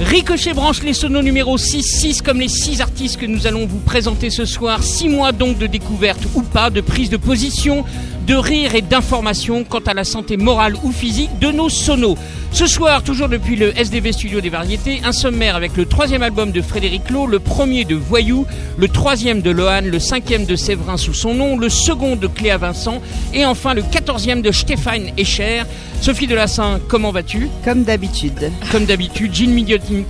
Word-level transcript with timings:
Ricochet 0.00 0.54
branche 0.54 0.82
les 0.82 0.94
sonos 0.94 1.20
numéro 1.20 1.58
6, 1.58 1.82
6 1.82 2.22
comme 2.22 2.40
les 2.40 2.48
6 2.48 2.80
artistes 2.80 3.18
que 3.18 3.26
nous 3.26 3.46
allons 3.46 3.66
vous 3.66 3.80
présenter 3.80 4.30
ce 4.30 4.46
soir. 4.46 4.82
6 4.82 5.10
mois 5.10 5.32
donc 5.32 5.58
de 5.58 5.66
découverte 5.66 6.22
ou 6.34 6.40
pas, 6.40 6.70
de 6.70 6.80
prise 6.80 7.10
de 7.10 7.18
position, 7.18 7.84
de 8.26 8.34
rire 8.34 8.74
et 8.74 8.80
d'information 8.80 9.62
quant 9.62 9.80
à 9.80 9.92
la 9.92 10.04
santé 10.04 10.38
morale 10.38 10.74
ou 10.84 10.90
physique 10.90 11.38
de 11.38 11.52
nos 11.52 11.68
sonos. 11.68 12.16
Ce 12.52 12.66
soir, 12.66 13.02
toujours 13.02 13.28
depuis 13.28 13.56
le 13.56 13.76
SDV 13.78 14.12
Studio 14.12 14.40
des 14.40 14.48
Variétés, 14.48 15.02
un 15.04 15.12
sommaire 15.12 15.54
avec 15.54 15.76
le 15.76 15.84
troisième 15.84 16.22
album 16.22 16.50
de 16.50 16.62
Frédéric 16.62 17.10
Lowe, 17.10 17.26
le 17.26 17.38
premier 17.38 17.84
de 17.84 17.94
Voyou, 17.94 18.46
le 18.78 18.88
troisième 18.88 19.42
de 19.42 19.50
Lohan, 19.50 19.82
le 19.84 19.98
cinquième 19.98 20.46
de 20.46 20.56
Séverin 20.56 20.96
sous 20.96 21.14
son 21.14 21.34
nom, 21.34 21.58
le 21.58 21.68
second 21.68 22.16
de 22.16 22.26
Cléa 22.26 22.56
Vincent 22.56 23.02
et 23.34 23.44
enfin 23.44 23.74
le 23.74 23.82
quatorzième 23.82 24.40
de 24.40 24.50
Stéphane 24.50 25.10
Escher. 25.18 25.62
Sophie 26.00 26.26
Delassin, 26.26 26.80
comment 26.88 27.12
vas-tu? 27.12 27.48
Comme 27.62 27.84
d'habitude. 27.84 28.50
Comme 28.72 28.86
d'habitude. 28.86 29.34
Gilles 29.34 29.50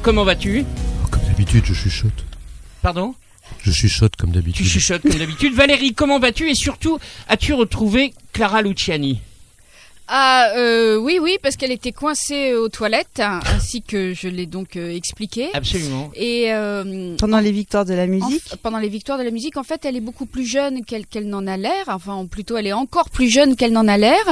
Comment 0.02 0.24
vas-tu? 0.24 0.64
Comme 1.10 1.22
d'habitude, 1.22 1.64
je 1.64 1.74
chuchote. 1.74 2.24
Pardon? 2.82 3.14
Je 3.62 3.72
chuchote 3.72 4.14
comme 4.16 4.30
Tu 4.30 4.34
d'habitude. 4.36 4.66
chuchotes 4.66 5.02
comme 5.02 5.12
d'habitude. 5.18 5.54
Valérie, 5.54 5.94
comment 5.94 6.18
vas-tu? 6.18 6.50
Et 6.50 6.54
surtout, 6.54 6.98
as-tu 7.28 7.52
retrouvé 7.54 8.12
Clara 8.32 8.62
Luciani? 8.62 9.20
Ah 10.12 10.48
euh, 10.56 10.96
oui 10.96 11.20
oui 11.22 11.36
parce 11.40 11.54
qu'elle 11.56 11.70
était 11.70 11.92
coincée 11.92 12.52
aux 12.54 12.68
toilettes 12.68 13.22
ainsi 13.54 13.80
que 13.80 14.12
je 14.12 14.26
l'ai 14.26 14.46
donc 14.46 14.74
euh, 14.74 14.92
expliqué 14.92 15.46
Absolument. 15.54 16.10
et 16.16 16.52
euh, 16.52 17.14
Pendant 17.16 17.38
les 17.38 17.52
victoires 17.52 17.84
de 17.84 17.94
la 17.94 18.02
en- 18.04 18.08
musique. 18.08 18.42
pendant 18.60 18.78
les 18.78 18.88
victoires 18.88 19.18
de 19.18 19.22
la 19.22 19.30
musique 19.30 19.56
en 19.56 19.62
fait 19.62 19.84
elle 19.84 19.94
est 19.96 20.00
beaucoup 20.00 20.26
plus 20.26 20.44
jeune 20.44 20.84
qu'elle 20.84 21.06
qu'elle 21.06 21.28
n'en 21.28 21.46
a 21.46 21.56
l'air 21.56 21.84
enfin 21.86 22.26
plutôt 22.26 22.56
elle 22.56 22.66
est 22.66 22.72
encore 22.72 23.08
plus 23.08 23.30
jeune 23.30 23.54
qu'elle 23.54 23.70
n'en 23.72 23.86
a 23.86 23.96
l'air 23.98 24.24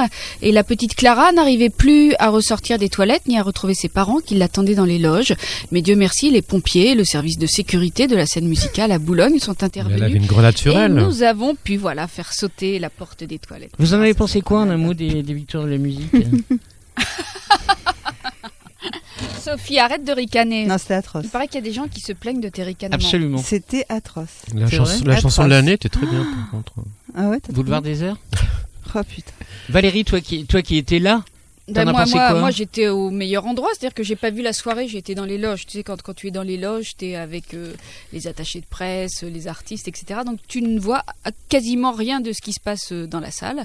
et 0.42 0.50
la 0.50 0.64
petite 0.64 0.96
Clara 0.96 1.30
n'arrivait 1.30 1.70
plus 1.70 2.12
à 2.18 2.30
ressortir 2.30 2.76
des 2.78 2.88
toilettes 2.88 3.28
ni 3.28 3.38
à 3.38 3.44
retrouver 3.44 3.74
ses 3.74 3.88
parents 3.88 4.18
qui 4.18 4.34
l'attendaient 4.34 4.74
dans 4.74 4.84
les 4.84 4.98
loges 4.98 5.34
mais 5.70 5.80
Dieu 5.80 5.94
merci 5.94 6.30
les 6.32 6.42
pompiers 6.42 6.96
le 6.96 7.04
service 7.04 7.38
de 7.38 7.46
sécurité 7.46 8.08
de 8.08 8.16
la 8.16 8.26
scène 8.26 8.48
musicale 8.48 8.90
à 8.90 8.98
Boulogne 8.98 9.38
sont 9.38 9.54
Mais 9.62 9.68
Elle 9.74 9.80
avait 9.82 9.90
intervenus 9.94 10.22
une 10.22 10.26
grenade 10.26 10.58
sur 10.58 10.72
et 10.76 10.80
elle. 10.80 10.94
nous 10.94 11.22
avons 11.22 11.54
pu 11.54 11.76
voilà 11.76 12.08
faire 12.08 12.32
sauter 12.32 12.80
la 12.80 12.90
porte 12.90 13.22
des 13.22 13.38
toilettes 13.38 13.70
Vous 13.78 13.94
en 13.94 14.00
avez 14.00 14.14
pensé 14.14 14.40
quoi 14.40 14.62
en 14.62 14.70
un 14.70 14.76
mot 14.76 14.92
des, 14.92 15.22
des 15.22 15.34
victoires 15.34 15.67
de 15.68 15.72
la 15.74 15.78
musique 15.78 16.10
Sophie 19.40 19.78
arrête 19.78 20.04
de 20.04 20.12
ricaner 20.12 20.66
Non, 20.66 20.78
c'était 20.78 20.94
atroce. 20.94 21.24
Il 21.24 21.30
paraît 21.30 21.46
qu'il 21.46 21.56
y 21.56 21.58
a 21.58 21.62
des 21.62 21.72
gens 21.72 21.88
qui 21.88 22.00
se 22.00 22.12
plaignent 22.12 22.40
de 22.40 22.48
tes 22.48 22.62
ricanements. 22.62 22.96
Absolument. 22.96 23.38
C'était 23.38 23.84
atroce. 23.88 24.42
La, 24.54 24.68
chanson- 24.68 25.44
de 25.44 25.48
l'année 25.48 25.72
était 25.72 25.88
très 25.88 26.06
bien 26.06 26.24
par 26.24 26.50
contre. 26.50 26.72
Ah 27.14 27.28
ouais, 27.28 27.40
t'as 27.40 27.52
Boulevard 27.52 27.82
des 27.82 28.02
Heures 28.02 28.18
Oh 28.94 29.00
putain. 29.02 29.32
Valérie, 29.68 30.04
toi 30.04 30.20
qui, 30.20 30.46
toi 30.46 30.62
qui 30.62 30.76
étais 30.78 30.98
là, 30.98 31.22
Ben, 31.68 31.90
moi, 31.90 32.06
moi, 32.06 32.34
moi, 32.40 32.50
j'étais 32.50 32.88
au 32.88 33.10
meilleur 33.10 33.46
endroit, 33.46 33.68
c'est-à-dire 33.72 33.94
que 33.94 34.02
j'ai 34.02 34.16
pas 34.16 34.30
vu 34.30 34.40
la 34.40 34.54
soirée, 34.54 34.88
j'étais 34.88 35.14
dans 35.14 35.26
les 35.26 35.36
loges. 35.36 35.66
Tu 35.66 35.78
sais, 35.78 35.82
quand, 35.82 36.00
quand 36.00 36.14
tu 36.14 36.28
es 36.28 36.30
dans 36.30 36.42
les 36.42 36.56
loges, 36.56 36.96
tu 36.96 37.06
es 37.06 37.16
avec 37.16 37.52
euh, 37.52 37.74
les 38.14 38.26
attachés 38.28 38.60
de 38.60 38.66
presse, 38.66 39.22
les 39.22 39.46
artistes, 39.46 39.88
etc. 39.88 40.20
Donc 40.24 40.38
tu 40.48 40.62
ne 40.62 40.80
vois 40.80 41.04
quasiment 41.50 41.92
rien 41.92 42.20
de 42.20 42.32
ce 42.32 42.40
qui 42.40 42.52
se 42.54 42.60
passe 42.60 42.92
euh, 42.92 43.06
dans 43.06 43.20
la 43.20 43.30
salle. 43.30 43.64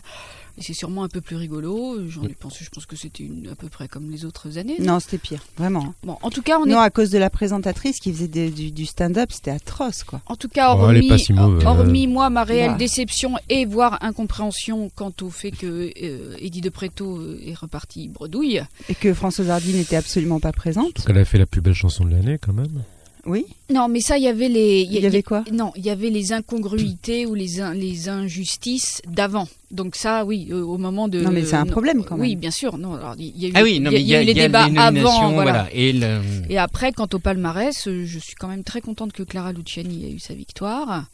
Et 0.57 0.61
c'est 0.61 0.73
sûrement 0.73 1.03
un 1.03 1.07
peu 1.07 1.19
plus 1.19 1.35
rigolo. 1.35 1.97
J'en 2.07 2.23
ai 2.25 2.35
pensé, 2.35 2.63
je 2.63 2.69
pense 2.69 2.85
que 2.85 2.95
c'était 2.95 3.23
une- 3.23 3.47
à 3.51 3.55
peu 3.55 3.69
près 3.69 3.87
comme 3.87 4.11
les 4.11 4.23
autres 4.23 4.57
années. 4.59 4.75
Non, 4.79 4.99
c'était 4.99 5.17
pire, 5.17 5.43
vraiment. 5.57 5.95
Bon, 6.03 6.17
en 6.21 6.29
tout 6.29 6.43
cas, 6.43 6.59
on 6.59 6.65
Non, 6.67 6.79
est. 6.81 6.85
à 6.85 6.89
cause 6.91 7.09
de 7.09 7.17
la 7.17 7.31
présentatrice 7.31 7.99
qui 7.99 8.13
faisait 8.13 8.27
des- 8.27 8.51
du, 8.51 8.71
du 8.71 8.85
stand-up, 8.85 9.31
c'était 9.31 9.49
atroce, 9.51 10.03
quoi. 10.03 10.21
En 10.27 10.35
tout 10.35 10.49
cas, 10.49 10.75
Oh, 10.75 10.89
elle 10.89 10.97
est 10.97 10.99
hormis, 10.99 11.09
pas 11.09 11.17
si 11.17 11.33
hormis 11.33 12.05
moi, 12.07 12.29
ma 12.29 12.43
réelle 12.43 12.71
Ouais. 12.73 12.77
déception 12.77 13.33
et 13.49 13.65
voire 13.65 13.97
incompréhension 14.01 14.89
quant 14.93 15.11
au 15.21 15.29
fait 15.29 15.51
que 15.51 15.91
euh, 16.03 16.35
Eddie 16.39 16.61
de 16.61 16.69
Preto 16.69 17.17
euh, 17.17 17.39
est 17.43 17.55
reparti 17.55 18.07
bredouille. 18.07 18.61
Et 18.89 18.95
que 18.95 19.13
Françoise 19.13 19.49
Hardy 19.49 19.73
n'était 19.73 19.95
absolument 19.95 20.39
pas 20.39 20.51
présente. 20.51 21.03
Elle 21.09 21.17
a 21.17 21.25
fait 21.25 21.37
la 21.39 21.45
plus 21.47 21.61
belle 21.61 21.73
chanson 21.73 22.05
de 22.05 22.11
l'année 22.11 22.37
quand 22.37 22.53
même. 22.53 22.83
Oui. 23.25 23.45
Non, 23.69 23.87
mais 23.87 24.01
ça, 24.01 24.17
il 24.17 24.23
y 24.23 24.27
avait 24.27 24.49
les. 24.49 24.81
Il 24.81 24.91
y 24.91 25.05
avait 25.05 25.23
quoi? 25.23 25.43
Non, 25.51 25.71
il 25.77 25.85
y 25.85 25.89
avait 25.89 26.09
les 26.09 26.33
incongruités 26.33 27.25
ou 27.25 27.33
les, 27.35 27.61
in- 27.61 27.73
les 27.73 28.09
injustices 28.09 29.01
d'avant. 29.07 29.47
Donc 29.71 29.95
ça, 29.95 30.25
oui, 30.25 30.49
euh, 30.51 30.61
au 30.61 30.77
moment 30.77 31.07
de. 31.07 31.21
Non, 31.21 31.31
mais 31.31 31.45
c'est 31.45 31.55
un 31.55 31.65
problème, 31.65 32.03
quand 32.03 32.17
Oui, 32.17 32.31
même. 32.31 32.39
bien 32.39 32.51
sûr. 32.51 32.77
Non, 32.77 32.95
alors, 32.95 33.15
il 33.17 33.37
y 33.41 33.45
a 33.45 33.49
eu, 33.49 33.51
ah 33.55 33.63
oui, 33.63 33.79
non, 33.79 33.91
il 33.91 34.01
y 34.01 34.13
a- 34.15 34.19
y 34.21 34.23
eu 34.23 34.25
les 34.25 34.31
il 34.33 34.37
y 34.37 34.41
a 34.41 34.43
débats 34.47 34.67
les 34.67 34.73
nominations, 34.73 35.09
avant, 35.21 35.31
voilà. 35.31 35.51
voilà. 35.51 35.69
Et 35.73 35.93
le- 35.93 36.19
Et 36.49 36.57
après, 36.57 36.91
quant 36.91 37.07
au 37.13 37.19
palmarès, 37.19 37.87
euh, 37.87 38.03
je 38.05 38.19
suis 38.19 38.35
quand 38.35 38.49
même 38.49 38.63
très 38.65 38.81
contente 38.81 39.13
que 39.13 39.23
Clara 39.23 39.53
Luciani 39.53 40.05
ait 40.05 40.11
eu 40.11 40.19
sa 40.19 40.33
victoire, 40.33 41.05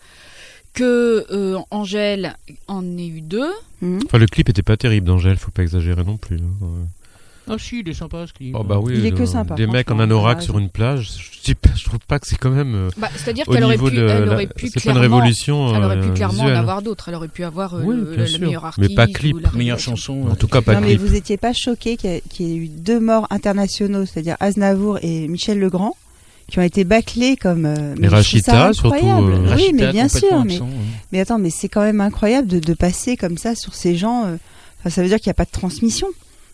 que 0.74 1.26
euh, 1.32 1.58
Angèle 1.70 2.36
en 2.68 2.98
ait 2.98 3.08
eu 3.08 3.22
deux. 3.22 3.52
Mhm. 3.82 4.00
Enfin, 4.06 4.18
le 4.18 4.26
clip 4.26 4.50
était 4.50 4.64
pas 4.64 4.78
terrible 4.78 5.06
d'Angèle, 5.08 5.38
faut 5.38 5.52
pas 5.52 5.62
exagérer 5.64 6.04
non 6.04 6.18
plus. 6.18 6.38
hein. 6.38 6.88
Ah 7.50 7.56
si, 7.58 7.80
il 7.80 7.90
est 7.90 7.94
sympa 7.94 8.26
ce 8.28 8.34
clip. 8.34 8.56
Oh 8.58 8.64
bah 8.64 8.78
oui, 8.82 8.94
Il 8.98 9.06
est 9.06 9.12
que 9.12 9.24
euh, 9.24 9.26
sympa, 9.26 9.56
Des 9.56 9.66
mecs 9.68 9.90
en 9.92 10.00
anorak 10.00 10.42
sur 10.42 10.60
une 10.60 10.70
plage, 10.70 11.10
je, 11.44 11.54
je 11.76 11.84
trouve 11.86 12.00
pas 12.08 12.20
que 12.20 12.28
c'est 12.28 12.38
quand 12.38 12.52
même 12.52 12.76
euh, 12.76 12.90
Bah, 12.98 13.10
C'est-à-dire 13.16 13.46
qu'elle 13.46 13.64
aurait 13.64 13.78
pu, 13.78 13.92
de 13.92 14.08
elle 14.08 14.26
la- 14.26 14.34
aurait 14.34 14.48
pu 14.48 14.68
c'est 14.68 14.84
pas 14.84 14.92
une 14.92 14.98
révolution 15.00 15.76
Elle 15.76 15.84
aurait 15.84 16.00
pu 16.00 16.08
euh, 16.10 16.14
clairement 16.14 16.34
en 16.40 16.44
visuelle. 16.44 16.56
avoir 16.58 16.82
d'autres. 16.82 17.10
Elle 17.10 17.16
aurait 17.16 17.28
pu 17.28 17.44
avoir 17.44 17.74
euh, 17.76 17.82
Oui, 17.84 17.96
le, 17.96 18.40
meilleur 18.40 18.62
Mais 18.78 18.84
artiste. 18.86 18.96
pas 18.96 19.08
clip. 19.08 19.36
ou 19.36 19.40
la 19.40 19.52
Meilleure 19.52 19.80
chanson. 19.80 20.28
En 20.30 20.36
tout 20.36 20.48
cas, 20.48 20.62
pas 20.62 20.76
non, 20.76 20.82
mais 20.82 20.88
clip. 20.96 21.02
vous 21.02 21.16
étiez 21.16 21.38
pas 21.38 21.54
choqués 21.54 21.98
qu'il 21.98 22.12
y, 22.40 22.52
ait 22.54 22.56
eu 22.56 22.68
deux 22.68 23.00
morts 23.00 23.28
internationaux, 23.32 24.06
c'est-à-dire 24.06 24.38
Aznavour 24.40 25.00
et 25.02 25.28
Michel 25.28 25.60
Legrand, 25.60 25.96
qui 26.48 26.60
ont 26.60 26.64
été 26.64 26.84
bâclés 26.84 27.36
comme. 27.36 27.66
euh, 27.66 27.96
mais 27.98 28.08
trouve 28.08 28.18
Rachita, 28.18 28.74
surtout, 28.74 28.94
incroyable. 28.94 29.32
euh, 29.34 29.40
oui, 29.44 29.48
Rachita, 29.50 29.74
mais 29.86 29.92
bien 29.92 30.08
sûr. 30.08 30.44
Mais, 30.46 30.54
absent, 30.54 30.66
hein. 30.66 30.86
mais 31.12 31.20
attends, 31.20 31.40
mais 31.40 31.50
c'est 31.50 31.70
quand 31.70 31.82
même 31.82 32.02
incroyable 32.02 32.48
de, 32.48 32.60
de 32.60 32.74
passer 32.74 33.18
comme 33.18 33.38
ça 33.38 33.56
sur 33.56 33.74
ces 33.74 33.96
gens. 33.96 34.26
euh, 34.26 34.36
enfin, 34.80 34.90
ça 34.90 35.02
veut 35.02 35.08
dire 35.08 35.18
qu'il 35.18 35.28
n'y 35.30 35.32
a 35.32 35.36
pas 35.36 35.46
de 35.46 35.52
transmission. 35.52 36.08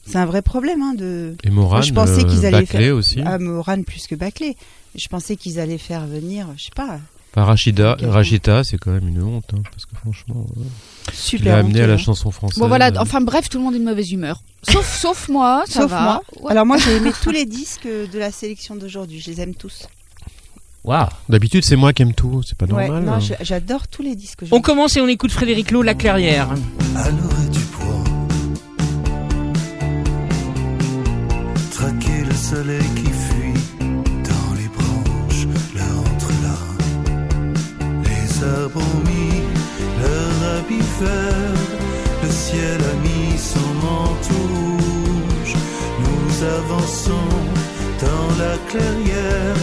C'est 0.07 0.17
un 0.17 0.25
vrai 0.25 0.41
problème. 0.41 0.81
Hein, 0.81 0.93
de... 0.95 1.35
Et 1.43 1.49
Morane, 1.49 1.83
je 1.83 1.93
pensais 1.93 2.23
qu'ils 2.23 2.45
allaient 2.45 2.61
Baclé 2.61 2.85
faire- 2.85 2.95
aussi. 2.95 3.21
Ah, 3.25 3.37
Morane 3.39 3.83
plus 3.83 4.07
que 4.07 4.15
Bâclé. 4.15 4.55
Je 4.95 5.07
pensais 5.07 5.35
qu'ils 5.35 5.59
allaient 5.59 5.77
faire 5.77 6.05
venir, 6.07 6.47
je 6.57 6.63
sais 6.65 6.69
pas, 6.75 6.99
Enfin, 7.37 7.43
Rachida. 7.47 7.97
Rachita, 8.01 8.63
c'est 8.63 8.77
quand 8.77 8.91
même 8.91 9.09
une 9.09 9.21
honte, 9.21 9.43
hein, 9.53 9.61
parce 9.69 9.85
que 9.85 9.93
franchement, 9.97 10.45
euh, 10.57 10.61
tu 11.09 11.15
super. 11.17 11.55
l'as 11.55 11.59
amené 11.59 11.81
à 11.81 11.87
la 11.87 11.93
hein. 11.95 11.97
chanson 11.97 12.31
française. 12.31 12.59
Bon 12.59 12.69
voilà, 12.69 12.87
euh, 12.91 12.97
enfin 12.99 13.19
bref, 13.19 13.49
tout 13.49 13.57
le 13.57 13.63
monde 13.65 13.75
est 13.75 13.79
de 13.79 13.83
mauvaise 13.83 14.09
humeur. 14.13 14.41
Sauf, 14.63 14.97
sauf 15.01 15.27
moi, 15.27 15.63
ça 15.67 15.81
Sauf 15.81 15.91
va. 15.91 16.01
moi. 16.01 16.21
Ouais. 16.39 16.51
Alors 16.51 16.65
moi, 16.65 16.77
j'ai 16.77 16.95
aimé 16.95 17.11
tous 17.21 17.31
les 17.31 17.45
disques 17.45 17.87
de 17.87 18.17
la 18.17 18.31
sélection 18.31 18.77
d'aujourd'hui. 18.77 19.19
Je 19.19 19.29
les 19.31 19.41
aime 19.41 19.53
tous. 19.53 19.85
Waouh. 20.85 21.07
D'habitude, 21.27 21.65
c'est 21.65 21.75
moi 21.75 21.91
qui 21.91 22.03
aime 22.03 22.13
tout, 22.13 22.41
c'est 22.47 22.57
pas 22.57 22.67
Ouais, 22.67 22.87
normal. 22.87 23.03
non, 23.03 23.13
hein. 23.15 23.35
j'adore 23.41 23.89
tous 23.89 24.01
les 24.01 24.15
disques. 24.15 24.43
On 24.51 24.61
commence 24.61 24.95
et 24.95 25.01
on 25.01 25.07
écoute 25.09 25.31
Frédéric 25.33 25.71
Lowe, 25.71 25.81
La 25.83 25.93
Clairière. 25.95 26.51
à 26.95 27.09
l'orée 27.09 27.49
du 27.51 27.59
poids. 27.59 28.03
Le 32.35 32.41
soleil 32.41 32.89
qui 32.99 33.11
fuit 33.27 33.61
dans 34.29 34.51
les 34.59 34.69
branches, 34.77 35.47
leur 35.73 35.97
entre 36.11 36.31
là. 36.45 36.59
Les 38.09 38.27
arbres 38.43 38.81
ont 38.93 39.01
mis 39.11 39.37
leur 40.03 40.33
habit 40.55 40.87
vert, 40.99 41.59
le 42.23 42.29
ciel 42.29 42.79
a 42.91 42.95
mis 43.07 43.37
son 43.53 43.69
manteau 43.85 44.43
rouge. 44.53 45.53
Nous 46.05 46.29
avançons 46.59 47.31
dans 48.05 48.29
la 48.43 48.55
clairière, 48.69 49.61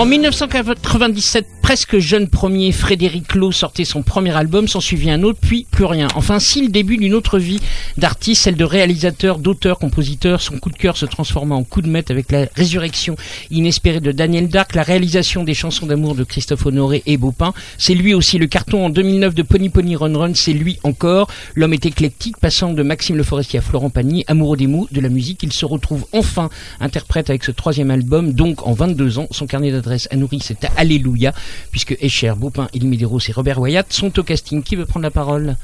En 0.00 0.06
1997, 0.06 1.59
presque 1.70 2.00
jeune 2.00 2.26
premier, 2.26 2.72
Frédéric 2.72 3.36
Lowe 3.36 3.52
sortait 3.52 3.84
son 3.84 4.02
premier 4.02 4.36
album, 4.36 4.66
s'en 4.66 4.80
suivit 4.80 5.08
un 5.08 5.22
autre, 5.22 5.38
puis 5.40 5.68
plus 5.70 5.84
rien. 5.84 6.08
Enfin, 6.16 6.40
si 6.40 6.62
le 6.62 6.68
début 6.68 6.96
d'une 6.96 7.14
autre 7.14 7.38
vie 7.38 7.60
d'artiste, 7.96 8.42
celle 8.42 8.56
de 8.56 8.64
réalisateur, 8.64 9.38
d'auteur, 9.38 9.78
compositeur, 9.78 10.40
son 10.40 10.58
coup 10.58 10.70
de 10.70 10.76
cœur 10.76 10.96
se 10.96 11.06
transforma 11.06 11.54
en 11.54 11.62
coup 11.62 11.80
de 11.80 11.88
maître 11.88 12.10
avec 12.10 12.32
la 12.32 12.46
résurrection 12.56 13.14
inespérée 13.52 14.00
de 14.00 14.10
Daniel 14.10 14.48
Dark, 14.48 14.74
la 14.74 14.82
réalisation 14.82 15.44
des 15.44 15.54
chansons 15.54 15.86
d'amour 15.86 16.16
de 16.16 16.24
Christophe 16.24 16.66
Honoré 16.66 17.04
et 17.06 17.16
Baupin. 17.16 17.52
C'est 17.78 17.94
lui 17.94 18.14
aussi 18.14 18.38
le 18.38 18.48
carton 18.48 18.86
en 18.86 18.90
2009 18.90 19.36
de 19.36 19.42
Pony 19.42 19.68
Pony 19.68 19.94
Run 19.94 20.18
Run, 20.18 20.34
c'est 20.34 20.52
lui 20.52 20.80
encore. 20.82 21.28
L'homme 21.54 21.74
est 21.74 21.86
éclectique, 21.86 22.36
passant 22.38 22.72
de 22.72 22.82
Maxime 22.82 23.16
Le 23.16 23.22
Forestier 23.22 23.60
à 23.60 23.62
Florent 23.62 23.90
Pagny, 23.90 24.24
amoureux 24.26 24.56
des 24.56 24.66
mots, 24.66 24.88
de 24.90 25.00
la 25.00 25.08
musique. 25.08 25.44
Il 25.44 25.52
se 25.52 25.66
retrouve 25.66 26.04
enfin 26.12 26.50
interprète 26.80 27.30
avec 27.30 27.44
ce 27.44 27.52
troisième 27.52 27.92
album, 27.92 28.32
donc 28.32 28.66
en 28.66 28.72
22 28.72 29.20
ans. 29.20 29.28
Son 29.30 29.46
carnet 29.46 29.70
d'adresse 29.70 30.08
a 30.10 30.16
nourri 30.16 30.40
cet 30.40 30.66
Alléluia, 30.76 31.32
puisque 31.70 31.96
Escher, 32.00 32.32
Baupin, 32.36 32.68
Elie 32.74 32.86
Medeiros 32.86 33.20
et 33.28 33.32
Robert 33.32 33.60
Wyatt 33.60 33.92
sont 33.92 34.18
au 34.18 34.22
casting. 34.22 34.62
Qui 34.62 34.76
veut 34.76 34.86
prendre 34.86 35.04
la 35.04 35.10
parole? 35.10 35.56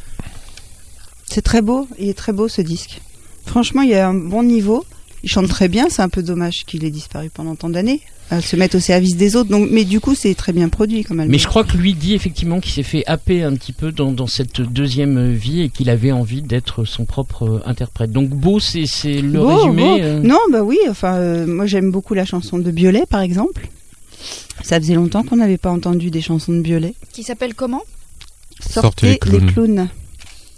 C'est 1.26 1.43
très 1.43 1.62
beau. 1.62 1.88
Il 1.98 2.08
est 2.08 2.14
très 2.14 2.32
beau 2.32 2.48
ce 2.48 2.62
disque. 2.62 3.00
Franchement, 3.44 3.82
il 3.82 3.90
y 3.90 3.94
a 3.94 4.08
un 4.08 4.14
bon 4.14 4.43
niveau. 4.43 4.84
il 5.22 5.28
chante 5.31 5.48
très 5.48 5.69
bien. 5.69 5.87
C'est 5.88 6.02
un 6.02 6.08
peu 6.08 6.22
dommage 6.22 6.64
qu'il 6.66 6.84
ait 6.84 6.90
disparu 6.90 7.31
pendant 7.32 7.54
tant 7.56 7.69
d'années, 7.69 8.00
à 8.31 8.40
se 8.40 8.56
mettre 8.56 8.76
au 8.76 8.81
service 8.81 9.16
des 9.16 9.34
autres. 9.37 9.50
Donc, 9.50 9.69
mais 9.70 9.84
du 9.84 9.98
coup, 10.00 10.14
c'est 10.14 10.34
très 10.34 10.52
bien 10.52 10.69
produit 10.69 11.02
comme 11.04 11.19
album. 11.20 11.31
Mais 11.32 11.38
je 11.38 11.46
crois 11.48 11.64
que 11.64 11.76
lui 11.76 11.94
dit 11.94 12.14
effectivement 12.14 12.60
qu'il 12.60 12.72
s'est 12.72 12.82
fait 12.84 13.04
happer 13.06 13.42
un 13.42 13.54
petit 13.54 13.72
peu 13.72 13.92
dans, 13.92 14.12
dans 14.12 14.26
cette 14.26 14.60
deuxième 14.60 15.32
vie 15.32 15.62
et 15.62 15.69
qu'il 15.69 15.90
avait 15.90 16.12
envie 16.12 16.42
d'être 16.42 16.84
son 16.84 17.04
propre 17.04 17.44
euh, 17.44 17.60
interprète. 17.66 18.10
Donc 18.12 18.31
beau, 18.31 18.58
c'est 18.60 18.87
c'est 18.87 19.20
le 19.20 19.38
Beau, 19.40 19.56
résumé. 19.56 19.82
beau. 19.82 19.99
euh, 20.04 20.20
Non, 20.20 20.40
bah 20.52 20.62
oui. 20.62 20.78
Enfin, 20.88 21.14
euh, 21.16 21.46
moi 21.46 21.66
j'aime 21.66 21.90
beaucoup 21.90 22.14
la 22.14 22.25
chanson 22.25 22.58
de 22.58 22.70
Biolay, 22.70 23.04
par 23.08 23.20
exemple. 23.20 23.69
Ça 24.66 24.80
faisait 24.80 24.94
longtemps 24.94 25.22
qu'on 25.22 25.36
n'avait 25.36 25.58
pas 25.58 25.70
entendu 25.70 26.10
des 26.10 26.20
chansons 26.20 26.52
de 26.52 26.60
Biolay. 26.60 26.94
Qui 27.12 27.22
s'appelle 27.22 27.54
comment? 27.54 27.82
Sortez, 28.60 29.10
les 29.12 29.18
clowns. 29.18 29.46
les 29.46 29.52
clowns. 29.52 29.88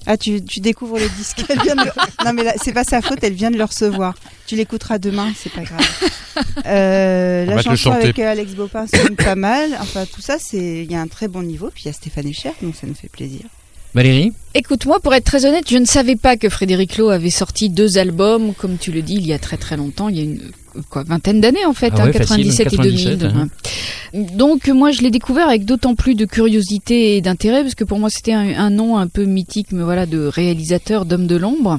Ah, 0.07 0.17
tu, 0.17 0.43
tu 0.43 0.61
découvres 0.61 0.99
le 0.99 1.09
disque. 1.19 1.45
Elle 1.51 1.61
vient 1.61 1.75
de 1.75 1.83
le- 1.85 1.91
Non, 2.25 2.33
mais 2.33 2.43
là, 2.43 2.55
c'est 2.63 2.73
pas 2.73 2.85
sa 2.85 3.03
faute, 3.03 3.19
elle 3.23 3.35
vient 3.35 3.51
de 3.51 3.59
le 3.59 3.65
recevoir. 3.65 4.15
Tu 4.47 4.57
l'écouteras 4.57 4.99
demain, 4.99 5.31
c'est 5.37 5.53
pas 5.53 5.63
grave. 5.63 5.81
Euh, 6.67 7.45
la 7.45 7.61
chanson 7.63 7.91
avec 7.91 8.19
euh, 8.21 8.31
Alex 8.31 8.53
Bopin 8.55 8.87
sonne 8.87 9.17
pas 9.17 9.35
mal. 9.35 9.77
Enfin, 9.81 10.05
tout 10.07 10.21
ça, 10.21 10.37
c'est 10.39 10.85
il 10.85 10.91
y 10.91 10.95
a 10.95 11.01
un 11.01 11.09
très 11.09 11.27
bon 11.27 11.43
niveau. 11.43 11.69
Puis 11.75 11.83
il 11.85 11.87
y 11.87 11.91
a 11.91 11.93
Stéphane 11.93 12.29
Echer, 12.29 12.53
donc 12.63 12.77
ça 12.77 12.87
nous 12.87 12.95
fait 12.95 13.09
plaisir. 13.09 13.41
Valérie 13.95 14.33
Écoute, 14.55 14.87
moi, 14.87 15.01
pour 15.01 15.15
être 15.15 15.25
très 15.25 15.45
honnête, 15.47 15.65
je 15.69 15.77
ne 15.79 15.85
savais 15.85 16.17
pas 16.17 16.37
que 16.37 16.49
Frédéric 16.49 16.97
Lowe 16.99 17.11
avait 17.11 17.31
sorti 17.31 17.69
deux 17.71 17.99
albums, 17.99 18.55
comme 18.55 18.77
tu 18.79 18.93
le 18.93 19.03
dis, 19.03 19.15
il 19.15 19.27
y 19.27 19.33
a 19.33 19.39
très 19.39 19.57
très 19.57 19.77
longtemps, 19.77 20.09
il 20.09 20.17
y 20.17 20.21
a 20.21 20.25
une 20.25 20.41
quoi, 20.91 21.05
vingtaine 21.05 21.41
d'années 21.41 21.65
en 21.65 21.73
fait, 21.75 21.93
Ah 21.97 22.03
hein, 22.03 22.07
ouais, 22.07 22.13
facile, 22.13 22.45
97 22.49 22.67
et 22.67 22.77
97, 22.77 23.19
2000. 23.19 23.37
hein. 23.37 23.49
ouais. 24.15 24.27
Donc 24.37 24.69
moi, 24.69 24.91
je 24.91 25.03
l'ai 25.03 25.11
découvert 25.11 25.49
avec 25.49 25.65
d'autant 25.65 25.95
plus 25.95 26.15
de 26.15 26.25
curiosité 26.25 27.17
et 27.17 27.21
d'intérêt, 27.21 27.63
parce 27.63 27.75
que 27.75 27.85
pour 27.85 27.99
moi, 27.99 28.11
c'était 28.11 28.33
un, 28.33 28.59
un 28.59 28.71
nom 28.71 28.97
un 28.99 29.07
peu 29.07 29.25
mythique, 29.25 29.69
mais 29.73 29.83
voilà, 29.83 30.07
de 30.07 30.19
réalisateur, 30.27 31.05
d'homme 31.05 31.27
de 31.27 31.37
l'ombre. 31.37 31.79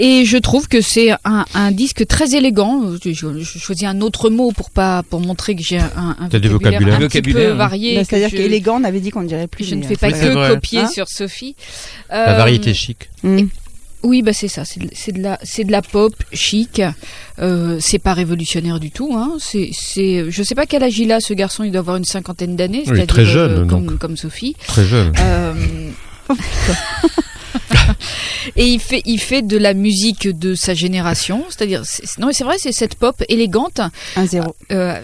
Et 0.00 0.24
je 0.24 0.36
trouve 0.38 0.68
que 0.68 0.80
c'est 0.80 1.10
un, 1.24 1.44
un 1.54 1.70
disque 1.72 2.06
très 2.06 2.34
élégant. 2.36 2.82
Je, 3.04 3.12
je- 3.12 3.38
je 3.40 3.58
choisis 3.58 3.84
un 3.86 4.00
autre 4.00 4.30
mot 4.30 4.52
pour 4.52 4.70
pas 4.70 5.02
pour 5.02 5.20
montrer 5.20 5.56
que 5.56 5.62
j'ai 5.62 5.78
un, 5.78 6.16
un 6.20 6.28
vocabulaire, 6.28 6.52
vocabulaires. 6.52 6.94
un 6.94 6.98
petit 6.98 7.18
Vocabulaire, 7.18 7.46
peu 7.48 7.52
hein. 7.52 7.56
varié. 7.56 7.94
Bah, 7.96 8.04
C'est-à-dire 8.04 8.30
qu'élégant, 8.30 8.80
on 8.80 8.84
avait 8.84 9.00
dit 9.00 9.10
qu'on 9.10 9.22
ne 9.22 9.28
dirait 9.28 9.48
plus. 9.48 9.64
je 9.64 9.74
ne 9.74 9.82
fais 9.82 9.96
pas 9.96 10.08
euh, 10.08 10.10
que 10.12 10.26
vrai. 10.32 10.48
copier 10.50 10.80
Hein 10.80 10.88
sur 10.88 11.08
Sophie. 11.08 11.56
La 12.10 12.34
Euh, 12.34 12.36
variété 12.36 12.74
chic. 12.74 13.10
hmm. 13.24 13.46
Oui, 14.04 14.22
bah 14.22 14.32
c'est 14.32 14.46
ça, 14.46 14.64
c'est 14.64 14.78
de, 15.12 15.20
la 15.20 15.40
c'est 15.42 15.64
de 15.64 15.72
la 15.72 15.82
pop 15.82 16.14
chic. 16.32 16.80
Euh, 17.40 17.78
c'est 17.80 17.98
pas 17.98 18.14
révolutionnaire 18.14 18.78
du 18.78 18.92
tout. 18.92 19.12
Hein. 19.16 19.32
C'est 19.40 19.70
c'est 19.72 20.26
je 20.30 20.42
sais 20.44 20.54
pas 20.54 20.66
quel 20.66 20.84
âge 20.84 20.96
il 21.00 21.10
a 21.10 21.18
ce 21.18 21.34
garçon. 21.34 21.64
Il 21.64 21.72
doit 21.72 21.80
avoir 21.80 21.96
une 21.96 22.04
cinquantaine 22.04 22.54
d'années. 22.54 22.84
Oui, 22.86 23.04
très 23.08 23.24
jeune, 23.24 23.66
comme, 23.66 23.86
donc. 23.86 23.98
comme 23.98 24.16
Sophie. 24.16 24.54
Très 24.68 24.84
jeune. 24.84 25.12
Euh, 25.18 25.52
Et 28.56 28.66
il 28.66 28.80
fait, 28.80 29.02
il 29.06 29.18
fait 29.18 29.42
de 29.42 29.56
la 29.56 29.74
musique 29.74 30.28
de 30.28 30.54
sa 30.54 30.74
génération, 30.74 31.44
c'est-à-dire, 31.48 31.82
c'est- 31.84 32.18
non 32.18 32.28
mais 32.28 32.32
c'est 32.32 32.44
vrai, 32.44 32.56
c'est 32.58 32.72
cette 32.72 32.94
pop 32.94 33.22
élégante, 33.28 33.80
1-0. 34.16 34.54
euh, 34.72 34.94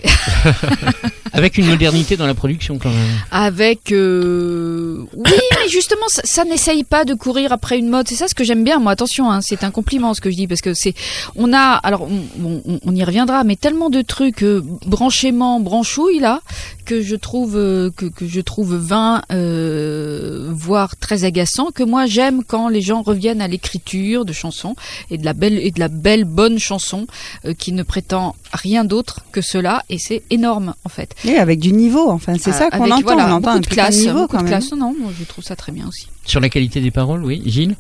Avec 1.33 1.59
une 1.59 1.67
modernité 1.67 2.17
dans 2.17 2.27
la 2.27 2.35
production 2.35 2.79
quand 2.79 2.91
même. 2.91 3.09
avec 3.33 3.91
euh, 3.91 5.05
oui 5.17 5.33
mais 5.57 5.69
justement 5.69 6.07
ça, 6.09 6.23
ça 6.25 6.45
n'essaye 6.45 6.85
pas 6.85 7.05
de 7.05 7.15
courir 7.15 7.53
après 7.53 7.77
une 7.77 7.89
mode 7.89 8.07
c'est 8.07 8.15
ça 8.15 8.29
ce 8.29 8.35
que 8.37 8.45
j'aime 8.45 8.63
bien 8.63 8.79
moi 8.79 8.93
attention 8.93 9.31
hein, 9.33 9.41
c'est 9.41 9.65
un 9.65 9.73
compliment 9.73 10.15
ce 10.15 10.21
que 10.21 10.31
je 10.31 10.37
dis 10.37 10.47
parce 10.47 10.61
que 10.61 10.75
c'est 10.75 10.95
on 11.35 11.53
a 11.53 11.73
alors 11.83 12.03
on, 12.03 12.63
on- 12.67 12.81
on 12.85 12.95
y 12.95 13.03
reviendra 13.03 13.43
mais 13.43 13.57
tellement 13.57 13.91
de 13.91 14.01
trucs 14.03 14.45
euh, 14.45 14.63
branchement 14.87 15.59
branchouille 15.59 16.21
là 16.21 16.41
que 16.85 17.03
je 17.03 17.17
trouve 17.17 17.57
euh, 17.57 17.91
que, 17.97 18.07
que 18.07 18.29
je 18.29 18.41
trouve 18.41 18.77
vain 18.77 19.23
euh, 19.33 20.51
voire 20.53 20.97
très 20.97 21.25
agaçant 21.25 21.71
que 21.75 21.83
moi 21.83 22.07
j'aime 22.07 22.45
quand 22.47 22.69
les 22.69 22.81
gens 22.85 23.03
reviennent 23.03 23.41
à 23.41 23.49
l'écriture 23.49 24.25
de 24.25 24.33
chansons 24.33 24.77
et 25.11 25.19
de 25.19 25.25
la 25.25 25.33
belle 25.33 25.59
et 25.59 25.73
de 25.73 25.81
la 25.81 25.89
belle 25.89 26.25
bonne 26.25 26.59
chanson 26.61 27.07
euh, 27.45 27.55
qui 27.55 27.73
ne 27.73 27.83
prétend 27.83 28.37
rien 28.53 28.85
d'autre 28.85 29.25
que 29.33 29.41
cela 29.41 29.83
et 29.91 29.99
c'est 29.99 30.23
énorme 30.31 30.75
en 30.85 30.89
fait 30.89 31.15
Et 31.25 31.37
avec 31.37 31.59
du 31.59 31.73
niveau, 31.73 32.11
enfin, 32.11 32.35
c'est 32.39 32.53
ça 32.53 32.67
euh, 32.67 32.71
qu'on 32.71 32.83
avec, 32.85 32.93
entend. 32.93 33.03
voilà, 33.03 33.29
on 33.35 33.39
entend 33.39 33.51
un 33.51 33.61
de 33.61 33.67
classe, 33.67 33.97
de 33.97 34.01
niveau 34.03 34.13
beaucoup 34.21 34.37
quand 34.37 34.39
de 34.45 34.51
même. 34.51 34.61
classe. 34.61 34.73
Non, 34.73 34.95
moi, 35.01 35.11
je 35.19 35.25
trouve 35.25 35.43
ça 35.43 35.57
très 35.57 35.73
bien 35.73 35.89
aussi. 35.89 36.07
Sur 36.25 36.41
la 36.41 36.49
qualité 36.49 36.81
des 36.81 36.91
paroles, 36.93 37.25
oui. 37.25 37.43
Gilles 37.47 37.75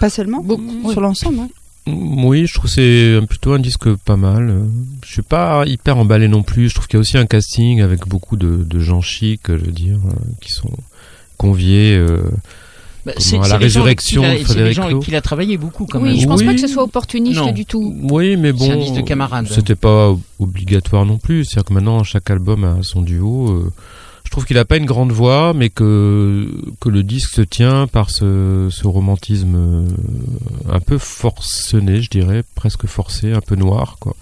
Pas 0.00 0.10
seulement, 0.10 0.42
Beaucoup, 0.42 0.90
sur 0.90 1.00
l'ensemble. 1.00 1.38
hein. 1.40 1.48
Oui, 1.88 2.46
je 2.48 2.54
trouve 2.54 2.64
que 2.68 3.20
c'est 3.20 3.26
plutôt 3.28 3.52
un 3.52 3.60
disque 3.60 3.94
pas 3.94 4.16
mal. 4.16 4.52
Je 5.04 5.12
suis 5.12 5.22
pas 5.22 5.62
hyper 5.66 5.96
emballé 5.98 6.26
non 6.26 6.42
plus. 6.42 6.68
Je 6.68 6.74
trouve 6.74 6.88
qu'il 6.88 6.96
y 6.96 6.98
a 6.98 7.00
aussi 7.00 7.16
un 7.16 7.26
casting 7.26 7.80
avec 7.80 8.08
beaucoup 8.08 8.36
de, 8.36 8.56
de 8.64 8.80
gens 8.80 9.00
chics, 9.02 9.42
je 9.46 9.52
veux 9.52 9.70
dire, 9.70 9.98
euh, 10.04 10.12
qui 10.40 10.50
sont 10.50 10.70
conviés. 11.36 11.94
euh, 11.94 12.22
Bah, 13.06 13.12
à 13.12 13.48
la 13.48 13.58
les 13.58 13.68
gens 13.68 13.82
avec 13.84 14.00
résurrection 14.00 14.22
qui 14.22 14.26
il 14.28 14.30
a- 14.30 14.32
de 14.32 14.36
C'est 14.36 14.38
les 14.40 14.44
Frédéric 14.46 14.74
gens 14.76 14.82
avec 14.82 14.98
qui 15.00 15.10
il 15.10 15.14
a 15.16 15.20
travaillé 15.20 15.56
beaucoup 15.56 15.86
quand 15.86 16.00
oui, 16.00 16.08
même. 16.10 16.20
je 16.20 16.26
pense 16.26 16.40
Oui. 16.40 16.46
pas 16.46 16.54
que 16.54 16.60
ce 16.60 16.66
soit 16.66 16.82
opportuniste 16.82 17.38
Non. 17.40 17.52
du 17.52 17.64
tout. 17.64 17.94
Oui, 18.02 18.36
mais 18.36 18.52
bon. 18.52 18.64
C'est 18.66 18.72
un 18.72 18.76
disque 18.78 18.94
de. 18.94 19.46
C'était 19.48 19.76
pas 19.76 20.12
obligatoire 20.40 21.06
non 21.06 21.16
plus. 21.18 21.44
C'est-à-dire 21.44 21.64
que 21.68 21.72
maintenant, 21.74 22.02
chaque 22.02 22.28
album 22.30 22.64
a 22.64 22.78
son 22.82 23.02
duo. 23.02 23.50
euh, 23.50 23.72
je 24.24 24.30
trouve 24.32 24.44
qu'il 24.44 24.58
a 24.58 24.64
pas 24.64 24.76
une 24.76 24.86
grande 24.86 25.12
voix, 25.12 25.52
mais 25.54 25.68
que, 25.70 26.48
que 26.80 26.88
le 26.88 27.04
disque 27.04 27.30
se 27.30 27.42
tient 27.42 27.86
par 27.86 28.10
ce, 28.10 28.66
ce 28.72 28.86
romantisme 28.88 29.54
euh, 29.56 29.84
un 30.72 30.80
peu 30.80 30.98
forcené, 30.98 32.02
je 32.02 32.10
dirais, 32.10 32.42
presque 32.56 32.86
forcé, 32.86 33.32
un 33.32 33.40
peu 33.40 33.54
noir, 33.54 33.98
quoi. 34.00 34.16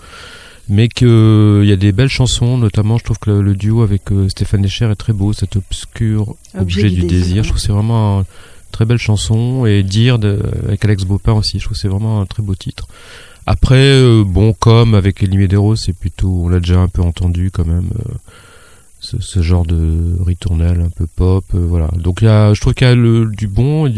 Mais 0.68 0.88
que 0.88 1.60
il 1.62 1.68
y 1.68 1.72
a 1.72 1.76
des 1.76 1.92
belles 1.92 2.08
chansons, 2.10 2.56
notamment 2.58 2.96
je 2.98 3.04
trouve 3.04 3.18
que 3.18 3.30
le, 3.30 3.42
le 3.42 3.54
duo 3.54 3.82
avec 3.82 4.12
euh, 4.12 4.28
Stéphane 4.28 4.64
Echer 4.64 4.86
est 4.90 4.94
très 4.94 5.12
beau, 5.14 5.32
cet 5.32 5.56
obscur 5.56 6.36
objet, 6.58 6.90
du, 6.90 7.02
désir. 7.04 7.42
Je 7.42 7.48
trouve 7.48 7.60
que 7.60 7.66
c'est 7.66 7.72
vraiment 7.72 8.18
une 8.20 8.24
très 8.74 8.84
belle 8.84 8.98
chanson 8.98 9.64
et 9.66 9.82
dire 9.82 10.18
de, 10.18 10.38
avec 10.66 10.84
Alex 10.84 11.04
Bopin 11.04 11.32
aussi, 11.32 11.58
je 11.60 11.64
trouve 11.64 11.76
c'est 11.76 11.88
vraiment 11.88 12.20
un 12.20 12.26
très 12.26 12.42
beau 12.42 12.54
titre. 12.54 12.86
Après, 13.46 13.76
euh, 13.76 14.24
bon, 14.26 14.52
comme 14.52 14.94
avec 14.94 15.22
Elie 15.22 15.36
Medeiros, 15.38 15.76
c'est 15.76 15.92
plutôt, 15.92 16.44
on 16.44 16.48
l'a 16.48 16.60
déjà 16.60 16.80
un 16.80 16.88
peu 16.88 17.02
entendu 17.02 17.50
quand 17.52 17.66
même, 17.66 17.90
euh, 17.98 18.12
ce, 19.00 19.20
ce 19.20 19.42
genre 19.42 19.66
de 19.66 20.16
ritournelle 20.24 20.80
un 20.80 20.88
peu 20.88 21.06
pop, 21.06 21.44
euh, 21.54 21.58
voilà. 21.68 21.88
Donc 21.98 22.22
il 22.22 22.24
y 22.24 22.28
a, 22.28 22.54
je 22.54 22.60
trouve 22.62 22.72
qu'il 22.72 22.86
y 22.86 22.90
a 22.90 22.94
le, 22.94 23.26
du 23.26 23.46
bon 23.48 23.86
et, 23.86 23.92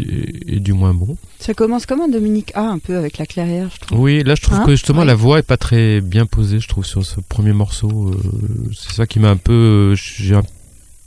et 0.47 0.59
du 0.59 0.73
moins 0.73 0.93
bon. 0.93 1.15
Ça 1.39 1.53
commence 1.53 1.85
comme 1.85 2.01
un 2.01 2.09
Dominique 2.09 2.51
A, 2.55 2.63
un 2.67 2.77
peu 2.79 2.97
avec 2.97 3.17
la 3.17 3.25
clairière, 3.25 3.69
je 3.73 3.79
trouve? 3.87 3.99
Oui, 4.01 4.21
là 4.23 4.35
je 4.35 4.41
trouve 4.41 4.57
Hein? 4.59 4.63
que 4.65 4.71
justement 4.71 4.99
Ouais. 4.99 5.05
la 5.05 5.15
voix 5.15 5.39
est 5.39 5.43
pas 5.47 5.55
très 5.55 6.01
bien 6.01 6.25
posée, 6.25 6.59
je 6.59 6.67
trouve, 6.67 6.85
sur 6.85 7.05
ce 7.05 7.21
premier 7.21 7.53
morceau. 7.53 8.13
c'est 8.75 8.91
ça 8.93 9.05
qui 9.07 9.19
m'a 9.21 9.29
un 9.29 9.37
peu, 9.37 9.95
j'ai 9.95 10.35
un, 10.35 10.43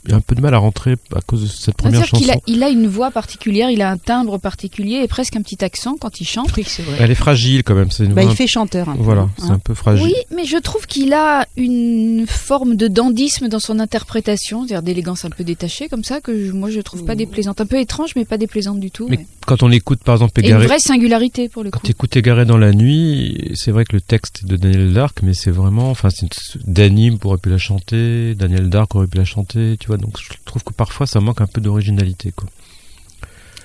un 0.09 0.19
peu 0.21 0.35
de 0.35 0.41
mal 0.41 0.53
à 0.53 0.57
rentrer 0.57 0.95
à 1.15 1.21
cause 1.21 1.43
de 1.43 1.47
cette 1.47 1.75
première 1.75 1.99
C'est-à-dire 2.05 2.17
qu'il 2.19 2.27
chanson. 2.27 2.39
a, 2.39 2.51
il 2.51 2.63
a 2.63 2.69
une 2.69 2.87
voix 2.87 3.11
particulière, 3.11 3.69
il 3.69 3.81
a 3.81 3.89
un 3.91 3.97
timbre 3.97 4.37
particulier 4.39 5.01
et 5.03 5.07
presque 5.07 5.35
un 5.35 5.41
petit 5.41 5.63
accent 5.63 5.95
quand 5.99 6.19
il 6.21 6.25
chante. 6.25 6.49
Oui, 6.57 6.63
c'est 6.65 6.81
vrai. 6.83 6.97
Elle 6.99 7.11
est 7.11 7.15
fragile 7.15 7.63
quand 7.63 7.75
même, 7.75 7.91
c'est 7.91 8.05
une 8.05 8.13
Bah, 8.13 8.23
voix 8.23 8.31
il 8.31 8.35
fait 8.35 8.47
chanteur. 8.47 8.89
un 8.89 8.95
peu, 8.95 9.03
Voilà, 9.03 9.21
hein. 9.21 9.29
c'est 9.37 9.51
un 9.51 9.59
peu 9.59 9.73
fragile. 9.73 10.05
Oui, 10.07 10.13
mais 10.35 10.45
je 10.45 10.57
trouve 10.57 10.87
qu'il 10.87 11.13
a 11.13 11.45
une 11.57 12.25
forme 12.27 12.75
de 12.75 12.87
dandisme 12.87 13.47
dans 13.47 13.59
son 13.59 13.79
interprétation, 13.79 14.65
c'est-à-dire 14.65 14.81
d'élégance 14.83 15.25
un 15.25 15.29
peu 15.29 15.43
détachée 15.43 15.87
comme 15.87 16.03
ça, 16.03 16.21
que 16.21 16.45
je- 16.47 16.51
moi 16.51 16.69
je 16.69 16.79
trouve 16.81 17.05
pas 17.05 17.15
déplaisante. 17.15 17.61
Un 17.61 17.65
peu 17.65 17.79
étrange, 17.79 18.11
mais 18.15 18.25
pas 18.25 18.37
déplaisante 18.37 18.79
du 18.79 18.89
tout. 18.91 19.07
Mais 19.09 19.17
ouais. 19.17 19.25
quand 19.45 19.61
on 19.63 19.71
écoute 19.71 19.99
par 20.03 20.15
exemple 20.15 20.31
Et 20.37 20.41
une 20.41 20.47
Égaré, 20.47 20.65
vraie 20.67 20.79
singularité 20.79 21.47
pour 21.49 21.63
le 21.63 21.69
coup. 21.71 21.79
quand 21.79 21.85
tu 21.85 21.91
écoutes 21.91 22.15
Égaré 22.17 22.45
dans 22.45 22.57
la 22.57 22.71
nuit, 22.73 23.51
c'est 23.55 23.71
vrai 23.71 23.85
que 23.85 23.93
le 23.95 24.01
texte 24.01 24.41
est 24.43 24.47
de 24.47 24.55
Daniel 24.57 24.93
Dark, 24.93 25.19
mais 25.23 25.33
c'est 25.33 25.51
vraiment, 25.51 25.89
enfin, 25.91 26.09
c'est 26.09 26.23
une- 26.23 26.61
Danny 26.73 27.11
aurait 27.23 27.37
pu 27.37 27.49
la 27.49 27.57
chanter, 27.57 28.35
Daniel 28.35 28.69
Dark 28.69 28.95
aurait 28.95 29.07
pu 29.07 29.17
la 29.17 29.25
chanter, 29.25 29.75
tu 29.79 29.87
vois. 29.87 29.90
Donc 29.97 30.17
je 30.21 30.29
trouve 30.45 30.63
que 30.63 30.73
parfois 30.73 31.05
ça 31.07 31.19
manque 31.19 31.41
un 31.41 31.47
peu 31.47 31.61
d'originalité, 31.61 32.31
quoi. 32.35 32.47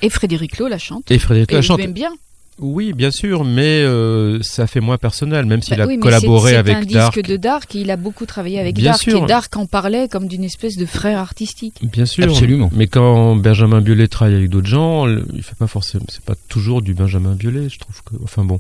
Et 0.03 0.11
Frédéric 0.11 0.59
Lowe 0.59 0.69
la 0.69 0.79
chante. 0.79 1.11
Et 1.11 1.19
Frédéric 1.19 1.53
la 1.53 1.61
je 1.61 1.67
chante. 1.67 1.79
l'aime 1.79 1.93
bien? 1.93 2.11
Oui, 2.59 2.95
bien 2.95 3.11
sûr, 3.11 3.45
mais 3.45 3.83
euh, 3.83 4.41
ça 4.43 4.67
fait 4.67 4.81
moins 4.81 4.97
personnel, 4.97 5.45
même 5.45 5.61
s'il 5.61 5.77
Bah 5.77 5.85
a 5.85 5.87
oui, 5.87 5.99
collaboré 5.99 6.53
c'est- 6.53 6.57
avec 6.57 6.75
C'est 6.89 6.97
un 6.97 7.01
Dark. 7.01 7.15
disque 7.15 7.29
de 7.29 7.37
Dark, 7.37 7.75
il 7.75 7.91
a 7.91 7.97
beaucoup 7.99 8.25
travaillé 8.25 8.59
avec 8.59 8.77
Bien 8.77 8.93
Dark, 8.93 9.03
sûr. 9.03 9.23
et 9.25 9.27
Dark 9.27 9.55
en 9.59 9.67
parlait 9.67 10.09
comme 10.09 10.27
d'une 10.27 10.43
espèce 10.43 10.79
de 10.79 10.87
frère 10.87 11.19
artistique. 11.19 11.75
Bien 11.83 12.07
sûr. 12.07 12.25
Absolument. 12.25 12.71
Mais 12.75 12.87
quand 12.87 13.37
Benjamin 13.37 13.83
Biolay 13.83 14.09
travaille 14.09 14.37
avec 14.37 14.49
d'autres 14.49 14.69
gens, 14.69 15.07
il 15.07 15.43
fait 15.43 15.55
pas 15.59 15.67
forcément, 15.67 16.07
c'est 16.09 16.25
pas 16.25 16.35
toujours 16.49 16.81
du 16.81 16.95
Benjamin 16.95 17.35
Biolay, 17.35 17.69
je 17.69 17.79
trouve 17.79 18.03
que, 18.05 18.15
enfin 18.25 18.43
bon. 18.43 18.59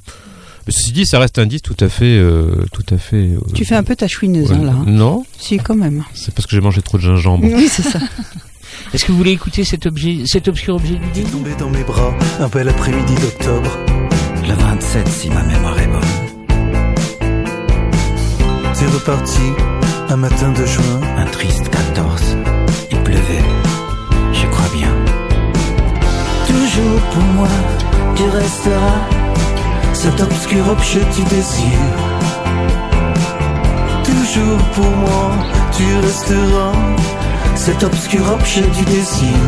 Ceci 0.68 0.92
dit, 0.92 1.06
ça 1.06 1.18
reste 1.20 1.38
un 1.38 1.46
disque 1.46 1.64
tout 1.64 1.76
à 1.84 1.88
fait, 1.88 2.18
euh, 2.18 2.64
tout 2.72 2.82
à 2.92 2.98
fait. 2.98 3.16
euh, 3.34 3.38
Tu 3.54 3.64
fais 3.64 3.76
un 3.76 3.84
peu 3.84 3.94
ta 3.94 4.08
chouineuse, 4.08 4.50
ouais. 4.50 4.56
hein, 4.56 4.64
là. 4.64 4.72
hein. 4.72 4.84
Non, 4.86 5.24
Si, 5.38 5.58
quand 5.58 5.76
même. 5.76 6.02
c'est 6.12 6.34
parce 6.34 6.46
que 6.46 6.56
j'ai 6.56 6.60
mangé 6.60 6.82
trop 6.82 6.98
de 6.98 7.02
gingembre. 7.02 7.44
Oui, 7.46 7.68
c'est 7.70 7.82
ça. 7.82 8.00
Est-ce 8.92 9.04
que 9.04 9.12
vous 9.12 9.18
voulez 9.18 9.30
écouter 9.32 9.62
cet 9.64 9.86
objet, 9.86 10.22
cet 10.26 10.48
obscur 10.48 10.74
objet 10.74 10.94
du 10.96 11.08
début? 11.14 11.30
Tombé 11.30 11.50
dans 11.58 11.70
mes 11.70 11.84
bras, 11.84 12.12
un 12.40 12.48
bel 12.48 12.68
après-midi 12.68 13.14
d'octobre. 13.14 13.70
Le 14.46 14.54
27 14.54 15.08
si 15.08 15.28
ma 15.30 15.42
mémoire 15.44 15.78
est 15.78 15.86
bonne. 15.86 16.00
C'est 18.74 18.86
reparti, 18.86 19.40
un 20.08 20.16
matin 20.16 20.50
de 20.52 20.66
juin. 20.66 21.00
Un 21.16 21.26
triste 21.26 21.68
14. 21.70 22.22
Il 22.90 22.98
pleuvait. 22.98 23.44
Je 24.32 24.46
crois 24.48 24.68
bien. 24.76 24.92
Toujours 26.46 27.00
pour 27.12 27.22
moi, 27.22 27.48
tu 28.16 28.22
resteras 28.24 29.00
cet 29.96 30.20
obscur 30.20 30.68
objet 30.68 31.04
du 31.16 31.24
désir. 31.24 31.78
Toujours 34.04 34.62
pour 34.74 34.90
moi, 35.04 35.30
tu 35.74 35.84
resteras 36.02 36.72
cet 37.54 37.82
obscur 37.82 38.20
objet 38.30 38.68
du 38.76 38.84
désir. 38.84 39.38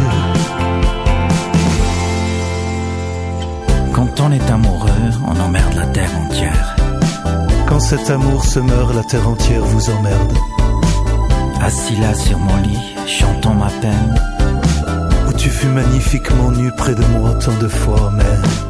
Quand 3.92 4.20
on 4.20 4.32
est 4.32 4.50
amoureux, 4.50 5.10
on 5.26 5.38
emmerde 5.38 5.74
la 5.74 5.86
terre 5.88 6.10
entière. 6.24 6.76
cet 7.78 8.08
amour 8.10 8.44
se 8.44 8.58
meurt, 8.58 8.94
la 8.94 9.04
terre 9.04 9.28
entière 9.28 9.64
vous 9.64 9.90
emmerde. 9.90 10.32
Assis 11.60 11.96
là 11.96 12.14
sur 12.14 12.38
mon 12.38 12.56
lit, 12.62 12.94
chantant 13.06 13.54
ma 13.54 13.70
peine. 13.82 14.14
Où 15.28 15.32
tu 15.34 15.50
fus 15.50 15.68
magnifiquement 15.68 16.50
nu 16.52 16.72
près 16.72 16.94
de 16.94 17.04
moi 17.18 17.34
tant 17.34 17.56
de 17.60 17.68
fois, 17.68 18.10
mais 18.16 18.67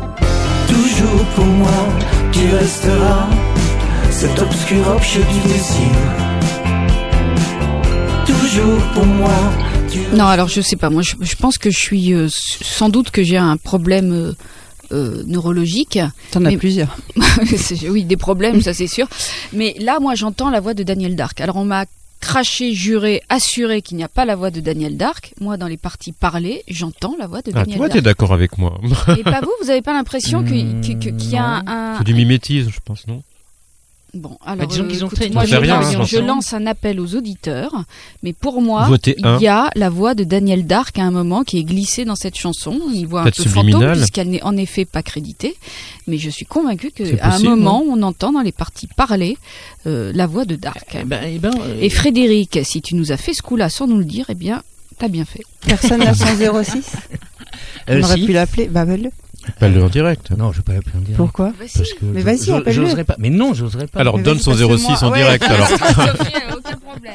Toujours 0.69 1.25
pour 1.35 1.45
moi, 1.47 1.89
tu 2.33 2.47
resteras 2.51 3.29
cet 4.11 4.39
obscur 4.41 4.87
objet 4.89 5.21
du 5.21 5.49
désir. 5.49 5.93
Toujours 8.27 8.83
pour 8.95 9.07
moi, 9.07 9.53
tu 9.91 9.99
Non, 10.15 10.27
alors 10.27 10.49
je 10.49 10.61
sais 10.61 10.77
pas. 10.77 10.91
Moi, 10.91 11.03
je, 11.03 11.15
je 11.21 11.37
pense 11.37 11.59
que 11.59 11.71
je 11.71 11.79
suis 11.79 12.13
euh, 12.13 12.29
sans 12.31 12.89
doute 12.89 13.11
que 13.11 13.23
j'ai 13.23 13.37
un 13.37 13.57
problème 13.57 14.13
euh, 14.13 14.33
euh, 14.93 15.23
neurologique. 15.27 15.99
T'en 16.31 16.45
as 16.45 16.57
plusieurs. 16.57 16.97
Oui, 17.91 18.05
des 18.05 18.17
problèmes, 18.17 18.61
ça 18.63 18.75
c'est 18.75 18.87
sûr. 18.87 19.07
Mais 19.53 19.75
là, 19.79 19.99
moi, 20.01 20.15
j'entends 20.15 20.51
la 20.51 20.61
voix 20.61 20.75
de 20.75 20.83
Daniel 20.83 21.15
Dark. 21.17 21.41
Alors, 21.41 21.57
on 21.57 21.65
m'a 21.65 21.85
craché, 22.29 22.75
juré, 22.75 23.23
assuré 23.31 23.81
qu'il 23.81 23.97
n'y 23.97 24.05
a 24.05 24.09
pas 24.09 24.27
la 24.27 24.37
voix 24.37 24.51
de 24.51 24.61
Daniel 24.61 24.99
Dark. 24.99 25.33
Moi, 25.41 25.57
dans 25.57 25.67
les 25.67 25.79
parties 25.79 26.13
parlées, 26.13 26.63
j'entends 26.69 27.17
la 27.19 27.27
voix 27.27 27.41
de 27.41 27.51
Ah, 27.55 27.61
tu 27.61 27.71
Daniel 27.71 27.79
vois, 27.79 27.89
t'es 27.89 27.95
Dark. 28.03 28.05
d'accord 28.05 28.35
avec 28.35 28.59
moi. 28.59 28.79
Et 29.19 29.23
pas 29.23 29.41
vous 29.41 29.51
Vous 29.63 29.71
avez 29.71 29.81
pas 29.81 29.95
l'impression 29.95 30.45
qu'il 30.45 31.31
y 31.31 31.37
a 31.37 31.45
un, 31.45 31.67
un- 31.67 31.99
C'est 31.99 32.05
du 32.05 32.13
mimétisme, 32.15 32.71
je 32.71 32.81
pense, 32.85 33.07
non? 33.07 33.23
Bon, 34.15 34.39
alors, 34.45 34.67
disons 34.67 34.85
euh, 34.85 34.89
qu'ils 34.89 35.05
ont 35.05 35.09
écoute, 35.09 35.19
fait 35.19 35.27
une 35.27 35.35
moi, 35.35 35.45
je, 35.45 35.51
sais 35.51 35.59
rien, 35.59 35.81
lance, 35.81 35.95
hein, 35.95 36.03
je 36.05 36.17
lance 36.17 36.55
un 36.55 36.67
appel 36.67 36.99
aux 36.99 37.15
auditeurs, 37.15 37.85
mais 38.23 38.33
pour 38.33 38.63
moi, 38.63 38.87
Votez 38.87 39.15
il 39.19 39.27
un. 39.27 39.39
y 39.39 39.49
a 39.49 39.71
la 39.77 39.91
voix 39.91 40.15
de 40.15 40.25
Daniel 40.25 40.67
Dark 40.67 40.99
à 40.99 41.03
un 41.03 41.11
moment 41.11 41.45
qui 41.45 41.59
est 41.59 41.65
glissée 41.65 42.07
dans 42.07 42.17
cette 42.17 42.37
chanson. 42.37 42.81
Une 42.95 43.05
voix 43.05 43.23
un 43.23 43.31
peu 43.31 43.45
fantôme, 43.45 43.93
puisqu'elle 43.93 44.31
n'est 44.31 44.43
en 44.43 44.57
effet 44.57 44.87
pas 44.87 45.03
créditée. 45.03 45.57
Mais 46.07 46.17
je 46.17 46.31
suis 46.31 46.47
convaincue 46.47 46.91
C'est 46.97 47.19
qu'à 47.19 47.35
un 47.35 47.39
moment, 47.41 47.85
on 47.87 48.01
entend 48.01 48.33
dans 48.33 48.41
les 48.41 48.53
parties 48.53 48.87
parlées 48.87 49.37
euh, 49.87 50.11
la 50.15 50.27
voix 50.27 50.47
de 50.47 50.57
Dark. 50.57 50.97
Eh 50.99 51.05
ben, 51.05 51.21
eh 51.27 51.39
ben, 51.39 51.51
euh, 51.61 51.77
Et 51.79 51.91
Frédéric, 51.91 52.61
si 52.63 52.81
tu 52.81 52.95
nous 52.95 53.13
as 53.13 53.19
fait 53.19 53.35
ce 53.35 53.43
coup-là 53.43 53.69
sans 53.69 53.87
nous 53.87 53.99
le 53.99 54.07
dire, 54.07 54.25
eh 54.31 54.35
bien, 54.35 54.63
t'as 54.99 55.09
bien 55.09 55.27
fait. 55.27 55.43
Personne 55.67 56.01
n'a 56.01 56.15
son 56.15 56.25
06 56.27 56.93
euh, 57.91 58.01
On 58.01 58.03
aurait 58.05 58.17
si. 58.17 58.25
pu 58.25 58.33
l'appeler. 58.33 58.69
Bah, 58.69 58.87
appelle-le. 59.51 59.75
Pas 59.75 59.81
le 59.81 59.85
en 59.85 59.89
direct. 59.89 60.31
Non, 60.37 60.53
je 60.53 60.59
vais 60.59 60.63
pas 60.63 60.73
l'appeler 60.75 60.97
en 60.97 61.01
direct. 61.01 61.17
Pourquoi 61.17 61.53
Parce 61.59 61.93
que 61.93 62.05
Mais 62.05 62.21
je- 62.21 62.25
vas-y, 62.25 62.45
je- 62.45 62.53
appelle-le. 62.53 62.87
j'oserais 62.87 63.05
pas. 63.05 63.17
Mais 63.19 63.31
non, 63.31 63.55
j'oserais 63.55 63.87
pas. 63.87 64.01
Alors 64.01 64.17
Mais 64.17 64.23
donne 64.23 64.35
vas-y, 64.39 64.43
son 64.45 64.51
passe-le 64.53 64.77
06 64.79 65.03
en. 65.03 65.11
Ouais. 65.11 65.19
direct 65.19 65.43
alors. 65.49 65.69
aucun 66.57 66.77
problème. 66.77 67.15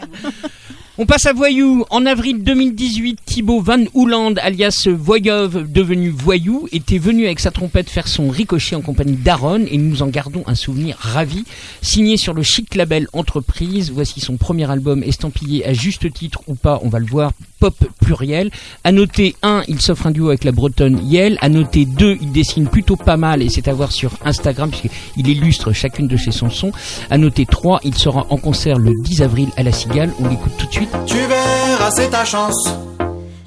On 0.99 1.07
passe 1.07 1.25
à 1.25 1.33
Voyou. 1.33 1.85
En 1.89 2.05
avril 2.05 2.43
2018, 2.43 3.17
Thibaut 3.25 3.61
Van 3.61 3.83
Houland, 3.95 4.35
alias 4.39 4.87
Voyov, 4.87 5.65
devenu 5.71 6.09
Voyou, 6.09 6.67
était 6.71 6.99
venu 6.99 7.25
avec 7.25 7.39
sa 7.39 7.49
trompette 7.49 7.89
faire 7.89 8.07
son 8.07 8.29
ricochet 8.29 8.75
en 8.75 8.81
compagnie 8.81 9.15
d'Aaron 9.15 9.65
et 9.71 9.77
nous 9.79 10.03
en 10.03 10.07
gardons 10.07 10.43
un 10.45 10.53
souvenir 10.53 10.95
ravi. 10.99 11.45
Signé 11.81 12.15
sur 12.17 12.35
le 12.35 12.43
chic 12.43 12.75
label 12.75 13.07
Entreprise, 13.13 13.89
voici 13.91 14.19
son 14.19 14.37
premier 14.37 14.69
album 14.69 15.01
estampillé 15.01 15.65
à 15.65 15.73
juste 15.73 16.13
titre 16.13 16.41
ou 16.45 16.53
pas, 16.53 16.79
on 16.83 16.89
va 16.89 16.99
le 16.99 17.07
voir, 17.07 17.31
pop 17.63 17.85
pluriel. 18.01 18.51
À 18.83 18.91
noter 18.91 19.37
1, 19.41 19.63
il 19.69 19.79
s'offre 19.79 20.07
un 20.07 20.11
duo 20.11 20.27
avec 20.27 20.43
la 20.43 20.51
bretonne 20.51 20.99
Yel. 21.01 21.37
À 21.39 21.47
noter 21.47 21.85
2, 21.85 22.17
il 22.19 22.33
dessine 22.33 22.67
plutôt 22.67 22.97
pas 22.97 23.15
mal 23.15 23.41
et 23.41 23.47
c'est 23.47 23.69
à 23.69 23.73
voir 23.73 23.93
sur 23.93 24.11
Instagram 24.25 24.69
puisqu'il 24.69 25.29
illustre 25.29 25.71
chacune 25.71 26.09
de 26.09 26.17
ses 26.17 26.31
chansons. 26.31 26.73
À 27.09 27.17
noter 27.17 27.45
3, 27.45 27.79
il 27.85 27.95
sera 27.95 28.25
en 28.29 28.35
concert 28.35 28.77
le 28.77 28.91
10 29.01 29.21
avril 29.21 29.47
à 29.55 29.63
la 29.63 29.71
Cigale. 29.71 30.11
On 30.19 30.27
l'écoute 30.27 30.51
tout 30.57 30.65
de 30.65 30.73
suite. 30.73 30.89
Tu 31.05 31.15
verras, 31.15 31.89
c'est 31.91 32.09
ta 32.09 32.25
chance. 32.25 32.67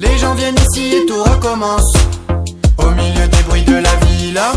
Les 0.00 0.16
gens 0.16 0.34
viennent 0.34 0.56
ici 0.70 0.94
et 0.96 1.04
tout 1.04 1.22
recommence. 1.22 1.92
Au 2.78 2.90
milieu 2.92 3.28
des 3.28 3.42
bruits 3.46 3.64
de 3.64 3.74
la 3.74 3.96
villa, 3.96 4.52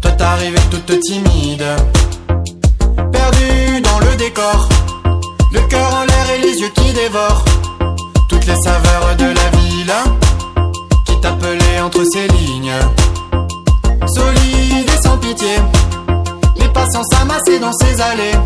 toi 0.00 0.10
t'arrives 0.12 0.58
toute 0.70 1.00
timide. 1.00 1.66
Perdu 3.12 3.82
dans 3.82 3.98
le 3.98 4.16
décor, 4.16 4.68
le 5.52 5.60
cœur 5.68 5.94
en 5.96 6.04
l'air 6.06 6.30
et 6.38 6.40
les 6.46 6.60
yeux 6.62 6.72
qui 6.74 6.94
dévorent. 6.94 7.44
Toutes 8.28 8.46
les 8.46 8.56
saveurs 8.62 9.16
de 9.16 9.24
la 9.24 9.58
villa 9.58 10.04
qui 11.04 11.20
t'appelaient 11.20 11.80
entre 11.82 12.02
ces 12.12 12.28
lignes. 12.28 12.72
Solide 14.06 14.88
et 14.88 15.02
sans 15.02 15.18
pitié, 15.18 15.56
les 16.56 16.68
passants 16.68 17.04
s'amassaient 17.12 17.58
dans 17.60 17.72
ces 17.72 18.00
allées, 18.00 18.36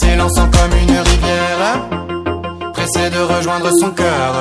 s'élançant 0.00 0.48
comme 0.50 0.78
une 0.78 0.98
rivière 0.98 1.80
pressé 2.72 3.10
de 3.10 3.18
rejoindre 3.18 3.70
son 3.80 3.90
cœur. 3.90 4.34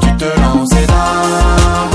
Tu 0.00 0.16
te 0.16 0.40
lances 0.40 0.68
d'un 0.70 1.93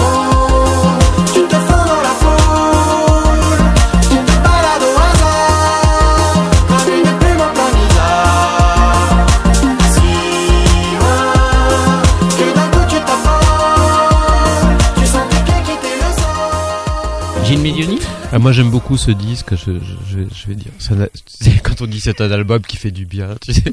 Ah, 18.32 18.40
moi 18.40 18.54
j'aime 18.54 18.70
beaucoup 18.70 18.96
ce 18.96 19.12
disque, 19.12 19.56
je, 19.56 19.72
vais, 19.72 20.56
dire. 20.56 20.72
Quand 21.64 21.82
on 21.82 21.88
dit 21.88 22.00
c'est 22.00 22.22
un 22.22 22.32
album 22.32 22.62
qui 22.62 22.78
fait 22.78 22.92
du 22.92 23.06
bien. 23.06 23.36
tu 23.42 23.54
sais. 23.54 23.72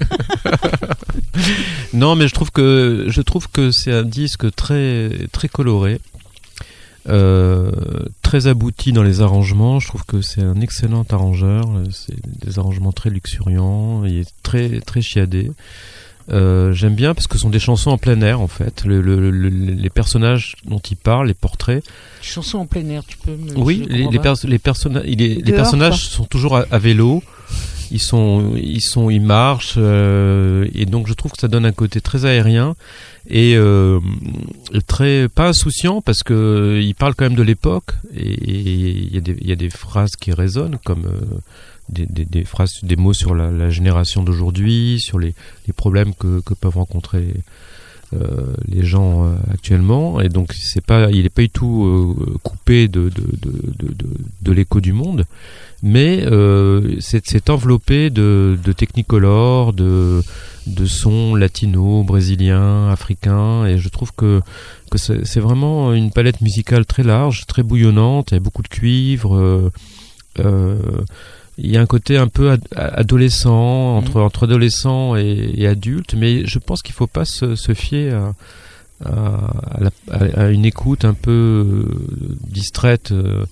non, 1.93 2.17
mais 2.17 2.27
je 2.27 2.35
trouve 2.35 2.51
que 2.51 3.07
que 3.53 3.71
c'est 3.71 3.93
un 3.93 4.03
disque 4.03 4.53
très 4.57 5.11
très 5.31 5.49
coloré, 5.49 6.01
euh, 7.09 7.71
très 8.23 8.49
abouti 8.49 8.93
dans 8.93 9.05
les 9.05 9.21
arrangements. 9.21 9.79
Je 9.79 9.87
trouve 9.87 10.05
que 10.05 10.21
c'est 10.21 10.43
un 10.43 10.61
excellent 10.61 11.05
arrangeur. 11.11 11.69
C'est 11.93 12.17
des 12.45 12.59
arrangements 12.59 12.93
très 12.93 13.11
luxuriants, 13.11 14.05
il 14.05 14.19
est 14.19 14.33
très 14.43 14.81
très 14.81 15.01
chiadé. 15.01 15.53
Euh, 16.33 16.73
J'aime 16.73 16.95
bien 16.95 17.15
parce 17.15 17.27
que 17.29 17.35
ce 17.37 17.43
sont 17.43 17.51
des 17.51 17.59
chansons 17.61 17.91
en 17.91 17.99
plein 17.99 18.21
air 18.21 18.41
en 18.41 18.49
fait. 18.49 18.85
Le- 18.85 19.01
le- 19.01 19.31
le- 19.31 19.49
les 19.49 19.91
personnages 19.91 20.57
dont 20.65 20.81
il 20.81 20.97
parle, 20.97 21.29
les 21.29 21.35
portraits, 21.35 21.85
Chanson 22.23 22.59
en 22.59 22.67
plein 22.67 22.89
air, 22.89 23.05
tu 23.07 23.17
peux 23.19 23.31
me. 23.37 23.57
oui, 23.57 23.85
les, 23.89 24.09
les, 24.09 24.19
pers- 24.19 24.35
les, 24.45 24.59
personna- 24.59 25.03
les 25.05 25.37
Dehors, 25.37 25.57
personnages 25.57 26.09
sont 26.09 26.25
toujours 26.25 26.57
à, 26.57 26.65
à 26.71 26.79
vélo. 26.79 27.23
Ils 27.93 28.01
sont, 28.03 28.55
ils 28.57 28.81
sont, 28.81 29.11
ils 29.11 29.21
marchent, 29.21 29.75
euh, 29.77 30.67
et 30.75 30.87
donc 30.87 31.07
je 31.07 31.13
trouve 31.13 31.31
que 31.31 31.39
ça 31.39 31.47
donne 31.47 31.65
un 31.65 31.71
côté 31.71 32.01
très 32.01 32.25
aérien 32.25 32.75
et 33.31 33.55
euh, 33.57 34.01
très 34.89 35.29
pas 35.29 35.47
insouciant 35.51 36.01
parce 36.01 36.25
que 36.25 36.81
il 36.83 36.97
parle 36.97 37.15
quand 37.15 37.27
même 37.27 37.37
de 37.37 37.45
l'époque 37.45 37.91
et 38.13 38.27
il 38.29 39.15
y, 39.15 39.19
a 39.19 39.21
des- 39.21 39.37
il 39.41 39.47
y 39.49 39.53
a 39.53 39.57
des 39.57 39.71
phrases 39.71 40.17
qui 40.21 40.33
résonnent 40.33 40.79
comme 40.85 41.07
euh, 41.07 41.39
des, 41.89 42.45
phrases, 42.45 42.81
des 42.83 42.97
mots 42.97 43.15
sur 43.15 43.35
la, 43.35 43.71
génération 43.71 44.23
d'aujourd'hui, 44.23 45.01
sur 45.01 45.19
les, 45.19 45.35
problèmes 45.75 46.15
que, 46.15 46.41
peuvent 46.55 46.77
rencontrer 46.77 47.35
euh, 48.15 48.55
les 48.69 48.85
gens 48.85 49.25
euh, 49.25 49.35
actuellement. 49.53 50.21
Et 50.21 50.29
donc 50.29 50.53
c'est 50.53 50.85
pas 50.85 51.11
il 51.11 51.27
est 51.27 51.31
pas 51.31 51.43
du 51.43 51.51
tout 51.51 51.85
euh, 51.85 52.39
coupé 52.43 52.87
de 52.89 53.11
l'écho 54.47 54.81
du 54.81 54.93
monde. 54.93 55.25
Mais 55.83 56.25
c'est 57.01 57.51
enveloppé 57.51 58.11
de, 58.11 58.59
de 58.63 58.73
technicolor 58.73 59.73
de 59.73 60.23
sons 60.87 61.35
latino 61.35 62.03
brésiliens 62.05 62.89
africains. 62.91 63.67
Et 63.67 63.79
je 63.79 63.89
trouve 63.89 64.13
que 64.13 64.41
c'est 64.95 65.41
vraiment 65.41 65.93
une 65.93 66.11
palette 66.13 66.41
musicale 66.41 66.87
très 66.87 67.03
large 67.03 67.47
très 67.47 67.63
bouillonnante. 67.63 68.31
Il 68.31 68.35
y 68.35 68.37
a 68.39 68.41
beaucoup 68.41 68.63
de 68.63 68.69
cuivre 68.69 69.71
il 71.59 71.71
y 71.71 71.77
a 71.77 71.81
un 71.81 71.87
côté 71.87 72.17
un 72.19 72.29
peu 72.29 72.51
ad- 72.51 72.67
adolescent 72.75 73.97
entre 73.97 74.21
entre 74.21 74.45
adolescent 74.45 75.17
et, 75.17 75.53
et 75.57 75.67
adulte 75.67 76.15
mais 76.15 76.47
je 76.47 76.59
pense 76.59 76.83
qu'il 76.83 76.95
faut 76.95 77.07
pas 77.07 77.25
se, 77.25 77.55
se 77.57 77.73
fier 77.75 78.11
à 78.13 78.35
à, 79.05 79.79
la- 79.81 79.91
à- 80.11 80.41
à 80.45 80.49
une 80.51 80.65
écoute 80.65 81.05
un 81.05 81.13
peu 81.15 81.31
euh, 81.31 82.39
distraite 82.49 83.13
euh, 83.13 83.45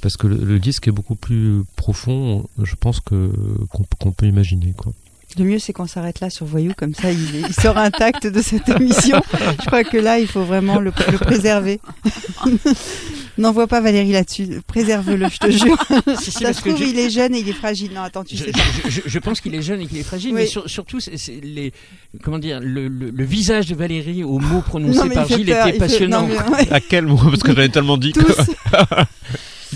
parce 0.00 0.16
que 0.16 0.26
le, 0.28 0.36
le 0.36 0.58
disque 0.60 0.86
est 0.86 0.92
beaucoup 0.92 1.16
plus 1.16 1.62
profond 1.74 2.46
je 2.62 2.74
pense 2.76 3.00
qu'on 3.00 4.12
peut 4.16 4.26
imaginer 4.26 4.72
quoi 4.76 4.92
Le 5.38 5.44
mieux, 5.44 5.58
c'est 5.58 5.72
qu'on 5.72 5.86
s'arrête 5.88 6.20
là 6.20 6.30
sur 6.30 6.46
Voyou, 6.46 6.72
comme 6.76 6.94
ça, 6.94 7.10
il, 7.10 7.36
est- 7.36 7.48
il 7.48 7.52
sort 7.54 7.76
intact 7.76 8.26
de 8.26 8.40
cette 8.40 8.68
émission. 8.68 9.20
Je 9.60 9.66
crois 9.66 9.82
que 9.84 9.96
là, 9.96 10.18
il 10.20 10.28
faut 10.28 10.44
vraiment 10.44 10.78
le, 10.78 10.92
le 11.10 11.18
préserver. 11.18 11.80
N'envoie 13.38 13.66
pas 13.66 13.80
Valérie 13.80 14.12
là-dessus. 14.12 14.60
Préserve-le, 14.66 15.28
je 15.28 15.38
te 15.38 15.50
jure. 15.50 15.76
Si, 16.20 16.26
si, 16.26 16.30
Ça 16.30 16.40
parce 16.42 16.58
se 16.58 16.62
que 16.62 16.68
trouve, 16.68 16.82
je- 16.84 16.88
il 16.88 16.98
est 17.00 17.10
jeune 17.10 17.34
et 17.34 17.40
il 17.40 17.48
est 17.48 17.52
fragile. 17.52 17.90
Non, 17.92 18.02
attends, 18.02 18.22
tu 18.22 18.36
je, 18.36 18.44
sais 18.44 18.52
pas. 18.52 18.60
je- 18.88 19.18
pense 19.18 19.40
qu'il 19.40 19.54
est 19.56 19.62
jeune 19.62 19.80
et 19.80 19.86
qu'il 19.86 19.98
est 19.98 20.02
fragile, 20.04 20.30
Oui. 20.32 20.42
mais 20.42 20.46
sur- 20.46 20.70
surtout, 20.70 21.00
c'est 21.00 21.16
les, 21.42 21.72
comment 22.22 22.38
dire, 22.38 22.60
le, 22.60 22.86
le- 22.86 23.10
le 23.10 23.24
visage 23.24 23.66
de 23.66 23.74
Valérie 23.74 24.22
aux 24.22 24.38
mots 24.38 24.60
prononcés 24.60 24.98
Non, 25.00 25.08
par 25.08 25.26
Gilles 25.26 25.46
peur, 25.46 25.66
était 25.66 25.70
il 25.70 25.72
fait- 25.72 25.78
passionnant. 25.86 26.22
non, 26.22 26.28
mais 26.28 26.54
ouais, 26.56 26.72
à 26.72 26.78
quel 26.80 27.06
mot? 27.06 27.16
Parce 27.16 27.42
que 27.42 27.52
j'en 27.56 27.62
ai 27.62 27.68
tellement 27.70 27.96
dit 27.96 28.12
tous. 28.12 28.22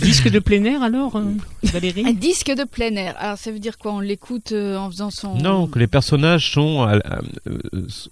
Disque 0.03 0.31
de 0.31 0.39
plein 0.39 0.65
air 0.65 0.83
alors, 0.83 1.17
euh, 1.17 1.23
Un 1.67 1.71
Valérie 1.71 2.15
disque 2.15 2.51
de 2.51 2.65
plein 2.65 2.95
air. 2.95 3.15
Alors 3.19 3.39
ça 3.39 3.51
veut 3.51 3.59
dire 3.59 3.79
quoi? 3.79 3.93
On 3.93 4.01
l'écoute 4.01 4.53
euh, 4.53 4.77
en 4.77 4.91
faisant 4.91 5.11
son. 5.11 5.35
Non, 5.37 5.67
que 5.67 5.79
les 5.79 5.87
personnages 5.87 6.53
sont, 6.53 6.87
euh, 6.89 6.99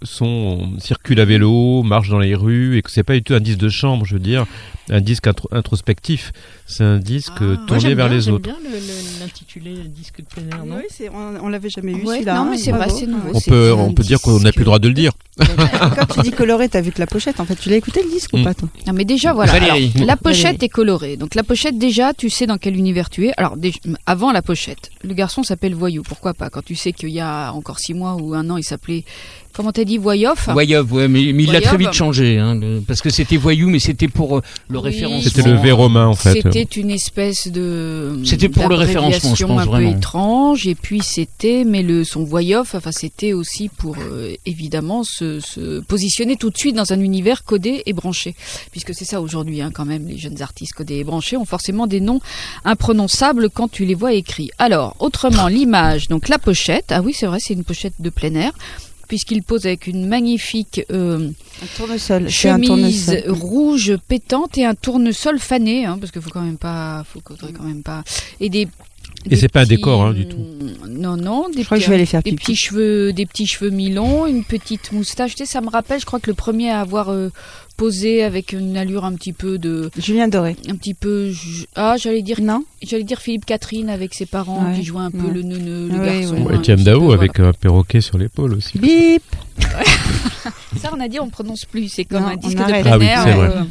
sont 0.03 0.73
circulent 0.79 1.21
à 1.21 1.25
vélo, 1.25 1.83
marchent 1.83 2.11
dans 2.11 2.19
les 2.19 2.35
rues, 2.35 2.77
et 2.77 2.83
que 2.83 2.91
c'est 2.91 3.03
pas 3.03 3.15
du 3.15 3.23
tout 3.23 3.35
un 3.35 3.41
disque 3.41 3.59
de 3.59 3.69
chambre, 3.69 4.05
je 4.05 4.15
veux 4.15 4.21
dire, 4.21 4.47
un 4.91 5.01
disque 5.01 5.27
intro- 5.27 5.49
introspectif. 5.53 6.33
C'est 6.67 6.85
un 6.85 6.99
disque 6.99 7.33
Ah, 7.41 7.45
moi, 7.45 7.57
tourné 7.67 7.81
j'aime 7.81 7.95
vers 7.97 8.09
bien, 8.09 8.17
les 8.17 8.23
j'aime 8.23 8.35
autres. 8.35 8.45
bien 8.45 8.57
le- 8.63 8.71
le- 8.71 9.21
l'intitulé 9.21 9.75
disque 9.89 10.19
de 10.21 10.25
plein 10.27 10.43
air, 10.57 10.65
non? 10.65 10.77
Oui, 10.77 10.85
c'est- 10.91 11.09
on, 11.09 11.45
on 11.45 11.49
l'avait 11.49 11.69
jamais 11.71 11.93
eu 11.93 12.05
Ouais, 12.05 12.15
celui-là. 12.17 12.35
non, 12.37 12.51
mais 12.51 12.59
c'est 12.59 12.71
vrai, 12.73 12.87
bravo. 12.87 12.99
c'est 13.01 13.07
nouveau. 13.07 13.31
On 13.35 13.41
peut, 13.41 13.71
un 13.73 13.75
on 13.75 13.93
peut 13.93 14.03
dire 14.03 14.21
qu'on 14.21 14.41
n'a 14.41 14.53
plus 14.53 14.61
le 14.61 14.65
droit 14.67 14.79
de 14.79 14.89
le 14.89 14.95
dire. 14.95 15.13
Quand 15.39 16.07
tu 16.15 16.21
dis 16.21 16.31
coloré, 16.31 16.69
t'as 16.69 16.81
vu 16.81 16.93
que 16.93 16.99
la 16.99 17.07
pochette, 17.07 17.41
en 17.41 17.45
fait, 17.45 17.57
tu 17.57 17.69
l'as 17.69 17.77
écouté 17.77 18.03
le 18.03 18.09
disque 18.11 18.31
ou 18.33 18.39
Mm. 18.39 18.45
pas 18.45 18.55
toi? 18.55 18.69
Non 18.87 18.93
mais 18.95 19.05
déjà 19.05 19.33
voilà. 19.33 19.53
Alors, 19.53 19.77
la 19.97 20.17
pochette 20.17 20.45
Valérie. 20.45 20.65
est 20.65 20.69
colorée. 20.69 21.17
Donc 21.17 21.35
la 21.35 21.43
pochette 21.43 21.79
déjà, 21.79 22.15
tu 22.15 22.31
sais 22.31 22.47
dans 22.47 22.57
quel 22.59 22.77
univers 22.77 23.11
tu 23.11 23.27
es. 23.27 23.33
Alors 23.37 23.57
déjà, 23.57 23.79
avant 24.07 24.33
la 24.33 24.41
pochette, 24.43 24.91
le 25.03 25.13
garçon 25.15 25.43
s'appelle 25.43 25.75
Voyou. 25.75 26.03
Pourquoi 26.03 26.33
pas? 26.35 26.49
Quand 26.51 26.65
tu 26.65 26.75
sais 26.75 26.93
qu'il 26.93 27.11
y 27.11 27.21
a 27.21 27.53
encore 27.53 27.79
six 27.81 27.93
mois 27.95 28.15
ou 28.15 28.35
un 28.35 28.49
an, 28.51 28.57
il 28.57 28.65
s'appelait 28.65 29.05
comment 29.57 29.73
t'as 29.73 29.85
dit 29.85 29.99
Voyoff 29.99 30.49
Voyov, 30.51 30.93
ouais, 30.93 31.09
mais, 31.09 31.33
mais 31.33 31.43
il 31.45 31.49
a 31.51 31.53
Voyov. 31.61 31.63
très 31.65 31.77
vite 31.79 31.93
changé, 31.93 32.39
hein, 32.39 32.55
le- 32.55 32.81
parce 32.87 33.01
que 33.01 33.11
c'était 33.11 33.37
voyou, 33.39 33.69
mais 33.71 33.79
c'était 33.79 34.09
pour 34.09 34.37
euh, 34.39 34.43
le 34.69 34.79
Oui, 34.79 34.85
référencement. 34.85 35.23
C'était 35.23 35.43
le 35.51 35.57
V 35.57 35.73
romain, 35.73 36.07
en 36.07 36.15
fait. 36.15 36.35
C'était 36.43 36.63
une 36.63 36.91
espèce 36.91 37.49
de. 37.49 38.21
C'était 38.25 38.49
pour 38.49 38.69
le 38.69 38.75
référencement, 38.75 39.35
je 39.35 39.45
d'abréviation 39.45 39.49
pense, 39.49 39.63
un 39.63 39.65
vraiment. 39.65 39.93
peu 39.93 39.97
étrange. 39.99 40.67
Et 40.67 40.75
puis 40.75 41.01
c'était, 41.03 41.65
mais 41.65 41.83
le 41.83 42.05
son 42.05 42.25
Voyoff, 42.25 42.75
enfin 42.75 42.93
c'était 42.93 43.33
aussi 43.33 43.69
pour 43.69 43.97
euh, 43.99 44.35
évidemment 44.45 45.03
se, 45.05 45.41
se 45.41 45.81
positionner 45.81 46.37
tout 46.37 46.51
de 46.51 46.57
suite 46.59 46.77
dans 46.77 46.93
un 46.93 47.01
univers 47.01 47.45
codé 47.45 47.83
et 47.87 47.93
branché, 47.93 48.35
puisque 48.71 48.95
c'est 48.95 49.05
ça 49.05 49.21
aujourd'hui 49.21 49.61
hein, 49.63 49.71
quand 49.73 49.85
même. 49.85 50.07
Les 50.07 50.19
jeunes 50.19 50.43
artistes 50.43 50.75
codés 50.75 50.97
et 50.97 51.05
branchés 51.05 51.37
ont 51.37 51.45
forcément 51.45 51.87
des 51.87 52.01
noms 52.01 52.21
imprononçables 52.65 53.49
quand 53.51 53.71
tu 53.71 53.85
les 53.85 53.95
vois 53.95 54.13
écrits. 54.13 54.51
Alors 54.59 54.97
autrement, 54.99 55.49
l'image, 55.49 56.09
donc 56.09 56.29
la 56.29 56.39
pochette. 56.39 56.87
Ah 56.91 57.01
oui, 57.03 57.13
c'est 57.17 57.27
vrai, 57.27 57.39
c'est 57.41 57.55
une 57.55 57.65
pochette 57.65 57.95
de 58.01 58.11
plein 58.11 58.35
air. 58.35 58.53
Puisqu'il 59.09 59.43
pose 59.43 59.67
avec 59.67 59.87
une 59.87 60.07
magnifique 60.07 60.83
euh, 60.91 61.31
Un 61.63 61.67
tournesol. 61.77 62.27
Un 62.27 62.29
chemise 62.29 62.67
tournesol. 63.07 63.31
rouge 63.31 63.97
pétante 64.09 64.59
et 64.59 64.65
un 64.65 64.75
tournesol 64.75 65.39
fané, 65.39 65.85
hein, 65.87 65.97
parce 66.01 66.11
qu'il 66.13 66.21
faut 66.23 66.31
quand 66.31 66.43
même 66.43 66.59
pas, 66.59 67.05
faut 67.13 67.21
quand 67.21 67.37
même 67.63 67.83
pas, 67.83 68.03
et 68.41 68.49
des. 68.49 68.67
Et 69.31 69.37
c'est 69.37 69.49
pas 69.49 69.61
un 69.63 69.67
décor, 69.67 70.03
hein, 70.05 70.13
du 70.13 70.27
tout. 70.29 70.39
Non, 70.89 71.17
non, 71.17 71.49
des 71.49 71.61
Je 71.63 71.65
crois 71.65 71.79
que 71.79 71.81
petits- 71.81 71.85
je 71.85 71.89
vais 71.91 71.95
aller 71.97 72.07
faire 72.07 72.23
des 72.23 72.31
pipi. 72.31 72.43
petits 72.43 72.57
cheveux, 72.57 73.13
des 73.13 73.27
petits 73.27 73.47
cheveux 73.47 73.71
mi-longs, 73.71 74.27
une 74.27 74.45
petite 74.45 74.93
moustache. 74.93 75.35
Tu 75.35 75.39
sais, 75.45 75.51
ça 75.51 75.61
me 75.61 75.69
rappelle, 75.71 76.01
je 76.01 76.07
crois 76.07 76.21
que 76.21 76.29
le 76.31 76.35
premier 76.35 76.71
à 76.71 76.81
avoir 76.81 77.11
euh, 77.11 77.31
posé 77.77 78.23
avec 78.25 78.53
une 78.53 78.77
allure 78.77 79.05
un 79.05 79.15
petit 79.15 79.33
peu 79.33 79.59
de, 79.59 79.91
Julien 79.99 80.29
Doré. 80.29 80.57
un 80.69 80.77
petit 80.77 80.95
peu, 80.95 81.31
ah, 81.75 81.97
j'allais 81.99 82.23
dire, 82.23 82.41
Non 82.41 82.65
j'allais 82.83 83.05
dire 83.05 83.21
Philippe 83.21 83.45
Catherine 83.45 83.91
avec 83.91 84.15
ses 84.15 84.27
parents 84.27 84.65
Ouais, 84.71 84.77
qui 84.79 84.85
jouaient 84.85 85.01
un 85.03 85.11
peu 85.11 85.19
ouais. 85.27 85.33
le 85.35 85.43
neuneux, 85.43 85.89
le 85.89 85.99
Ouais, 85.99 86.21
garçon. 86.21 86.51
Étienne 86.51 86.77
petit 86.77 86.85
Dao 86.85 87.09
peu, 87.09 87.13
avec 87.15 87.39
un 87.41 87.53
perroquet 87.53 88.01
sur 88.01 88.19
l'épaule 88.19 88.55
aussi. 88.55 88.79
Bip 88.79 89.23
Ça, 90.81 90.91
on 90.95 91.01
a 91.01 91.09
dit, 91.09 91.19
on 91.21 91.29
prononce 91.29 91.65
plus. 91.65 91.89
C'est 91.89 92.05
comme 92.05 92.23
Non, 92.23 92.29
un 92.29 92.37
disque 92.37 92.57
de 92.59 92.63
plein 92.65 92.83
Ah 92.93 92.99
oui, 92.99 93.07
air. 93.07 93.23
c'est 93.25 93.33
vrai. 93.33 93.49
euh, 93.49 93.63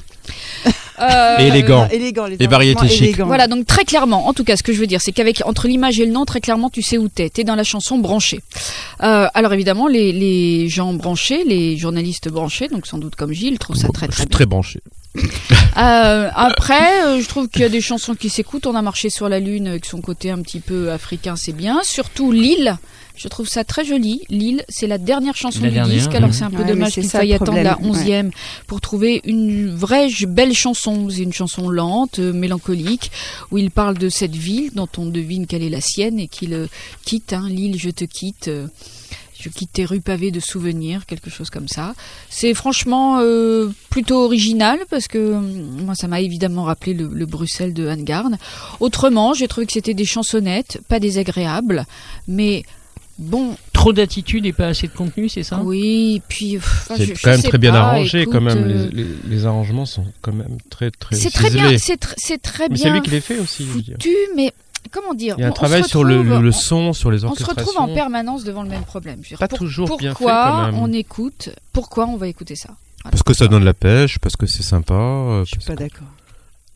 euh, 1.00 1.38
Et 1.40 1.48
élégant. 1.48 1.84
Euh, 1.84 1.88
élégant, 1.96 2.26
les 2.26 2.38
Et 2.40 2.48
variété 2.48 2.80
arrangements 2.80 2.96
chic. 2.98 3.20
Voilà, 3.20 3.48
donc 3.48 3.66
très 3.68 3.86
clairement, 3.86 4.28
en 4.28 4.34
tout 4.34 4.44
cas, 4.44 4.56
ce 4.58 4.64
que 4.64 4.74
je 4.74 4.80
veux 4.80 4.88
dire, 4.88 5.02
c'est 5.02 5.12
qu'avec 5.12 5.42
entre 5.46 5.68
l'image 5.68 6.00
et 6.00 6.06
le 6.06 6.12
nom, 6.12 6.26
très 6.26 6.42
clairement, 6.42 6.70
tu 6.72 6.82
sais 6.82 6.98
où 6.98 7.08
t'es. 7.10 7.30
T'es 7.30 7.44
dans 7.44 7.56
la 7.56 7.64
chanson 7.64 8.00
branchée. 8.00 8.40
Euh, 9.04 9.28
alors 9.34 9.54
évidemment, 9.54 9.88
les, 9.88 10.12
les 10.12 10.68
gens 10.68 10.94
branchés, 10.94 11.44
les 11.46 11.78
journalistes 11.78 12.30
branchés, 12.30 12.68
donc 12.70 12.88
sans 12.88 12.98
doute 12.98 13.16
comme 13.16 13.32
Gilles, 13.34 13.60
trouvent 13.60 13.76
ça 13.78 13.90
Bon, 13.96 14.08
très 14.08 14.08
je 14.08 14.12
très 14.12 14.22
suis 14.22 14.28
bien. 14.28 14.36
très 14.38 14.46
branché. 14.46 14.80
Euh, 15.78 16.30
après, 16.34 17.06
euh, 17.06 17.20
je 17.22 17.28
trouve 17.28 17.50
qu'il 17.50 17.62
y 17.62 17.66
a 17.66 17.70
des 17.70 17.82
chansons 17.82 18.16
qui 18.16 18.30
s'écoutent. 18.30 18.66
On 18.66 18.76
a 18.76 18.82
marché 18.82 19.10
sur 19.10 19.28
la 19.28 19.42
lune 19.42 19.68
avec 19.68 19.84
son 19.86 20.00
côté 20.00 20.32
un 20.32 20.42
petit 20.42 20.62
peu 20.62 20.90
africain, 20.90 21.36
c'est 21.36 21.52
bien. 21.52 21.82
Surtout 21.84 22.32
Lille. 22.32 22.78
Je 23.18 23.28
trouve 23.28 23.48
ça 23.50 23.66
très 23.66 23.84
joli. 23.84 24.22
Lille, 24.30 24.64
c'est 24.70 24.88
la 24.88 24.98
dernière 24.98 25.36
chanson 25.36 25.60
La 25.62 25.68
du 25.68 25.74
dernière, 25.76 25.94
disque. 25.98 26.16
Alors 26.16 26.30
ouais. 26.30 26.36
c'est 26.36 26.44
un 26.46 26.50
peu 26.50 26.60
Ouais, 26.64 26.66
dommage 26.66 26.94
c'est 26.94 27.02
qu'il 27.02 27.10
ça 27.10 27.20
faille 27.20 27.30
le 27.30 27.36
attendre 27.36 27.62
la 27.62 27.78
onzième 27.82 28.32
pour 28.68 28.80
trouver 28.80 29.20
une 29.26 29.70
vraie 29.76 30.08
belle 30.28 30.54
chanson. 30.54 31.10
C'est 31.10 31.24
une 31.24 31.34
chanson 31.34 31.70
lente, 31.70 32.20
euh, 32.20 32.32
mélancolique, 32.32 33.12
où 33.52 33.58
il 33.58 33.72
parle 33.72 33.98
de 33.98 34.08
cette 34.08 34.36
ville 34.36 34.72
dont 34.76 34.88
on 34.98 35.06
devine 35.08 35.46
qu'elle 35.46 35.64
est 35.64 35.70
la 35.70 35.82
sienne 35.82 36.20
et 36.20 36.30
qu'il 36.30 36.54
euh, 36.54 36.68
quitte. 37.04 37.34
Hein, 37.34 37.50
Lille, 37.50 37.78
je 37.78 37.90
te 37.90 38.06
quitte. 38.06 38.50
Je 39.40 39.50
quitte 39.50 39.72
tes 39.74 39.86
rues 39.86 40.02
pavées 40.02 40.32
de 40.32 40.40
souvenirs, 40.40 41.06
quelque 41.06 41.30
chose 41.30 41.50
comme 41.50 41.68
ça. 41.68 41.94
C'est 42.30 42.54
franchement 42.54 43.20
euh, 43.22 43.70
plutôt 43.90 44.24
original 44.24 44.80
parce 44.90 45.08
que 45.08 45.18
euh, 45.18 45.40
moi 45.40 45.96
ça 45.96 46.08
m'a 46.08 46.22
évidemment 46.22 46.64
rappelé 46.64 46.94
le, 46.94 47.08
le 47.08 47.26
Bruxelles 47.26 47.74
de 47.74 47.88
Anne 47.88 48.04
Garn. 48.04 48.38
Autrement, 48.80 49.34
j'ai 49.34 49.48
trouvé 49.48 49.68
que 49.68 49.74
c'était 49.74 49.94
des 49.94 50.06
chansonnettes, 50.06 50.80
pas 50.88 51.00
désagréables, 51.00 51.86
mais 52.28 52.64
bon, 53.18 53.56
Trop 53.74 53.92
d'attitude 53.94 54.46
et 54.48 54.54
pas 54.54 54.68
assez 54.68 54.88
de 54.88 54.94
contenu, 54.94 55.30
c'est 55.30 55.44
ça? 55.44 55.62
Oui, 55.64 56.22
puis 56.28 56.58
C'est 56.98 57.14
quand 57.22 57.30
même 57.32 57.44
très 57.44 57.58
bien 57.60 57.76
arrangé, 57.76 58.22
écoute, 58.22 58.34
quand 58.34 58.42
même. 58.42 58.58
euh, 58.64 58.90
Les, 58.92 59.04
les- 59.04 59.10
les 59.28 59.46
arrangements 59.46 59.86
sont 59.86 60.06
quand 60.22 60.34
même 60.34 60.58
très, 60.72 60.90
très 60.90 61.16
c'est 61.16 61.30
très 61.30 61.52
bien, 61.52 61.78
c'est 61.78 62.02
tr- 62.02 62.40
très 62.42 62.68
Mais 62.70 62.78
c'est 62.78 62.86
bien 62.86 62.94
lui 62.96 63.02
qui 63.02 63.12
les 63.12 63.22
fait 63.22 63.38
aussi, 63.38 63.64
je 63.66 63.72
veux 63.72 63.82
dire. 63.82 63.98
foutu, 64.00 64.16
mais 64.36 64.52
comment 64.92 65.14
dire 65.14 65.36
Il 65.38 65.42
y 65.42 65.44
a 65.44 65.48
un 65.48 65.50
on- 65.50 65.54
on 65.54 65.56
travail 65.56 65.84
se 65.84 65.90
sur 65.90 66.04
le, 66.04 66.52
son, 66.52 66.94
sur 66.94 67.12
les 67.12 67.18
On 67.26 67.28
se 67.36 67.44
orchestrations. 67.44 67.66
retrouve 67.72 67.92
en 67.92 67.94
permanence 67.94 68.44
devant 68.44 68.64
le 68.64 68.70
même 68.70 68.84
problème. 68.84 69.20
Je 69.24 69.30
veux 69.32 69.38
dire, 69.38 69.40
Pas 69.40 69.48
toujours 69.48 69.98
bien 69.98 70.12
fait, 70.12 70.18
pourquoi 70.18 70.44
quand 70.52 70.66
même. 70.72 70.76
on 70.80 70.92
écoute 70.94 71.50
Pourquoi 71.74 72.06
on 72.08 72.18
va 72.18 72.28
écouter 72.28 72.56
ça? 72.56 72.70
Voilà. 73.04 73.12
Parce 73.12 73.24
que 73.24 73.34
ça 73.34 73.48
donne 73.48 73.64
la 73.64 73.74
pêche, 73.74 74.18
parce 74.20 74.36
que 74.36 74.46
c'est 74.48 74.64
sympa. 74.64 74.94
euh, 74.94 75.46
Je 75.46 75.52
suis 75.52 75.60
pas 75.60 75.76
que- 75.76 75.80
d'accord. 75.80 76.08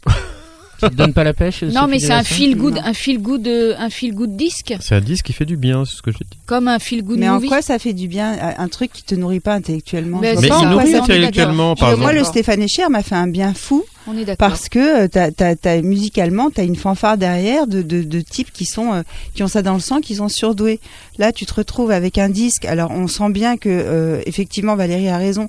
Ça 0.80 0.90
te 0.90 0.96
donne 0.96 1.14
pas 1.14 1.24
la 1.24 1.34
pêche 1.34 1.64
Non, 1.64 1.88
mais 1.88 2.00
c'est 2.00 2.12
un 2.14 2.24
feel 2.24 2.56
good, 2.56 2.80
un 2.84 2.94
feel 2.94 3.22
good, 3.22 3.48
euh, 3.48 3.76
un 3.78 3.90
feel 3.90 4.14
good 4.14 4.36
disque, 4.36 4.76
C'est 4.80 4.96
un 4.96 5.02
disque 5.02 5.26
qui 5.26 5.34
fait 5.34 5.46
du 5.46 5.58
bien, 5.58 5.84
c'est 5.86 5.96
ce 5.96 6.02
que 6.02 6.12
j'ai 6.12 6.20
dit. 6.20 6.38
comme 6.46 6.68
un 6.68 6.80
feel 6.80 7.04
good 7.04 7.20
Mais 7.20 7.28
en 7.30 7.40
quoi 7.42 7.62
ça 7.62 7.80
fait 7.80 7.94
du 7.94 8.08
bien 8.08 8.38
Un 8.58 8.68
truc 8.68 8.92
qui 8.94 9.04
te 9.04 9.16
nourrit 9.16 9.40
pas 9.40 9.54
intellectuellement? 9.56 10.20
Mais 10.20 10.36
Je 10.36 10.42
Mais 10.42 10.48
il 10.62 10.70
nourrit 10.70 10.96
intellectuellement, 10.96 11.76
Je 11.76 11.80
par 11.82 11.90
vois, 11.90 11.98
moi, 12.00 12.12
exemple. 12.14 12.28
le 12.38 12.42
Stéphane 12.42 12.62
Echer 12.64 12.88
m'a 12.90 13.04
fait 13.04 13.16
un 13.16 13.28
bien 13.28 13.54
fou 13.54 13.84
On 14.08 14.18
est 14.18 14.26
d'accord. 14.26 14.48
parce 14.50 14.70
que 14.70 15.08
t'as, 15.08 15.32
t'as, 15.32 15.56
t'as- 15.56 15.82
musicalement, 15.82 16.50
tu 16.50 16.62
as 16.62 16.64
une 16.64 16.76
fanfare 16.76 17.18
derrière 17.18 17.68
de, 17.68 17.82
de, 17.82 18.02
de 18.04 18.22
types 18.22 18.52
qui, 18.54 18.66
sont, 18.66 18.94
euh, 18.94 19.02
qui 19.34 19.44
ont 19.44 19.48
ça 19.48 19.62
dans 19.62 19.74
le 19.74 19.80
sang, 19.80 20.00
qui 20.02 20.16
sont 20.16 20.30
surdoués. 20.30 20.80
Là, 21.18 21.32
tu 21.32 21.46
te 21.46 21.54
retrouves 21.54 21.92
avec 21.92 22.18
un 22.18 22.30
disque. 22.30 22.66
Alors, 22.66 22.92
on 22.92 23.08
sent 23.08 23.30
bien 23.32 23.58
que, 23.58 23.68
euh, 23.70 24.22
effectivement, 24.26 24.76
Valérie 24.76 25.10
a 25.10 25.18
raison. 25.18 25.48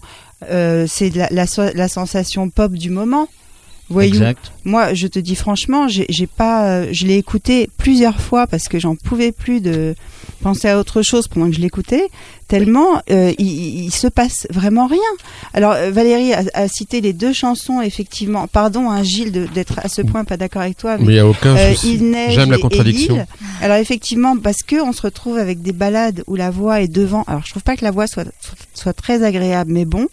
euh, 0.50 0.86
c'est 0.88 1.14
la, 1.14 1.28
la 1.30 1.88
sensation 1.88 2.48
pop 2.50 2.72
du 2.72 2.90
moment. 2.90 3.28
Voyou. 3.90 4.08
Exact. 4.14 4.52
Moi, 4.64 4.94
je 4.94 5.08
te 5.08 5.18
dis 5.18 5.34
franchement, 5.34 5.88
j'ai 5.88 6.06
j'ai 6.08 6.28
pas, 6.28 6.64
euh, 6.68 6.88
je 6.92 7.06
l'ai 7.06 7.16
écouté 7.16 7.68
plusieurs 7.76 8.20
fois 8.20 8.46
parce 8.46 8.68
que 8.68 8.78
j'en 8.78 8.94
pouvais 8.94 9.32
plus 9.32 9.60
de 9.60 9.96
penser 10.42 10.68
à 10.68 10.78
autre 10.78 11.02
chose 11.02 11.26
pendant 11.28 11.48
que 11.50 11.56
je 11.56 11.60
l'écoutais. 11.60 12.08
Tellement 12.46 13.02
euh, 13.10 13.32
il, 13.38 13.84
il- 13.86 13.90
se 13.92 14.06
passe 14.06 14.46
vraiment 14.50 14.86
rien. 14.86 14.98
Alors 15.54 15.72
euh, 15.72 15.90
Valérie 15.90 16.32
a, 16.34 16.42
a 16.54 16.68
cité 16.68 17.00
les 17.00 17.12
deux 17.12 17.32
chansons 17.32 17.80
effectivement. 17.80 18.46
Pardon, 18.46 18.90
hein, 18.90 19.02
Gilles, 19.02 19.48
d'être 19.52 19.80
à 19.82 19.88
ce 19.88 20.02
point 20.02 20.24
pas 20.24 20.36
d'accord 20.36 20.62
avec 20.62 20.76
toi. 20.76 20.96
Mais 20.98 21.04
il 21.04 21.10
n'y 21.14 21.18
a 21.18 21.26
aucun 21.26 21.56
Euh, 21.56 21.74
souci. 21.74 21.94
il 21.94 22.10
neige 22.10 22.34
J'aime 22.34 22.50
la 22.52 22.58
et 22.58 22.60
contradiction. 22.60 23.26
Alors 23.60 23.76
effectivement, 23.76 24.36
parce 24.36 24.62
que 24.62 24.80
on 24.82 24.92
se 24.92 25.02
retrouve 25.02 25.36
avec 25.38 25.62
des 25.62 25.72
balades 25.72 26.22
où 26.28 26.36
la 26.36 26.50
voix 26.50 26.80
est 26.80 26.88
devant. 26.88 27.24
Alors 27.26 27.42
je 27.44 27.50
trouve 27.50 27.62
pas 27.64 27.76
que 27.76 27.84
la 27.84 27.90
voix 27.90 28.06
soit 28.06 28.24
soit 28.74 28.92
très 28.94 29.22
agréable, 29.24 29.72
mais 29.72 29.84
bon, 29.84 30.06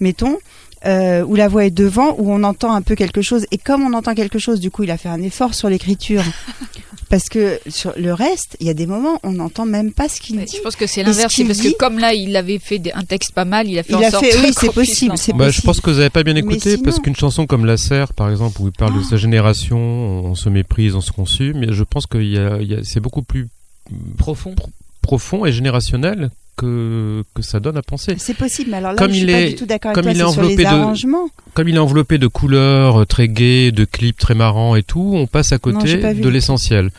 mettons. 0.00 0.38
Euh, 0.86 1.22
où 1.24 1.34
la 1.34 1.48
voix 1.48 1.64
est 1.64 1.70
devant, 1.70 2.14
où 2.18 2.30
on 2.32 2.42
entend 2.44 2.72
un 2.74 2.82
peu 2.82 2.94
quelque 2.94 3.20
chose. 3.22 3.44
Et 3.50 3.58
comme 3.58 3.82
on 3.82 3.92
entend 3.92 4.14
quelque 4.14 4.38
chose, 4.38 4.60
du 4.60 4.70
coup, 4.70 4.84
il 4.84 4.90
a 4.90 4.96
fait 4.96 5.08
un 5.08 5.20
effort 5.22 5.54
sur 5.54 5.68
l'écriture. 5.68 6.22
Parce 7.08 7.28
que 7.28 7.60
sur 7.68 7.92
le 7.96 8.12
reste, 8.12 8.56
il 8.58 8.66
y 8.66 8.70
a 8.70 8.74
des 8.74 8.86
moments, 8.86 9.20
on 9.22 9.30
n'entend 9.32 9.64
même 9.64 9.92
pas 9.92 10.08
ce 10.08 10.20
qu'il 10.20 10.38
dit. 10.44 10.56
je 10.56 10.60
pense 10.60 10.74
que 10.74 10.88
c'est 10.88 11.02
ce 11.02 11.06
l'inverse, 11.06 11.32
c'est 11.32 11.36
qu'il 11.42 11.46
parce 11.46 11.60
dit- 11.60 11.72
que 11.72 11.78
comme 11.78 12.00
là, 12.00 12.14
il 12.14 12.34
avait 12.34 12.58
fait 12.58 12.82
un 12.94 13.04
texte 13.04 13.30
pas 13.32 13.44
mal, 13.44 13.68
il 13.68 13.78
a 13.78 13.84
fait 13.84 13.92
Il 13.92 13.96
en 13.96 14.02
a 14.02 14.10
sorte 14.10 14.24
fait- 14.24 14.36
oui, 14.40 14.52
c'est 14.58 14.72
possible, 14.72 15.14
Bah, 15.36 15.50
je 15.50 15.60
pense 15.60 15.80
que 15.80 15.90
vous 15.90 15.98
n'avez 15.98 16.10
pas 16.10 16.24
bien 16.24 16.34
écouté 16.34 16.70
sinon- 16.72 16.82
parce 16.82 16.98
qu'une 16.98 17.14
chanson 17.14 17.46
comme 17.46 17.64
La 17.64 17.76
Serre, 17.76 18.12
par 18.12 18.28
exemple, 18.28 18.60
où 18.60 18.66
il 18.66 18.72
parle 18.72 18.94
de 18.94 19.00
Ah. 19.04 19.08
sa 19.10 19.16
génération, 19.16 19.78
on 19.78 20.34
se 20.34 20.48
méprise, 20.48 20.96
on 20.96 21.00
se 21.00 21.12
consume, 21.12 21.58
mais 21.58 21.68
je 21.72 21.84
pense 21.84 22.06
que 22.06 22.18
c'est 22.82 22.98
beaucoup 23.00 23.22
plus 23.22 23.46
Profond. 24.18 24.56
profond 25.00 25.46
et 25.46 25.52
générationnel 25.52 26.30
que, 26.56 27.22
que 27.34 27.42
ça 27.42 27.60
donne 27.60 27.76
à 27.76 27.82
penser. 27.82 28.14
C'est 28.18 28.36
possible, 28.36 28.70
mais 28.70 28.78
alors 28.78 28.92
là, 28.92 28.96
Comme 28.98 29.10
je 29.10 29.16
suis 29.18 29.22
il 29.26 29.32
pas 29.32 29.40
est- 29.40 29.48
du 29.50 29.54
tout 29.56 29.66
d'accord 29.66 29.92
comme 29.92 30.06
avec 30.06 30.16
il 30.16 30.20
est 30.22 30.24
c'est 30.26 30.32
sur 30.32 30.42
les 30.42 30.46
enveloppé 30.48 30.62
de- 30.64 30.68
arrangements. 30.68 31.28
Comme 31.54 31.68
il 31.68 31.74
est 31.76 31.78
enveloppé 31.78 32.18
de 32.18 32.26
couleurs 32.26 33.02
euh, 33.02 33.04
très 33.04 33.28
gaies, 33.28 33.72
de 33.72 33.84
clips 33.84 34.18
très 34.18 34.34
marrants 34.34 34.74
et 34.76 34.82
tout, 34.82 35.12
on 35.14 35.26
passe 35.26 35.52
à 35.52 35.58
côté 35.58 35.96
de 35.96 36.28
l'essentiel. 36.28 36.90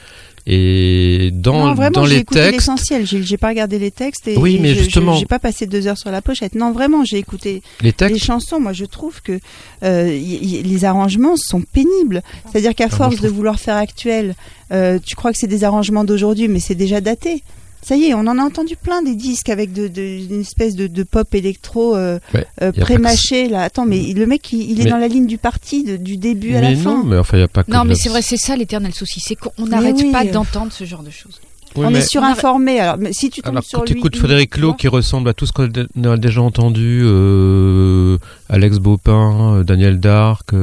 Et 0.49 1.29
dans, 1.33 1.65
non, 1.67 1.73
vraiment, 1.73 1.91
dans 1.91 2.05
les 2.05 2.19
écouté 2.19 2.39
textes, 2.39 2.53
l'essentiel. 2.53 3.05
J'ai 3.05 3.21
j'ai 3.21 3.35
pas 3.35 3.49
regardé 3.49 3.79
les 3.79 3.91
textes 3.91 4.29
et, 4.29 4.37
Oui, 4.37 4.55
et 4.55 4.59
mais 4.59 4.69
je- 4.69 4.75
je- 4.75 4.83
justement- 4.85 5.17
j'ai 5.17 5.25
pas 5.25 5.39
passé 5.39 5.65
deux 5.65 5.87
heures 5.87 5.97
sur 5.97 6.09
la 6.09 6.21
pochette. 6.21 6.55
Non, 6.55 6.71
vraiment, 6.71 7.03
j'ai 7.03 7.17
écouté 7.17 7.61
les 7.81 8.17
chansons. 8.17 8.57
Moi, 8.59 8.71
je 8.71 8.85
trouve 8.85 9.21
que 9.21 9.39
euh, 9.83 10.09
y- 10.17 10.59
y- 10.59 10.63
les 10.63 10.85
arrangements 10.85 11.35
sont 11.35 11.61
pénibles. 11.61 12.21
C'est-à-dire 12.49 12.73
qu'à 12.75 12.85
Ah, 12.89 12.95
force 12.95 13.15
de 13.15 13.17
trouve- 13.27 13.31
vouloir 13.31 13.59
faire 13.59 13.75
actuel, 13.75 14.35
euh, 14.71 14.99
tu 15.05 15.15
crois 15.17 15.33
que 15.33 15.37
c'est 15.37 15.47
des 15.47 15.65
arrangements 15.65 16.05
d'aujourd'hui, 16.05 16.47
mais 16.47 16.61
c'est 16.61 16.75
déjà 16.75 17.01
daté. 17.01 17.43
Ça 17.81 17.95
y 17.95 18.05
est, 18.05 18.13
on 18.13 18.19
en 18.27 18.37
a 18.37 18.41
entendu 18.43 18.75
plein 18.75 19.01
des 19.01 19.15
disques 19.15 19.49
avec 19.49 19.71
de, 19.71 19.87
de- 19.87 20.01
une 20.01 20.41
espèce 20.41 20.75
de, 20.75 20.87
de 20.87 21.03
pop 21.03 21.33
électro 21.33 21.95
euh, 21.95 22.19
Ouais, 22.33 22.45
euh, 22.61 22.71
pré-mâché 22.73 23.47
là. 23.47 23.61
Attends, 23.61 23.85
mais 23.85 24.01
le 24.13 24.25
mec, 24.25 24.51
il, 24.51 24.71
il 24.71 24.81
est 24.81 24.85
Mais- 24.85 24.89
dans 24.89 24.97
la 24.97 25.07
ligne 25.07 25.27
du 25.27 25.37
parti 25.37 25.83
de- 25.83 25.95
du 25.95 26.17
début 26.17 26.55
à 26.55 26.61
la 26.61 26.71
non, 26.73 26.81
fin. 26.81 27.03
mais 27.05 27.17
enfin, 27.17 27.41
a 27.41 27.47
pas 27.47 27.63
que. 27.63 27.71
Non, 27.71 27.85
mais 27.85 27.95
c'est 27.95 28.09
vrai, 28.09 28.21
c'est 28.21 28.35
ça 28.37 28.55
l'éternel 28.57 28.93
souci, 28.93 29.19
c'est 29.21 29.35
qu'on 29.35 29.65
n'arrête 29.67 29.95
oui, 29.97 30.11
pas 30.11 30.25
euh. 30.25 30.31
d'entendre 30.31 30.71
ce 30.73 30.83
genre 30.83 31.03
de 31.03 31.11
choses. 31.11 31.39
Oui, 31.75 31.85
on 31.85 31.91
mais- 31.91 31.99
est 31.99 32.09
surinformé. 32.09 32.79
Alors, 32.79 32.97
mais 32.97 33.13
si 33.13 33.29
tu 33.29 33.41
tombes 33.41 33.51
Alors, 33.51 33.63
sur 33.63 33.79
quand 33.79 33.91
écoutes 33.91 34.15
Frédéric 34.17 34.57
Lowe 34.57 34.73
qui 34.73 34.87
ressemble 34.87 35.29
à 35.29 35.33
tout 35.33 35.45
ce 35.45 35.51
qu'on 35.53 35.65
a 36.05 36.17
déjà 36.17 36.41
entendu, 36.41 37.01
euh, 37.05 38.17
Alex 38.49 38.79
Baupin, 38.79 39.57
euh, 39.59 39.63
Daniel 39.63 39.99
Dark, 39.99 40.53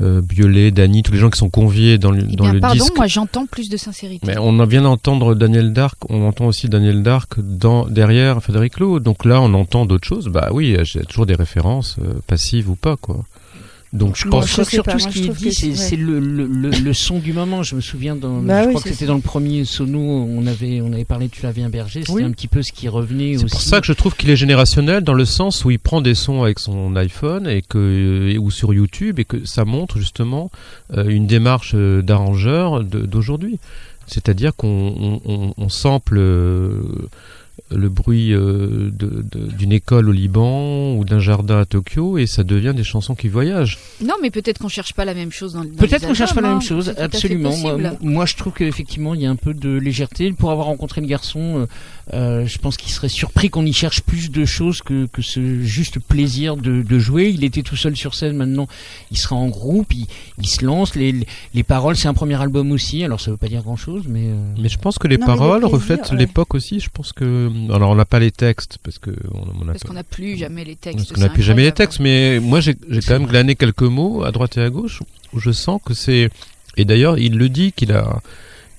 euh, 0.00 0.20
Biolay, 0.20 0.70
Dany, 0.70 1.02
tous 1.02 1.12
les 1.12 1.18
gens 1.18 1.30
qui 1.30 1.38
sont 1.38 1.48
conviés 1.50 1.98
dans 1.98 2.10
le, 2.10 2.26
Eh 2.30 2.36
dans 2.36 2.44
bien, 2.44 2.52
le 2.54 2.60
pardon, 2.60 2.74
disque. 2.82 2.96
moi 2.96 3.06
j'entends 3.06 3.46
plus 3.46 3.68
de 3.68 3.76
sincérité. 3.76 4.26
Mais 4.26 4.36
on 4.38 4.58
en 4.58 4.66
vient 4.66 4.82
d'entendre 4.82 5.34
Daniel 5.34 5.72
Dark, 5.72 5.96
on 6.10 6.26
entend 6.26 6.46
aussi 6.46 6.68
Daniel 6.68 7.02
Dark 7.02 7.34
dans, 7.40 7.86
derrière 7.86 8.42
Frédéric 8.42 8.78
Lowe. 8.78 9.00
Donc 9.00 9.24
là, 9.24 9.40
on 9.40 9.54
entend 9.54 9.86
d'autres 9.86 10.06
choses. 10.06 10.28
Bah 10.28 10.50
oui, 10.52 10.76
j'ai 10.82 11.00
toujours 11.04 11.26
des 11.26 11.34
références, 11.34 11.96
euh, 12.02 12.14
passives 12.26 12.68
ou 12.70 12.76
pas, 12.76 12.96
quoi. 12.96 13.24
Donc 13.96 14.16
je 14.16 14.28
pense 14.28 14.46
Je 14.48 14.56
que 14.62 14.64
surtout 14.70 14.98
ce 14.98 15.08
qui 15.08 15.24
est 15.24 15.28
dit, 15.28 15.52
c'est 15.52 15.72
c'est- 15.72 15.74
c'est 15.74 15.96
le, 15.96 16.20
le, 16.20 16.46
le, 16.46 16.70
le 16.70 16.92
son 16.92 17.18
du 17.18 17.32
moment. 17.32 17.62
Je 17.62 17.74
me 17.74 17.80
souviens, 17.80 18.14
dans, 18.16 18.40
Bah 18.40 18.62
je 18.62 18.66
oui, 18.68 18.74
crois 18.74 18.82
que 18.82 18.90
c'était 18.90 19.06
dans 19.06 19.14
le 19.14 19.20
premier 19.20 19.64
sono, 19.64 19.98
on 19.98 20.46
avait, 20.46 20.80
on 20.80 20.92
avait 20.92 21.04
parlé 21.04 21.28
de 21.28 21.34
Flavien 21.34 21.68
Berger, 21.68 22.00
c'était 22.00 22.12
Oui. 22.12 22.22
un 22.24 22.30
petit 22.32 22.48
peu 22.48 22.62
ce 22.62 22.72
qui 22.72 22.88
revenait 22.88 23.36
C'est 23.38 23.48
pour 23.50 23.60
ça 23.60 23.80
que 23.80 23.86
je 23.86 23.92
trouve 23.92 24.14
qu'il 24.16 24.30
est 24.30 24.36
générationnel 24.36 25.02
dans 25.02 25.14
le 25.14 25.24
sens 25.24 25.64
où 25.64 25.70
il 25.70 25.78
prend 25.78 26.00
des 26.00 26.14
sons 26.14 26.42
avec 26.42 26.58
son 26.58 26.94
iPhone 26.96 27.46
et 27.48 27.62
que 27.62 28.36
ou 28.38 28.50
sur 28.50 28.74
YouTube 28.74 29.18
et 29.18 29.24
que 29.24 29.44
ça 29.44 29.64
montre 29.64 29.98
justement 29.98 30.50
euh, 30.96 31.04
une 31.08 31.26
démarche 31.26 31.72
euh, 31.74 32.02
d'arrangeur 32.02 32.84
d'aujourd'hui. 32.84 33.58
C'est-à-dire 34.06 34.54
qu'on 34.54 34.94
on, 35.26 35.32
on- 35.32 35.54
on 35.56 35.68
sample 35.68 36.16
euh, 36.18 36.80
le 37.70 37.88
bruit 37.88 38.32
euh, 38.32 38.90
de- 38.92 39.24
de- 39.30 39.46
d'une 39.52 39.72
école 39.72 40.08
au 40.08 40.12
Liban 40.12 40.94
ou 40.94 41.04
d'un 41.04 41.18
jardin 41.18 41.58
à 41.58 41.64
Tokyo 41.64 42.16
et 42.18 42.26
ça 42.26 42.44
devient 42.44 42.72
des 42.76 42.84
chansons 42.84 43.14
qui 43.14 43.28
voyagent. 43.28 43.78
Non, 44.04 44.14
mais 44.22 44.30
peut-être 44.30 44.58
qu'on 44.60 44.68
cherche 44.68 44.92
pas 44.94 45.04
la 45.04 45.14
même 45.14 45.32
chose 45.32 45.54
dans 45.54 45.62
le. 45.62 45.70
dans 45.70 45.76
Peut-être 45.76 46.06
qu'on 46.06 46.14
cherche 46.14 46.34
pas 46.34 46.40
la 46.40 46.48
albums, 46.50 46.62
même 46.62 46.78
hein. 46.78 46.82
chose, 46.84 46.94
absolument. 46.96 47.52
Moi, 48.00 48.26
je 48.26 48.36
trouve 48.36 48.52
qu'effectivement, 48.52 49.14
il 49.14 49.22
y 49.22 49.26
a 49.26 49.30
un 49.30 49.36
peu 49.36 49.52
de 49.54 49.70
légèreté. 49.70 50.32
Pour 50.32 50.50
avoir 50.52 50.66
rencontré 50.68 51.00
le 51.00 51.06
garçon, 51.08 51.40
euh, 51.60 51.66
euh, 52.14 52.46
je 52.46 52.58
pense 52.58 52.76
qu'il 52.76 52.92
serait 52.92 53.08
surpris 53.08 53.50
qu'on 53.50 53.66
y 53.66 53.72
cherche 53.72 54.00
plus 54.02 54.30
de 54.30 54.44
choses 54.44 54.80
que, 54.82 55.06
que 55.06 55.22
ce 55.22 55.62
juste 55.62 55.98
plaisir 55.98 56.56
de, 56.56 56.82
de 56.82 56.98
jouer. 56.98 57.30
Il 57.34 57.42
était 57.42 57.62
tout 57.62 57.76
seul 57.76 57.96
sur 57.96 58.14
scène, 58.14 58.36
maintenant, 58.36 58.68
il 59.10 59.16
sera 59.18 59.34
en 59.36 59.48
groupe, 59.48 59.92
il, 59.92 60.06
il 60.38 60.46
se 60.46 60.64
lance. 60.64 60.94
Les, 60.94 61.10
les, 61.12 61.26
les 61.54 61.62
paroles, 61.64 61.96
c'est 61.96 62.08
un 62.08 62.14
premier 62.14 62.40
album 62.40 62.70
aussi, 62.70 63.02
alors 63.02 63.20
ça 63.20 63.30
veut 63.32 63.36
pas 63.36 63.48
dire 63.48 63.62
grand-chose, 63.62 64.04
mais... 64.08 64.26
euh, 64.28 64.36
Mais 64.58 64.68
je 64.68 64.78
pense 64.78 64.98
que 64.98 65.08
les 65.08 65.16
Non, 65.18 65.26
mais 65.26 65.32
le 65.32 65.38
paroles 65.38 65.60
plaisir, 65.62 65.74
reflètent 65.74 66.10
ouais. 66.12 66.16
l'époque 66.18 66.54
aussi. 66.54 66.78
Je 66.78 66.90
pense 66.92 67.12
que 67.12 67.50
alors 67.72 67.90
on 67.90 67.94
n'a 67.94 68.04
pas 68.04 68.18
les 68.18 68.30
textes 68.30 68.78
parce 68.82 68.98
que 68.98 69.10
on, 69.32 69.64
on 69.64 69.68
a 69.68 69.72
Parce 69.72 69.84
qu'on 69.84 69.92
n'a 69.94 70.04
plus 70.04 70.36
jamais 70.36 70.64
les 70.64 70.76
textes. 70.76 70.98
Parce 70.98 71.12
qu'on 71.12 71.20
n'a 71.20 71.28
plus 71.28 71.42
jamais 71.42 71.62
les 71.64 71.72
textes, 71.72 72.00
mais 72.00 72.38
moi 72.40 72.60
j'ai 72.60 72.74
quand 72.74 73.18
même 73.18 73.26
glané 73.26 73.54
quelques 73.54 73.82
mots 73.82 74.24
à 74.24 74.32
droite 74.32 74.56
et 74.56 74.62
à 74.62 74.70
gauche 74.70 75.02
où 75.32 75.40
je 75.40 75.50
sens 75.50 75.80
que 75.84 75.94
c'est. 75.94 76.30
Et 76.76 76.84
d'ailleurs, 76.84 77.18
il 77.18 77.36
le 77.38 77.48
dit 77.48 77.72
qu'il 77.72 77.92
a 77.92 78.20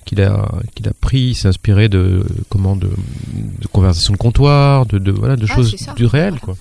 qu'il 0.04 0.20
a 0.22 0.48
qu'il 0.74 0.88
a 0.88 0.92
pris, 1.00 1.20
il 1.20 1.34
s'est 1.34 1.48
inspiré 1.48 1.88
de 1.88 2.24
comment 2.48 2.76
de, 2.76 2.88
de 2.88 3.66
conversations 3.68 4.12
de 4.14 4.18
comptoir, 4.18 4.86
de, 4.86 4.98
de 4.98 5.10
voilà 5.10 5.36
de 5.36 5.46
Ah, 5.50 5.54
choses 5.54 5.74
du 5.96 6.06
réel 6.06 6.30
Voilà. 6.30 6.40
quoi. 6.40 6.56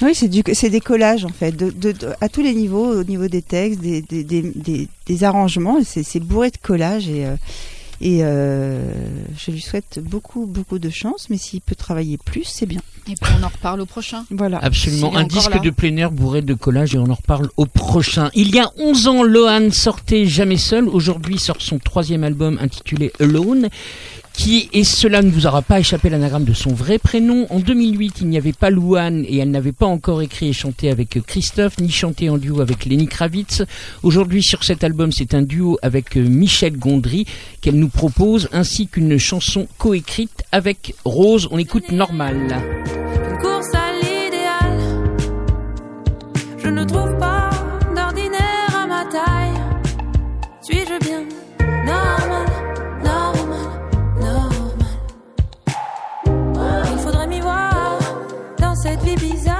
Oui, 0.00 0.14
c'est 0.14 0.28
du, 0.28 0.42
c'est 0.52 0.70
des 0.70 0.80
collages 0.80 1.24
en 1.24 1.28
fait, 1.30 1.50
de, 1.50 1.70
de- 1.70 1.90
de- 1.90 2.10
à 2.20 2.28
tous 2.28 2.40
les 2.40 2.54
niveaux, 2.54 3.00
au 3.00 3.02
niveau 3.02 3.26
des 3.26 3.42
textes, 3.42 3.80
des, 3.80 4.00
des, 4.00 4.22
des, 4.22 4.42
des, 4.54 4.88
des 5.06 5.24
arrangements, 5.24 5.78
c'est, 5.84 6.04
c'est 6.04 6.20
bourré 6.20 6.50
de 6.50 6.56
collages 6.62 7.08
et, 7.08 7.26
euh, 7.26 7.34
et 8.00 8.20
euh, 8.22 8.92
je 9.36 9.50
lui 9.50 9.60
souhaite 9.60 10.00
beaucoup, 10.02 10.46
beaucoup 10.46 10.78
de 10.78 10.90
chance, 10.90 11.28
mais 11.30 11.36
s'il 11.36 11.60
peut 11.60 11.74
travailler 11.74 12.16
plus, 12.16 12.44
c'est 12.44 12.66
bien. 12.66 12.80
Et 13.08 13.14
puis 13.20 13.32
on 13.40 13.42
en 13.42 13.48
reparle 13.48 13.80
au 13.80 13.86
prochain. 13.86 14.24
Voilà. 14.30 14.58
Absolument, 14.58 15.16
un 15.16 15.24
disque 15.24 15.54
là. 15.54 15.60
de 15.60 15.70
plein 15.70 15.96
air 15.96 16.12
bourré 16.12 16.42
de 16.42 16.54
collages 16.54 16.94
et 16.94 16.98
on 16.98 17.10
en 17.10 17.14
reparle 17.14 17.48
au 17.56 17.66
prochain. 17.66 18.30
Il 18.34 18.54
y 18.54 18.60
a 18.60 18.70
11 18.76 19.08
ans, 19.08 19.22
Lohan 19.22 19.70
sortait 19.72 20.26
Jamais 20.26 20.58
Seul. 20.58 20.88
Aujourd'hui 20.88 21.38
sort 21.38 21.60
son 21.60 21.78
troisième 21.78 22.22
album 22.22 22.58
intitulé 22.60 23.12
Alone. 23.18 23.68
Qui, 24.38 24.70
et 24.72 24.84
cela 24.84 25.20
ne 25.20 25.30
vous 25.30 25.48
aura 25.48 25.62
pas 25.62 25.80
échappé 25.80 26.08
l'anagramme 26.08 26.44
de 26.44 26.52
son 26.52 26.72
vrai 26.72 26.98
prénom. 26.98 27.48
En 27.50 27.58
2008, 27.58 28.18
il 28.20 28.28
n'y 28.28 28.38
avait 28.38 28.52
pas 28.52 28.70
Louane 28.70 29.24
et 29.26 29.38
elle 29.38 29.50
n'avait 29.50 29.72
pas 29.72 29.86
encore 29.86 30.22
écrit 30.22 30.50
et 30.50 30.52
chanté 30.52 30.90
avec 30.90 31.18
Christophe, 31.26 31.78
ni 31.80 31.90
chanté 31.90 32.30
en 32.30 32.38
duo 32.38 32.60
avec 32.60 32.86
Lenny 32.86 33.08
Kravitz. 33.08 33.64
Aujourd'hui, 34.04 34.44
sur 34.44 34.62
cet 34.62 34.84
album, 34.84 35.10
c'est 35.10 35.34
un 35.34 35.42
duo 35.42 35.76
avec 35.82 36.16
euh, 36.16 36.22
Michel 36.22 36.78
Gondry 36.78 37.26
qu'elle 37.60 37.80
nous 37.80 37.88
propose, 37.88 38.48
ainsi 38.52 38.86
qu'une 38.86 39.18
chanson 39.18 39.66
coécrite 39.76 40.44
avec 40.52 40.94
Rose. 41.04 41.48
On 41.50 41.58
écoute 41.58 41.90
Normal. 41.90 42.62
Dans 59.08 59.16
cette 59.16 59.57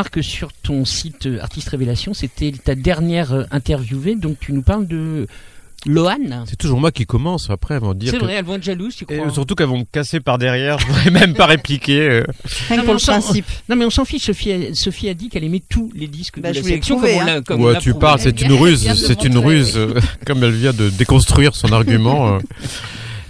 voir 0.00 0.10
que 0.10 0.22
sur 0.22 0.52
ton 0.52 0.84
site 0.84 1.26
euh, 1.26 1.40
Artiste 1.40 1.68
Révélation, 1.68 2.14
c'était 2.14 2.52
ta 2.52 2.74
dernière 2.74 3.32
euh, 3.32 3.44
interviewée, 3.50 4.14
donc 4.16 4.38
tu 4.40 4.52
nous 4.52 4.62
parles 4.62 4.86
de 4.86 5.26
Lohan. 5.86 6.44
C'est 6.46 6.56
toujours 6.56 6.78
moi 6.80 6.90
qui 6.92 7.04
commence 7.06 7.48
après 7.50 7.74
à 7.76 7.80
m'en 7.80 7.94
dire. 7.94 8.10
C'est 8.12 8.18
que- 8.18 8.24
vrai, 8.24 8.34
elles 8.34 8.44
vont 8.44 8.54
être 8.56 8.62
jalouses, 8.62 8.96
tu 8.96 9.04
Et 9.10 9.16
crois 9.18 9.30
surtout 9.30 9.54
qu'elles 9.54 9.66
vont 9.68 9.78
me 9.80 9.84
casser 9.90 10.20
par 10.20 10.36
derrière, 10.38 10.78
je 10.78 10.86
pourrais 10.86 11.10
même 11.10 11.34
pas 11.34 11.46
répliquer. 11.46 12.00
euh. 12.00 12.24
Rien 12.68 12.76
pour 12.76 12.76
mais 12.78 12.84
le 12.86 12.90
on 12.94 12.98
s'en- 12.98 13.12
principe. 13.20 13.46
Non 13.68 13.76
mais 13.76 13.84
on 13.84 13.90
s'en 13.90 14.04
fiche, 14.04 14.24
Sophie 14.26 14.52
a, 14.52 14.74
Sophie 14.74 15.08
a 15.10 15.14
dit 15.14 15.28
qu'elle 15.28 15.44
aimait 15.44 15.62
tous 15.68 15.90
les 15.94 16.06
disques 16.06 16.40
Bah, 16.40 16.50
de 16.50 16.56
la 16.56 16.62
sélection 16.62 16.96
prouvé, 16.96 17.14
comme 17.18 17.26
on 17.26 17.30
hein. 17.30 17.42
comme 17.42 17.60
Ouais, 17.62 17.78
tu 17.78 17.92
parles, 17.94 18.20
c'est 18.20 18.40
une 18.40 18.52
ruse, 18.52 18.90
c'est 18.94 19.24
une 19.24 19.38
ruse, 19.38 19.78
comme 20.26 20.42
elle 20.44 20.52
vient 20.52 20.72
de 20.72 20.88
déconstruire 20.90 21.54
son 21.54 21.72
argument. 21.72 22.38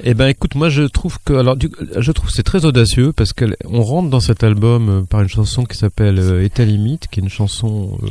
Eh 0.03 0.15
ben, 0.15 0.29
écoute, 0.29 0.55
moi 0.55 0.69
je 0.69 0.83
trouve 0.83 1.19
que, 1.25 1.33
alors, 1.35 1.57
du- 1.57 1.71
je 1.97 2.13
trouve 2.13 2.31
c'est 2.31 2.43
très 2.43 2.65
audacieux 2.65 3.13
parce 3.13 3.33
qu'on 3.33 3.83
rentre 3.83 4.09
dans 4.09 4.21
cet 4.21 4.43
album 4.45 4.89
euh, 4.89 5.03
par 5.03 5.21
une 5.23 5.29
chanson 5.29 5.65
qui 5.65 5.77
s'appelle 5.77 6.19
euh, 6.19 6.49
à 6.59 6.65
limite, 6.65 7.09
qui 7.11 7.21
est 7.21 7.23
une 7.23 7.29
chanson 7.29 7.99
euh, 8.03 8.07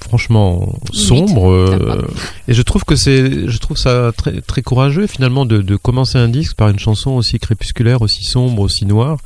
franchement 0.00 0.78
sombre. 0.92 1.50
euh, 1.50 2.02
et 2.48 2.54
je 2.54 2.62
trouve 2.62 2.84
que 2.84 2.96
c'est, 2.96 3.48
je 3.48 3.58
trouve 3.58 3.76
ça 3.76 4.12
très 4.16 4.40
très 4.40 4.62
courageux 4.62 5.06
finalement 5.06 5.44
de, 5.44 5.60
de 5.60 5.76
commencer 5.76 6.16
un 6.18 6.28
disque 6.28 6.54
par 6.56 6.68
une 6.68 6.78
chanson 6.78 7.10
aussi 7.12 7.38
crépusculaire, 7.38 8.00
aussi 8.02 8.24
sombre, 8.24 8.62
aussi 8.62 8.86
noire, 8.86 9.18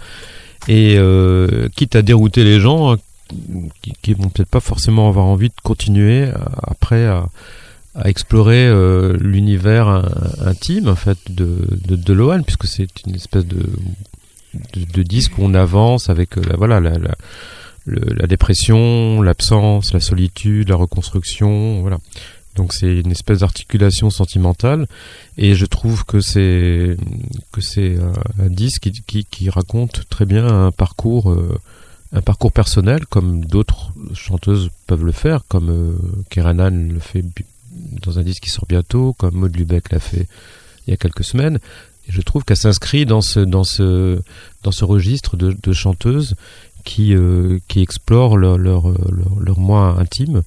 et 0.69 0.99
quitte 1.77 1.95
à 1.97 2.03
dérouter 2.03 2.43
les 2.45 2.59
gens. 2.61 2.93
euh, 2.93 2.97
Qui, 3.83 3.93
qui 4.03 4.13
vont 4.15 4.29
peut-être 4.29 4.49
pas 4.51 4.59
forcément 4.59 5.07
avoir 5.09 5.27
envie 5.27 5.51
de 5.51 5.61
continuer 5.63 6.29
après 6.65 7.07
à, 7.07 7.29
à 7.95 8.09
explorer 8.09 8.67
euh, 8.67 9.17
l'univers 9.19 9.89
in- 9.89 10.09
intime 10.47 10.89
en 10.89 10.97
fait 10.97 11.19
de, 11.29 11.67
de, 11.87 11.97
de 11.97 12.13
Lohan 12.13 12.43
puisque 12.43 12.67
c'est 12.67 12.89
une 13.07 13.15
espèce 13.17 13.47
de, 13.47 13.67
de, 14.75 15.03
disque 15.03 15.39
où 15.39 15.43
on 15.43 15.55
avance 15.55 16.09
avec 16.09 16.39
euh, 16.39 16.43
la, 16.49 16.57
voilà 16.57 16.81
la, 16.81 16.93
la, 17.87 18.27
dépression, 18.27 19.23
l'absence, 19.23 19.93
la 19.93 20.01
solitude, 20.01 20.69
la 20.69 20.77
reconstruction, 20.77 21.81
voilà. 21.81 21.99
Donc 22.57 22.73
c'est 22.73 22.99
une 22.99 23.13
espèce 23.13 23.41
d'articulation 23.41 24.11
sentimentale 24.11 24.87
et 25.39 25.55
je 25.55 25.67
trouve 25.67 26.05
que 26.05 26.21
c'est 26.21 26.97
que 27.53 27.61
c'est 27.61 27.97
un 28.41 28.51
disque 28.51 28.91
qui, 29.07 29.25
qui, 29.25 29.51
raconte 29.51 30.09
très 30.11 30.27
bien 30.27 30.47
un 30.47 30.73
parcours 30.73 31.31
euh, 31.31 31.59
un 32.13 32.21
parcours 32.23 32.51
personnel 32.51 33.07
comme 33.07 33.45
d'autres 33.45 33.93
chanteuses 34.15 34.71
peuvent 34.89 35.05
le 35.05 35.13
faire 35.13 35.43
comme 35.49 35.71
euh, 35.71 35.93
Keranan 36.29 36.93
le 36.93 36.99
fait 36.99 37.25
dans 38.03 38.19
un 38.19 38.23
disque 38.23 38.43
qui 38.45 38.51
sort 38.51 38.67
bientôt 38.69 39.15
comme 39.19 39.35
Maud 39.35 39.57
Lubeck 39.57 39.93
l'a 39.93 40.01
fait 40.01 40.27
il 40.87 40.91
y 40.91 40.95
a 40.95 40.97
quelques 40.97 41.25
semaines 41.25 41.59
Et 42.09 42.13
je 42.13 42.21
trouve 42.23 42.45
qu'elle 42.45 42.57
s'inscrit 42.57 43.07
dans 43.07 43.21
ce, 43.21 43.41
dans 43.41 43.65
ce, 43.65 44.21
dans 44.63 44.73
ce 44.73 44.85
registre 44.85 45.37
de, 45.37 45.57
de 45.63 45.73
chanteuses 45.73 46.35
qui, 46.85 47.15
euh, 47.15 47.59
qui 47.69 47.81
explorent 47.81 48.37
leur, 48.37 48.57
leur, 48.59 48.89
leur, 48.89 49.39
leur 49.41 49.59
moi 49.61 49.97
intime 49.99 50.43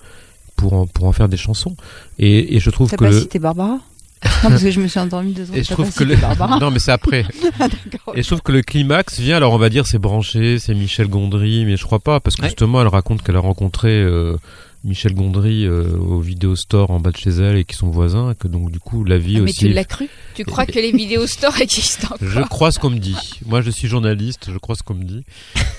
pour 0.55 0.73
en, 0.73 0.87
pour 0.87 1.05
en 1.05 1.11
faire 1.13 1.29
des 1.29 1.37
chansons. 1.37 1.75
Et, 2.19 2.55
et 2.55 2.59
je 2.59 2.69
trouve 2.69 2.89
T'as 2.89 2.97
que 2.97 3.03
pas 3.05 3.11
le, 3.11 3.19
cité 3.19 3.39
Barbara? 3.39 3.79
Non, 4.25 4.49
parce 4.49 4.63
que 4.63 4.71
je 4.71 4.79
me 4.79 4.87
suis 4.87 4.99
endormie 4.99 5.33
deux 5.33 5.43
secondes. 5.45 5.57
et 5.57 5.63
je 5.63 5.67
T'as 5.69 5.73
trouve 5.75 5.91
pas 5.91 5.99
que 5.99 6.03
le... 6.05 6.59
Non 6.59 6.71
mais 6.71 6.79
c'est 6.79 6.91
après. 6.91 7.25
Ah. 7.59 7.67
Et 8.15 8.23
je 8.23 8.27
trouve 8.27 8.41
que 8.41 8.51
le 8.51 8.61
climax 8.61 9.19
vient, 9.19 9.37
alors 9.37 9.53
on 9.53 9.57
va 9.57 9.69
dire 9.69 9.85
c'est 9.85 9.99
branché, 9.99 10.59
c'est 10.59 10.73
Michel 10.73 11.07
Gondry, 11.07 11.65
mais 11.65 11.77
je 11.77 11.83
crois 11.85 11.99
pas, 11.99 12.19
parce 12.19 12.35
que 12.35 12.41
Ouais. 12.41 12.47
justement 12.47 12.81
elle 12.81 12.87
raconte 12.87 13.21
qu'elle 13.21 13.35
a 13.35 13.39
rencontré 13.41 13.89
euh, 13.89 14.37
Michel 14.83 15.13
Gondry 15.13 15.65
euh, 15.65 15.95
au 15.97 16.19
vidéo 16.19 16.55
store 16.57 16.91
en 16.91 16.99
bas 16.99 17.11
de 17.11 17.17
chez 17.17 17.29
elle 17.29 17.55
et 17.57 17.63
qui 17.63 17.75
sont 17.75 17.89
voisins, 17.89 18.31
et 18.31 18.35
que 18.35 18.49
donc 18.49 18.69
du 18.69 18.79
coup 18.79 19.05
la 19.05 19.17
vie 19.17 19.35
Ah, 19.37 19.41
mais 19.41 19.49
aussi... 19.51 19.59
tu 19.59 19.69
l'as 19.69 19.85
cru? 19.85 20.09
Tu 20.35 20.43
crois 20.43 20.65
que 20.65 20.73
les 20.79 20.91
vidéos 20.97 21.25
stores 21.25 21.61
existent 21.61 22.07
encore? 22.07 22.17
Je 22.21 22.41
crois 22.41 22.71
ce 22.71 22.79
qu'on 22.79 22.89
me 22.89 22.99
dit. 22.99 23.15
Moi 23.45 23.61
je 23.61 23.71
suis 23.71 23.87
journaliste, 23.87 24.49
je 24.51 24.57
crois 24.57 24.75
ce 24.75 24.83
qu'on 24.83 24.95
me 24.95 25.03
dit. 25.05 25.23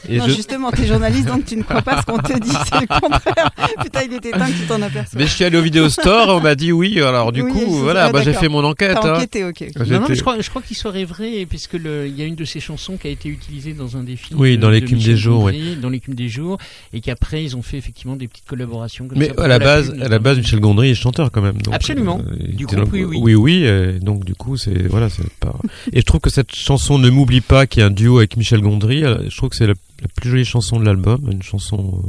Et 0.08 0.18
non, 0.18 0.26
je... 0.26 0.34
justement, 0.34 0.70
t'es 0.70 0.86
journaliste, 0.86 1.26
donc 1.26 1.44
tu 1.44 1.56
ne 1.56 1.62
crois 1.62 1.82
pas 1.82 2.00
ce 2.00 2.06
qu'on 2.06 2.18
te 2.18 2.38
dit, 2.38 2.50
c'est 2.72 2.80
le 2.80 2.86
contraire. 2.86 3.50
Putain, 3.82 4.00
il 4.04 4.12
était 4.14 4.30
temps 4.30 4.46
que 4.46 4.52
tu 4.52 4.66
t'en 4.66 4.80
aperçoives. 4.80 5.20
Mais 5.20 5.26
je 5.26 5.32
suis 5.34 5.44
allé 5.44 5.58
au 5.58 5.62
vidéo 5.62 5.88
store 5.90 6.28
et 6.30 6.32
on 6.32 6.40
m'a 6.40 6.54
dit 6.54 6.72
oui, 6.72 7.00
alors 7.00 7.30
du 7.32 7.42
Oui, 7.42 7.52
coup 7.52 7.70
voilà, 7.70 8.10
bah, 8.10 8.22
j'ai 8.22 8.32
fait 8.32 8.48
mon 8.48 8.64
enquête. 8.64 8.96
T'as 9.02 9.12
hein. 9.12 9.16
enquêté, 9.18 9.44
ok. 9.44 9.64
ok. 9.76 9.86
Non, 9.86 10.00
non, 10.00 10.06
mais 10.08 10.14
je 10.14 10.20
crois, 10.22 10.40
je 10.40 10.48
crois 10.48 10.62
qu'il 10.62 10.76
serait 10.78 11.04
vrai, 11.04 11.44
puisque 11.46 11.74
il 11.74 12.16
y 12.18 12.22
a 12.22 12.24
une 12.24 12.36
de 12.36 12.44
ces 12.46 12.60
chansons 12.60 12.96
qui 12.96 13.06
a 13.06 13.10
été 13.10 13.28
utilisée 13.28 13.74
dans 13.74 13.98
un 13.98 14.02
des 14.02 14.16
films. 14.16 14.40
Oui, 14.40 14.56
de- 14.56 14.62
dans 14.62 14.70
l'écume 14.70 14.98
des 14.98 15.16
jours, 15.16 15.40
Gondry, 15.40 15.76
Dans 15.76 15.90
l'écume 15.90 16.14
des 16.14 16.28
jours, 16.28 16.56
et 16.94 17.00
qu'après 17.02 17.44
ils 17.44 17.54
ont 17.56 17.62
fait 17.62 17.76
effectivement 17.76 18.16
des 18.16 18.28
petites 18.28 18.46
collaborations. 18.46 18.93
Comme 18.98 19.18
Mais 19.18 19.28
ça 19.28 19.42
à 19.44 19.48
la 19.48 19.58
la 19.58 19.64
base, 19.64 19.90
pub, 19.90 20.02
à 20.02 20.08
la 20.08 20.18
base. 20.18 20.38
Michel 20.38 20.60
Gondry 20.60 20.90
est 20.90 20.94
chanteur 20.94 21.30
quand 21.30 21.42
même. 21.42 21.60
donc, 21.60 21.74
Absolument. 21.74 22.20
il 22.38 22.56
Du 22.56 22.66
coup, 22.66 22.76
oui, 22.92 23.04
oui. 23.04 23.18
oui, 23.20 23.34
oui, 23.34 23.64
et 23.64 23.98
donc 24.00 24.24
du 24.24 24.34
coup, 24.34 24.56
c'est 24.56 24.86
voilà, 24.88 25.08
c'est 25.08 25.28
pas. 25.40 25.54
Et 25.92 26.00
je 26.00 26.04
trouve 26.04 26.20
que 26.20 26.30
cette 26.30 26.54
chanson 26.54 26.98
Ne 26.98 27.10
m'oublie 27.10 27.40
pas, 27.40 27.66
qui 27.66 27.80
est 27.80 27.84
un 27.84 27.90
duo 27.90 28.18
avec 28.18 28.36
Michel 28.36 28.60
Gondry, 28.60 29.02
je 29.02 29.36
trouve 29.36 29.50
que 29.50 29.56
c'est 29.56 29.66
la, 29.66 29.74
la 30.02 30.08
plus 30.14 30.30
jolie 30.30 30.44
chanson 30.44 30.78
de 30.78 30.84
l'album, 30.84 31.28
une 31.30 31.42
chanson, 31.42 32.02
euh, 32.04 32.08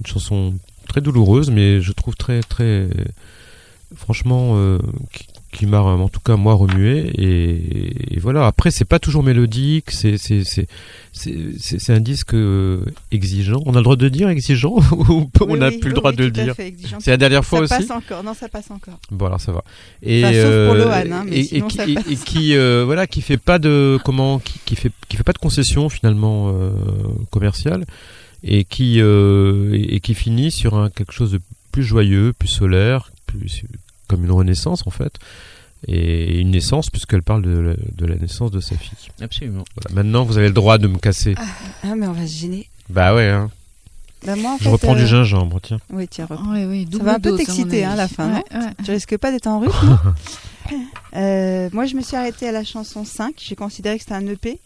une 0.00 0.06
chanson 0.06 0.54
très 0.88 1.00
douloureuse, 1.00 1.50
mais 1.50 1.80
je 1.80 1.92
trouve 1.92 2.16
très, 2.16 2.40
très, 2.42 2.88
franchement, 3.94 4.52
euh, 4.56 4.78
qui, 5.12 5.26
qui 5.52 5.66
m'a 5.66 5.80
en 5.80 6.08
tout 6.08 6.20
cas 6.20 6.36
moi 6.36 6.54
remué. 6.54 7.10
Et, 7.18 8.14
et 8.16 8.20
voilà. 8.20 8.46
Après, 8.46 8.70
c'est 8.70 8.84
pas 8.84 8.98
toujours 8.98 9.22
mélodique, 9.22 9.90
c'est, 9.90 10.16
c'est, 10.16 10.42
c'est, 11.12 11.90
un 11.92 12.00
disque 12.00 12.34
euh, 12.34 12.84
exigeant. 13.10 13.60
On 13.66 13.74
a 13.74 13.78
le 13.78 13.82
droit 13.82 13.96
de 13.96 14.08
dire 14.08 14.28
exigeant 14.28 14.76
ou 15.08 15.28
on 15.40 15.56
n'a 15.56 15.68
oui, 15.68 15.78
plus 15.78 15.88
le 15.90 15.94
droit 15.96 16.12
de 16.12 16.24
le 16.24 16.30
dire. 16.30 16.54
C'est 17.00 17.10
la 17.10 17.16
dernière 17.16 17.44
fois 17.44 17.66
ça 17.66 17.76
aussi. 17.78 17.86
passe 17.88 17.96
encore, 17.96 18.22
non, 18.22 18.34
ça 18.34 18.48
passe 18.48 18.70
encore. 18.70 18.98
Bon 19.10 19.26
alors 19.26 19.40
ça 19.40 19.52
va. 19.52 19.64
Et 20.02 20.24
Enfin, 20.24 20.32
sauf 20.34 20.66
pour 20.66 20.74
Lohan, 20.76 21.12
hein, 21.12 21.24
mais 21.26 21.38
et, 21.40 21.44
sinon, 21.44 21.68
qui, 21.68 21.76
ça 21.76 21.86
et- 21.86 21.94
passe. 21.94 22.10
et 22.10 22.16
qui, 22.16 22.56
euh, 22.56 22.84
voilà 22.84 23.06
qui 23.06 23.20
fait 23.22 23.36
pas 23.38 23.58
de 23.58 23.98
comment 24.04 24.38
qui, 24.38 24.60
qui 24.64 24.76
fait 24.76 24.92
qui 25.08 25.16
fait 25.16 25.24
pas 25.24 25.32
de 25.32 25.38
concession 25.38 25.88
finalement 25.88 26.50
euh, 26.54 26.70
commerciale 27.30 27.84
et 28.44 28.64
qui 28.64 29.00
et, 29.00 29.94
et 29.94 30.00
qui 30.00 30.14
finit 30.14 30.50
sur 30.50 30.76
un 30.76 30.90
quelque 30.90 31.12
chose 31.12 31.32
de 31.32 31.40
plus 31.72 31.82
joyeux, 31.84 32.32
plus 32.32 32.48
solaire, 32.48 33.10
plus 33.26 33.62
comme 34.10 34.24
une 34.24 34.30
renaissance 34.32 34.86
en 34.86 34.90
fait. 34.90 35.14
Et 35.86 36.38
une 36.40 36.50
naissance 36.50 36.90
puisqu'elle 36.90 37.22
parle 37.22 37.40
de 37.42 37.58
la, 37.58 37.74
de 37.74 38.04
la 38.06 38.16
naissance 38.16 38.50
de 38.50 38.60
sa 38.60 38.76
fille. 38.76 38.92
Absolument. 39.22 39.64
Voilà. 39.76 39.94
Maintenant 40.02 40.24
vous 40.24 40.36
avez 40.36 40.48
le 40.48 40.52
droit 40.54 40.76
de 40.76 40.86
me 40.88 40.98
casser. 40.98 41.34
Ah, 41.82 41.94
mais 41.96 42.06
on 42.06 42.12
va 42.12 42.26
se 42.26 42.36
gêner. 42.38 42.68
Bah 42.90 43.14
ouais. 43.14 43.28
Hein. 43.28 43.50
Bah, 44.26 44.36
moi, 44.36 44.50
en 44.52 44.58
Je 44.58 44.64
fait, 44.64 44.68
reprends 44.68 44.94
euh, 44.94 44.98
du 44.98 45.06
gingembre 45.06 45.58
tiens. 45.62 45.78
Oui, 45.90 46.06
tiens, 46.06 46.26
reprends. 46.28 46.52
Oui, 46.52 46.64
oui, 46.66 46.86
Ça 46.92 47.02
va 47.02 47.14
un 47.14 47.20
peu 47.20 47.34
t'exciter, 47.34 47.84
hein, 47.86 47.92
avis. 47.92 47.96
la 47.96 48.08
fin, 48.08 48.28
Ouais, 48.34 48.42
ouais. 48.52 48.70
Tu 48.84 48.90
risques 48.90 49.16
pas 49.16 49.32
d'être 49.32 49.46
en 49.46 49.60
rythme 49.60 49.98
euh, 51.16 51.70
Moi, 51.72 51.86
je 51.86 51.94
me 51.96 52.02
suis 52.02 52.16
arrêtée 52.16 52.48
à 52.48 52.52
la 52.52 52.62
chanson 52.64 53.04
5. 53.06 53.34
J'ai 53.38 53.56
considéré 53.56 53.96
que 53.96 54.02
c'était 54.02 54.14
un 54.14 54.26
EP, 54.26 54.58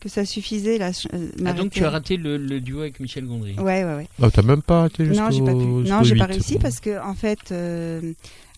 que 0.00 0.08
ça 0.08 0.24
suffisait. 0.24 0.78
La, 0.78 0.88
euh, 1.12 1.28
Ah, 1.44 1.52
donc 1.52 1.72
tu 1.72 1.84
as 1.84 1.90
raté 1.90 2.16
le, 2.16 2.38
le 2.38 2.60
duo 2.60 2.80
avec 2.80 3.00
Michel 3.00 3.26
Gondry. 3.26 3.54
Ouais, 3.58 3.84
ouais, 3.84 3.94
ouais. 3.96 4.08
Oh, 4.22 4.30
t'as 4.30 4.40
même 4.42 4.62
pas 4.62 4.86
été 4.86 5.04
Non, 5.04 5.30
j'ai 5.30 5.40
pas 5.42 5.52
pu. 5.52 5.58
jusqu'au- 5.58 5.82
Non, 5.82 5.82
jusqu'au 5.84 6.04
j'ai 6.04 6.16
pas 6.16 6.24
réussi 6.26 6.58
parce 6.58 6.80
que 6.80 7.02
en 7.04 7.14
fait, 7.14 7.52
euh, 7.52 8.12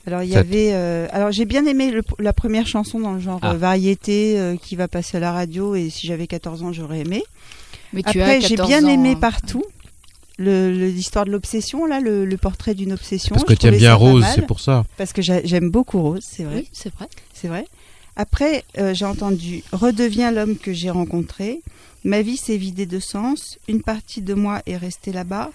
alors 0.06 0.22
il 0.22 0.30
y 0.30 0.32
Sept. 0.32 0.38
avait, 0.40 0.70
euh, 0.72 1.06
alors 1.12 1.30
j'ai 1.32 1.44
bien 1.44 1.64
aimé 1.66 1.90
le- 1.90 2.02
la 2.18 2.32
première 2.32 2.66
chanson 2.66 2.98
dans 3.00 3.12
le 3.12 3.20
genre 3.20 3.38
Ah. 3.42 3.52
euh, 3.52 3.56
variété 3.56 4.38
euh, 4.38 4.56
qui 4.56 4.74
va 4.76 4.88
passer 4.88 5.16
à 5.18 5.20
la 5.20 5.32
radio 5.32 5.74
et 5.74 5.90
si 5.90 6.06
j'avais 6.06 6.26
14 6.26 6.62
ans, 6.62 6.72
j'aurais 6.72 7.00
aimé. 7.00 7.22
Mais 7.92 8.02
tu 8.02 8.20
Après, 8.20 8.40
j'ai 8.40 8.56
14 8.56 8.68
bien 8.68 8.84
ans, 8.84 8.88
aimé 8.88 9.10
hein. 9.12 9.18
partout. 9.20 9.64
Le- 10.38 10.72
le- 10.72 10.88
L'histoire 10.88 11.24
de 11.26 11.30
l'obsession, 11.30 11.84
là, 11.86 12.00
le, 12.00 12.24
le 12.24 12.36
portrait 12.38 12.74
d'une 12.74 12.92
obsession. 12.92 13.34
Parce 13.34 13.44
que 13.46 13.52
tu 13.52 13.66
aimes 13.66 13.76
bien 13.76 13.94
Rose, 13.94 14.24
c'est 14.34 14.46
pour 14.46 14.60
ça. 14.60 14.84
Parce 14.96 15.12
que 15.12 15.20
j'a- 15.22 15.44
j'aime 15.44 15.70
beaucoup 15.70 16.00
Rose, 16.00 16.24
c'est 16.26 16.44
vrai. 16.44 16.56
Oui, 16.56 16.68
c'est 16.72 16.92
vrai. 16.94 17.06
C'est 17.34 17.48
vrai. 17.48 17.66
Après, 18.16 18.64
euh, 18.78 18.92
j'ai 18.94 19.04
entendu 19.04 19.62
Redeviens 19.72 20.30
l'homme 20.32 20.56
que 20.56 20.72
j'ai 20.72 20.90
rencontré. 20.90 21.60
Ma 22.04 22.22
vie 22.22 22.36
s'est 22.38 22.56
vidée 22.56 22.86
de 22.86 22.98
sens. 22.98 23.58
Une 23.68 23.82
partie 23.82 24.22
de 24.22 24.34
moi 24.34 24.62
est 24.66 24.76
restée 24.76 25.12
là-bas. 25.12 25.50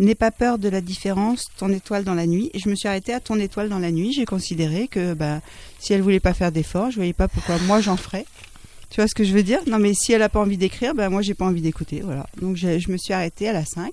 N'aie 0.00 0.14
pas 0.16 0.30
peur 0.32 0.58
de 0.58 0.68
la 0.68 0.80
différence. 0.80 1.46
Ton 1.56 1.68
étoile 1.70 2.02
dans 2.04 2.14
la 2.14 2.26
nuit. 2.26 2.50
Et 2.52 2.58
je 2.58 2.68
me 2.68 2.74
suis 2.74 2.88
arrêtée 2.88 3.12
à 3.14 3.20
ton 3.20 3.38
étoile 3.38 3.68
dans 3.68 3.78
la 3.78 3.92
nuit. 3.92 4.12
J'ai 4.12 4.24
considéré 4.24 4.88
que 4.88 5.14
bah, 5.14 5.40
si 5.78 5.92
elle 5.92 6.02
voulait 6.02 6.20
pas 6.20 6.34
faire 6.34 6.50
d'efforts, 6.50 6.90
je 6.90 6.96
voyais 6.96 7.12
pas 7.12 7.28
pourquoi 7.28 7.58
moi 7.66 7.80
j'en 7.80 7.96
ferais. 7.96 8.26
Tu 8.90 9.00
vois 9.00 9.08
ce 9.08 9.14
que 9.14 9.24
je 9.24 9.32
veux 9.32 9.42
dire? 9.42 9.60
Non, 9.66 9.78
mais 9.78 9.92
si 9.94 10.12
elle 10.12 10.22
a 10.22 10.28
pas 10.28 10.40
envie 10.40 10.56
d'écrire, 10.56 10.94
bah, 10.94 11.08
moi 11.08 11.22
j'ai 11.22 11.34
pas 11.34 11.44
envie 11.46 11.60
d'écouter. 11.62 12.00
Voilà. 12.04 12.26
Donc 12.40 12.56
j'ai- 12.56 12.80
je 12.80 12.90
me 12.90 12.96
suis 12.96 13.12
arrêtée 13.12 13.48
à 13.48 13.52
la 13.52 13.64
5. 13.64 13.92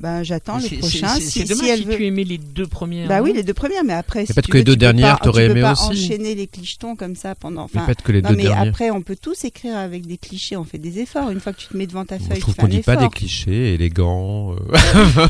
Bah, 0.00 0.22
j'attends 0.22 0.56
le 0.56 0.78
prochain. 0.78 1.08
c'est- 1.08 1.20
Si, 1.20 1.30
C'est 1.30 1.40
si 1.46 1.48
dommage 1.54 1.68
elle 1.68 1.78
si 1.80 1.84
veut. 1.84 1.96
tu 1.96 2.06
aimais 2.06 2.24
les 2.24 2.38
deux 2.38 2.66
premières. 2.66 3.06
Bah 3.06 3.20
oui, 3.20 3.34
les 3.34 3.42
deux 3.42 3.52
premières, 3.52 3.84
mais 3.84 3.92
après, 3.92 4.24
si 4.24 4.32
peut-être 4.32 4.46
tu 4.46 4.52
que 4.52 4.56
les 4.56 4.64
deux 4.64 4.74
dernières, 4.76 5.18
pas- 5.18 5.24
t'aurais 5.26 5.44
aimé 5.44 5.60
pas 5.60 5.72
aussi. 5.72 5.82
enchaîner 6.06 6.34
les 6.34 6.46
clichetons 6.46 6.96
comme 6.96 7.14
ça 7.16 7.34
pendant. 7.34 7.64
Enfin, 7.64 7.84
peut-être 7.84 8.02
que 8.02 8.10
les 8.12 8.22
non, 8.22 8.30
deux 8.30 8.36
mais 8.36 8.42
dernières. 8.44 8.68
après, 8.68 8.90
on 8.90 9.02
peut 9.02 9.16
tous 9.20 9.44
écrire 9.44 9.76
avec 9.76 10.06
des 10.06 10.16
clichés. 10.16 10.56
On 10.56 10.64
fait 10.64 10.78
des 10.78 11.00
efforts. 11.00 11.28
Une 11.30 11.38
fois 11.40 11.52
que 11.52 11.60
tu 11.60 11.66
te 11.66 11.76
mets 11.76 11.86
devant 11.86 12.06
ta 12.06 12.18
feuille, 12.18 12.36
je 12.36 12.40
trouve 12.40 12.54
qu'on 12.56 12.66
dit 12.68 12.80
pas 12.80 12.96
des 12.96 13.08
clichés 13.10 13.74
élégants. 13.74 14.54
euh. 14.54 15.26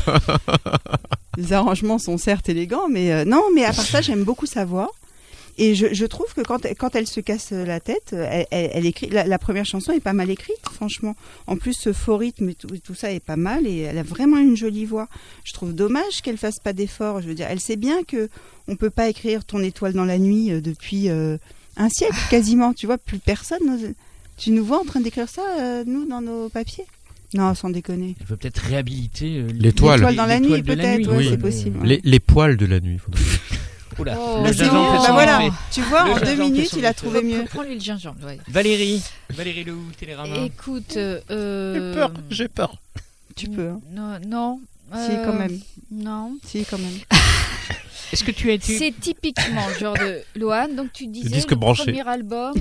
Les 1.37 1.53
arrangements 1.53 1.97
sont 1.99 2.17
certes 2.17 2.49
élégants, 2.49 2.87
mais 2.89 3.11
euh, 3.13 3.25
non. 3.25 3.41
Mais 3.55 3.63
à 3.65 3.73
part 3.73 3.85
ça, 3.85 4.01
j'aime 4.01 4.23
beaucoup 4.23 4.45
sa 4.45 4.65
voix. 4.65 4.89
Et 5.57 5.75
je, 5.75 5.93
je 5.93 6.05
trouve 6.05 6.33
que 6.33 6.41
quand, 6.41 6.65
elle- 6.65 6.75
quand 6.75 6.95
elle 6.95 7.07
se 7.07 7.19
casse 7.19 7.51
la 7.51 7.79
tête, 7.79 8.13
elle, 8.13 8.45
elle- 8.51 8.71
elle 8.73 8.85
écrit. 8.85 9.09
La, 9.09 9.25
la 9.25 9.37
première 9.37 9.65
chanson 9.65 9.91
est 9.91 9.99
pas 9.99 10.13
mal 10.13 10.29
écrite, 10.29 10.55
franchement. 10.71 11.15
En 11.47 11.57
plus, 11.57 11.73
ce 11.73 11.93
faux 11.93 12.17
rythme 12.17 12.49
et 12.49 12.55
tout, 12.55 12.67
tout 12.83 12.95
ça 12.95 13.11
est 13.11 13.19
pas 13.19 13.35
mal. 13.35 13.67
Et 13.67 13.79
elle 13.79 13.97
a 13.97 14.03
vraiment 14.03 14.37
une 14.37 14.55
jolie 14.57 14.85
voix. 14.85 15.07
Je 15.43 15.53
trouve 15.53 15.73
dommage 15.73 16.21
qu'elle 16.23 16.37
fasse 16.37 16.59
pas 16.59 16.73
d'efforts. 16.73 17.21
Je 17.21 17.27
veux 17.27 17.35
dire, 17.35 17.47
elle 17.49 17.59
sait 17.59 17.75
bien 17.75 18.03
que 18.03 18.29
on 18.67 18.75
peut 18.75 18.89
pas 18.89 19.09
écrire 19.09 19.43
ton 19.45 19.59
étoile 19.61 19.93
dans 19.93 20.05
la 20.05 20.17
nuit 20.17 20.51
euh, 20.51 20.61
depuis 20.61 21.09
euh, 21.09 21.37
un 21.77 21.89
siècle 21.89 22.15
quasiment. 22.29 22.73
Tu 22.73 22.85
vois, 22.85 22.97
plus 22.97 23.19
personne. 23.19 23.93
Tu 24.37 24.51
nous 24.51 24.63
vois 24.65 24.79
en 24.81 24.85
train 24.85 25.01
d'écrire 25.01 25.29
ça, 25.29 25.43
euh, 25.59 25.83
nous, 25.85 26.05
dans 26.07 26.21
nos 26.21 26.49
papiers? 26.49 26.85
Non, 27.33 27.53
sans 27.55 27.69
déconner. 27.69 28.15
Elle 28.19 28.25
peut 28.25 28.35
peut-être 28.35 28.57
réhabiliter 28.57 29.37
euh, 29.37 29.47
L'étoile. 29.53 29.99
L'étoile 29.99 30.15
dans 30.15 30.25
la 30.25 30.39
l'étoile 30.39 30.57
nuit, 30.59 30.63
peut-être. 30.63 31.09
Ouais, 31.11 31.17
Oui. 31.17 31.27
c'est 31.29 31.37
possible. 31.37 31.79
ouais. 31.81 31.87
les, 31.87 32.01
les 32.03 32.19
poils 32.19 32.57
de 32.57 32.65
la 32.65 32.79
nuit. 32.79 32.97
faudrait. 32.97 33.21
Oula, 33.99 34.15
Oh, 34.17 34.37
le 34.37 34.43
Bah, 34.43 34.49
c'est 34.53 34.65
gingembre 34.65 34.91
Bah 34.93 35.05
son 35.07 35.13
voilà, 35.13 35.39
tu 35.71 35.81
vois, 35.81 36.05
Le 36.05 36.11
en 36.13 36.19
deux 36.19 36.35
minutes, 36.35 36.71
il 36.77 36.85
a 36.85 36.93
trouvé 36.93 37.21
mieux. 37.23 37.43
Prends-lui 37.45 37.75
le 37.75 37.81
gingembre. 37.81 38.25
ouais. 38.25 38.39
Valérie, 38.47 39.01
Valérie 39.29 39.63
Lehoux, 39.63 39.91
Télérama. 39.99 40.35
Écoute, 40.37 40.95
euh, 40.97 42.07
j'ai 42.29 42.47
peur. 42.47 42.75
Tu 43.35 43.47
peux, 43.49 43.69
hein. 43.69 43.81
Non, 43.91 44.17
non. 44.27 44.59
Si, 44.93 45.11
euh, 45.11 45.25
quand 45.25 45.33
même. 45.33 45.57
Non. 45.91 46.35
Si, 46.45 46.65
quand 46.69 46.77
même. 46.77 46.91
Est-ce 48.11 48.25
que 48.25 48.31
tu 48.31 48.49
as 48.49 48.53
été 48.55 48.77
C'est 48.77 48.93
typiquement 48.99 49.65
le 49.69 49.79
genre 49.79 49.93
de 49.93 50.19
Loane. 50.35 50.75
Donc 50.75 50.91
tu 50.91 51.07
disais 51.07 51.29
disque 51.29 51.51
le 51.51 51.55
branché. 51.55 51.83
premier 51.85 52.05
album, 52.05 52.53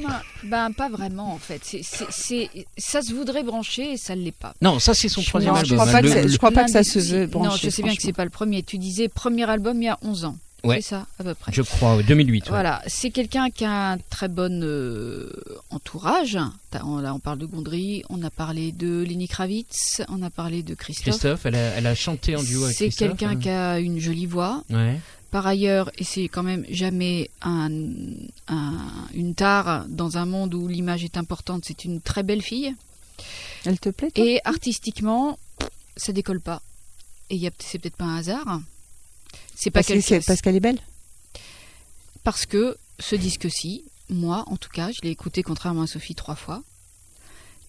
ben 0.45 0.71
pas 0.71 0.89
vraiment 0.89 1.33
en 1.35 1.39
fait. 1.39 1.61
C'est, 1.65 1.83
c'est, 1.83 2.07
c'est- 2.11 2.51
ça 2.79 3.03
se 3.03 3.13
voudrait 3.13 3.43
brancher 3.43 3.95
et 3.95 3.97
ça 3.97 4.15
ne 4.15 4.23
l'est 4.23 4.31
pas. 4.31 4.55
Non, 4.63 4.79
ça 4.79 4.95
c'est 4.95 5.09
son 5.09 5.23
troisième 5.23 5.55
Non, 5.55 5.59
album. 5.59 5.71
je 5.71 5.75
crois 5.75 5.89
hein, 5.89 5.93
pas 5.93 6.01
que 6.03 6.07
le- 6.07 6.13
c'est- 6.13 6.23
le- 6.23 6.29
je 6.29 6.37
crois 6.37 6.51
pas 6.53 6.65
que 6.65 6.71
ça 6.71 6.85
se 6.85 6.99
veut 7.01 7.23
Non, 7.25 7.31
brancher, 7.33 7.67
je 7.69 7.71
sais 7.71 7.83
bien 7.83 7.97
que 7.97 8.03
c'est 8.03 8.13
pas 8.13 8.23
le 8.23 8.31
premier. 8.31 8.63
Tu 8.63 8.79
disais 8.79 9.09
premier 9.09 9.51
album 9.51 9.83
il 9.83 9.87
y 9.87 9.89
a 9.89 9.99
11 10.03 10.25
ans. 10.25 10.37
Ouais. 10.65 10.77
C'est 10.83 10.91
ça 10.91 11.07
à 11.19 11.25
peu 11.25 11.35
près. 11.35 11.53
Je 11.53 11.63
crois, 11.63 11.97
ouais, 11.97 12.03
2008. 12.03 12.45
ouais. 12.45 12.49
Voilà, 12.51 12.83
c'est 12.87 13.11
quelqu'un 13.11 13.51
qui 13.51 13.65
a 13.65 13.93
un 13.93 13.99
très 13.99 14.29
bon 14.29 14.63
euh, 14.63 15.31
entourage. 15.71 16.39
On- 16.85 16.99
Là, 16.99 17.15
on 17.15 17.19
parle 17.19 17.39
de 17.39 17.47
Gondry, 17.47 18.03
on 18.11 18.23
a 18.23 18.31
parlé 18.31 18.73
de 18.73 19.03
Lenny 19.03 19.27
Kravitz, 19.29 20.03
on 20.09 20.23
a 20.23 20.31
parlé 20.31 20.63
de 20.63 20.75
Christophe. 20.75 21.05
Christophe, 21.15 21.47
elle 21.47 21.55
a, 21.57 21.59
elle 21.77 21.87
a 21.87 21.95
chanté 21.95 22.37
en 22.37 22.43
duo 22.43 22.65
avec 22.65 22.77
C'est 22.77 22.87
Christophe. 22.89 23.09
quelqu'un 23.17 23.31
hein. 23.31 23.37
qui 23.41 23.49
a 23.49 23.79
une 23.81 23.99
jolie 23.99 24.27
voix. 24.27 24.63
Ouais. 24.71 24.99
Par 25.31 25.47
ailleurs, 25.47 25.91
et 25.97 26.05
c'est 26.05 26.25
quand 26.29 26.43
même 26.43 26.65
jamais 26.69 27.31
un, 27.43 27.71
un- 28.49 28.89
une 29.15 29.35
tare 29.35 29.87
dans 29.89 30.19
un 30.19 30.27
monde 30.27 30.53
où 30.55 30.67
l'image 30.69 31.05
est 31.05 31.17
importante, 31.17 31.65
c'est 31.67 31.85
une 31.85 32.01
très 32.01 32.23
belle 32.25 32.43
fille. 32.43 32.75
Elle 33.65 33.79
te 33.79 33.91
plaît, 33.91 34.11
toi? 34.11 34.25
Et 34.25 34.41
artistiquement, 34.45 35.39
ça 35.97 36.13
décolle 36.13 36.41
pas. 36.41 36.63
Et 37.31 37.37
il 37.37 37.41
y 37.41 37.47
a- 37.47 37.51
c'est 37.61 37.79
peut-être 37.79 37.97
pas 37.97 38.05
un 38.07 38.17
hasard. 38.17 38.61
C'est 39.61 39.71
pas 39.71 39.81
parce, 39.81 39.89
que 39.89 40.09
qu'elle 40.09 40.25
parce 40.25 40.47
est 40.47 40.61
belle 40.61 40.79
Parce 42.25 42.47
que 42.47 42.79
ce 42.99 43.15
disque-ci, 43.15 43.85
moi 44.09 44.45
en 44.47 44.57
tout 44.57 44.71
cas, 44.71 44.91
je 44.91 45.03
l'ai 45.03 45.11
écouté 45.11 45.43
contrairement 45.43 45.83
à 45.83 45.87
Sophie 45.87 46.15
trois 46.15 46.35
fois. 46.35 46.63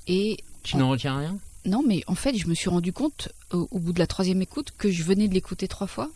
Et 0.07 0.37
Tu 0.63 0.77
n'en 0.77 0.91
retiens 0.91 1.17
rien? 1.17 1.37
Non, 1.65 1.83
mais 1.85 2.01
en 2.07 2.15
fait, 2.15 2.37
je 2.37 2.47
me 2.47 2.53
suis 2.53 2.69
rendu 2.69 2.93
compte 2.93 3.27
au, 3.51 3.67
au 3.71 3.79
bout 3.79 3.91
de 3.91 3.99
la 3.99 4.07
troisième 4.07 4.41
écoute 4.41 4.71
que 4.77 4.89
je 4.89 5.03
venais 5.03 5.27
de 5.27 5.33
l'écouter 5.33 5.67
trois 5.67 5.85
fois. 5.85 6.09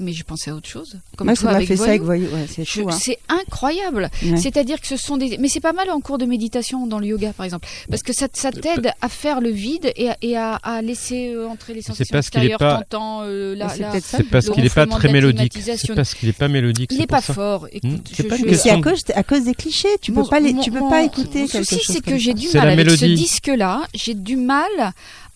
Mais 0.00 0.12
je 0.12 0.22
pensais 0.24 0.50
à 0.50 0.54
autre 0.54 0.68
chose. 0.68 0.98
Comme 1.16 1.26
Moi, 1.26 1.34
toi 1.34 1.42
ça 1.42 1.50
m'a 1.50 1.56
avec 1.56 1.68
fait 1.68 1.76
ça 1.76 1.84
avec 1.84 2.02
Voyou. 2.02 2.26
Voyou. 2.26 2.42
Ouais, 2.42 2.46
c'est 2.48 2.64
Je- 2.68 2.82
tout. 2.82 2.88
hein. 2.88 2.96
C'est 3.00 3.18
incroyable. 3.28 4.10
Ouais. 4.24 4.36
C'est-à-dire 4.36 4.80
que 4.80 4.86
ce 4.86 4.96
sont 4.96 5.16
des. 5.16 5.38
Mais 5.38 5.48
c'est 5.48 5.60
pas 5.60 5.72
mal 5.72 5.90
en 5.90 6.00
cours 6.00 6.18
de 6.18 6.24
méditation 6.26 6.86
dans 6.86 6.98
le 6.98 7.06
yoga, 7.06 7.32
par 7.32 7.44
exemple. 7.44 7.66
Parce 7.90 8.02
que 8.02 8.12
ça, 8.12 8.26
ça 8.32 8.50
t'aide 8.52 8.92
à 9.00 9.08
faire 9.08 9.40
le 9.40 9.50
vide 9.50 9.92
et 9.96 10.10
à, 10.10 10.16
et 10.22 10.36
à, 10.36 10.54
à 10.56 10.82
laisser 10.82 11.32
euh, 11.34 11.48
entrer 11.48 11.74
les 11.74 11.82
sensations 11.82 12.12
parce 12.12 12.30
qu'il 12.30 12.42
est 12.42 12.46
extérieures. 12.46 12.58
pas- 12.78 12.84
T'entends 12.84 13.22
euh, 13.24 13.54
la- 13.54 13.66
Mais 13.66 13.72
c'est 13.74 13.80
la- 13.82 13.90
peut-être 13.90 14.04
ça. 14.04 14.16
C'est 14.18 14.24
parce 14.24 14.46
le 14.46 14.52
qu'il 14.54 14.62
n'est 14.64 14.70
pas 14.70 14.86
très 14.86 15.12
mélodique. 15.12 15.58
C'est 15.76 15.94
parce 15.94 16.14
qu'il 16.14 16.28
n'est 16.28 16.32
pas 16.32 16.48
mélodique. 16.48 16.90
Il 16.92 16.98
n'est 16.98 17.06
pas 17.06 17.20
ça. 17.20 17.34
fort. 17.34 17.66
Écoute, 17.72 17.90
Hmm, 17.90 17.96
c'est 18.12 18.22
je- 18.24 18.28
pas 18.28 18.36
une 18.36 18.44
je- 18.44 18.50
Mais 18.50 18.56
c'est 18.56 18.70
à 18.70 18.80
cause, 18.80 19.02
à 19.14 19.22
cause 19.22 19.44
des 19.44 19.54
clichés. 19.54 19.88
Tu 20.00 20.12
peux 20.12 20.20
Mon- 20.20 20.26
pas 20.26 20.40
les, 20.40 20.54
tu 20.54 20.70
peux 20.70 20.80
mon- 20.80 20.90
pas 20.90 21.02
écouter 21.02 21.46
quelque 21.46 21.64
souci, 21.64 21.92
c'est 21.92 22.00
que 22.04 22.16
j'ai 22.18 22.34
du 22.34 22.48
mal 22.54 22.68
avec 22.70 22.90
ce 22.90 23.04
disque-là. 23.06 23.82
J'ai 23.94 24.14
du 24.14 24.36
mal 24.36 24.68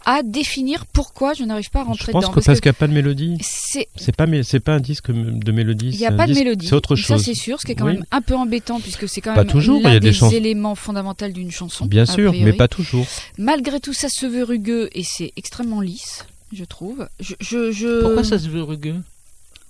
à 0.05 0.23
définir 0.23 0.87
pourquoi 0.87 1.35
je 1.35 1.45
n'arrive 1.45 1.71
pas 1.71 1.81
à 1.81 1.85
Je 1.85 1.89
rentrer 1.89 2.13
pense 2.13 2.25
dedans. 2.25 2.33
que 2.35 2.41
parce 2.41 2.61
qu'il 2.61 2.69
n'y 2.69 2.77
a 2.77 2.79
pas 2.79 2.87
de 2.89 2.93
mélodie. 2.93 3.37
c'est 3.43 3.89
C'est 3.97 4.15
pas, 4.17 4.27
c'est 4.43 4.61
pas 4.61 4.75
un 4.75 4.81
disque 4.81 5.11
de 5.11 5.53
mélodie. 5.53 5.91
il 5.93 5.99
n'y 5.99 6.07
a 6.07 6.13
pas 6.13 6.27
de 6.27 6.33
disque- 6.33 6.45
mélodie. 6.45 6.67
C'est 6.69 6.75
autre 6.75 6.97
Ça, 6.97 7.03
chose. 7.03 7.25
c'est 7.25 7.35
sûr, 7.35 7.61
ce 7.61 7.67
qui 7.67 7.73
est 7.73 7.75
quand 7.75 7.87
Oui. 7.87 7.95
même 7.95 8.05
un 8.11 8.21
peu 8.21 8.35
embêtant 8.35 8.81
puisque 8.81 9.09
c'est 9.09 9.21
quand 9.21 9.35
Pas 9.35 9.45
même 9.45 9.51
toujours, 9.53 9.81
il 9.85 9.93
y 9.93 9.97
a 9.97 10.01
des 10.01 10.35
éléments 10.35 10.75
fondamentaux 10.75 11.29
d'une 11.29 11.51
chanson. 11.51 11.87
Bien 11.87 12.07
sûr, 12.07 12.33
mais 12.33 12.53
pas 12.53 12.69
toujours. 12.69 13.07
Malgré 13.39 13.81
tout, 13.81 13.93
ça 13.93 14.09
se 14.09 14.27
veut 14.27 14.45
rugueux 14.45 14.89
et 14.95 15.05
c'est 15.05 15.33
extrêmement 15.37 15.81
lisse, 15.81 16.25
je 16.53 16.65
trouve. 16.65 17.09
Je, 17.21 17.35
je, 17.41 17.73
je- 17.73 18.01
Pourquoi 18.03 18.25
ça 18.25 18.39
se 18.39 18.49
veut 18.49 18.63
rugueux? 18.63 18.97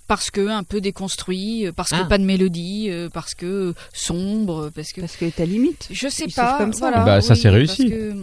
Parce 0.07 0.29
que 0.31 0.47
un 0.49 0.63
peu 0.63 0.81
déconstruit, 0.81 1.67
parce 1.75 1.91
que 1.91 1.95
Ah. 2.01 2.03
pas 2.05 2.17
de 2.17 2.25
mélodie, 2.25 2.87
euh, 2.89 3.07
parce 3.09 3.33
que 3.35 3.73
sombre, 3.93 4.69
parce 4.75 4.91
que 4.91 4.99
Parce 5.01 5.15
que 5.15 5.25
t'as 5.29 5.45
limite. 5.45 5.87
je 5.91 6.07
sais 6.09 6.25
Ils 6.27 6.33
pas. 6.33 6.57
comme 6.57 6.73
ça. 6.73 6.79
voilà, 6.89 7.05
Bah, 7.05 7.21
ça, 7.21 7.33
oui, 7.33 7.39
c'est 7.39 7.43
parce 7.49 7.55
réussi. 7.55 7.89
que, 7.89 8.13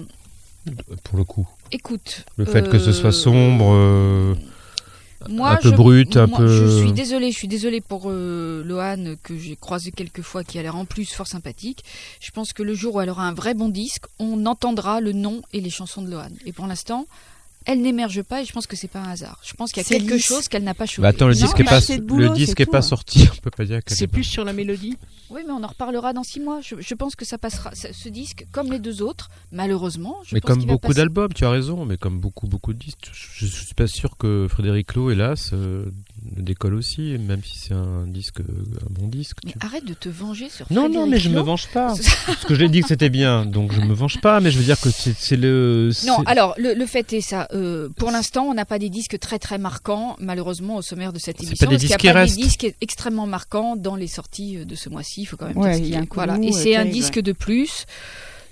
Pour 1.04 1.16
le 1.18 1.24
coup. 1.24 1.48
Écoute, 1.72 2.24
Le 2.37 2.44
fait 2.44 2.68
que 2.68 2.78
ce 2.78 2.92
soit 2.92 3.12
sombre. 3.12 3.72
euh, 3.74 4.35
Moi, 5.28 5.50
un 5.50 5.56
peu 5.56 5.70
je- 5.70 5.74
brut, 5.76 6.16
un 6.16 6.26
moi, 6.26 6.38
peu- 6.38 6.46
Je 6.48 6.78
suis 6.80 6.92
désolée, 6.92 7.30
je 7.30 7.37
suis 7.37 7.48
désolée 7.48 7.80
pour 7.83 8.04
euh, 8.11 8.62
Lohan 8.64 9.16
que 9.22 9.37
j'ai 9.37 9.54
croisé 9.56 9.90
quelques 9.90 10.22
fois, 10.22 10.44
qui 10.44 10.59
a 10.59 10.62
l'air 10.62 10.76
en 10.76 10.87
plus 10.87 11.12
fort 11.12 11.26
sympathique. 11.26 11.85
Je 12.20 12.30
pense 12.30 12.52
que 12.54 12.62
le 12.62 12.74
jour 12.74 12.94
où 12.94 13.00
elle 13.02 13.11
aura 13.11 13.24
un 13.28 13.35
vrai 13.35 13.52
bon 13.54 13.68
disque, 13.68 14.04
on 14.18 14.46
entendra 14.46 15.00
le 15.00 15.12
nom 15.12 15.42
et 15.52 15.61
les 15.61 15.68
chansons 15.70 16.00
de 16.02 16.11
Lohan. 16.11 16.30
Et 16.46 16.52
pour 16.52 16.66
l'instant, 16.66 17.06
elle 17.72 17.83
n'émerge 17.83 18.22
pas 18.22 18.42
et 18.42 18.44
je 18.44 18.52
pense 18.52 18.66
que 18.66 18.76
c'est 18.76 18.88
pas 18.88 19.00
un 19.00 19.11
hasard. 19.11 19.38
Je 19.44 19.54
pense 19.54 19.72
qu'il 19.72 19.83
y 19.83 19.87
a 19.87 19.88
C'est 19.88 19.98
quelque 19.98 20.14
lisse. 20.14 20.24
chose 20.26 20.48
qu'elle 20.48 20.64
n'a 20.64 20.74
pas 20.74 20.87
chopé. 20.87 21.02
Bah 21.02 21.09
attends, 21.09 21.28
le 21.28 21.35
Non, 21.35 21.40
disque 21.40 21.61
est 21.61 21.64
mais 21.64 21.68
pas, 21.98 22.02
boulot, 22.02 22.28
le 22.28 22.35
disque 22.35 22.61
est 22.61 22.66
pas 22.66 22.80
tout. 22.83 22.88
sorti. 22.88 23.28
On 23.33 23.37
peut 23.40 23.50
pas 23.50 23.64
dire 23.64 23.83
qu'elle 23.85 23.96
C'est 23.96 24.04
est 24.04 24.09
plus 24.09 24.24
sur 24.24 24.44
la 24.44 24.52
mélodie 24.52 24.96
Oui, 25.30 25.42
mais 25.46 25.52
on 25.52 25.62
en 25.62 25.68
reparlera 25.68 26.12
dans 26.12 26.22
six 26.24 26.40
mois. 26.40 26.61
Je, 26.62 26.74
je 26.80 26.94
pense 26.94 27.16
que 27.16 27.24
ça 27.24 27.38
passera. 27.38 27.74
ça- 27.74 27.92
ce 27.92 28.09
disque, 28.09 28.46
comme 28.52 28.70
les 28.72 28.78
deux 28.78 29.02
autres, 29.02 29.30
malheureusement, 29.52 30.16
je 30.24 30.35
Mais 30.35 30.40
pense 30.40 30.56
comme 30.56 30.64
beaucoup 30.64 30.92
d'albums, 30.94 31.33
tu 31.35 31.44
as 31.44 31.50
raison, 31.50 31.85
mais 31.85 31.96
comme 31.96 32.18
beaucoup 32.18 32.46
beaucoup 32.46 32.72
de 32.72 32.78
disques, 32.78 33.11
je, 33.12 33.46
je 33.46 33.64
suis 33.64 33.74
pas 33.74 33.87
sûr 33.87 34.16
que 34.16 34.46
Frédéric 34.48 34.94
Lowe, 34.94 35.11
hélas, 35.12 35.50
euh, 35.52 35.85
ne 36.37 36.42
décolle 36.42 36.74
aussi, 36.74 37.16
même 37.18 37.42
si 37.44 37.59
c'est 37.59 37.74
un 37.74 38.06
disque, 38.06 38.40
un 38.40 38.90
bon 38.90 39.06
disque. 39.09 39.38
Mais 39.44 39.52
tu- 39.52 39.59
arrête 39.66 39.85
de 39.85 39.94
te 39.94 40.09
venger 40.09 40.48
sur 40.48 40.66
Non, 40.70 40.83
non, 40.83 40.88
Frédéric 41.06 41.11
mais 41.11 41.18
je 41.20 41.28
me 41.28 41.35
Lowe. 41.37 41.44
venge 41.44 41.68
pas. 41.68 41.94
Parce 42.26 42.44
que 42.46 42.54
je 42.54 42.61
l'ai 42.61 42.68
dit 42.68 42.80
que 42.80 42.88
c'était 42.88 43.11
bien, 43.11 43.44
donc 43.46 43.72
je 43.72 43.80
me 43.80 43.92
venge 43.94 44.20
pas, 44.20 44.40
mais 44.40 44.50
je 44.50 44.59
veux 44.59 44.64
dire 44.64 44.80
que 44.80 44.90
c'est 44.90 45.14
c'est 45.18 45.37
le. 45.37 45.90
Non, 46.06 46.18
alors 46.26 46.54
le, 46.59 46.74
le 46.74 46.87
fait 46.87 47.12
est 47.12 47.20
ça. 47.20 47.46
euh, 47.52 47.59
pour 47.96 48.10
l'instant, 48.10 48.44
on 48.44 48.54
n'a 48.54 48.64
pas 48.64 48.78
des 48.78 48.90
disques 48.90 49.18
très 49.18 49.38
très 49.38 49.58
marquants, 49.58 50.16
malheureusement, 50.18 50.76
au 50.76 50.82
sommaire 50.82 51.12
de 51.12 51.18
cette 51.18 51.42
émission. 51.42 51.66
pas 51.66 51.70
des 51.70 51.76
parce 51.76 51.82
qu'il 51.82 51.90
y 51.90 51.94
a 51.94 51.96
disques 51.96 52.00
qui 52.00 52.06
pas 52.08 52.12
restent. 52.20 52.36
des 52.36 52.42
disques 52.42 52.74
extrêmement 52.80 53.26
marquants 53.26 53.76
dans 53.76 53.96
les 53.96 54.06
sorties 54.08 54.58
euh, 54.58 54.64
de 54.64 54.74
ce 54.74 54.88
mois-ci. 54.88 55.22
Il 55.22 55.26
faut 55.26 55.36
quand 55.36 55.46
même 55.46 55.56
Ouais, 55.58 55.70
dire 55.70 55.76
ce 55.76 55.80
il 55.80 55.84
y 55.84 55.86
qu'il 55.88 55.94
a 55.94 55.98
est. 55.98 56.02
un 56.02 56.06
coup 56.06 56.14
Voilà. 56.16 56.38
Et 56.42 56.48
euh, 56.48 56.52
c'est 56.52 56.74
un 56.74 56.78
terrible, 56.80 56.92
disque 56.94 57.20
de 57.20 57.32
plus 57.32 57.86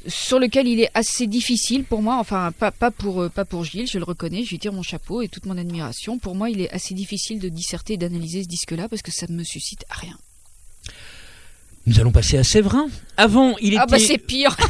sur 0.06 0.38
lequel 0.38 0.66
il 0.68 0.80
est 0.80 0.90
assez 0.94 1.26
difficile 1.26 1.84
pour 1.84 2.02
moi. 2.02 2.16
Enfin, 2.18 2.52
pas, 2.58 2.70
pas 2.70 2.90
pour 2.90 3.22
euh, 3.22 3.28
pas 3.28 3.44
pour 3.44 3.64
Gilles, 3.64 3.86
je 3.88 3.98
le 3.98 4.04
reconnais. 4.04 4.44
Je 4.44 4.50
lui 4.50 4.58
tire 4.58 4.72
mon 4.72 4.82
chapeau 4.82 5.22
et 5.22 5.28
toute 5.28 5.44
mon 5.46 5.58
admiration. 5.58 6.18
Pour 6.18 6.34
moi, 6.34 6.50
il 6.50 6.60
est 6.60 6.70
assez 6.70 6.94
difficile 6.94 7.40
de 7.40 7.48
disserter 7.48 7.94
et 7.94 7.96
d'analyser 7.96 8.42
ce 8.44 8.48
disque-là 8.48 8.88
parce 8.88 9.02
que 9.02 9.10
ça 9.12 9.26
ne 9.28 9.34
me 9.36 9.44
suscite 9.44 9.84
rien. 9.90 10.16
Nous 11.88 11.98
allons 12.00 12.12
passer 12.12 12.36
à 12.38 12.44
Séverin. 12.44 12.86
Avant, 13.16 13.56
il 13.60 13.68
était. 13.68 13.78
Ah 13.82 13.86
bah 13.86 13.98
c'est 13.98 14.18
pire. 14.18 14.56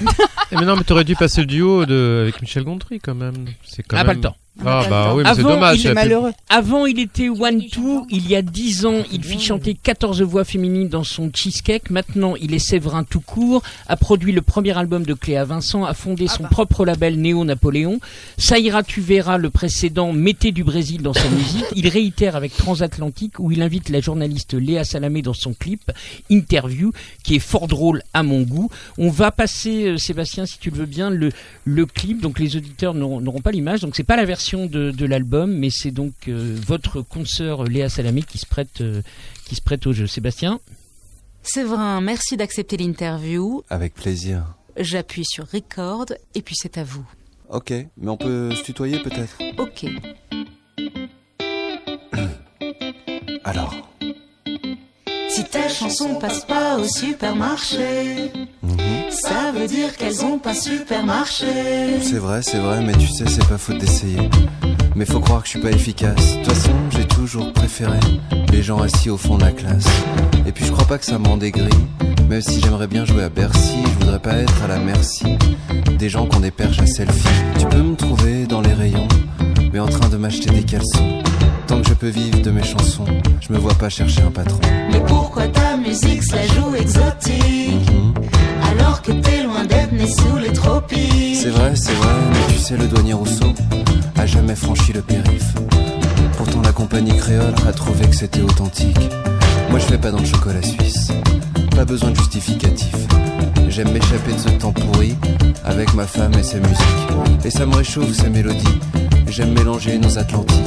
Eh, 0.51 0.57
Mais 0.57 0.65
non, 0.65 0.77
mais 0.77 0.85
t'aurais 0.85 1.05
dû 1.05 1.15
passer 1.15 1.43
le 1.43 1.47
duo 1.47 1.85
de... 1.85 2.21
avec 2.23 2.41
Michel 2.41 2.65
Gondry 2.65 3.01
quand 3.01 3.15
même. 3.15 3.45
C'est 3.67 3.83
quand 3.83 3.97
Ah, 3.99 4.05
même... 4.05 4.07
pas 4.07 4.15
le 4.15 4.21
temps. 4.21 4.37
Ah 4.67 4.85
bah 4.91 5.13
oui, 5.15 5.23
mais 5.25 5.35
c'est 5.35 5.41
Avant, 5.41 5.51
dommage. 5.51 5.85
il 5.85 5.93
malheureux. 5.93 6.33
Avant, 6.49 6.87
il 6.87 6.99
était 6.99 7.29
One 7.29 7.67
Two. 7.69 8.07
Il 8.11 8.29
y 8.29 8.35
a 8.35 8.43
10 8.43 8.87
ans, 8.87 9.03
il 9.13 9.23
fit 9.23 9.39
chanter 9.41 9.75
14 9.75 10.21
voix 10.23 10.45
féminines 10.45 10.89
dans 10.89 11.05
son 11.05 11.31
Cheesecake. 11.33 11.91
Maintenant, 11.91 12.35
il 12.37 12.53
est 12.55 12.59
Séverin 12.59 13.05
tout 13.05 13.21
court. 13.21 13.63
A 13.87 13.97
produit 13.97 14.33
le 14.33 14.43
premier 14.43 14.77
album 14.77 15.05
de 15.05 15.15
Cléa 15.15 15.45
Vincent. 15.45 15.85
A 15.85 15.95
fondé 15.95 16.27
Ah 16.29 16.35
son 16.35 16.43
bah. 16.45 16.49
propre 16.51 16.85
label 16.85 17.21
Néo 17.21 17.45
Napoléon. 17.45 18.01
Ça 18.37 18.59
ira, 18.59 18.83
tu 18.83 19.01
verras 19.01 19.39
le 19.39 19.49
précédent. 19.51 20.13
Mettez 20.13 20.51
du 20.51 20.65
Brésil 20.65 21.03
dans 21.03 21.13
sa 21.13 21.29
musique. 21.31 21.65
Il 21.77 21.87
réitère 21.89 22.35
avec 22.35 22.57
Transatlantique 22.57 23.39
où 23.39 23.53
il 23.53 23.63
invite 23.63 23.91
la 23.91 24.01
journaliste 24.01 24.55
Léa 24.55 24.83
Salamé 24.83 25.23
dans 25.23 25.35
son 25.35 25.55
clip 25.55 25.93
Interview, 26.31 26.93
qui 27.23 27.37
est 27.37 27.41
fort 27.41 27.69
drôle 27.69 28.03
à 28.13 28.23
mon 28.25 28.43
goût. 28.43 28.71
On 28.99 29.09
va 29.11 29.31
passer, 29.31 29.87
euh, 29.87 29.97
Sébastien, 29.99 30.47
si 30.47 30.59
tu 30.59 30.71
le 30.71 30.79
veux 30.79 30.87
bien, 30.87 31.11
le, 31.11 31.31
le 31.65 31.87
clip. 31.87 32.21
Donc 32.21 32.41
les 32.41 32.57
auditeurs 32.57 32.95
n'auront 32.95 33.21
n'auront 33.21 33.41
pas 33.41 33.53
l'image. 33.53 33.81
Donc 33.81 33.95
c'est 33.95 34.03
pas 34.05 34.17
la 34.17 34.25
version 34.25 34.48
de, 34.57 34.91
de 34.91 35.07
l'album, 35.07 35.53
mais 35.53 35.71
c'est 35.71 35.91
donc 35.91 36.15
euh, 36.29 36.57
votre 36.67 37.03
consoeur 37.03 37.65
Léa 37.65 37.89
Salamé 37.89 38.23
qui 38.23 38.39
se 38.39 38.47
prête, 38.47 38.81
euh, 38.81 39.03
qui 39.45 39.55
se 39.55 39.61
prête 39.63 39.87
au 39.87 39.93
jeu. 39.93 40.07
Sébastien. 40.07 40.61
Séverin, 41.43 42.01
merci 42.01 42.37
d'accepter 42.37 42.77
l'interview. 42.77 43.63
Avec 43.69 43.95
plaisir. 43.95 44.55
J'appuie 44.77 45.25
sur 45.25 45.47
record 45.51 46.07
et 46.35 46.43
puis 46.43 46.55
c'est 46.59 46.79
à 46.79 46.85
vous. 46.85 47.07
Ok, 47.51 47.71
mais 47.71 48.09
on 48.09 48.17
peut 48.17 48.55
se 48.55 48.63
tutoyer 48.63 48.99
peut-être 49.01 49.39
Ok. 49.59 49.87
Alors 53.45 53.75
Si 55.29 55.45
tes 55.45 55.69
chansons 55.69 56.15
passent 56.15 56.47
pas 56.47 56.79
au 56.79 56.85
supermarché, 56.85 58.33
ça 59.11 59.53
veut 59.55 59.67
dire 59.67 59.97
qu'elles 59.97 60.25
ont 60.25 60.39
pas 60.39 60.55
supermarché. 60.55 62.01
C'est 62.03 62.19
vrai, 62.19 62.41
c'est 62.43 62.59
vrai, 62.59 62.81
mais 62.83 62.93
tu 62.93 63.07
sais, 63.07 63.27
c'est 63.27 63.47
pas 63.49 63.59
faute 63.59 63.79
d'essayer. 63.79 64.31
Mais 64.97 65.05
faut 65.05 65.21
croire 65.21 65.43
que 65.43 65.47
je 65.47 65.53
suis 65.53 65.61
pas 65.61 65.71
efficace. 65.71 66.17
De 66.17 66.45
toute 66.45 66.53
façon, 66.53 66.73
j'ai 66.91 67.07
toujours 67.07 67.53
préféré 67.53 68.01
les 68.53 68.63
gens 68.63 68.81
assis 68.81 69.11
au 69.11 69.17
fond 69.17 69.37
de 69.37 69.45
la 69.45 69.53
classe. 69.53 69.87
Et 70.47 70.53
puis 70.53 70.65
je 70.65 70.73
crois 70.73 70.87
pas 70.87 70.99
que 70.99 71.05
ça 71.05 71.19
m'en 71.19 71.37
dégris. 71.37 71.69
Même 72.29 72.43
si 72.43 72.61
j'aimerais 72.61 72.89
bien 72.89 73.05
jouer 73.05 73.23
à 73.25 73.29
Bercy, 73.29 73.83
je 73.85 74.05
voudrais 74.05 74.19
pas 74.21 74.35
être 74.35 74.63
à 74.63 74.67
la 74.67 74.79
merci 74.79 75.25
des 75.99 76.09
gens 76.09 76.27
qui 76.27 76.37
ont 76.37 76.41
perches 76.51 76.79
à 76.81 76.87
selfie. 76.87 77.29
Tu 77.59 77.67
peux 77.67 77.83
me 77.83 77.97
trouver 77.97 78.47
dans 78.47 78.61
les 78.61 78.73
rayons, 78.73 79.09
mais 79.73 79.81
en 79.81 79.89
train 79.89 80.09
de 80.09 80.17
m'acheter 80.17 80.51
des 80.51 80.63
caleçons. 80.63 81.23
Tant 81.69 81.83
que 81.83 81.89
je 81.89 81.95
peux 81.95 82.09
vivre 82.09 82.41
de 82.41 82.51
mes 82.51 82.65
chansons, 82.65 83.05
je 83.41 83.53
me 83.53 83.59
vois 83.59 83.75
pas 83.75 83.91
chercher 83.91 84.23
un 84.23 84.31
patron. 84.31 84.59
Mais 84.91 85.01
pourquoi 85.07 85.47
ta 85.49 85.77
musique 85.77 86.25
se 86.25 86.35
la 86.35 86.47
joue 86.47 86.75
exotique? 86.75 87.91
Alors 88.73 89.03
que 89.03 89.13
t'es 89.13 89.43
loin 89.43 89.67
d'être 89.67 89.93
né 89.93 90.07
sous 90.07 90.39
les 90.39 90.53
tropiques 90.53 91.37
C'est 91.37 91.51
vrai, 91.51 91.77
c'est 91.77 91.93
vrai, 91.93 92.15
mais 92.33 92.55
tu 92.55 92.59
sais, 92.59 92.77
le 92.79 92.87
douanier 92.87 93.13
Rousseau 93.13 93.53
a 94.17 94.25
jamais 94.25 94.55
franchi 94.55 94.95
le 94.95 95.03
périph. 95.03 95.53
Pourtant, 96.39 96.63
la 96.63 96.73
compagnie 96.73 97.17
créole 97.17 97.55
a 97.69 97.73
trouvé 97.73 98.07
que 98.07 98.17
c'était 98.17 98.41
authentique. 98.41 99.11
Moi, 99.69 99.79
je 99.79 99.85
fais 99.85 99.99
pas 99.99 100.11
dans 100.11 100.21
le 100.21 100.25
chocolat 100.25 100.63
suisse. 100.63 101.13
Pas 101.77 101.85
besoin 101.85 102.11
de 102.11 102.17
justificatif. 102.17 102.95
J'aime 103.71 103.93
m'échapper 103.93 104.33
de 104.33 104.39
ce 104.39 104.49
temps 104.51 104.73
pourri 104.73 105.15
avec 105.65 105.95
ma 105.95 106.07
femme 106.07 106.33
et 106.39 106.43
ses 106.43 106.59
musiques. 106.59 107.45
Et 107.45 107.51
ça 107.51 107.65
me 107.67 107.77
réchauffe 107.77 108.13
ces 108.13 108.29
mélodies. 108.31 108.79
J'aime 109.29 109.53
mélanger 109.53 109.99
nos 109.99 110.19
Atlantiques. 110.19 110.59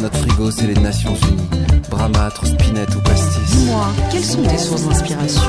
Notre 0.00 0.18
frigo, 0.18 0.50
c'est 0.50 0.66
les 0.66 0.74
Nations 0.80 1.14
Unies. 1.14 1.62
Bramâtre, 1.90 2.46
spinette 2.46 2.94
ou 2.96 3.00
pastis. 3.02 3.56
Dis-moi, 3.58 3.86
quelles 4.10 4.24
sont 4.24 4.42
tes 4.42 4.58
sources 4.58 4.88
d'inspiration? 4.88 5.42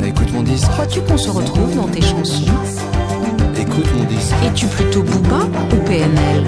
Bah, 0.00 0.06
écoute 0.06 0.32
mon 0.32 0.42
disque, 0.42 0.68
Crois-tu 0.68 1.00
qu'on 1.02 1.18
se 1.18 1.30
retrouve 1.30 1.74
dans 1.76 1.88
tes 1.88 2.00
chansons? 2.00 2.44
Écoute 3.60 3.86
mon 3.96 4.04
disque, 4.04 4.32
Es-tu 4.46 4.66
plutôt 4.66 5.02
Booba 5.02 5.40
ou 5.72 5.76
PNL 5.86 6.44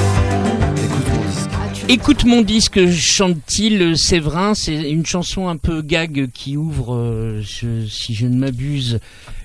écoute 0.77 1.07
mon 1.13 1.27
disque. 1.27 1.51
Écoute 1.89 2.25
mon 2.25 2.43
disque, 2.43 2.91
chante-t-il 2.91 3.99
Séverin? 3.99 4.55
C'est 4.55 4.91
une 4.91 5.05
chanson 5.05 5.49
un 5.49 5.57
peu 5.57 5.83
gag 5.83 6.31
qui 6.33 6.57
ouvre, 6.57 6.95
euh, 6.95 7.43
je- 7.43 7.87
si 7.89 8.15
je 8.15 8.27
ne 8.27 8.37
m'abuse, 8.37 9.01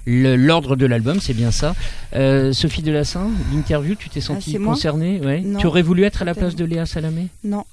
l'ordre 0.05 0.75
de 0.75 0.85
l'album, 0.85 1.19
c'est 1.19 1.33
bien 1.33 1.51
ça. 1.51 1.75
Euh, 2.15 2.53
Sophie 2.53 2.81
Delassin, 2.81 3.29
l'interview, 3.53 3.95
tu 3.95 4.09
t'es 4.09 4.21
sentie 4.21 4.51
c'est 4.51 4.59
moi 4.59 4.73
concernée 4.73 5.19
ouais. 5.19 5.43
Tu 5.59 5.65
aurais 5.67 5.81
voulu 5.81 6.03
être 6.03 6.21
à 6.21 6.25
la 6.25 6.33
place 6.33 6.55
de 6.55 6.65
Léa 6.65 6.85
Salamé? 6.85 7.27
Non. 7.43 7.63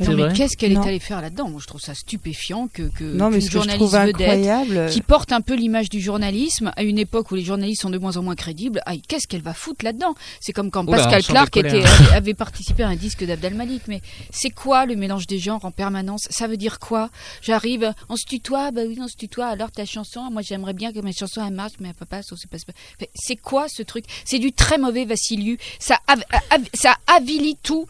Non, 0.00 0.12
mais 0.14 0.32
qu'est-ce 0.32 0.56
qu'elle 0.56 0.72
est 0.72 0.76
allée 0.78 0.98
faire 0.98 1.20
là-dedans 1.20 1.48
Moi, 1.48 1.60
je 1.62 1.66
trouve 1.66 1.80
ça 1.80 1.94
stupéfiant 1.94 2.68
que, 2.72 2.82
que 2.98 3.04
Non, 3.04 3.30
mais 3.30 3.40
ce 3.40 3.46
que 3.46 3.52
journaliste 3.52 3.92
vedette 3.92 4.14
incroyable. 4.20 4.88
qui 4.90 5.02
porte 5.02 5.32
un 5.32 5.40
peu 5.40 5.54
l'image 5.54 5.88
du 5.88 6.00
journalisme 6.00 6.72
à 6.76 6.82
une 6.82 6.98
époque 6.98 7.30
où 7.30 7.34
les 7.34 7.44
journalistes 7.44 7.82
sont 7.82 7.90
de 7.90 7.98
moins 7.98 8.16
en 8.16 8.22
moins 8.22 8.34
crédibles. 8.34 8.80
Aïe, 8.86 9.02
qu'est-ce 9.06 9.26
qu'elle 9.28 9.42
va 9.42 9.54
foutre 9.54 9.84
là-dedans 9.84 10.14
C'est 10.40 10.52
comme 10.52 10.70
quand 10.70 10.86
Oula, 10.88 10.96
Pascal 10.98 11.22
Clark 11.22 11.56
était, 11.56 11.84
hein. 11.84 11.88
avait, 12.14 12.34
participé 12.34 12.82
à 12.82 12.88
un 12.88 12.96
disque 12.96 13.24
d'Abdel 13.24 13.54
Malik. 13.54 13.82
Mais 13.88 14.00
c'est 14.30 14.50
quoi 14.50 14.86
le 14.86 14.96
mélange 14.96 15.26
des 15.26 15.38
genres 15.38 15.64
en 15.64 15.70
permanence 15.70 16.26
Ça 16.30 16.46
veut 16.46 16.56
dire 16.56 16.78
quoi 16.78 17.10
J'arrive, 17.42 17.92
on 18.08 18.16
se 18.16 18.24
tutoie, 18.26 18.70
bah 18.70 18.82
oui, 18.86 18.98
on 19.00 19.08
se 19.08 19.16
tutoie. 19.16 19.46
Alors 19.46 19.70
ta 19.70 19.84
chanson, 19.84 20.30
moi 20.30 20.42
j'aimerais 20.42 20.74
bien 20.74 20.92
que 20.92 21.00
ma 21.00 21.12
chanson 21.12 21.42
elle 21.46 21.52
marche, 21.54 21.72
mais 21.80 21.92
papa, 21.92 22.22
ça 22.22 22.34
c'est 22.38 22.48
pas. 22.50 22.58
c'est 22.58 22.66
pas- 22.66 22.72
Fait, 22.98 23.10
C'est 23.14 23.36
quoi 23.36 23.66
ce 23.68 23.82
truc 23.82 24.04
C'est 24.24 24.38
du 24.38 24.52
très 24.52 24.78
mauvais 24.78 25.04
Vassiliu. 25.04 25.58
Ça, 25.78 25.98
av- 26.06 26.24
av- 26.50 26.68
ça 26.74 26.96
avilit 27.06 27.56
tout. 27.62 27.86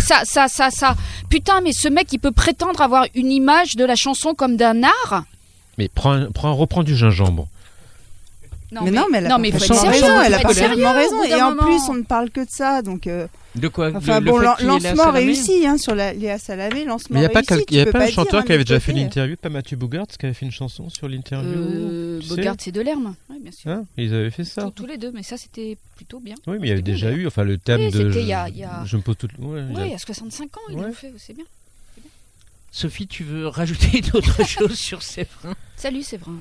Ça, 0.00 0.24
ça, 0.24 0.48
ça, 0.48 0.70
ça. 0.70 0.96
Putain 1.28 1.49
mais 1.62 1.72
ce 1.72 1.88
mec, 1.88 2.08
il 2.12 2.18
peut 2.18 2.32
prétendre 2.32 2.80
avoir 2.80 3.06
une 3.14 3.30
image 3.30 3.76
de 3.76 3.84
la 3.84 3.96
chanson 3.96 4.34
comme 4.34 4.56
d'un 4.56 4.82
art? 4.84 5.24
Mais 5.78 5.88
prends, 5.88 6.26
prends, 6.32 6.82
du 6.82 6.94
gingembre. 6.94 7.48
Non, 8.72 8.82
mais, 8.84 8.90
non, 8.90 9.06
mais 9.10 9.18
elle 9.18 9.26
a 9.26 9.28
non, 9.30 9.38
mais 9.38 9.50
sérieux, 9.58 9.90
raison. 9.90 10.20
Elle 10.22 10.34
a 10.34 10.92
raison. 10.92 11.24
Et 11.24 11.34
en 11.34 11.50
moment. 11.50 11.62
plus, 11.64 11.80
on 11.88 11.94
ne 11.94 12.02
parle 12.02 12.30
que 12.30 12.40
de 12.40 12.50
ça. 12.50 12.82
Donc, 12.82 13.06
euh, 13.06 13.26
De 13.56 13.66
quoi 13.68 13.90
enfin 13.94 14.20
Le- 14.20 14.26
bon, 14.26 14.38
lancement 14.38 15.10
réussi 15.10 15.66
hein, 15.66 15.76
sur 15.76 15.94
la 15.94 16.12
Léa 16.12 16.38
Salamé. 16.38 16.84
Lancement 16.84 17.14
Mais 17.14 17.20
il 17.20 17.22
n'y 17.22 17.26
a 17.26 17.30
pas, 17.30 17.40
réussi. 17.54 17.64
y 17.74 17.80
a 17.80 17.84
peux 17.86 17.92
pas 17.92 18.04
un 18.04 18.10
chanteur 18.10 18.44
qui 18.44 18.52
avait 18.52 18.62
déjà 18.64 18.78
fait 18.78 18.92
l'interview, 18.92 19.36
pas 19.36 19.48
Mathieu 19.48 19.76
Bogart, 19.76 20.06
qui 20.06 20.24
avait 20.26 20.34
fait 20.34 20.46
une 20.46 20.52
chanson 20.52 20.88
sur 20.88 21.08
l'interview 21.08 21.50
Euh, 21.50 22.20
c'est 22.60 22.70
de 22.72 22.80
l'herbe. 22.80 23.12
Oui, 23.28 23.36
bien 23.40 23.52
sûr. 23.52 23.70
Hein 23.70 23.84
Ils 23.96 24.14
avaient 24.14 24.30
fait 24.30 24.44
ça. 24.44 24.62
Tous, 24.62 24.70
tous 24.82 24.86
les 24.86 24.98
deux, 24.98 25.10
mais 25.12 25.22
ça, 25.22 25.36
c'était 25.36 25.76
plutôt 25.96 26.20
bien. 26.20 26.36
Oui, 26.46 26.58
mais 26.60 26.68
il 26.68 26.70
y 26.70 26.72
avait 26.72 26.82
déjà 26.82 27.10
eu, 27.10 27.26
enfin 27.26 27.42
le 27.44 27.58
thème 27.58 27.80
Oui, 27.80 27.90
de. 27.90 28.08
c'était 28.10 28.22
il 28.22 28.28
y 28.28 28.32
a- 28.32 28.48
il 28.48 28.56
y 28.58 28.64
a- 28.64 28.82
Je 28.84 28.96
me 28.96 29.02
pose 29.02 29.16
tout. 29.16 29.28
Oui, 29.38 29.60
il 29.84 29.90
y 29.90 29.94
a 29.94 29.98
65 29.98 30.56
ans, 30.56 30.60
ils 30.70 30.76
l'ont 30.76 30.92
fait, 30.92 31.12
c'est 31.18 31.34
bien. 31.34 31.44
Sophie, 32.72 33.08
tu 33.08 33.24
veux 33.24 33.48
rajouter 33.48 34.00
d'autres 34.12 34.46
choses 34.46 34.78
sur 34.78 35.02
Séverin? 35.02 35.54
Salut, 35.76 36.02
vrai. 36.18 36.32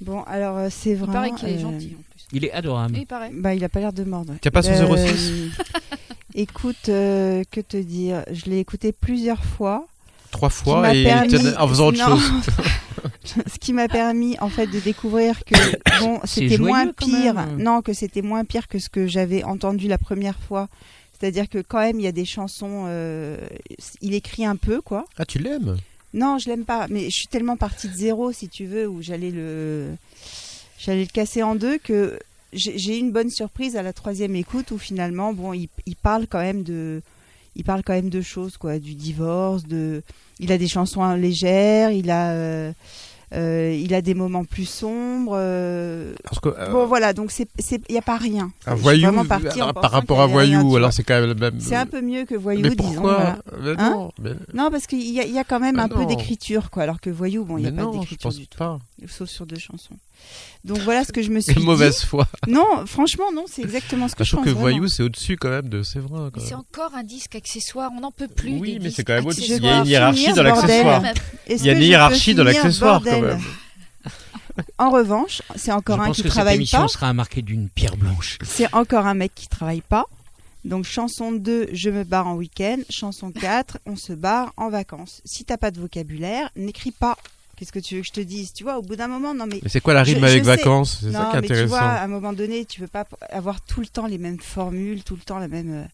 Bon, 0.00 0.22
alors 0.24 0.56
euh, 0.58 0.68
c'est 0.70 0.90
Il 0.90 0.96
vrai. 0.96 1.12
paraît 1.12 1.30
qu'il 1.32 1.48
est 1.48 1.52
euh, 1.58 1.60
gentil 1.60 1.94
en 1.98 2.02
plus. 2.12 2.26
Il 2.32 2.44
est 2.44 2.52
adorable. 2.52 2.96
Il 2.98 3.06
paraît. 3.06 3.30
Bah, 3.32 3.54
il 3.54 3.62
a 3.64 3.68
pas 3.68 3.80
l'air 3.80 3.92
de 3.92 4.04
mordre. 4.04 4.34
T'as 4.40 4.50
pas 4.50 4.62
son 4.62 4.70
Euh, 4.72 4.96
06? 4.96 5.50
Écoute, 6.34 6.88
euh, 6.88 7.44
que 7.50 7.60
te 7.60 7.76
dire? 7.76 8.24
Je 8.32 8.46
l'ai 8.46 8.58
écouté 8.58 8.92
plusieurs 8.92 9.44
fois. 9.44 9.86
Trois 10.32 10.50
fois 10.50 10.92
et 10.92 11.04
permis- 11.04 11.54
en 11.56 11.68
faisant 11.68 11.86
autre 11.88 11.98
Non. 12.08 12.16
chose. 12.16 12.42
Ce 13.52 13.58
qui 13.58 13.72
m'a 13.72 13.86
permis 13.88 14.36
en 14.40 14.48
fait 14.48 14.66
de 14.66 14.80
découvrir 14.80 15.44
que 15.44 15.54
bon, 16.00 16.20
c'était 16.24 16.58
moins 16.58 16.88
pire. 16.88 17.34
même. 17.34 17.62
Non, 17.62 17.82
que 17.82 17.92
c'était 17.92 18.22
moins 18.22 18.44
pire 18.44 18.66
que 18.66 18.78
ce 18.78 18.88
que 18.88 19.06
j'avais 19.06 19.44
entendu 19.44 19.86
la 19.88 19.98
première 19.98 20.38
fois. 20.38 20.68
C'est-à-dire 21.18 21.48
que 21.48 21.58
quand 21.58 21.78
même, 21.78 22.00
il 22.00 22.04
y 22.04 22.08
a 22.08 22.12
des 22.12 22.24
chansons. 22.24 22.84
euh, 22.88 23.36
il 24.00 24.14
écrit 24.14 24.44
un 24.44 24.56
peu, 24.56 24.80
quoi. 24.80 25.04
Ah, 25.16 25.24
tu 25.24 25.38
l'aimes? 25.38 25.76
Non, 26.14 26.38
je 26.38 26.48
l'aime 26.48 26.64
pas. 26.64 26.86
Mais 26.88 27.04
je 27.04 27.14
suis 27.14 27.26
tellement 27.26 27.56
partie 27.56 27.88
de 27.88 27.94
zéro, 27.94 28.32
si 28.32 28.48
tu 28.48 28.64
veux, 28.64 28.88
où 28.88 29.02
j'allais 29.02 29.32
le, 29.32 29.90
j'allais 30.78 31.02
le 31.02 31.12
casser 31.12 31.42
en 31.42 31.56
deux 31.56 31.76
que 31.76 32.18
j'ai 32.52 32.96
eu 32.96 33.00
une 33.00 33.10
bonne 33.10 33.30
surprise 33.30 33.76
à 33.76 33.82
la 33.82 33.92
troisième 33.92 34.36
écoute 34.36 34.70
où 34.70 34.78
finalement, 34.78 35.32
bon, 35.32 35.52
il, 35.52 35.68
il 35.86 35.96
parle 35.96 36.28
quand 36.28 36.38
même 36.40 36.62
de, 36.62 37.02
il 37.56 37.64
parle 37.64 37.82
quand 37.82 37.94
même 37.94 38.10
de 38.10 38.20
choses, 38.20 38.56
quoi, 38.56 38.78
du 38.78 38.94
divorce, 38.94 39.64
de, 39.64 40.02
il 40.38 40.52
a 40.52 40.58
des 40.58 40.68
chansons 40.68 41.14
légères, 41.14 41.90
il 41.90 42.10
a, 42.10 42.30
euh, 42.30 42.72
euh, 43.34 43.76
il 43.78 43.92
a 43.94 44.00
des 44.02 44.14
moments 44.14 44.44
plus 44.44 44.64
sombres. 44.64 45.34
euh, 45.36 46.14
Parce 46.24 46.40
que, 46.40 46.48
euh, 46.48 46.70
Bon, 46.70 46.86
voilà, 46.86 47.12
donc 47.12 47.30
c'est, 47.30 47.48
c'est, 47.58 47.80
y 47.90 47.98
a 47.98 48.02
pas 48.02 48.16
rien. 48.16 48.50
Un 48.66 48.74
voyou, 48.74 49.10
pensant 49.12 49.72
par 49.72 49.90
rapport 49.90 50.20
à 50.20 50.24
rien, 50.26 50.32
voyou, 50.62 50.76
alors 50.76 50.92
c'est 50.92 51.02
quand 51.02 51.14
même 51.14 51.26
le 51.26 51.34
même. 51.34 51.60
C'est 51.60 51.74
un 51.76 51.86
peu 51.86 52.00
mieux 52.00 52.24
que 52.24 52.34
voyou, 52.34 52.62
Mais 52.62 52.70
disons. 52.70 52.92
pourquoi 52.92 53.14
voilà. 53.60 53.74
Mais 53.76 53.82
Hein 53.82 53.90
non, 53.90 54.10
mais- 54.22 54.30
Non, 54.54 54.70
parce 54.70 54.86
qu'il 54.86 55.00
y, 55.10 55.20
a- 55.20 55.24
il 55.24 55.32
y 55.32 55.38
a 55.38 55.44
quand 55.44 55.60
même 55.60 55.78
un 55.78 55.88
peu 55.88 56.06
d'écriture, 56.06 56.70
quoi. 56.70 56.82
Alors 56.84 57.00
que 57.00 57.10
voyou, 57.10 57.44
bon, 57.44 57.58
il 57.58 57.62
n'y 57.62 57.66
a 57.68 57.70
mais 57.70 57.82
pas 57.82 57.90
d'écriture 57.90 58.28
pense 58.30 58.36
du 58.36 58.46
tout. 58.48 58.58
pas. 58.58 58.78
Sauf 59.08 59.28
sur 59.28 59.44
deux 59.44 59.58
chansons. 59.58 59.96
Donc 60.64 60.78
voilà 60.78 61.04
ce 61.04 61.12
que 61.12 61.20
je 61.20 61.28
me 61.30 61.40
suis 61.40 61.52
Quelle 61.52 61.62
dit. 61.62 61.66
mauvaise 61.68 62.02
foi. 62.04 62.26
Non, 62.46 62.86
franchement, 62.86 63.32
non, 63.32 63.44
c'est 63.48 63.62
exactement 63.62 64.06
ce 64.08 64.14
que 64.14 64.22
Je 64.24 64.30
je 64.30 64.36
trouve 64.36 64.44
pense. 64.44 64.54
que 64.54 64.58
voyou, 64.58 64.86
c'est 64.88 65.02
au-dessus 65.02 65.36
quand 65.36 65.50
même 65.50 65.68
de 65.68 65.82
Séverin. 65.82 66.30
c'est 66.38 66.54
encore 66.54 66.94
un 66.94 67.02
disque 67.02 67.34
accessoire, 67.34 67.90
on 67.96 68.00
n'en 68.00 68.12
peut 68.12 68.28
plus. 68.28 68.58
Oui, 68.58 68.74
des 68.74 68.78
mais 68.78 68.90
c'est 68.90 69.02
quand 69.04 69.14
même 69.14 69.26
au-dessus. 69.26 69.42
Je 69.48 69.54
Il 69.56 69.64
y 69.64 69.68
a 69.68 69.78
une 69.80 69.86
hiérarchie 69.86 70.32
dans 70.32 70.42
l'accessoire. 70.44 71.02
Il 71.50 71.64
y 71.64 71.68
a 71.68 71.72
une 71.72 71.78
je 71.80 71.84
hiérarchie 71.84 72.34
dans 72.34 72.44
l'accessoire 72.44 73.02
quand 73.02 73.20
même. 73.20 73.40
En 74.78 74.90
revanche, 74.90 75.42
c'est 75.56 75.72
Je 75.72 75.76
encore 75.76 76.00
un 76.00 76.06
pense 76.06 76.16
qui 76.16 76.22
que 76.22 76.28
cette 76.28 76.34
travaille 76.36 76.56
émission 76.56 76.82
pas. 76.82 76.88
sera 76.88 77.12
marquée 77.12 77.42
d'une 77.42 77.68
pierre 77.68 77.96
blanche. 77.96 78.38
C'est 78.44 78.72
encore 78.72 79.06
un 79.06 79.14
mec 79.14 79.32
qui 79.34 79.48
travaille 79.48 79.80
pas. 79.80 80.04
Donc 80.64 80.84
chanson 80.84 81.32
2, 81.32 81.68
je 81.72 81.90
me 81.90 82.04
barre 82.04 82.28
en 82.28 82.36
week-end. 82.36 82.78
Chanson 82.88 83.32
4, 83.32 83.78
on 83.86 83.96
se 83.96 84.12
barre 84.12 84.52
en 84.56 84.70
vacances. 84.70 85.20
Si 85.24 85.44
t'as 85.44 85.56
pas 85.56 85.72
de 85.72 85.80
vocabulaire, 85.80 86.48
n'écris 86.56 86.92
pas. 86.92 87.16
Qu'est-ce 87.56 87.72
que 87.72 87.78
tu 87.78 87.96
veux 87.96 88.00
que 88.00 88.06
je 88.06 88.12
te 88.12 88.20
dise? 88.20 88.52
Tu 88.52 88.64
vois, 88.64 88.78
au 88.78 88.82
bout 88.82 88.96
d'un 88.96 89.08
moment, 89.08 89.34
non 89.34 89.46
mais 89.46 89.60
Mais 89.62 89.68
c'est 89.68 89.80
quoi 89.80 89.94
la 89.94 90.02
rime 90.02 90.18
je 90.20 90.24
avec 90.24 90.42
vacances? 90.44 90.98
C'est 91.00 91.12
ça 91.12 91.28
qui 91.30 91.36
est 91.36 91.40
mais 91.40 91.46
tu 91.46 91.54
vois, 91.66 91.78
intéressant. 91.78 92.00
à 92.00 92.02
un 92.02 92.08
moment 92.08 92.32
donné, 92.32 92.64
tu 92.64 92.80
peux 92.80 92.86
pas 92.88 93.06
avoir 93.30 93.60
tout 93.60 93.80
le 93.80 93.86
temps 93.86 94.06
les 94.06 94.18
mêmes 94.18 94.40
formules, 94.40 95.02
tout 95.04 95.14
le 95.14 95.22
temps 95.22 95.38
la 95.38 95.48
même. 95.48 95.88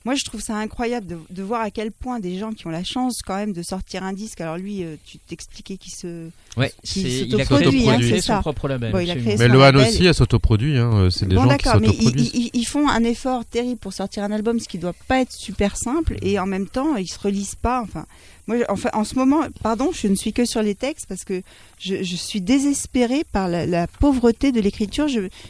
Euh, 0.00 0.06
Moi, 0.06 0.14
je 0.14 0.24
trouve 0.24 0.40
ça 0.40 0.56
incroyable 0.56 1.06
de, 1.06 1.18
de 1.30 1.42
voir 1.42 1.60
à 1.60 1.70
quel 1.70 1.92
point 1.92 2.20
des 2.20 2.38
gens 2.38 2.52
qui 2.52 2.66
ont 2.66 2.70
la 2.70 2.84
chance 2.84 3.20
quand 3.24 3.36
même 3.36 3.52
de 3.52 3.62
sortir 3.62 4.02
un 4.02 4.12
disque. 4.12 4.40
Alors 4.40 4.56
lui, 4.56 4.82
euh, 4.82 4.96
tu 5.04 5.18
t'expliquais 5.18 5.76
qu'il 5.76 5.92
se. 5.92 6.28
Ouais, 6.56 6.72
c'est- 6.82 7.00
il 7.00 7.34
a 7.40 7.42
hein, 7.42 7.44
créé 7.44 8.00
c'est 8.16 8.20
son 8.20 8.26
ça. 8.34 8.40
propre 8.40 8.68
label. 8.68 8.92
Bon, 8.92 8.98
il 8.98 9.10
a 9.10 9.16
créé 9.16 9.36
Mais 9.36 9.48
Lohan 9.48 9.74
aussi, 9.76 10.04
elle 10.06 10.14
s'autoproduit. 10.14 10.78
Hein. 10.78 11.08
C'est 11.10 11.28
des 11.28 11.34
bon, 11.36 11.42
gens 11.48 11.56
qui 11.56 11.68
mais 11.80 11.86
ils, 11.88 11.92
s'autoproduisent. 11.92 12.30
ils- 12.34 12.50
ils 12.54 12.64
font 12.66 12.88
un 12.88 13.04
effort 13.04 13.44
terrible 13.44 13.78
pour 13.78 13.92
sortir 13.92 14.24
un 14.24 14.32
album, 14.32 14.58
ce 14.58 14.68
qui 14.68 14.78
doit 14.78 14.94
pas 15.08 15.20
être 15.20 15.32
super 15.32 15.76
simple, 15.76 16.16
et 16.22 16.38
en 16.38 16.46
même 16.46 16.66
temps, 16.66 16.96
ils 16.96 17.08
se 17.08 17.18
relisent 17.18 17.54
pas. 17.54 17.80
Enfin, 17.82 18.06
moi, 18.46 18.56
enfin, 18.68 18.90
en 18.94 19.04
ce 19.04 19.14
moment, 19.14 19.42
pardon, 19.62 19.90
je 19.92 20.06
ne 20.08 20.14
suis 20.16 20.32
que 20.32 20.44
sur 20.44 20.62
les 20.62 20.74
textes 20.74 21.06
parce 21.08 21.24
que 21.24 21.42
je, 21.78 22.02
je 22.02 22.16
suis 22.16 22.40
désespérée 22.40 23.24
par 23.32 23.48
la, 23.48 23.66
la 23.66 23.86
pauvreté 23.86 24.50
de 24.50 24.60
l'écriture. 24.60 25.06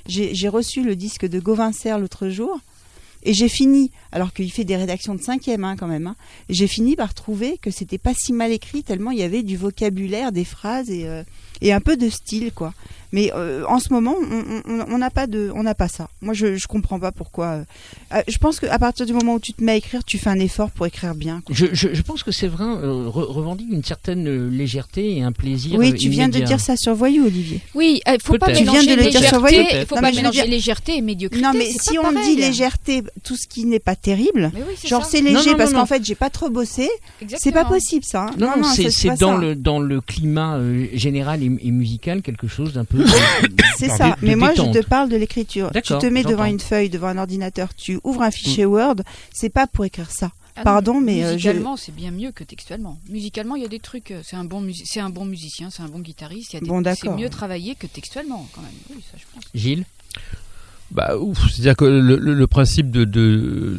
J'ai 0.06 0.48
reçu 0.48 0.82
le 0.82 0.96
disque 0.96 1.26
de 1.26 1.40
Gauvin 1.40 1.72
Serre 1.72 1.98
l'autre 1.98 2.28
jour. 2.28 2.58
Et 3.22 3.34
j'ai 3.34 3.48
fini, 3.48 3.90
alors 4.12 4.32
qu'il 4.32 4.50
fait 4.50 4.64
des 4.64 4.76
rédactions 4.76 5.14
de 5.14 5.20
cinquième 5.20 5.64
hein, 5.64 5.76
quand 5.76 5.86
même, 5.86 6.06
hein, 6.06 6.16
j'ai 6.48 6.66
fini 6.66 6.96
par 6.96 7.14
trouver 7.14 7.58
que 7.58 7.70
c'était 7.70 7.98
pas 7.98 8.14
si 8.14 8.32
mal 8.32 8.50
écrit 8.50 8.82
tellement 8.82 9.10
il 9.10 9.18
y 9.18 9.22
avait 9.22 9.42
du 9.42 9.56
vocabulaire, 9.56 10.32
des 10.32 10.44
phrases 10.44 10.90
et, 10.90 11.06
euh, 11.06 11.22
et 11.60 11.72
un 11.72 11.80
peu 11.80 11.96
de 11.96 12.08
style 12.08 12.52
quoi. 12.52 12.72
Mais 13.12 13.32
euh, 13.34 13.64
en 13.66 13.78
ce 13.80 13.92
moment, 13.92 14.14
on- 14.20 14.62
on 14.70 14.84
on 14.94 14.98
n'a 14.98 15.10
pas 15.10 15.26
de, 15.26 15.50
on 15.54 15.62
n'a 15.62 15.74
pas 15.74 15.88
ça. 15.88 16.08
Moi, 16.22 16.32
je 16.34 16.56
je 16.56 16.66
comprends 16.68 16.98
pas 17.00 17.10
pourquoi. 17.12 17.46
euh, 17.46 17.64
euh, 18.14 18.22
je 18.28 18.38
pense 18.38 18.60
qu'à 18.60 18.78
partir 18.78 19.06
du 19.06 19.12
moment 19.12 19.34
où 19.34 19.40
tu 19.40 19.52
te 19.52 19.62
mets 19.64 19.72
à 19.72 19.76
écrire, 19.76 20.04
tu 20.04 20.18
fais 20.18 20.30
un 20.30 20.38
effort 20.38 20.70
pour 20.70 20.86
écrire 20.86 21.14
bien. 21.14 21.42
quoi. 21.44 21.54
Je, 21.54 21.66
je, 21.72 21.88
je 21.92 22.02
pense 22.02 22.22
que 22.22 22.30
Séverin 22.32 22.78
euh, 22.82 23.06
re- 23.08 23.24
revendique 23.32 23.68
une 23.70 23.82
certaine 23.84 24.28
euh, 24.28 24.48
légèreté 24.48 25.16
et 25.16 25.22
un 25.22 25.32
plaisir. 25.32 25.78
Oui, 25.78 25.94
tu 25.94 26.08
viens 26.08 26.28
de 26.28 26.38
dire 26.40 26.60
ça 26.60 26.76
sur 26.76 26.94
Voyou, 26.94 27.26
Olivier. 27.26 27.60
Oui, 27.74 28.00
il 28.06 28.16
faut 28.22 28.38
pas. 28.38 28.52
Tu 28.52 28.64
viens 28.64 28.82
de 28.82 28.94
le 28.94 29.10
dire 29.10 29.22
sur 29.24 29.40
légèreté. 29.40 29.40
Voyou. 29.40 29.62
Il 29.72 29.86
faut 29.86 29.94
Non, 29.96 30.00
pas 30.02 30.10
mélanger 30.12 30.42
dire- 30.42 30.50
légèreté 30.50 30.96
et 30.96 31.00
médiocrité. 31.00 31.42
Non, 31.44 31.52
mais 31.54 31.66
si 31.66 31.94
pas 31.96 32.00
on 32.08 32.12
pareil. 32.14 32.36
dit 32.36 32.40
légèreté, 32.40 33.02
tout 33.24 33.36
ce 33.36 33.46
qui 33.48 33.64
n'est 33.64 33.78
pas 33.80 33.96
terrible, 33.96 34.50
Mais 34.54 34.60
oui, 34.68 34.74
c'est 34.76 34.88
genre 34.88 35.04
c'est 35.04 35.20
léger 35.20 35.50
non, 35.52 35.56
parce 35.56 35.72
qu'en 35.72 35.86
fait 35.86 36.04
j'ai 36.04 36.14
pas 36.14 36.30
trop 36.30 36.48
bossé, 36.50 36.88
c'est 37.38 37.52
pas 37.52 37.64
possible 37.64 38.04
ça. 38.04 38.26
hein. 38.26 38.30
Non, 38.38 38.50
non, 38.56 38.68
c'est 38.74 39.16
dans 39.18 39.36
le 39.36 39.54
dans 39.54 39.78
le 39.80 40.00
climat 40.00 40.56
euh, 40.56 40.86
général 40.94 41.42
et, 41.42 41.50
et 41.62 41.70
musical 41.70 42.22
quelque 42.22 42.46
chose 42.48 42.72
d'un 42.74 42.84
peu. 42.84 42.99
C'est 43.78 43.88
ça. 43.88 44.10
de 44.10 44.26
Mais 44.26 44.36
moi, 44.36 44.52
je 44.54 44.62
te 44.80 44.84
parle 44.86 45.08
de 45.08 45.16
l'écriture. 45.16 45.70
Tu 45.72 45.80
te 45.82 46.06
mets 46.06 46.22
devant 46.22 46.44
une 46.44 46.60
feuille, 46.60 46.90
devant 46.90 47.08
un 47.08 47.18
ordinateur, 47.18 47.74
tu 47.74 47.98
ouvres 48.04 48.22
un 48.22 48.30
fichier 48.30 48.66
Word. 48.66 48.96
C'est 49.32 49.48
pas 49.50 49.66
pour 49.66 49.84
écrire 49.84 50.10
ça. 50.10 50.32
Ah 50.56 50.60
non, 50.60 50.64
Pardon, 50.64 51.00
mais, 51.00 51.22
euh, 51.22 51.28
je- 51.30 51.34
musicalement, 51.34 51.76
c'est 51.76 51.94
bien 51.94 52.10
mieux 52.10 52.32
que 52.32 52.42
textuellement. 52.44 52.98
Musicalement, 53.08 53.54
il 53.56 53.62
y 53.62 53.64
a 53.64 53.68
des 53.68 53.78
trucs. 53.78 54.10
euh, 54.10 54.20
C'est 54.24 54.36
un 54.36 54.44
bon, 54.44 54.60
musi- 54.60 54.82
c'est 54.84 55.00
un 55.00 55.08
bon 55.08 55.24
musicien, 55.24 55.70
c'est 55.70 55.82
un 55.82 55.88
bon 55.88 56.00
guitariste. 56.00 56.52
il 56.52 56.54
y 56.54 56.56
a 56.56 56.60
des- 56.60 56.66
Bon, 56.66 56.82
c'est 56.94 57.08
mieux 57.08 57.30
travaillé 57.30 57.76
que 57.76 57.86
textuellement, 57.86 58.46
quand 58.52 58.60
même. 58.60 58.70
Oui, 58.90 59.02
ça, 59.10 59.16
je 59.16 59.24
pense. 59.32 59.44
Gilles? 59.54 59.84
Bah, 60.90 61.12
c'est-à-dire 61.48 61.76
que 61.76 61.84
le, 61.84 62.16
le- 62.16 62.34
le 62.34 62.46
principe 62.48 62.90
de, 62.90 63.04
de, 63.04 63.78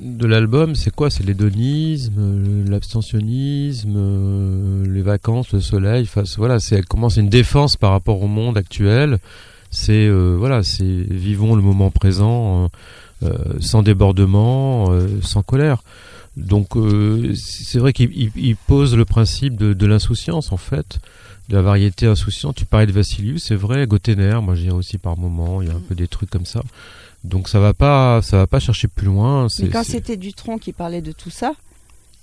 de 0.00 0.26
l'album, 0.26 0.76
c'est 0.76 0.94
quoi? 0.94 1.10
C'est 1.10 1.24
l'hédonisme, 1.26 2.14
euh, 2.18 2.64
l'abstentionnisme, 2.68 3.94
euh, 3.96 4.84
les 4.88 5.02
vacances, 5.02 5.52
le 5.52 5.60
soleil. 5.60 6.04
Enfin, 6.04 6.22
voilà, 6.38 6.60
c'est 6.60 6.82
comment 6.86 7.08
c'est 7.08 7.20
une 7.20 7.28
défense 7.28 7.76
par 7.76 7.90
rapport 7.90 8.22
au 8.22 8.28
monde 8.28 8.56
actuel. 8.56 9.18
C'est 9.70 10.06
euh, 10.06 10.36
voilà, 10.38 10.62
c'est 10.62 10.84
vivons 11.10 11.56
le 11.56 11.62
moment 11.62 11.90
présent 11.90 12.70
euh, 13.24 13.26
euh, 13.28 13.34
sans 13.60 13.82
débordement, 13.82 14.90
sans 15.22 15.42
colère. 15.42 15.82
Donc 16.36 16.74
c'est 17.34 17.78
vrai 17.78 17.92
qu'il 17.92 18.10
il- 18.14 18.30
il 18.36 18.56
pose 18.56 18.94
le 18.94 19.04
principe 19.06 19.56
de, 19.56 19.72
de 19.72 19.86
l'insouciance 19.86 20.52
en 20.52 20.58
fait, 20.58 20.98
de 21.48 21.56
la 21.56 21.62
variété 21.62 22.06
insouciante. 22.06 22.56
Tu 22.56 22.64
parlais 22.64 22.86
de 22.86 22.92
Vassilius, 22.92 23.44
c'est 23.44 23.54
vrai, 23.54 23.86
Gotener, 23.86 24.40
moi 24.42 24.54
je 24.54 24.62
dirais 24.62 24.74
aussi 24.74 24.98
par 24.98 25.16
moment, 25.16 25.62
il 25.62 25.68
y 25.68 25.70
a 25.70 25.74
un 25.74 25.80
peu 25.80 25.94
des 25.94 26.08
trucs 26.08 26.30
comme 26.30 26.46
ça. 26.46 26.62
Donc 27.24 27.48
ça 27.48 27.58
va 27.60 27.74
pas, 27.74 28.22
ça 28.22 28.36
va 28.36 28.46
pas 28.46 28.60
chercher 28.60 28.88
plus 28.88 29.06
loin. 29.06 29.48
Mais 29.60 29.68
quand 29.68 29.84
c'était 29.84 30.16
Dutronc 30.16 30.58
qui 30.58 30.72
parlait 30.72 31.02
de 31.02 31.12
tout 31.12 31.30
ça, 31.30 31.52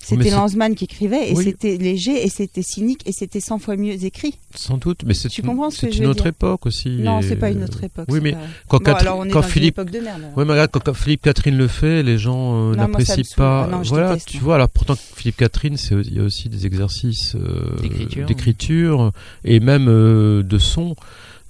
c'était 0.05 0.29
Lanzmann 0.31 0.75
qui 0.75 0.83
écrivait 0.85 1.31
et 1.31 1.33
Oui. 1.33 1.43
c'était 1.45 1.77
léger 1.77 2.23
et 2.25 2.29
c'était 2.29 2.61
cynique 2.61 3.01
et 3.05 3.11
c'était 3.11 3.39
100 3.39 3.59
fois 3.59 3.75
mieux 3.75 4.03
écrit. 4.03 4.35
Sans 4.55 4.77
doute, 4.77 5.01
mais 5.05 5.13
c'est 5.13 5.29
ce 5.29 5.41
une 5.41 6.05
autre 6.07 6.23
dire 6.23 6.27
époque 6.27 6.65
aussi. 6.65 6.89
Non, 6.89 7.19
et- 7.19 7.23
c'est 7.23 7.35
pas 7.35 7.49
une 7.49 7.63
autre 7.63 7.83
époque. 7.83 8.05
Oui, 8.09 8.19
mais 8.21 8.33
pas- 8.33 8.37
quand, 8.67 8.77
Bon, 8.79 8.83
Catherine- 8.85 9.07
alors 9.07 9.19
on 9.19 9.25
est 9.25 9.29
quand 9.29 9.41
dans 9.41 9.47
Philippe, 9.47 9.77
une 9.77 9.83
époque 9.83 9.93
de 9.93 9.99
merde. 9.99 10.21
alors. 10.23 10.37
Ouais, 10.37 10.45
mais 10.45 10.51
regarde, 10.51 10.71
quand, 10.71 10.83
quand 10.83 10.93
Philippe 10.93 11.21
Catherine 11.21 11.57
le 11.57 11.67
fait, 11.67 12.03
les 12.03 12.17
gens 12.17 12.71
euh, 12.71 12.75
n'apprécient 12.75 13.23
pas. 13.35 13.65
Ah 13.65 13.71
non, 13.71 13.81
voilà, 13.83 14.09
déteste, 14.09 14.27
tu 14.29 14.37
vois. 14.39 14.55
Alors 14.55 14.69
pourtant, 14.69 14.95
Philippe 14.95 15.37
Catherine, 15.37 15.77
c'est 15.77 15.95
il 15.95 16.13
y 16.15 16.19
a 16.19 16.23
aussi 16.23 16.49
des 16.49 16.65
exercices 16.65 17.35
euh, 17.35 17.81
D'écriture. 17.81 18.25
d'écriture 18.25 19.11
et 19.45 19.59
même 19.59 19.87
euh, 19.87 20.43
de 20.43 20.57
son. 20.57 20.95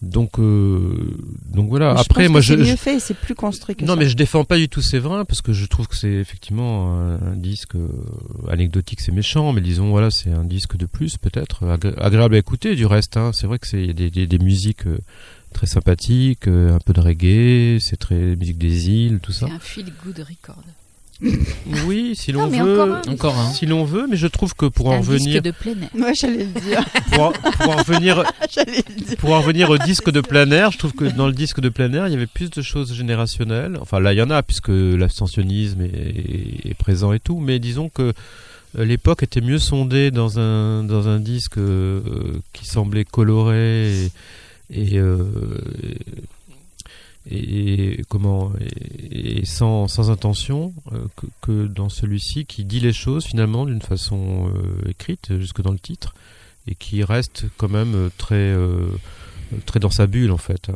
Donc, 0.03 0.37
euh, 0.37 1.15
donc 1.49 1.69
voilà. 1.69 1.93
Mais 1.93 1.99
Après, 2.01 2.23
pense 2.25 2.31
moi, 2.31 2.39
que 2.41 2.45
je, 2.45 2.53
mieux 2.55 2.75
fait, 2.75 2.99
c'est 2.99 3.13
plus 3.13 3.35
construit 3.35 3.73
que 3.75 3.85
non, 3.85 3.93
ça. 3.93 3.99
mais 3.99 4.09
je 4.09 4.15
défends 4.17 4.43
pas 4.43 4.57
du 4.57 4.67
tout 4.67 4.81
Séverin 4.81 5.23
parce 5.23 5.41
que 5.41 5.53
je 5.53 5.65
trouve 5.65 5.87
que 5.87 5.95
c'est 5.95 6.11
effectivement 6.11 6.93
un, 6.99 7.13
un 7.31 7.35
disque 7.37 7.75
euh, 7.75 7.87
anecdotique, 8.49 8.99
c'est 8.99 9.13
méchant, 9.13 9.53
mais 9.53 9.61
disons 9.61 9.89
voilà, 9.91 10.11
c'est 10.11 10.29
un 10.29 10.43
disque 10.43 10.75
de 10.75 10.85
plus 10.85 11.17
peut-être 11.17 11.65
agré- 11.65 11.97
agréable 11.97 12.35
à 12.35 12.37
écouter. 12.37 12.75
Du 12.75 12.85
reste, 12.85 13.15
hein, 13.15 13.31
c'est 13.33 13.47
vrai 13.47 13.59
que 13.59 13.67
c'est 13.67 13.93
des, 13.93 14.09
des, 14.11 14.27
des 14.27 14.39
musiques 14.39 14.87
euh, 14.87 14.97
très 15.53 15.67
sympathiques, 15.67 16.47
un 16.47 16.79
peu 16.85 16.91
de 16.93 16.99
reggae, 16.99 17.79
c'est 17.79 17.95
très 17.97 18.35
musique 18.35 18.57
des 18.57 18.89
îles, 18.89 19.19
tout 19.21 19.31
ça. 19.31 19.47
C'est 19.47 19.53
un 19.53 19.59
feel 19.59 19.93
good 20.03 20.19
record. 20.19 20.63
Oui, 21.87 22.15
si 22.15 22.31
l'on 22.31 22.47
veut. 22.47 22.81
encore 22.81 22.95
un. 22.95 23.11
Encore 23.11 23.37
un. 23.39 23.51
Si 23.51 23.65
l'on 23.65 23.83
veut, 23.85 24.07
mais 24.09 24.17
je 24.17 24.27
trouve 24.27 24.53
que 24.55 24.65
pour 24.65 24.87
en 24.87 24.99
disque 24.99 25.09
revenir, 25.11 25.41
de 25.41 25.51
plein 25.51 25.71
air. 25.73 25.89
Ouais, 25.95 26.13
j'allais 26.15 26.45
le 26.45 26.59
dire. 26.61 26.83
pour, 27.11 27.31
pour 27.57 27.69
en 27.69 27.77
revenir, 27.77 28.23
j'allais 28.53 28.83
le 28.97 29.03
dire. 29.05 29.17
pour 29.17 29.31
en 29.31 29.39
revenir 29.41 29.69
au 29.69 29.77
disque 29.77 30.09
de 30.11 30.21
plein 30.21 30.49
air, 30.51 30.71
je 30.71 30.77
trouve 30.77 30.93
que 30.93 31.05
dans 31.05 31.27
le 31.27 31.33
disque 31.33 31.59
de 31.59 31.69
plein 31.69 31.91
air, 31.93 32.07
il 32.07 32.11
y 32.13 32.15
avait 32.15 32.27
plus 32.27 32.49
de 32.49 32.61
choses 32.61 32.93
générationnelles. 32.93 33.77
Enfin, 33.81 33.99
là, 33.99 34.13
il 34.13 34.17
y 34.17 34.21
en 34.21 34.29
a, 34.29 34.43
puisque 34.43 34.69
l'abstentionnisme 34.69 35.81
est, 35.81 36.69
est 36.69 36.73
présent 36.77 37.13
et 37.13 37.19
tout, 37.19 37.39
mais 37.39 37.59
disons 37.59 37.89
que 37.89 38.13
euh, 38.77 38.85
l'époque 38.85 39.23
était 39.23 39.41
mieux 39.41 39.59
sondée 39.59 40.11
dans 40.11 40.39
un, 40.39 40.83
dans 40.83 41.07
un 41.07 41.19
disque 41.19 41.57
euh, 41.57 42.01
qui 42.53 42.65
semblait 42.65 43.05
coloré 43.05 43.91
et, 43.91 44.11
et, 44.71 44.97
euh, 44.99 45.17
et- 45.83 45.97
et 47.29 48.01
comment 48.09 48.51
et, 48.59 49.39
et 49.39 49.45
sans, 49.45 49.87
sans 49.87 50.09
intention 50.09 50.73
euh, 50.91 51.05
que, 51.15 51.27
que 51.41 51.67
dans 51.67 51.89
celui-ci 51.89 52.45
qui 52.45 52.65
dit 52.65 52.79
les 52.79 52.93
choses 52.93 53.25
finalement 53.25 53.65
d'une 53.65 53.81
façon 53.81 54.51
euh, 54.53 54.89
écrite 54.89 55.37
jusque 55.39 55.61
dans 55.61 55.71
le 55.71 55.79
titre 55.79 56.13
et 56.67 56.75
qui 56.75 57.03
reste 57.03 57.45
quand 57.57 57.69
même 57.69 57.95
euh, 57.95 58.09
très 58.17 58.35
euh, 58.35 58.87
très 59.65 59.79
dans 59.79 59.89
sa 59.89 60.07
bulle 60.07 60.31
en 60.31 60.37
fait. 60.37 60.69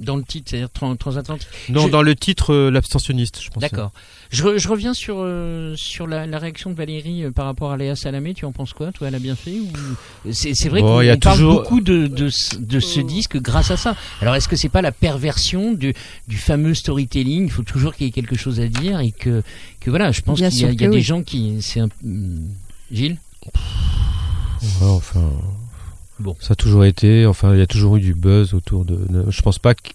Dans 0.00 0.14
le 0.14 0.22
titre, 0.22 0.50
c'est-à-dire 0.50 0.68
tran- 0.72 0.96
transatlantique. 0.96 1.48
Non, 1.70 1.86
Je- 1.86 1.90
dans 1.90 2.02
le 2.02 2.14
titre 2.14 2.54
euh, 2.54 2.70
l'abstentionniste, 2.70 3.40
je 3.42 3.50
pense. 3.50 3.60
D'accord. 3.60 3.90
Je, 4.30 4.44
re- 4.44 4.56
je 4.58 4.68
reviens 4.68 4.94
sur, 4.94 5.16
euh, 5.18 5.74
sur 5.76 6.06
la, 6.06 6.24
la 6.24 6.38
réaction 6.38 6.70
de 6.70 6.76
Valérie 6.76 7.24
euh, 7.24 7.32
par 7.32 7.46
rapport 7.46 7.72
à 7.72 7.76
Léa 7.76 7.96
Salamé. 7.96 8.32
Tu 8.32 8.44
en 8.44 8.52
penses 8.52 8.72
quoi 8.74 8.92
Toi, 8.92 9.08
elle 9.08 9.16
a 9.16 9.18
bien 9.18 9.34
fait 9.34 9.58
ou... 9.58 10.32
C'est 10.32 10.68
vrai 10.68 10.82
Bon, 10.82 11.00
qu'on 11.00 11.18
parle 11.18 11.36
toujours- 11.38 11.54
beaucoup 11.54 11.80
de, 11.80 12.06
de, 12.06 12.28
ce- 12.28 12.56
de 12.56 12.78
ce 12.78 13.00
disque 13.00 13.38
grâce 13.40 13.72
à 13.72 13.76
ça. 13.76 13.96
Alors, 14.20 14.36
est-ce 14.36 14.46
que 14.46 14.54
c'est 14.54 14.68
pas 14.68 14.82
la 14.82 14.92
perversion 14.92 15.72
du, 15.72 15.92
du 16.28 16.36
fameux 16.36 16.74
storytelling? 16.74 17.44
Il 17.46 17.50
faut 17.50 17.64
toujours 17.64 17.94
qu'il 17.94 18.06
y 18.06 18.08
ait 18.08 18.12
quelque 18.12 18.36
chose 18.36 18.60
à 18.60 18.68
dire 18.68 19.00
et 19.00 19.10
que, 19.10 19.42
que 19.80 19.90
voilà, 19.90 20.12
je 20.12 20.20
pense 20.20 20.38
qu'il 20.38 20.60
y 20.60 20.64
a, 20.64 20.70
y 20.70 20.76
des 20.76 21.00
gens 21.02 21.22
qui... 21.24 21.58
Un... 21.76 21.88
Gilles? 22.92 23.18
Ouais, 24.80 24.86
enfin, 24.88 25.30
Bon. 26.20 26.36
ça 26.40 26.52
a 26.52 26.56
toujours 26.56 26.84
été. 26.84 27.26
Enfin, 27.26 27.52
il 27.54 27.58
y 27.58 27.62
a 27.62 27.66
toujours 27.66 27.96
eu 27.96 28.00
du 28.00 28.14
buzz 28.14 28.54
autour 28.54 28.84
de. 28.84 28.96
de- 29.08 29.30
je 29.30 29.42
pense 29.42 29.58
pas 29.58 29.74
que. 29.74 29.90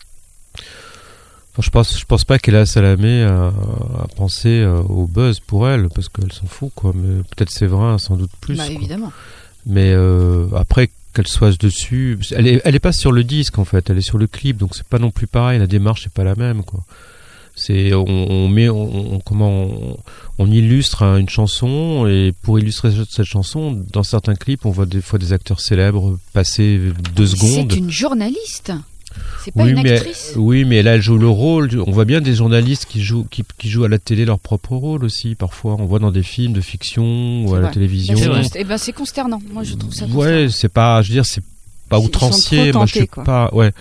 Enfin, 1.52 1.62
je 1.62 1.70
pense, 1.70 2.00
je 2.00 2.06
pense 2.06 2.26
pas 2.26 2.40
qu'Ella 2.40 2.66
Salamé 2.66 3.24
a, 3.24 3.48
a 3.48 4.08
pensé 4.16 4.50
euh, 4.62 4.80
au 4.82 5.06
buzz 5.06 5.40
pour 5.40 5.68
elle, 5.68 5.88
parce 5.90 6.10
qu'elle 6.10 6.32
s'en 6.32 6.48
fout, 6.48 6.72
quoi. 6.74 6.94
Mais 6.96 7.22
peut-être 7.36 7.52
Séverin, 7.52 7.98
sans 8.00 8.16
doute 8.16 8.32
plus. 8.42 8.58
Bah, 8.58 8.68
évidemment. 8.68 9.12
Mais 9.66 9.92
euh, 9.94 10.48
après 10.56 10.90
qu'elle 11.14 11.28
soit 11.28 11.56
dessus, 11.62 12.18
elle 12.32 12.48
est, 12.48 12.62
elle 12.66 12.74
est 12.76 12.80
pas 12.80 12.92
sur 12.92 13.12
le 13.12 13.24
disque 13.24 13.60
en 13.60 13.66
fait, 13.66 13.88
elle 13.92 13.98
est 14.00 14.02
sur 14.02 14.18
le 14.18 14.26
clip, 14.26 14.58
donc 14.58 14.76
c'est 14.76 14.86
pas 14.88 14.98
non 14.98 15.12
plus 15.12 15.28
pareil. 15.28 15.60
La 15.60 15.68
démarche 15.68 16.08
est 16.08 16.14
pas 16.14 16.24
la 16.24 16.34
même, 16.36 16.64
quoi. 16.64 16.84
C'est 17.56 17.94
on, 17.94 18.06
on 18.08 18.48
met, 18.48 18.68
on, 18.70 19.14
on- 19.16 19.20
comment, 19.20 19.52
on, 19.52 19.98
on 20.40 20.52
illustre 20.52 21.04
hein, 21.04 21.18
une 21.18 21.30
chanson 21.30 22.08
et 22.08 22.34
pour 22.42 22.58
illustrer 22.58 22.92
cette 23.10 23.26
chanson, 23.26 23.72
dans 23.92 24.04
certains 24.04 24.34
clips, 24.36 24.66
on 24.66 24.72
voit 24.72 24.86
des 24.88 25.02
fois 25.02 25.20
des 25.20 25.34
acteurs 25.34 25.60
célèbres 25.60 26.18
passer 26.34 26.80
deux 27.16 27.28
secondes. 27.28 27.72
C'est 27.72 27.78
une 27.78 27.92
journaliste. 27.92 28.74
C'est 29.46 29.54
pas 29.54 29.66
Oui 29.66 29.72
une 29.74 29.84
mais, 29.84 29.92
actrice. 29.92 30.34
oui, 30.36 30.66
mais 30.66 30.82
là, 30.82 30.96
elle 30.96 31.02
joue 31.04 31.20
le 31.20 31.28
rôle. 31.28 31.70
On 31.86 31.92
voit 31.92 32.06
bien 32.06 32.20
des 32.22 32.34
journalistes 32.34 32.86
qui 32.90 33.04
jouent, 33.04 33.28
qui, 33.30 33.44
qui 33.60 33.70
jouent 33.70 33.84
à 33.84 33.90
la 33.90 34.00
télé 34.00 34.26
leur 34.26 34.40
propre 34.40 34.76
rôle 34.76 35.04
aussi. 35.06 35.36
Parfois, 35.36 35.76
on 35.78 35.86
voit 35.86 36.00
dans 36.00 36.10
des 36.12 36.24
films 36.24 36.54
de 36.54 36.62
fiction 36.62 37.46
ou 37.46 37.54
à 37.54 37.60
la 37.60 37.68
télévision. 37.70 38.18
C'est 38.18 38.62
eh 38.62 38.64
ben, 38.64 38.80
c'est 38.80 38.94
consternant. 38.94 39.40
Moi, 39.52 39.62
je 39.64 39.76
trouve 39.76 39.94
ça 39.94 40.08
Ouais, 40.08 40.48
c'est 40.50 40.70
pas, 40.70 41.04
je 41.04 41.10
veux 41.10 41.14
dire, 41.14 41.26
c'est 41.28 41.44
pas 41.90 42.00
outrancier. 42.00 42.72
Moi, 42.74 42.88
je 42.88 42.96
suis 42.96 43.08
quoi. 43.08 43.24
pas, 43.24 43.50
ouais, 43.54 43.72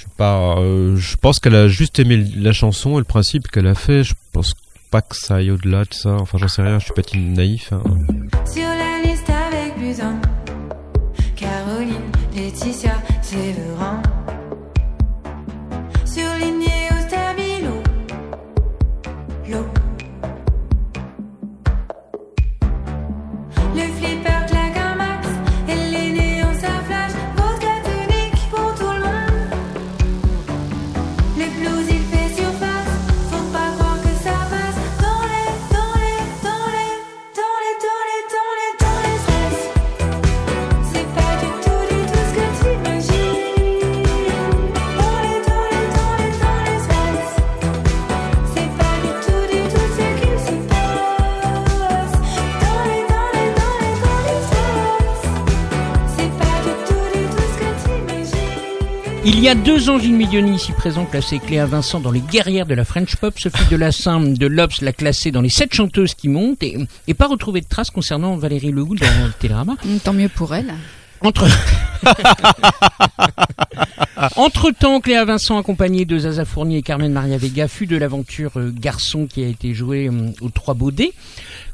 je 0.00 0.06
pas, 0.16 0.56
euh, 0.58 0.96
je 0.96 1.16
pense 1.16 1.38
qu'elle 1.40 1.54
a 1.54 1.68
juste 1.68 1.98
aimé 1.98 2.24
la 2.36 2.52
chanson 2.52 2.94
et 2.94 2.98
le 2.98 3.04
principe 3.04 3.48
qu'elle 3.48 3.66
a 3.66 3.74
fait. 3.74 4.04
Je 4.04 4.14
pense 4.32 4.54
pas 4.90 5.02
que 5.02 5.16
ça 5.16 5.36
aille 5.36 5.50
au-delà 5.50 5.84
de 5.84 5.92
ça. 5.92 6.10
Enfin, 6.14 6.38
j'en 6.38 6.48
sais 6.48 6.62
rien. 6.62 6.78
Je 6.78 6.84
suis 6.86 6.94
pas 6.94 7.02
naïf. 7.16 7.72
hein. 7.72 7.82
Sur 8.50 8.62
la 8.62 9.02
liste 9.10 9.28
avec 9.30 9.74
Caroline, 11.36 11.94
Laetitia, 12.34 12.92
Il 59.30 59.40
y 59.40 59.48
a 59.50 59.54
deux 59.54 59.90
ans, 59.90 59.98
Gilles 59.98 60.14
Milioni, 60.14 60.54
ici 60.54 60.72
présent, 60.72 61.04
classé 61.04 61.38
Cléa 61.38 61.66
Vincent 61.66 62.00
dans 62.00 62.10
les 62.10 62.22
guerrières 62.22 62.64
de 62.64 62.72
la 62.72 62.86
French 62.86 63.14
Pop. 63.16 63.38
Sophie 63.38 63.62
Delassin 63.70 64.20
de 64.20 64.46
l'Obs 64.46 64.80
l'a 64.80 64.94
classée 64.94 65.30
dans 65.30 65.42
les 65.42 65.50
sept 65.50 65.74
chanteuses 65.74 66.14
qui 66.14 66.28
montent 66.28 66.62
et, 66.62 66.78
et 67.06 67.12
pas 67.12 67.26
retrouvé 67.26 67.60
de 67.60 67.66
traces 67.66 67.90
concernant 67.90 68.36
Valérie 68.36 68.72
Lehoux 68.72 68.94
dans 68.94 69.26
le 69.26 69.32
Télérama. 69.38 69.74
Mm, 69.84 69.98
Tant 69.98 70.14
mieux 70.14 70.30
pour 70.30 70.54
elle. 70.54 70.72
Entre... 71.20 71.46
Entre 74.36 74.70
temps, 74.70 75.00
Cléa 75.00 75.24
Vincent, 75.24 75.58
accompagnée 75.58 76.04
de 76.04 76.18
Zaza 76.18 76.44
Fournier 76.44 76.78
et 76.78 76.82
Carmen 76.82 77.12
Maria 77.12 77.38
Vega, 77.38 77.68
fut 77.68 77.86
de 77.86 77.96
l'aventure 77.96 78.52
euh, 78.56 78.72
Garçon 78.74 79.26
qui 79.26 79.44
a 79.44 79.46
été 79.46 79.74
joué 79.74 80.08
euh, 80.08 80.30
aux 80.40 80.48
Trois 80.48 80.74
Baudets. 80.74 81.12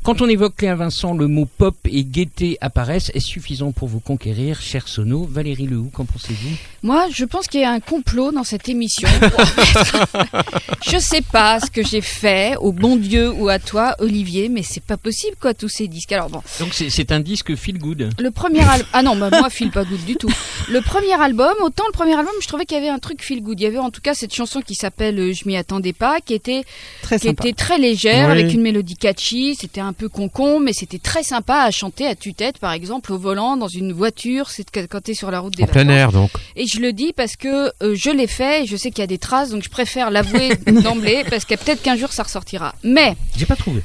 Quand 0.05 0.21
on 0.21 0.29
évoque 0.29 0.57
Cléa 0.57 0.75
Vincent, 0.75 1.15
le 1.15 1.29
mot 1.29 1.47
pop 1.47 1.75
et 1.87 2.05
gaieté 2.05 2.59
apparaissent. 2.61 3.11
Est 3.15 3.21
suffisant 3.21 3.73
pour 3.73 3.89
vous 3.89 4.01
conquérir, 4.01 4.61
cher 4.61 4.87
Sono? 4.87 5.25
Valérie 5.25 5.67
Lehoux, 5.67 5.89
qu'en 5.95 6.05
pensez-vous? 6.05 6.55
Moi, 6.83 7.07
je 7.11 7.25
pense 7.25 7.47
qu'il 7.47 7.63
y 7.63 7.65
a 7.65 7.71
un 7.71 7.81
complot 7.81 8.31
dans 8.31 8.45
cette 8.45 8.69
émission. 8.69 9.09
je 10.87 10.99
sais 10.99 11.23
pas 11.23 11.59
ce 11.59 11.71
que 11.71 11.83
j'ai 11.83 12.03
fait 12.03 12.55
au 12.61 12.71
bon 12.73 12.97
Dieu 12.97 13.31
ou 13.33 13.49
à 13.49 13.59
toi, 13.59 13.95
Olivier, 13.99 14.51
mais 14.51 14.63
c'est 14.63 14.83
pas 14.83 14.99
possible, 14.99 15.37
quoi, 15.41 15.55
tous 15.55 15.71
ces 15.71 15.89
disques. 15.89 16.13
Alors 16.13 16.29
bon, 16.29 16.43
Donc 16.61 16.75
c'est- 16.75 17.11
un 17.13 17.21
disque 17.21 17.55
feel 17.55 17.79
good. 17.79 18.11
le 18.19 18.31
premier 18.31 18.61
album. 18.61 18.87
Ah 18.93 19.03
non, 19.03 19.17
bah, 19.17 19.31
moi, 19.31 19.49
feel 19.49 19.71
pas 19.71 19.85
good 19.85 20.05
du 20.05 20.17
tout. 20.17 20.31
Le 20.71 20.83
premier 20.83 21.15
album, 21.15 21.55
autant 21.63 21.85
le 21.87 21.93
premier 21.93 22.13
album, 22.15 22.33
je 22.43 22.47
trouvais 22.49 22.67
qu'il 22.67 22.77
y 22.77 22.81
avait 22.81 22.91
un 22.91 22.99
truc 22.99 23.23
feel 23.23 23.43
good. 23.43 23.59
Il 23.59 23.63
y 23.63 23.67
avait 23.67 23.79
en 23.79 23.91
tout 23.91 24.03
cas 24.03 24.13
cette 24.13 24.35
chanson 24.35 24.61
qui 24.61 24.75
s'appelle 24.75 25.19
euh, 25.19 25.33
Je 25.33 25.49
m'y 25.49 25.57
attendais 25.57 25.95
pas, 25.95 26.21
qui 26.21 26.35
était 26.35 26.63
Très 27.01 27.19
qui 27.19 27.29
était 27.29 27.55
très 27.55 27.79
légère, 27.79 28.27
Oui. 28.27 28.33
avec 28.33 28.53
une 28.53 28.61
mélodie 28.61 28.97
catchy. 28.97 29.55
C'était 29.59 29.81
un 29.81 29.93
peu 29.95 30.09
concon, 30.09 30.61
mais 30.61 30.72
c'était 30.72 30.99
très 30.99 31.22
sympa 31.22 31.61
à 31.62 31.70
chanter 31.70 32.07
à 32.07 32.14
tue-tête, 32.14 32.59
par 32.59 32.72
exemple, 32.72 33.12
au 33.12 33.18
volant, 33.18 33.57
dans 33.57 33.68
une 33.68 33.92
voiture, 33.92 34.51
c'est 34.51 34.64
quand 34.88 35.01
t'es 35.03 35.14
sur 35.14 35.30
la 35.30 35.40
route 35.40 35.55
des 35.57 35.62
En 35.64 35.66
plein 35.66 35.84
vacances. 35.84 35.99
air, 35.99 36.12
donc. 36.12 36.30
Et 36.57 36.66
je 36.66 36.80
le 36.80 36.92
dis 36.92 37.12
parce 37.14 37.36
que 37.36 37.72
euh, 37.82 37.95
je 37.95 38.11
l'ai 38.11 38.26
fait 38.26 38.64
et 38.64 38.66
je 38.66 38.76
sais 38.76 38.90
qu'il 38.90 39.01
y 39.01 39.05
a 39.05 39.07
des 39.07 39.18
traces, 39.18 39.51
donc 39.51 39.62
je 39.62 39.70
préfère 39.70 40.11
l'avouer 40.11 40.51
d'emblée 40.82 41.24
parce 41.30 41.45
que 41.45 41.55
peut-être 41.55 41.82
qu'un 41.82 41.97
jour 41.97 42.12
ça 42.12 42.24
ressortira. 42.24 42.74
Mais 42.84 43.16
J'ai 43.36 43.47
pas 43.47 43.57
trouvé. 43.57 43.80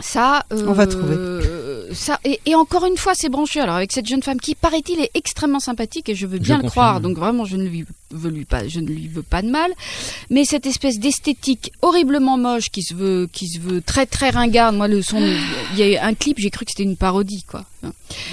Ça, 0.00 0.44
euh, 0.52 0.64
On 0.66 0.72
va 0.72 0.86
trouver. 0.86 1.14
euh, 1.16 1.92
ça 1.92 2.20
et, 2.24 2.40
et 2.46 2.54
encore 2.54 2.84
une 2.86 2.96
fois, 2.96 3.12
c'est 3.14 3.28
branché. 3.28 3.60
Alors 3.60 3.76
avec 3.76 3.92
cette 3.92 4.06
jeune 4.06 4.22
femme 4.22 4.40
qui 4.40 4.54
paraît-il 4.54 5.00
est 5.00 5.10
extrêmement 5.14 5.60
sympathique 5.60 6.08
et 6.08 6.14
je 6.14 6.26
veux 6.26 6.36
Je 6.38 6.42
bien 6.42 6.56
le 6.56 6.62
confirme. 6.62 6.70
croire. 6.70 7.00
Donc 7.00 7.16
vraiment, 7.18 7.44
je 7.44 7.56
ne 7.56 7.64
lui 7.66 7.84
veux 8.10 8.30
lui 8.30 8.44
pas, 8.44 8.66
je 8.66 8.80
ne 8.80 8.86
lui 8.86 9.08
veux 9.08 9.22
pas 9.22 9.42
de 9.42 9.48
mal. 9.50 9.70
Mais 10.30 10.44
cette 10.44 10.66
espèce 10.66 10.98
d'esthétique 10.98 11.72
horriblement 11.82 12.36
moche 12.38 12.70
qui 12.70 12.82
se 12.82 12.94
veut, 12.94 13.28
qui 13.32 13.48
se 13.48 13.58
veut 13.58 13.80
très 13.82 14.06
très 14.06 14.30
ringarde. 14.30 14.76
Moi, 14.76 14.88
le 14.88 15.02
son, 15.02 15.18
il 15.72 15.78
y 15.78 15.82
a 15.82 15.88
eu 15.92 15.96
un 15.96 16.14
clip, 16.14 16.38
j'ai 16.38 16.50
cru 16.50 16.64
que 16.64 16.70
c'était 16.70 16.84
une 16.84 16.96
parodie, 16.96 17.44
quoi. 17.48 17.64
Bah, 17.82 17.90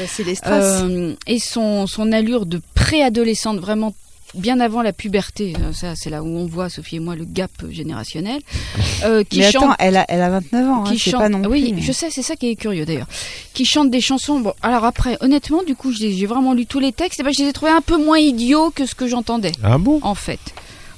c'est 0.07 0.23
les 0.23 0.35
strass. 0.35 0.81
Euh, 0.83 1.13
et 1.27 1.39
son, 1.39 1.87
son 1.87 2.11
allure 2.11 2.45
de 2.45 2.61
préadolescente, 2.73 3.59
vraiment 3.59 3.93
bien 4.35 4.59
avant 4.59 4.81
la 4.81 4.93
puberté, 4.93 5.53
euh, 5.61 5.73
ça 5.73 5.93
c'est 5.95 6.09
là 6.09 6.23
où 6.23 6.27
on 6.27 6.45
voit, 6.45 6.69
Sophie 6.69 6.97
et 6.97 6.99
moi, 6.99 7.15
le 7.15 7.25
gap 7.25 7.51
générationnel, 7.69 8.41
euh, 9.03 9.23
qui 9.23 9.39
Mais 9.39 9.51
chante 9.51 9.63
attends, 9.63 9.75
elle 9.79 9.97
a, 9.97 10.05
elle 10.09 10.21
a 10.21 10.29
29 10.29 10.69
ans, 10.69 10.83
hein, 10.85 10.91
qui 10.91 10.97
chante- 10.99 11.21
pas 11.21 11.29
non 11.29 11.41
plus. 11.41 11.51
oui, 11.51 11.73
mais- 11.75 11.81
je 11.81 11.91
sais, 11.91 12.09
c'est 12.09 12.21
ça 12.21 12.35
qui 12.35 12.49
est 12.49 12.55
curieux 12.55 12.85
d'ailleurs. 12.85 13.07
Qui 13.53 13.65
chante 13.65 13.89
des 13.89 14.01
chansons. 14.01 14.39
Bon, 14.39 14.53
alors 14.61 14.83
après, 14.85 15.17
honnêtement, 15.21 15.63
du 15.63 15.75
coup, 15.75 15.91
j'ai 15.91 16.11
j'ai 16.11 16.25
vraiment 16.25 16.53
lu 16.53 16.65
tous 16.65 16.79
les 16.79 16.91
textes. 16.91 17.19
Et 17.19 17.23
ben, 17.23 17.33
je 17.33 17.43
les 17.43 17.49
ai 17.49 17.53
trouvés 17.53 17.71
un 17.71 17.81
peu 17.81 17.97
moins 17.97 18.17
idiots 18.19 18.69
que 18.71 18.85
ce 18.85 18.95
que 18.95 19.07
j'entendais, 19.07 19.51
Ah 19.63 19.77
bon? 19.77 19.99
en 20.01 20.15
fait. 20.15 20.39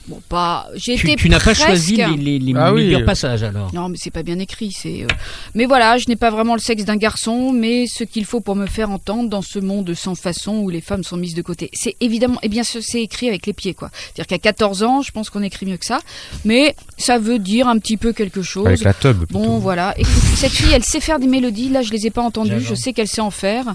Bon, 0.08 0.22
pas. 0.30 0.68
J'ai 0.76 0.96
Tu, 0.96 1.08
été 1.08 1.16
tu 1.18 1.30
n'as 1.30 1.40
pas 1.40 1.54
choisi 1.54 1.98
les, 1.98 2.16
les, 2.16 2.40
les 2.40 2.54
Ah 2.56 2.74
oui. 2.74 2.96
passages 3.04 3.44
alors. 3.44 3.74
Non, 3.74 3.90
mais 3.90 3.98
c'est 4.00 4.10
pas 4.12 4.24
bien 4.24 4.40
écrit. 4.40 4.72
C'est. 4.72 5.04
euh, 5.04 5.08
Mais 5.54 5.66
voilà, 5.66 5.98
je 5.98 6.06
n'ai 6.08 6.16
pas 6.16 6.30
vraiment 6.30 6.54
le 6.54 6.62
sexe 6.62 6.86
d'un 6.86 6.96
garçon, 6.96 7.52
mais 7.52 7.88
ce 7.88 8.06
qu'il 8.06 8.24
faut 8.24 8.40
pour 8.40 8.56
me 8.56 8.68
faire 8.68 8.90
entendre 8.90 9.30
dans 9.30 9.42
ce 9.42 9.60
monde 9.60 9.94
sans 9.94 10.16
façon 10.16 10.60
où 10.60 10.70
les 10.70 10.80
femmes 10.80 11.04
sont 11.04 11.18
mises 11.18 11.34
de 11.34 11.42
côté. 11.42 11.70
C'est 11.74 11.96
évidemment, 12.00 12.40
eh 12.42 12.48
bien, 12.48 12.64
ce- 12.64 12.80
c'est 12.80 13.02
écrit 13.02 13.28
avec 13.28 13.46
les 13.46 13.54
pieds, 13.54 13.74
quoi. 13.74 13.90
C'est-à-dire 13.94 14.28
qu'à 14.28 14.38
14 14.40 14.84
ans, 14.84 15.02
je 15.02 15.12
pense 15.12 15.30
qu'on 15.30 15.44
écrit 15.44 15.66
mieux 15.66 15.78
que 15.78 15.86
ça, 15.86 16.00
mais 16.46 16.74
ça 16.98 17.18
veut 17.20 17.40
dire 17.40 17.68
un 17.68 17.78
petit 17.78 17.98
peu 17.98 18.14
quelque 18.14 18.42
chose. 18.42 18.66
Avec 18.66 18.84
la 18.84 18.94
tub. 18.94 19.18
plutôt. 19.18 19.34
Bon, 19.40 19.58
voilà. 19.60 19.94
Écoute, 19.98 20.14
cette 20.36 20.54
fille, 20.54 20.72
elle 20.74 20.84
sait 20.86 21.02
faire 21.02 21.20
des 21.20 21.28
mélodies. 21.28 21.68
Là, 21.70 21.82
je 21.82 21.92
les 21.92 22.08
ai 22.08 22.12
pas 22.12 22.22
entendues. 22.22 22.62
Je 22.62 22.76
sais 22.76 22.94
qu'elle 22.94 23.08
sait 23.10 23.20
en 23.22 23.32
faire. 23.32 23.74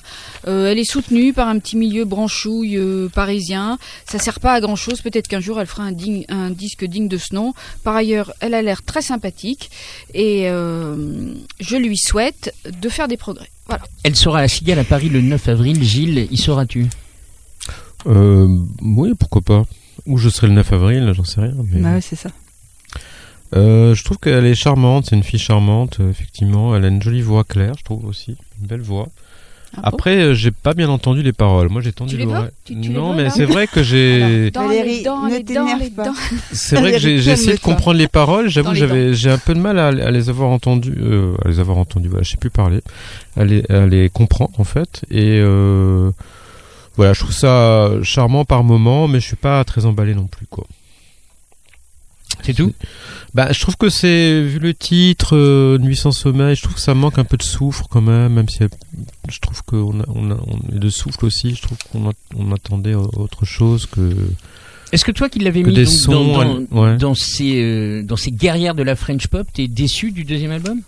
Euh, 0.49 0.71
elle 0.73 0.79
est 0.79 0.85
soutenue 0.91 1.33
par 1.35 1.49
un 1.49 1.59
petit 1.59 1.77
milieu 1.77 2.05
branchouille 2.07 2.77
euh, 2.79 3.09
parisien. 3.15 3.79
Ça 4.07 4.19
sert 4.19 4.41
pas 4.41 4.55
à 4.55 4.61
grand 4.61 4.77
chose. 4.77 5.03
Peut-être 5.03 5.29
qu'un 5.29 5.41
jour, 5.41 5.61
elle 5.61 5.67
fera 5.67 5.83
un, 5.83 5.93
digne- 5.93 6.22
un 6.29 6.51
disque 6.51 6.85
digne 6.85 7.09
de 7.09 7.19
ce 7.19 7.35
nom. 7.35 7.55
Par 7.85 7.97
ailleurs, 7.97 8.33
elle 8.41 8.55
a 8.55 8.63
l'air 8.63 8.83
très 8.83 9.03
sympathique 9.03 9.71
et 10.15 10.49
euh, 10.49 11.35
je 11.61 11.77
lui 11.77 11.97
souhaite 11.97 12.55
de 12.81 12.89
faire 12.89 13.09
des 13.09 13.17
progrès. 13.17 13.49
Voilà. 13.67 13.85
Elle 14.05 14.17
sera 14.17 14.39
à 14.39 14.43
la 14.43 14.49
Cigale 14.49 14.79
à 14.79 14.85
Paris 14.85 15.09
le 15.09 15.21
9 15.21 15.49
avril. 15.49 15.83
Gilles, 15.83 16.29
y 16.31 16.37
seras-tu? 16.37 16.89
Euh, 18.07 18.59
oui, 18.83 19.13
pourquoi 19.19 19.43
pas. 19.43 19.65
Ou 20.07 20.19
je 20.19 20.29
serai 20.29 20.49
le 20.49 20.55
9 20.55 20.73
avril, 20.73 21.13
j'en 21.15 21.25
sais 21.25 21.41
rien. 21.41 21.55
Mais... 21.71 21.81
Bah 21.81 21.95
ouais, 21.95 22.01
c'est 22.01 22.17
ça. 22.17 22.31
Euh, 23.55 23.95
je 23.95 24.03
trouve 24.03 24.19
qu'elle 24.19 24.47
est 24.47 24.55
charmante, 24.55 25.07
c'est 25.09 25.17
une 25.17 25.23
fille 25.23 25.39
charmante, 25.39 26.01
euh, 26.01 26.11
effectivement. 26.11 26.75
Elle 26.75 26.85
a 26.85 26.89
une 26.89 27.03
jolie 27.03 27.23
voix 27.23 27.45
claire, 27.45 27.75
je 27.79 27.85
trouve 27.85 28.05
aussi. 28.07 28.37
Une 28.61 28.67
belle 28.67 28.81
voix. 28.81 29.09
Ah 29.75 29.81
bon 29.91 29.97
Après, 29.97 30.17
euh, 30.19 30.35
j'ai 30.35 30.51
pas 30.51 30.75
bien 30.75 30.89
entendu 30.89 31.23
les 31.23 31.33
paroles. 31.33 31.69
Moi, 31.69 31.81
j'ai 31.81 31.91
entendu 31.91 32.13
Tu 32.13 32.19
les 32.19 32.27
veux 32.27 32.33
l'oreille. 32.33 32.51
Non, 32.71 33.15
mais 33.15 33.31
c'est 33.31 33.45
vrai 33.47 33.67
que 33.67 33.83
j'ai. 33.83 34.51
Valérie, 34.51 35.03
dents, 35.03 35.27
ne 35.29 35.39
t'énerve 35.39 35.91
pas. 35.91 36.13
C'est 36.53 36.79
vrai 36.79 36.93
que 36.93 36.99
j'ai 36.99 37.19
j'ai 37.21 37.31
essayé 37.31 37.55
de 37.55 37.61
comprendre 37.61 37.97
les 37.99 38.09
paroles. 38.09 38.49
J'avoue, 38.49 38.75
j'avais, 38.75 39.15
j'ai 39.15 39.31
un 39.31 39.39
peu 39.39 39.55
de 39.55 39.61
mal 39.61 39.79
à, 39.79 39.87
à 39.89 40.11
les 40.11 40.29
avoir 40.29 40.51
entendues, 40.51 40.95
euh, 41.01 41.35
à 41.45 41.49
les 41.49 41.61
avoir 41.61 41.79
entendues. 41.79 42.09
Voilà, 42.09 42.23
je 42.23 42.31
sais 42.31 42.37
plus 42.37 42.51
parler. 42.51 42.81
À 43.37 43.45
les, 43.45 43.65
à 43.71 43.87
les 43.87 44.11
comprendre 44.11 44.53
en 44.59 44.65
fait. 44.65 45.03
Et 45.11 45.39
euh, 45.41 46.11
voilà, 46.97 47.15
je 47.15 47.21
trouve 47.21 47.33
ça 47.33 47.91
charmant 48.03 48.45
par 48.45 48.65
moment, 48.65 49.09
mais 49.09 49.21
je 49.21 49.27
suis 49.27 49.37
pas 49.37 49.65
très 49.65 49.87
emballé 49.87 50.15
non 50.15 50.27
plus, 50.27 50.47
quoi. 50.47 50.67
C'est 52.43 52.55
tout? 52.55 52.73
Bah, 53.35 53.53
je 53.53 53.61
trouve 53.61 53.77
que 53.77 53.89
c'est, 53.89 54.43
vu 54.43 54.59
le 54.59 54.75
titre, 54.75 55.37
euh, 55.37 55.79
Nuit 55.79 55.97
sans 55.97 56.13
sommeil, 56.13 56.55
je 56.57 56.63
trouve 56.63 56.75
que 56.75 56.81
ça 56.81 56.95
manque 56.95 57.19
un 57.19 57.25
peu 57.25 57.37
de 57.37 57.43
soufre 57.43 57.87
quand 57.89 58.01
même, 58.03 58.33
même 58.35 58.49
si 58.49 58.63
elle- 58.63 58.69
je 59.31 59.39
trouve 59.41 59.63
qu'on 59.63 60.01
a, 60.01 60.05
on 60.09 60.31
a, 60.31 60.35
on- 60.35 60.75
et 60.75 60.79
de 60.79 60.89
souffle 60.91 61.25
aussi, 61.27 61.55
je 61.55 61.63
trouve 61.63 61.79
qu'on 61.91 62.09
a- 62.11 62.13
on 62.37 62.53
attendait 62.53 62.95
autre 62.95 63.45
chose 63.45 63.87
que, 63.87 64.13
Est-ce 64.93 65.05
que 65.05 65.13
toi 65.13 65.29
qui 65.31 65.39
l'avais 65.39 65.63
mis 65.63 65.73
donc, 65.73 65.87
sons. 65.87 66.13
dans, 66.13 66.25
dans, 66.33 66.43
elle- 66.43 66.79
ouais. 66.79 66.97
dans 66.99 67.15
ces, 67.15 67.63
euh, 67.63 68.03
dans 68.03 68.17
ces 68.17 68.31
guerrières 68.33 68.75
de 68.75 68.83
la 68.83 68.97
French 68.97 69.27
pop, 69.29 69.47
t'es 69.53 69.69
déçu 69.69 70.11
du 70.13 70.25
deuxième 70.25 70.51
album? 70.51 70.81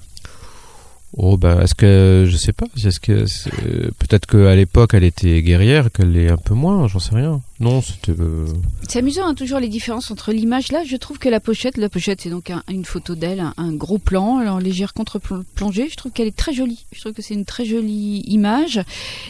Oh 1.17 1.37
bah 1.37 1.61
est-ce 1.63 1.75
que 1.77 2.25
je 2.29 2.37
sais 2.37 2.53
pas, 2.53 2.67
est-ce 2.77 2.99
que 2.99 3.25
peut-être 3.99 4.27
qu'à 4.27 4.55
l'époque 4.57 4.95
elle 4.95 5.05
était 5.05 5.43
guerrière, 5.43 5.93
qu'elle 5.93 6.11
l'est 6.13 6.29
un 6.29 6.37
peu 6.37 6.55
moins, 6.55 6.89
j'en 6.89 6.99
sais 6.99 7.15
rien. 7.15 7.41
Non, 7.61 7.83
c'était 7.83 8.21
euh, 8.21 8.47
C'est 8.89 8.99
amusant, 8.99 9.27
hein, 9.29 9.35
toujours 9.35 9.61
les 9.61 9.69
différences 9.69 10.11
entre 10.11 10.33
l'image. 10.33 10.73
Là, 10.73 10.83
je 10.85 10.97
trouve 10.97 11.19
que 11.21 11.29
la 11.29 11.39
pochette, 11.39 11.77
la 11.77 11.89
pochette, 11.89 12.21
c'est 12.21 12.31
donc 12.31 12.51
un- 12.51 12.65
une 12.69 12.85
photo 12.85 13.15
d'elle, 13.15 13.45
un, 13.57 13.73
gros 13.73 13.99
plan, 13.99 14.45
en 14.45 14.59
légère 14.59 14.93
contre-plongée. 14.93 15.89
Je 15.89 15.95
trouve 15.97 16.11
qu'elle 16.11 16.27
est 16.27 16.37
très 16.37 16.53
jolie. 16.53 16.85
Je 16.93 17.01
trouve 17.01 17.13
que 17.13 17.23
c'est 17.23 17.35
une 17.35 17.45
très 17.45 17.65
jolie 17.65 18.23
image. 18.27 18.81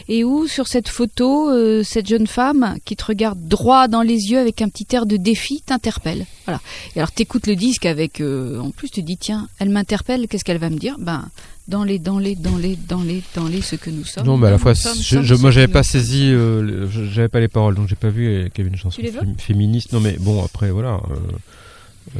Et 0.09 0.23
où, 0.23 0.47
sur 0.47 0.67
cette 0.67 0.89
photo, 0.89 1.51
euh, 1.51 1.83
cette 1.83 2.07
jeune 2.07 2.25
femme 2.25 2.77
qui 2.83 2.95
te 2.95 3.05
regarde 3.05 3.39
droit 3.47 3.87
dans 3.87 4.01
les 4.01 4.31
yeux 4.31 4.39
avec 4.39 4.63
un 4.63 4.69
petit 4.69 4.87
air 4.95 5.05
de 5.05 5.17
défi 5.17 5.61
t'interpelle. 5.63 6.25
Voilà. 6.45 6.59
Et 6.95 6.99
alors, 6.99 7.11
t'écoutes 7.11 7.45
le 7.45 7.55
disque 7.55 7.85
avec, 7.85 8.21
euh, 8.21 8.59
en 8.59 8.71
plus, 8.71 8.89
tu 8.89 9.03
dis, 9.03 9.17
tiens, 9.17 9.47
elle 9.59 9.69
m'interpelle, 9.69 10.27
qu'est-ce 10.27 10.43
qu'elle 10.43 10.57
va 10.57 10.71
me 10.71 10.77
dire? 10.79 10.95
Ben, 10.99 11.25
dans 11.67 11.83
les, 11.83 11.97
dans 11.99 12.19
les, 12.19 12.35
dans 12.35 12.57
les, 12.57 12.75
dans 12.75 13.01
les, 13.01 13.23
dans 13.35 13.47
les, 13.47 13.61
ce 13.61 13.75
que 13.75 13.89
nous 13.89 14.03
sommes. 14.05 14.25
non, 14.25 14.37
mais 14.37 14.47
à 14.47 14.51
la 14.51 14.57
fois 14.57 14.75
sommes, 14.75 14.95
je, 14.97 15.01
sommes 15.15 15.23
je- 15.23 15.35
ce 15.35 15.41
moi 15.41 15.51
j'avais 15.51 15.67
pas 15.67 15.83
saisi, 15.83 16.29
euh, 16.31 16.87
j'avais 17.11 17.27
pas 17.29 17.39
les 17.39 17.47
paroles, 17.47 17.75
donc 17.75 17.87
j'ai 17.87 17.95
pas 17.95 18.09
vu 18.09 18.49
qu'il 18.53 18.63
y 18.63 18.67
avait 18.67 18.75
une 18.75 18.79
chanson 18.81 19.01
féministe. 19.37 19.91
Non 19.93 19.99
mais 19.99 20.15
bon 20.19 20.43
après 20.43 20.69
voilà. 20.71 21.01
euh, 21.09 21.15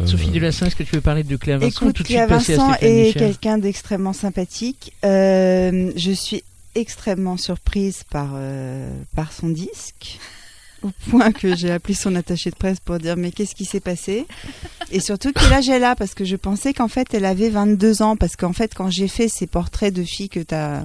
euh, 0.01 0.07
Sophie 0.07 0.29
Delassin, 0.31 0.65
est-ce 0.65 0.75
que 0.75 0.81
tu 0.83 0.95
veux 0.95 1.01
parler 1.01 1.23
de 1.23 1.35
Claire 1.35 1.59
Vincent 1.59 1.85
ou 1.85 1.89
Écoute, 1.89 1.95
tout 1.97 2.03
de 2.03 2.07
suite 2.07 2.17
Claire 2.17 2.27
Vincent 2.27 2.73
est 2.81 3.13
quelqu'un 3.17 3.59
d'extrêmement 3.59 4.13
sympathique. 4.13 4.93
Euh, 5.05 5.91
je 5.95 6.11
suis 6.11 6.43
extrêmement 6.73 7.37
surprise 7.37 8.01
par, 8.09 8.31
euh, 8.33 8.89
par 9.15 9.31
son 9.31 9.49
disque, 9.49 10.17
au 10.81 10.89
point 11.11 11.31
que 11.31 11.55
j'ai 11.55 11.71
appelé 11.71 11.93
son 11.93 12.15
attaché 12.15 12.49
de 12.49 12.55
presse 12.55 12.79
pour 12.79 12.97
dire 12.97 13.15
mais 13.15 13.31
qu'est-ce 13.31 13.53
qui 13.55 13.65
s'est 13.65 13.79
passé? 13.79 14.25
Et 14.91 14.99
surtout 14.99 15.31
quel 15.33 15.51
âge 15.53 15.69
elle 15.69 15.83
a 15.83 15.95
Parce 15.95 16.13
que 16.13 16.25
je 16.25 16.35
pensais 16.35 16.73
qu'en 16.73 16.87
fait 16.87 17.13
elle 17.13 17.25
avait 17.25 17.49
22 17.49 18.01
ans, 18.01 18.15
parce 18.15 18.35
qu'en 18.35 18.53
fait 18.53 18.73
quand 18.75 18.89
j'ai 18.89 19.07
fait 19.07 19.27
ces 19.27 19.47
portraits 19.47 19.93
de 19.93 20.03
filles 20.03 20.29
que, 20.29 20.39
as, 20.53 20.83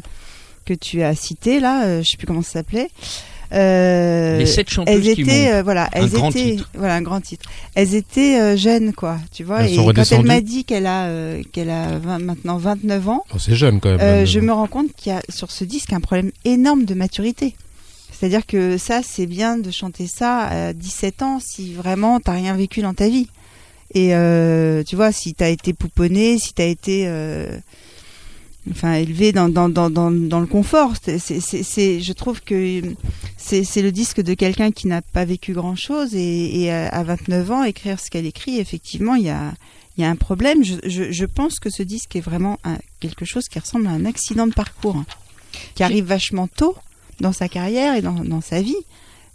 que 0.64 0.74
tu 0.74 1.03
as 1.03 1.14
cités 1.14 1.61
là, 1.61 1.84
euh, 1.84 2.03
je 2.03 2.09
sais 2.11 2.16
plus 2.16 2.26
comment 2.26 2.42
ça 2.42 2.53
s'appelait. 2.53 2.88
euh, 3.53 4.38
Les 4.38 4.46
sept 4.46 4.70
chanteuses 4.70 4.94
elles 4.94 5.14
qui 5.14 5.22
étaient 5.22 5.44
montent. 5.46 5.55
euh, 5.55 5.62
voilà 5.62 5.84
Un 5.92 6.03
elles 6.05 6.11
grand 6.11 6.30
étaient 6.30 6.51
titre. 6.53 6.70
voilà 6.74 6.94
un 6.94 7.03
grand 7.03 7.20
titre 7.20 7.51
elles 7.74 7.94
étaient 7.94 8.38
euh, 8.40 8.57
jeunes 8.57 8.92
quoi 8.92 9.18
tu 9.32 9.42
vois 9.44 9.62
Elles 9.64 9.72
et 9.72 9.76
quand 9.76 10.12
elle 10.12 10.24
m'a 10.24 10.40
dit 10.40 10.64
qu'elle 10.64 10.86
a 10.86 11.07
euh, 11.07 11.42
qu'elle 11.53 11.70
a 11.70 11.98
20 11.98 12.18
maintenant 12.20 12.57
29 12.59 13.09
ans 13.09 13.24
oh, 13.34 13.38
c'est 13.38 13.55
jeune 13.57 13.80
quand 13.80 13.90
même. 13.90 14.01
euh, 14.01 14.24
je 14.26 14.38
me 14.40 14.53
rends 14.53 14.66
compte 14.68 14.92
qu'il 14.96 15.12
y 15.12 15.14
a 15.14 15.20
sur 15.28 15.51
ce 15.51 15.64
disque 15.64 15.92
un 15.92 16.01
problème 16.01 16.30
énorme 16.44 16.84
de 16.84 16.94
maturité 16.94 17.55
c'est-à-dire 18.12 18.46
que 18.46 18.76
ça 18.78 19.01
c'est 19.03 19.26
bien 19.26 19.57
de 19.59 19.70
chanter 19.70 20.07
ça 20.07 20.40
à 20.44 20.72
17 20.72 21.22
ans 21.22 21.38
si 21.40 21.72
vraiment 21.74 22.20
t'as 22.20 22.32
rien 22.32 22.55
vécu 22.55 22.82
dans 22.82 22.94
ta 22.94 23.09
vie 23.09 23.28
et 23.95 24.14
euh, 24.14 24.82
tu 24.84 24.97
vois 24.97 25.12
si 25.12 25.34
t'as 25.34 25.49
été 25.51 25.72
pouponné 25.72 26.38
si 26.38 26.53
t'as 26.55 26.66
été 26.66 27.05
euh, 27.07 27.59
enfin 28.70 28.95
élevé 28.95 29.32
dans 29.32 29.49
dans, 29.49 29.68
dans, 29.68 29.91
dans, 29.91 30.11
dans 30.11 30.41
le 30.41 30.47
confort 30.47 30.93
c'est, 31.03 31.18
c'est, 31.18 32.01
je 32.01 32.12
trouve 32.12 32.41
que 32.43 32.82
c'est, 33.36 33.64
c'est 33.64 33.82
le 33.82 33.91
disque 33.93 34.20
de 34.20 34.34
quelqu'un 34.34 34.70
qui 34.70 34.86
n'a 34.86 35.03
pas 35.03 35.24
vécu 35.24 35.53
grand 35.55 35.76
chose 35.76 36.14
et, 36.14 36.61
et 36.62 36.70
à 36.70 36.88
à 36.88 37.03
29 37.03 37.51
ans 37.51 37.64
écrire 37.64 37.99
ce 37.99 38.11
qu'elle 38.11 38.26
écrit 38.26 38.59
effectivement 38.59 39.14
il 39.14 39.24
y 39.24 39.30
a 39.30 39.53
y 39.99 40.05
a 40.05 40.09
un 40.09 40.16
problème. 40.16 40.64
Je, 40.64 40.76
je, 40.86 41.11
je 41.12 41.24
pense 41.26 41.59
que 41.59 41.68
ce 41.68 41.82
disque 41.82 42.16
est 42.16 42.20
vraiment 42.22 42.59
un- 42.64 42.78
quelque 43.01 43.26
chose 43.26 43.49
qui 43.49 43.59
ressemble 43.59 43.86
à 43.86 43.91
un 43.91 44.07
accident 44.07 44.47
de 44.47 44.55
parcours 44.55 44.97
hein, 44.97 45.05
qui 45.74 45.82
arrive 45.82 46.05
vachement 46.07 46.47
tôt 46.49 46.74
dans 47.20 47.32
sa 47.32 47.49
carrière 47.49 47.95
et 47.97 48.01
dans, 48.01 48.24
dans 48.24 48.41
sa 48.41 48.62
vie 48.62 48.76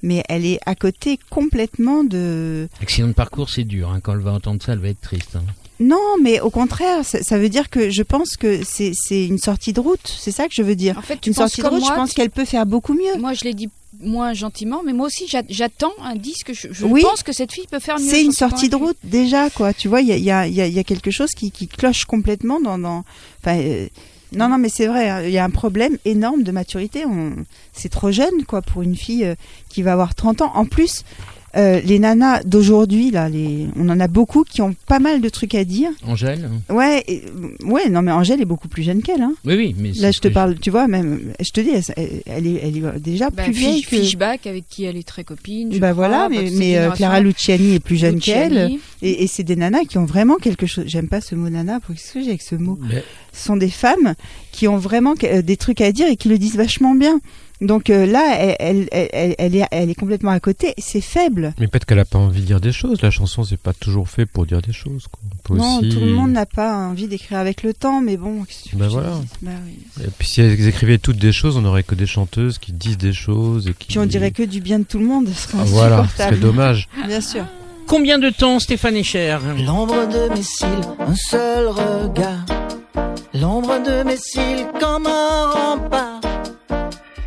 mais 0.05 0.23
elle 0.29 0.45
est 0.45 0.59
à 0.65 0.75
côté 0.75 1.19
complètement 1.29 2.03
de 2.03 2.69
Accident 2.81 3.07
de 3.09 3.13
parcours, 3.13 3.49
c'est 3.49 3.63
dur. 3.65 3.89
hein. 3.89 3.99
Quand 4.01 4.13
elle 4.13 4.19
va 4.19 4.31
entendre 4.31 4.61
ça, 4.63 4.71
elle 4.73 4.79
va 4.79 4.89
être 4.89 5.01
triste. 5.01 5.35
hein. 5.35 5.41
non, 5.79 6.15
mais 6.21 6.39
au 6.39 6.49
contraire, 6.49 7.03
ça, 7.03 7.21
ça 7.21 7.37
veut 7.37 7.49
dire 7.49 7.69
que 7.69 7.89
je 7.89 8.03
pense 8.03 8.37
que 8.37 8.63
c'est 8.63 8.93
c'est 8.95 9.25
une 9.25 9.37
sortie 9.39 9.73
de 9.73 9.79
route. 9.81 10.07
C'est 10.07 10.31
ça 10.31 10.47
que 10.47 10.53
je 10.53 10.61
veux 10.63 10.75
dire. 10.75 10.97
En 10.97 11.01
fait, 11.01 11.19
tu 11.19 11.29
Une 11.29 11.35
sortie 11.35 11.61
de 11.61 11.67
route, 11.67 11.83
je 11.83 11.93
pense 11.93 12.13
qu'elle 12.13 12.29
peut 12.29 12.45
faire 12.45 12.65
beaucoup 12.65 12.93
mieux. 12.93 13.19
Moi, 13.19 13.33
je 13.33 13.43
l'ai 13.43 13.53
dit 13.53 13.69
moins 14.01 14.33
gentiment, 14.33 14.81
mais 14.85 14.91
moi 14.93 15.07
aussi, 15.07 15.25
j'a- 15.27 15.43
j'attends 15.49 15.93
un 16.03 16.15
disque. 16.15 16.51
Je, 16.53 16.67
je 16.71 16.85
Oui. 16.85 17.01
pense 17.01 17.23
que 17.23 17.31
cette 17.31 17.51
fille 17.53 17.65
peut 17.71 17.79
faire 17.79 17.97
mieux. 17.99 18.09
C'est 18.09 18.23
une 18.23 18.33
sortie 18.33 18.67
de 18.69 18.75
route 18.75 18.97
déjà, 19.03 19.49
quoi. 19.49 19.73
Tu 19.73 19.87
vois, 19.87 20.01
il 20.01 20.07
y 20.07 20.11
a, 20.13 20.17
il 20.17 20.23
y, 20.23 20.31
a, 20.31 20.47
y 20.47 20.61
a- 20.61 20.67
il 20.67 20.73
y 20.73 20.79
a 20.79 20.83
quelque 20.83 21.11
chose 21.11 21.31
qui, 21.31 21.49
qui 21.51 21.67
cloche 21.67 22.03
complètement 22.05 22.59
dans. 22.61 22.77
dans 22.77 23.03
enfin, 23.41 23.57
euh, 23.57 23.87
non, 24.31 24.49
non, 24.49 24.57
mais 24.57 24.69
c'est 24.69 24.87
vrai. 24.87 25.09
hein, 25.09 25.21
Il 25.23 25.29
y 25.31 25.37
a 25.37 25.43
un 25.43 25.49
problème 25.49 25.97
énorme 26.05 26.43
de 26.43 26.51
maturité. 26.51 27.03
C'est 27.73 27.89
trop 27.89 28.11
jeune, 28.11 28.43
quoi, 28.47 28.61
pour 28.61 28.81
une 28.81 28.95
fille 28.95 29.25
euh, 29.25 29.35
qui 29.69 29.81
va 29.81 29.93
avoir 29.93 30.15
30 30.15 30.41
ans. 30.41 30.51
En 30.55 30.65
plus. 30.65 31.03
Euh, 31.57 31.79
les 31.81 31.99
nanas 31.99 32.43
d'aujourd'hui, 32.43 33.11
là, 33.11 33.29
les... 33.29 33.67
on 33.77 33.87
en 33.89 33.99
a 33.99 34.07
beaucoup 34.07 34.43
qui 34.43 34.61
ont 34.61 34.75
pas 34.87 34.99
mal 34.99 35.21
de 35.21 35.29
trucs 35.29 35.55
à 35.55 35.63
dire. 35.63 35.89
Angèle. 36.05 36.49
Ouais, 36.69 37.03
et- 37.07 37.23
ouais, 37.63 37.89
non, 37.89 38.01
mais 38.01 38.11
Angèle 38.11 38.41
est 38.41 38.45
beaucoup 38.45 38.67
plus 38.67 38.83
jeune 38.83 39.01
qu'elle. 39.01 39.21
Hein. 39.21 39.33
Oui, 39.45 39.55
oui, 39.55 39.75
mais 39.77 39.91
Là, 39.93 40.11
je 40.11 40.19
te 40.19 40.27
parle, 40.27 40.55
tu 40.59 40.69
vois, 40.69 40.87
même, 40.87 41.19
je 41.39 41.51
te 41.51 41.61
dis, 41.61 41.69
elle, 41.95 42.21
elle 42.25 42.47
est, 42.47 42.59
elle 42.63 42.77
est 42.77 42.99
déjà 42.99 43.29
Bah, 43.29 43.43
plus 43.43 43.53
vieille 43.53 43.81
que. 43.83 43.95
Fishback, 43.95 44.47
avec 44.47 44.67
qui 44.67 44.83
elle 44.83 44.97
est 44.97 45.07
très 45.07 45.23
copine. 45.23 45.71
je 45.73 45.79
Bah 45.79 45.91
crois, 45.91 46.07
voilà, 46.07 46.29
bah, 46.29 46.35
mais, 46.41 46.49
mais, 46.51 46.77
euh. 46.77 46.91
Clara 46.91 47.19
Luciani 47.21 47.75
est 47.75 47.79
plus 47.79 47.97
jeune 47.97 48.19
qu'elle. 48.19 48.71
Et, 49.01 49.23
et 49.23 49.27
c'est 49.27 49.43
des 49.43 49.55
nanas 49.55 49.85
qui 49.85 49.97
ont 49.97 50.05
vraiment 50.05 50.35
quelque 50.35 50.65
chose. 50.65 50.85
J'aime 50.87 51.07
pas 51.07 51.21
ce 51.21 51.35
mot 51.35 51.49
nana, 51.49 51.79
pour 51.79 51.95
que 51.95 52.01
j'ai 52.15 52.27
avec 52.29 52.41
ce 52.41 52.55
mot 52.55 52.77
Mais- 52.89 53.03
Ce 53.33 53.45
sont 53.45 53.57
des 53.57 53.69
femmes 53.69 54.13
qui 54.51 54.67
ont 54.67 54.77
vraiment 54.77 55.13
euh, 55.23 55.41
des 55.41 55.57
trucs 55.57 55.81
à 55.81 55.91
dire 55.91 56.07
et 56.07 56.15
qui 56.15 56.29
le 56.29 56.37
disent 56.37 56.55
vachement 56.55 56.95
bien. 56.95 57.19
Donc 57.61 57.89
euh, 57.89 58.05
là, 58.05 58.35
elle, 58.59 58.87
elle, 58.91 59.35
elle, 59.37 59.55
est, 59.55 59.65
elle 59.71 59.89
est 59.89 59.95
complètement 59.95 60.31
à 60.31 60.39
côté. 60.39 60.73
C'est 60.77 60.99
faible. 61.01 61.53
Mais 61.59 61.67
peut-être 61.67 61.85
qu'elle 61.85 61.99
a 61.99 62.05
pas 62.05 62.19
envie 62.19 62.41
de 62.41 62.45
dire 62.45 62.59
des 62.59 62.71
choses. 62.73 63.01
La 63.01 63.11
chanson 63.11 63.43
c'est 63.43 63.59
pas 63.59 63.71
toujours 63.73 64.09
fait 64.09 64.25
pour 64.25 64.45
dire 64.45 64.61
des 64.61 64.73
choses. 64.73 65.05
Quoi. 65.09 65.55
Non, 65.57 65.79
aussi- 65.79 65.89
tout 65.89 65.99
le 66.01 66.11
monde 66.11 66.31
n'a 66.31 66.45
pas 66.45 66.75
envie 66.75 67.07
d'écrire 67.07 67.37
avec 67.39 67.63
le 67.63 67.73
temps, 67.73 68.01
mais 68.01 68.17
bon. 68.17 68.43
qu'est-ce 68.43 68.63
que 68.65 68.69
tu 68.69 68.75
Bah 68.75 68.85
veux 68.87 68.91
que 68.91 68.97
je 68.97 68.99
voilà. 69.01 69.21
Bah 69.41 69.51
oui. 69.65 70.03
Et 70.05 70.09
puis 70.17 70.27
si 70.27 70.41
elles 70.41 70.67
écrivaient 70.67 70.97
toutes 70.97 71.17
des 71.17 71.31
choses, 71.31 71.55
on 71.57 71.61
n'aurait 71.61 71.83
que 71.83 71.95
des 71.95 72.05
chanteuses 72.07 72.57
qui 72.57 72.73
disent 72.73 72.97
des 72.97 73.13
choses 73.13 73.67
et 73.67 73.73
qui. 73.73 73.87
Puis 73.87 73.99
on 73.99 74.05
dirait 74.05 74.31
que 74.31 74.43
du 74.43 74.59
bien 74.59 74.79
de 74.79 74.83
tout 74.85 74.99
le 74.99 75.05
monde. 75.05 75.27
Ce 75.29 75.47
serait 75.49 75.57
Ah, 75.61 75.65
voilà, 75.65 75.95
ce 75.97 76.01
insupportable. 76.01 76.35
serait 76.35 76.41
dommage. 76.45 76.89
Bien 77.07 77.21
sûr. 77.21 77.45
Combien 77.87 78.17
de 78.19 78.31
temps, 78.31 78.59
Stéphane 78.59 78.95
Echer? 78.95 79.37
L'ombre 79.65 80.07
de 80.07 80.29
mes 80.33 80.41
cils, 80.43 80.67
un 80.99 81.15
seul 81.15 81.67
regard. 81.67 82.43
L'ombre 83.33 83.77
de 83.85 84.03
mes 84.03 84.17
cils 84.17 84.65
comme 84.79 85.05
un 85.07 85.51
rempart. 85.51 86.19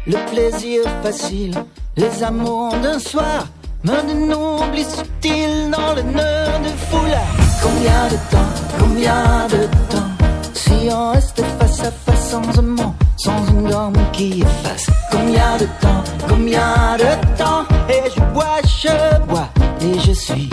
Le 0.09 0.17
plaisir 0.31 0.85
facile, 1.03 1.55
les 1.95 2.23
amours 2.23 2.75
d'un 2.83 2.99
soir. 2.99 3.47
Me 3.85 3.93
de 3.93 4.35
oubli 4.35 4.83
subtil 4.83 5.71
dans 5.71 5.93
le 5.95 6.01
nœud 6.01 6.65
de 6.65 6.73
foulard. 6.89 7.37
Combien 7.63 8.09
de 8.09 8.17
temps, 8.31 8.53
combien 8.81 9.47
de 9.49 9.67
temps 9.93 10.11
Si 10.55 10.89
on 10.91 11.13
reste 11.13 11.43
face 11.59 11.81
à 11.81 11.91
face 11.91 12.31
sans 12.31 12.59
un 12.59 12.63
mot, 12.63 12.95
sans 13.19 13.47
une 13.49 13.71
gomme 13.71 13.93
qui 14.15 14.41
efface. 14.41 14.87
Combien 15.13 15.59
de 15.59 15.67
temps, 15.83 16.05
combien 16.27 16.97
de 16.97 17.37
temps 17.37 17.67
Et 17.91 18.09
je 18.11 18.21
bois, 18.33 18.61
je 18.65 19.27
bois, 19.27 19.51
et 19.83 19.99
je 19.99 20.13
suis 20.13 20.49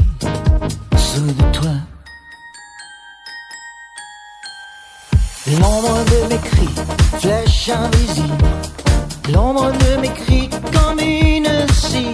sous 0.97 1.32
de 1.32 1.51
toi. 1.53 1.72
L'ombre 5.47 6.03
de 6.12 6.28
mes 6.34 6.41
cris, 6.41 6.76
flèche 7.22 7.70
invisible. 7.70 8.45
L'ombre 9.34 9.71
de 9.71 10.01
mes 10.01 10.09
cris 10.09 10.49
comme 10.49 10.99
une 10.99 11.47
scie. 11.73 12.13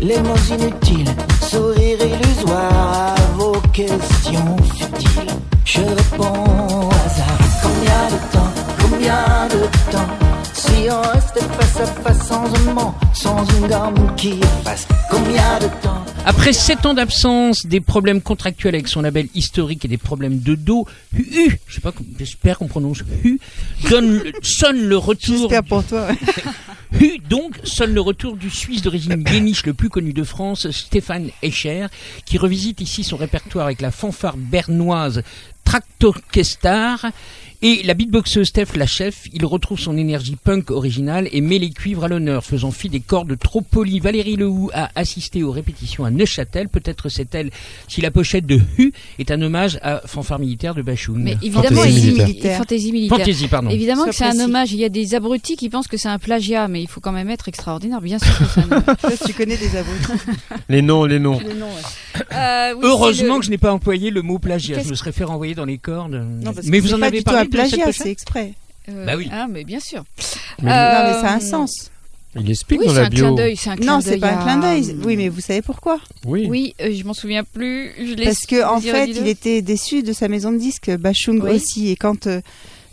Les 0.00 0.18
mots 0.20 0.36
inutiles, 0.50 1.10
sourire 1.40 1.98
illusoire 2.00 2.70
à 2.72 3.14
vos 3.36 3.56
questions 3.72 4.56
futiles. 4.74 5.32
Je 5.64 5.80
réponds 5.80 6.44
au 6.68 6.90
hasard. 6.90 7.38
Combien 7.62 8.04
de 8.10 8.32
temps, 8.32 8.52
combien 8.82 9.48
de 9.48 9.90
temps 9.90 10.23
Si 10.74 10.90
on 10.90 11.02
restait 11.02 11.40
face 11.40 11.76
à 11.76 11.86
face 11.86 12.26
sans 12.26 12.52
un 12.52 12.74
mot, 12.74 12.94
sans 13.14 13.44
une 13.44 13.68
gomme 13.68 14.16
qui 14.16 14.30
efface. 14.30 14.88
Combien 15.08 15.58
de 15.60 15.66
temps 15.80 16.04
Après 16.26 16.52
7 16.52 16.86
ans 16.86 16.94
d'absence, 16.94 17.64
des 17.64 17.80
problèmes 17.80 18.20
contractuels 18.20 18.74
avec 18.74 18.88
son 18.88 19.00
label 19.00 19.28
historique 19.36 19.84
et 19.84 19.88
des 19.88 19.98
problèmes 19.98 20.40
de 20.40 20.56
dos, 20.56 20.86
Hu, 21.16 21.60
je 21.68 21.74
sais 21.74 21.80
pas, 21.80 21.92
j'espère 22.18 22.58
qu'on 22.58 22.66
prononce 22.66 23.04
Hu, 23.22 23.38
donne, 23.88 24.20
sonne 24.42 24.84
le 24.84 24.96
retour. 24.96 25.48
J'espère 25.48 25.62
pour 25.62 25.84
toi. 25.84 26.08
Hu, 27.00 27.18
donc, 27.30 27.60
sonne 27.62 27.94
le 27.94 28.00
retour 28.00 28.36
du 28.36 28.50
Suisse 28.50 28.82
d'origine 28.82 29.14
guéniche 29.14 29.64
le 29.66 29.74
plus 29.74 29.90
connu 29.90 30.12
de 30.12 30.24
France, 30.24 30.68
Stéphane 30.72 31.30
Escher, 31.42 31.86
qui 32.24 32.36
revisite 32.36 32.80
ici 32.80 33.04
son 33.04 33.16
répertoire 33.16 33.66
avec 33.66 33.80
la 33.80 33.92
fanfare 33.92 34.36
bernoise 34.36 35.22
Tractorchestar 35.64 37.06
et 37.64 37.82
la 37.82 37.94
beatboxeuse 37.94 38.46
Steph 38.46 38.76
la 38.76 38.86
chef, 38.86 39.26
il 39.32 39.44
retrouve 39.46 39.80
son 39.80 39.96
énergie 39.96 40.36
punk 40.36 40.70
originale 40.70 41.28
et 41.32 41.40
met 41.40 41.58
les 41.58 41.70
cuivres 41.70 42.04
à 42.04 42.08
l'honneur, 42.08 42.44
faisant 42.44 42.70
fi 42.70 42.88
des 42.90 43.00
cordes 43.00 43.36
trop 43.38 43.62
polies. 43.62 43.98
Valérie 44.00 44.36
Lehoux 44.36 44.70
a 44.74 44.90
assisté 44.94 45.42
aux 45.42 45.50
répétitions 45.50 46.04
à 46.04 46.10
Neuchâtel, 46.10 46.68
peut-être 46.68 47.08
c'est 47.08 47.34
elle 47.34 47.50
si 47.88 48.00
la 48.02 48.10
pochette 48.10 48.46
de 48.46 48.60
Hu 48.78 48.92
est 49.18 49.30
un 49.30 49.40
hommage 49.42 49.78
à 49.82 50.02
Fanfare 50.06 50.38
militaire 50.38 50.74
de 50.74 50.82
Bachoun. 50.82 51.22
Mais 51.22 51.36
évidemment, 51.42 51.80
Fantaisie 51.82 52.08
il- 52.08 52.14
militaire. 52.22 52.58
Fantaisie 52.58 52.92
militaire. 52.92 53.18
Fantaisie, 53.18 53.48
pardon. 53.48 53.70
Évidemment 53.70 54.02
Sois 54.02 54.10
que 54.10 54.16
c'est 54.16 54.24
un 54.24 54.38
hommage. 54.44 54.72
Il 54.72 54.78
y 54.78 54.84
a 54.84 54.88
des 54.90 55.14
abrutis 55.14 55.56
qui 55.56 55.70
pensent 55.70 55.88
que 55.88 55.96
c'est 55.96 56.08
un 56.08 56.18
plagiat, 56.18 56.68
mais 56.68 56.82
il 56.82 56.88
faut 56.88 57.00
quand 57.00 57.12
même 57.12 57.30
être 57.30 57.48
extraordinaire. 57.48 58.00
Bien 58.02 58.18
sûr 58.18 58.36
que 58.38 58.44
c'est 58.54 58.60
un 58.60 59.16
tu 59.26 59.32
connais 59.32 59.56
des 59.56 59.74
abrutis. 59.76 60.22
Les 60.68 60.82
noms, 60.82 61.04
les 61.04 61.18
noms. 61.18 61.40
Euh, 62.32 62.74
oui, 62.76 62.80
Heureusement 62.84 63.34
le- 63.34 63.40
que 63.40 63.46
je 63.46 63.50
n'ai 63.50 63.58
pas 63.58 63.72
employé 63.72 64.10
le 64.10 64.22
mot 64.22 64.38
plagiat, 64.38 64.82
je 64.82 64.88
me 64.90 64.94
serais 64.94 65.12
fait 65.12 65.24
renvoyer 65.24 65.54
dans 65.54 65.64
les 65.64 65.78
cordes. 65.78 66.12
Non, 66.42 66.52
parce 66.52 66.66
mais 66.66 66.78
que 66.78 66.82
vous 66.82 66.88
c'est 66.88 66.94
en 66.94 66.98
pas 67.00 67.06
avez 67.06 67.22
parlé 67.22 67.48
plagiat, 67.58 67.92
c'est 67.92 68.10
exprès. 68.10 68.52
euh, 68.88 69.04
Bah 69.06 69.14
oui. 69.16 69.28
Ah, 69.32 69.46
mais 69.50 69.64
bien 69.64 69.80
sûr. 69.80 70.04
Mais 70.62 70.70
Non, 70.70 70.76
Euh, 70.76 71.04
mais 71.06 71.20
ça 71.20 71.30
a 71.32 71.34
un 71.36 71.40
sens. 71.40 71.90
Il 72.36 72.50
explique 72.50 72.80
Oui, 72.80 72.86
dans 72.86 72.94
c'est 72.94 73.00
la 73.00 73.06
un 73.06 73.10
clin 73.10 73.22
bio. 73.28 73.36
d'œil. 73.36 73.56
C'est 73.56 73.70
un 73.70 73.76
clin 73.76 73.86
Non, 73.94 74.00
c'est 74.00 74.10
d'œil 74.10 74.20
pas 74.20 74.32
un 74.32 74.42
clin 74.42 74.56
d'œil. 74.58 74.96
Oui, 75.04 75.16
mais 75.16 75.28
vous 75.28 75.40
savez 75.40 75.62
pourquoi? 75.62 76.00
Oui. 76.26 76.46
Oui, 76.48 76.74
euh, 76.80 76.92
je 76.92 77.04
m'en 77.04 77.14
souviens 77.14 77.44
plus. 77.44 77.92
Je 77.96 78.14
l'ai 78.14 78.24
Parce 78.24 78.40
que 78.44 78.64
en 78.64 78.80
fait, 78.80 79.06
il 79.06 79.28
était 79.28 79.62
déçu 79.62 80.02
de 80.02 80.12
sa 80.12 80.26
maison 80.26 80.50
de 80.50 80.58
disques, 80.58 80.90
Bachung 80.96 81.40
Oui. 81.44 81.52
aussi. 81.52 81.90
Et 81.90 81.96
quand 81.96 82.28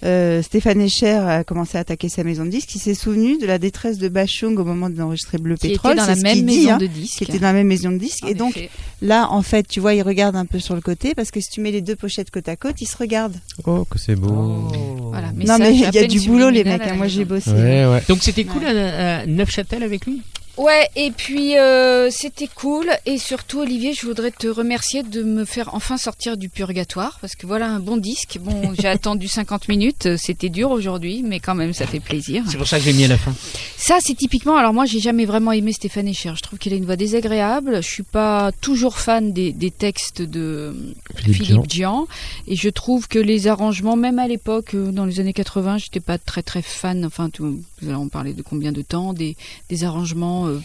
euh, 0.04 0.41
Stéphane 0.41 0.82
Escher 0.82 1.14
a 1.14 1.43
commencé 1.43 1.78
à 1.78 1.82
attaquer 1.82 2.10
sa 2.10 2.24
maison 2.24 2.43
de 2.45 2.49
disques, 2.49 2.74
il 2.76 2.80
s'est 2.80 2.93
souvenu 2.95 3.38
de 3.38 3.45
la 3.45 3.58
détresse 3.60 3.97
de 3.97 4.08
Bachung 4.10 4.58
au 4.58 4.64
moment 4.64 4.89
d'enregistrer 4.89 5.38
Bleu 5.38 5.56
qui 5.56 5.70
Pétrole. 5.70 5.91
était 5.93 6.02
dans 6.02 6.08
la 6.08 6.16
même 6.16 6.34
dit, 6.38 6.43
maison 6.43 6.72
hein, 6.74 6.78
de 6.78 6.88
disques. 6.88 7.18
qui 7.18 7.24
était 7.26 7.39
dans 7.39 7.47
la 7.47 7.54
même 7.54 7.68
maison 7.68 7.91
de 7.91 7.97
disques. 7.97 8.24
En 8.24 8.28
et 8.28 8.34
donc 8.34 8.58
effet. 8.58 8.70
là, 9.02 9.28
en 9.30 9.41
fait, 9.41 9.68
tu 9.68 9.80
vois, 9.80 9.93
il 9.93 10.02
regarde 10.02 10.36
un 10.36 10.45
peu 10.45 10.60
sur 10.60 10.76
le 10.76 10.82
côté 10.82 11.14
parce 11.16 11.30
que 11.32 11.39
si 11.39 11.49
tu 11.49 11.62
mets 11.62 11.72
les 11.72 11.82
deux 11.82 11.95
pochettes 11.95 12.32
côte 12.32 12.49
à 12.49 12.56
côte, 12.56 12.82
ils 12.82 12.88
se 12.88 12.97
regardent. 12.97 13.38
Oh, 13.66 13.86
que 13.89 13.99
c'est 13.99 14.16
beau. 14.16 14.70
Voilà, 15.12 15.28
non, 15.32 15.38
message 15.38 15.60
mais 15.60 15.74
il 15.76 15.80
y 15.93 15.97
a 15.99 16.08
du 16.08 16.22
boulot, 16.22 16.49
les 16.49 16.64
mecs. 16.64 16.82
hein. 16.82 16.95
Moi, 16.95 17.08
j'ai 17.08 17.26
bossé. 17.26 17.52
Ouais, 17.52 17.86
ouais. 17.86 18.02
Donc 18.08 18.20
c'était 18.22 18.43
cool 18.45 18.66
à, 18.66 19.20
à 19.20 19.26
Neufchâtel 19.26 19.84
avec 19.84 20.06
lui? 20.06 20.22
Ouais, 20.58 20.89
et 20.95 21.12
puis 21.12 21.58
euh, 21.58 22.10
c'était 22.12 22.49
cool. 22.54 22.91
Et 23.06 23.18
surtout, 23.18 23.60
Olivier, 23.60 23.93
je 23.93 24.06
voudrais 24.06 24.32
te 24.32 24.47
remercier 24.47 25.02
de 25.02 25.24
me 25.24 25.45
faire 25.45 25.74
enfin 25.74 25.97
sortir 25.97 26.36
du 26.36 26.49
purgatoire. 26.49 27.18
Parce 27.22 27.36
que 27.36 27.47
voilà 27.47 27.68
un 27.68 27.80
bon 27.80 27.97
disque. 27.97 28.38
Bon, 28.41 28.74
j'ai 28.80 28.88
attendu 28.88 29.28
50 29.28 29.70
minutes. 29.70 30.18
C'était 30.18 30.49
dur 30.49 30.72
aujourd'hui, 30.72 31.24
mais 31.24 31.39
quand 31.39 31.56
même, 31.56 31.74
ça 31.74 31.88
fait 31.88 31.99
plaisir. 31.99 32.43
C'est 32.47 32.58
pour 32.58 32.68
ça 32.68 32.80
que 32.80 32.86
j'ai 32.86 32.93
mis 32.93 33.06
à 33.06 33.08
la 33.08 33.18
fin. 33.18 33.34
Ça, 33.78 33.97
c'est 34.02 34.14
typiquement. 34.14 34.58
Alors, 34.58 34.74
moi, 34.74 34.86
j'ai 34.86 34.99
jamais 34.99 35.26
vraiment 35.26 35.54
aimé 35.54 35.72
Stéphane 35.72 36.08
Escher. 36.08 36.34
Je 36.36 36.41
trouve 36.41 36.60
qu'il 36.60 36.74
a 36.74 36.76
une 36.76 36.86
voix 36.86 36.97
désagréable. 36.97 37.82
Je 37.82 37.89
suis 37.89 38.04
pas 38.04 38.52
toujours 38.60 38.99
fan 38.99 39.32
des, 39.32 39.54
des 39.54 39.72
textes 39.72 40.22
de 40.22 40.76
Philippe 41.16 41.36
Philippe 41.36 41.68
Dian. 41.68 42.08
Et 42.47 42.56
je 42.56 42.70
trouve 42.70 43.08
que 43.08 43.20
les 43.20 43.47
arrangements, 43.47 43.95
même 43.95 44.20
à 44.20 44.28
l'époque, 44.28 44.76
euh, 44.76 44.91
dans 44.91 45.06
les 45.06 45.20
années 45.20 45.34
80, 45.34 45.78
j'étais 45.78 45.99
pas 46.02 46.18
très 46.18 46.43
très 46.43 46.62
fan. 46.62 47.06
Enfin, 47.06 47.30
tu, 47.30 47.41
vous 47.41 47.64
allez 47.82 47.93
en 47.93 48.10
parler 48.10 48.34
de 48.34 48.41
combien 48.41 48.72
de 48.72 48.82
temps 48.82 49.14
Des, 49.14 49.38
des 49.70 49.84
arrangements 49.84 50.41
euh, 50.48 50.62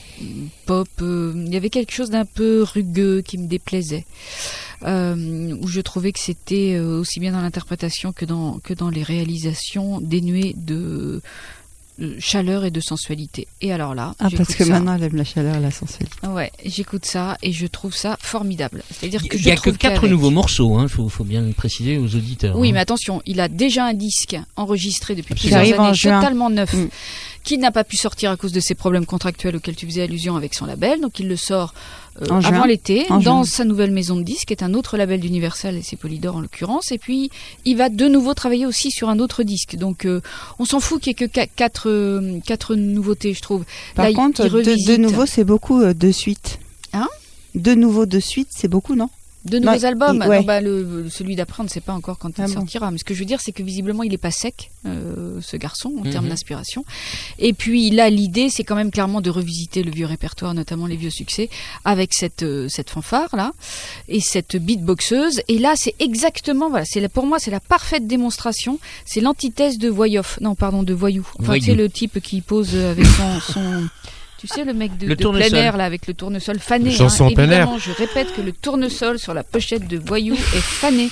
pop. 0.67 0.89
euh, 1.03 1.33
il 1.37 1.53
y 1.53 1.57
avait 1.57 1.71
quelque 1.71 1.93
chose 1.93 2.11
d'un 2.11 2.25
peu 2.25 2.63
rugueux 2.63 3.23
qui 3.23 3.39
me 3.39 3.47
déplaisait. 3.47 4.05
Euh, 4.85 5.57
où 5.63 5.69
je 5.69 5.81
trouvais 5.81 6.13
que 6.13 6.19
c'était 6.21 6.75
euh, 6.75 7.01
aussi 7.01 7.19
bien 7.19 7.33
dans 7.33 7.41
l'interprétation 7.41 8.13
que 8.13 8.25
dans, 8.27 8.59
que 8.59 8.75
dans 8.75 8.91
les 8.91 9.03
réalisations 9.03 10.03
dénuées 10.03 10.55
de, 10.55 11.23
de 11.99 12.17
chaleur 12.21 12.67
et 12.67 12.71
de 12.71 12.81
sensualité. 12.81 13.49
Et 13.63 13.73
alors 13.73 13.95
là, 13.95 14.15
Ah, 14.19 14.25
parce 14.25 14.33
j'écoute 14.51 14.57
que 14.57 14.65
ça. 14.65 14.73
maintenant, 14.73 14.95
elle 14.97 15.05
aime 15.05 15.17
la 15.17 15.25
chaleur 15.25 15.57
et 15.57 15.61
la 15.61 15.71
sensualité. 15.71 16.15
Ouais, 16.29 16.53
j'écoute 16.63 17.07
ça 17.07 17.39
et 17.43 17.53
je 17.53 17.67
trouve 17.67 17.95
ça 17.95 18.19
formidable. 18.21 18.83
C'est-à-dire 18.91 19.27
que 19.27 19.39
Il 19.39 19.45
n'y 19.47 19.51
a 19.51 19.57
que 19.57 19.71
quatre 19.71 20.07
nouveaux 20.09 20.31
morceaux, 20.31 20.79
il 20.83 20.91
faut, 20.91 21.09
faut 21.09 21.25
bien 21.25 21.41
le 21.41 21.55
préciser 21.55 21.97
aux 21.97 22.15
auditeurs. 22.15 22.59
Oui, 22.59 22.69
hein. 22.69 22.73
mais 22.75 22.81
attention, 22.81 23.23
il 23.25 23.41
a 23.41 23.49
déjà 23.49 23.87
un 23.87 23.95
disque 23.95 24.37
enregistré 24.57 25.15
depuis 25.15 25.33
Absolument. 25.33 25.59
plusieurs 25.61 25.81
en 25.81 25.85
années, 25.87 25.95
juin. 25.95 26.21
totalement 26.21 26.51
neuf, 26.51 26.73
Mm. 26.75 26.89
Qui 27.47 27.59
n'a 27.59 27.71
pas 27.71 27.85
pu 27.85 27.97
sortir 27.97 28.33
à 28.33 28.37
cause 28.37 28.51
de 28.51 28.59
ses 28.59 28.75
problèmes 28.75 29.07
contractuels 29.07 29.55
auxquels 29.55 29.77
tu 29.77 29.87
faisais 29.87 30.03
allusion 30.03 30.35
avec 30.35 30.53
son 30.53 30.67
label. 30.67 31.01
Donc 31.01 31.21
il 31.21 31.29
le 31.29 31.37
sort 31.37 31.75
euh, 32.21 32.41
avant 32.43 32.65
l'été, 32.65 33.07
dans 33.09 33.21
juin. 33.21 33.45
sa 33.45 33.65
nouvelle 33.65 33.93
maison 33.93 34.17
de 34.17 34.25
disques, 34.25 34.49
qui 34.49 34.53
est 34.53 34.65
un 34.65 34.75
autre 34.75 34.97
label 34.97 35.21
d'Universal, 35.21 35.77
et 35.77 35.83
c'est 35.83 35.95
Polydor 35.95 36.35
en 36.35 36.41
l'occurrence. 36.41 36.91
Et 36.91 36.99
puis 36.99 37.31
il 37.65 37.77
va 37.77 37.89
de 37.89 38.09
nouveau 38.09 38.35
travailler 38.35 38.67
aussi 38.67 38.91
sur 38.91 39.09
un 39.09 39.21
autre 39.21 39.45
disque. 39.45 39.77
Donc 39.77 40.07
euh, 40.07 40.21
on 40.59 40.65
s'en 40.65 40.81
fout 40.81 41.01
qu'il 41.01 41.15
n'y 41.19 41.25
ait 41.25 41.29
que 41.29 41.47
quatre, 41.55 41.89
euh, 41.89 42.41
quatre 42.45 42.75
nouveautés, 42.75 43.33
je 43.33 43.43
trouve. 43.43 43.65
Par 43.95 44.07
Là, 44.07 44.13
contre, 44.13 44.49
de, 44.49 44.97
nouveau, 44.97 45.25
c'est 45.25 45.45
beaucoup 45.45 45.85
de 45.85 46.11
suite. 46.11 46.59
Hein? 46.93 47.07
De 47.55 47.75
nouveau 47.75 48.07
de 48.07 48.19
suite, 48.19 48.49
c'est 48.51 48.69
beaucoup, 48.69 48.97
non? 48.97 49.09
De 49.47 49.59
nouveaux 49.59 49.73
Non, 49.77 49.85
albums 49.85 50.21
il- 50.25 50.29
ouais. 50.29 50.39
Non, 50.41 50.45
bah, 50.45 50.61
le, 50.61 51.09
Celui 51.11 51.37
d'après, 51.37 51.61
on 51.61 51.65
ne 51.65 51.69
sait 51.69 51.81
pas 51.81 51.93
encore 51.93 52.19
quand 52.19 52.31
il 52.39 52.43
Ah 52.43 52.47
bon. 52.47 52.53
sortira. 52.53 52.91
Mais 52.91 52.99
ce 52.99 53.05
que 53.05 53.15
je 53.15 53.21
veux 53.21 53.25
dire, 53.25 53.41
c'est 53.41 53.53
que 53.53 53.63
visiblement, 53.63 54.03
il 54.03 54.11
n'est 54.11 54.19
pas 54.19 54.31
sec, 54.31 54.71
euh, 54.87 55.41
ce 55.41 55.57
garçon, 55.57 55.93
en 55.99 56.05
Mhm. 56.05 56.11
termes 56.11 56.29
d'inspiration. 56.29 56.85
Et 57.39 57.53
puis 57.53 57.91
là, 57.91 58.11
l'idée, 58.11 58.51
c'est 58.51 58.65
quand 58.65 58.75
même 58.77 58.91
clairement 58.91 59.21
de 59.21 59.31
revisiter 59.31 59.83
le 59.83 59.91
vieux 59.91 60.07
répertoire, 60.07 60.53
notamment 60.55 60.87
les 60.87 60.97
vieux 60.97 61.11
succès, 61.11 61.49
avec 61.85 62.13
cette, 62.13 62.43
euh, 62.43 62.69
cette 62.69 62.91
fanfare-là, 62.91 63.53
et 64.09 64.21
cette 64.21 64.57
beatboxeuse. 64.57 65.41
Et 65.49 65.59
là, 65.59 65.75
c'est 65.77 65.95
exactement, 66.01 66.69
voilà, 66.71 66.85
c'est 66.85 67.01
la- 67.01 67.09
pour 67.09 67.27
moi, 67.27 67.39
c'est 67.39 67.51
la 67.51 67.61
parfaite 67.61 68.07
démonstration. 68.07 68.79
C'est 69.05 69.21
l'antithèse 69.21 69.79
de 69.79 69.89
Voyoff. 69.89 70.39
Non, 70.41 70.55
pardon, 70.55 70.83
de 70.83 70.93
Voyou. 70.95 71.27
Enfin, 71.39 71.47
Voyou. 71.47 71.61
tu 71.65 71.71
sais, 71.71 71.77
le 71.77 71.89
type 71.89 72.21
qui 72.21 72.41
pose 72.41 72.71
euh, 72.75 72.91
avec 72.91 73.07
son... 73.07 73.41
son 73.53 73.89
tu 74.47 74.55
sais, 74.55 74.65
le 74.65 74.73
mec 74.75 74.97
de, 74.99 75.07
Le 75.07 75.17
de 75.17 75.23
tournesol. 75.23 75.51
plein 75.51 75.59
air, 75.59 75.77
là, 75.77 75.85
avec 75.85 76.07
le 76.07 76.15
tournesol 76.15 76.59
fané. 76.59 76.91
Chanson 76.91 77.25
hein. 77.25 77.29
en 77.29 77.35
plein 77.35 77.51
air. 77.51 77.69
Je 77.79 77.93
répète 77.93 78.35
que 78.35 78.41
le 78.41 78.53
tournesol 78.53 79.19
sur 79.19 79.35
la 79.35 79.43
pochette 79.43 79.87
de 79.89 79.99
Voyou 79.99 80.35
est 80.35 80.61
fané. 80.61 81.09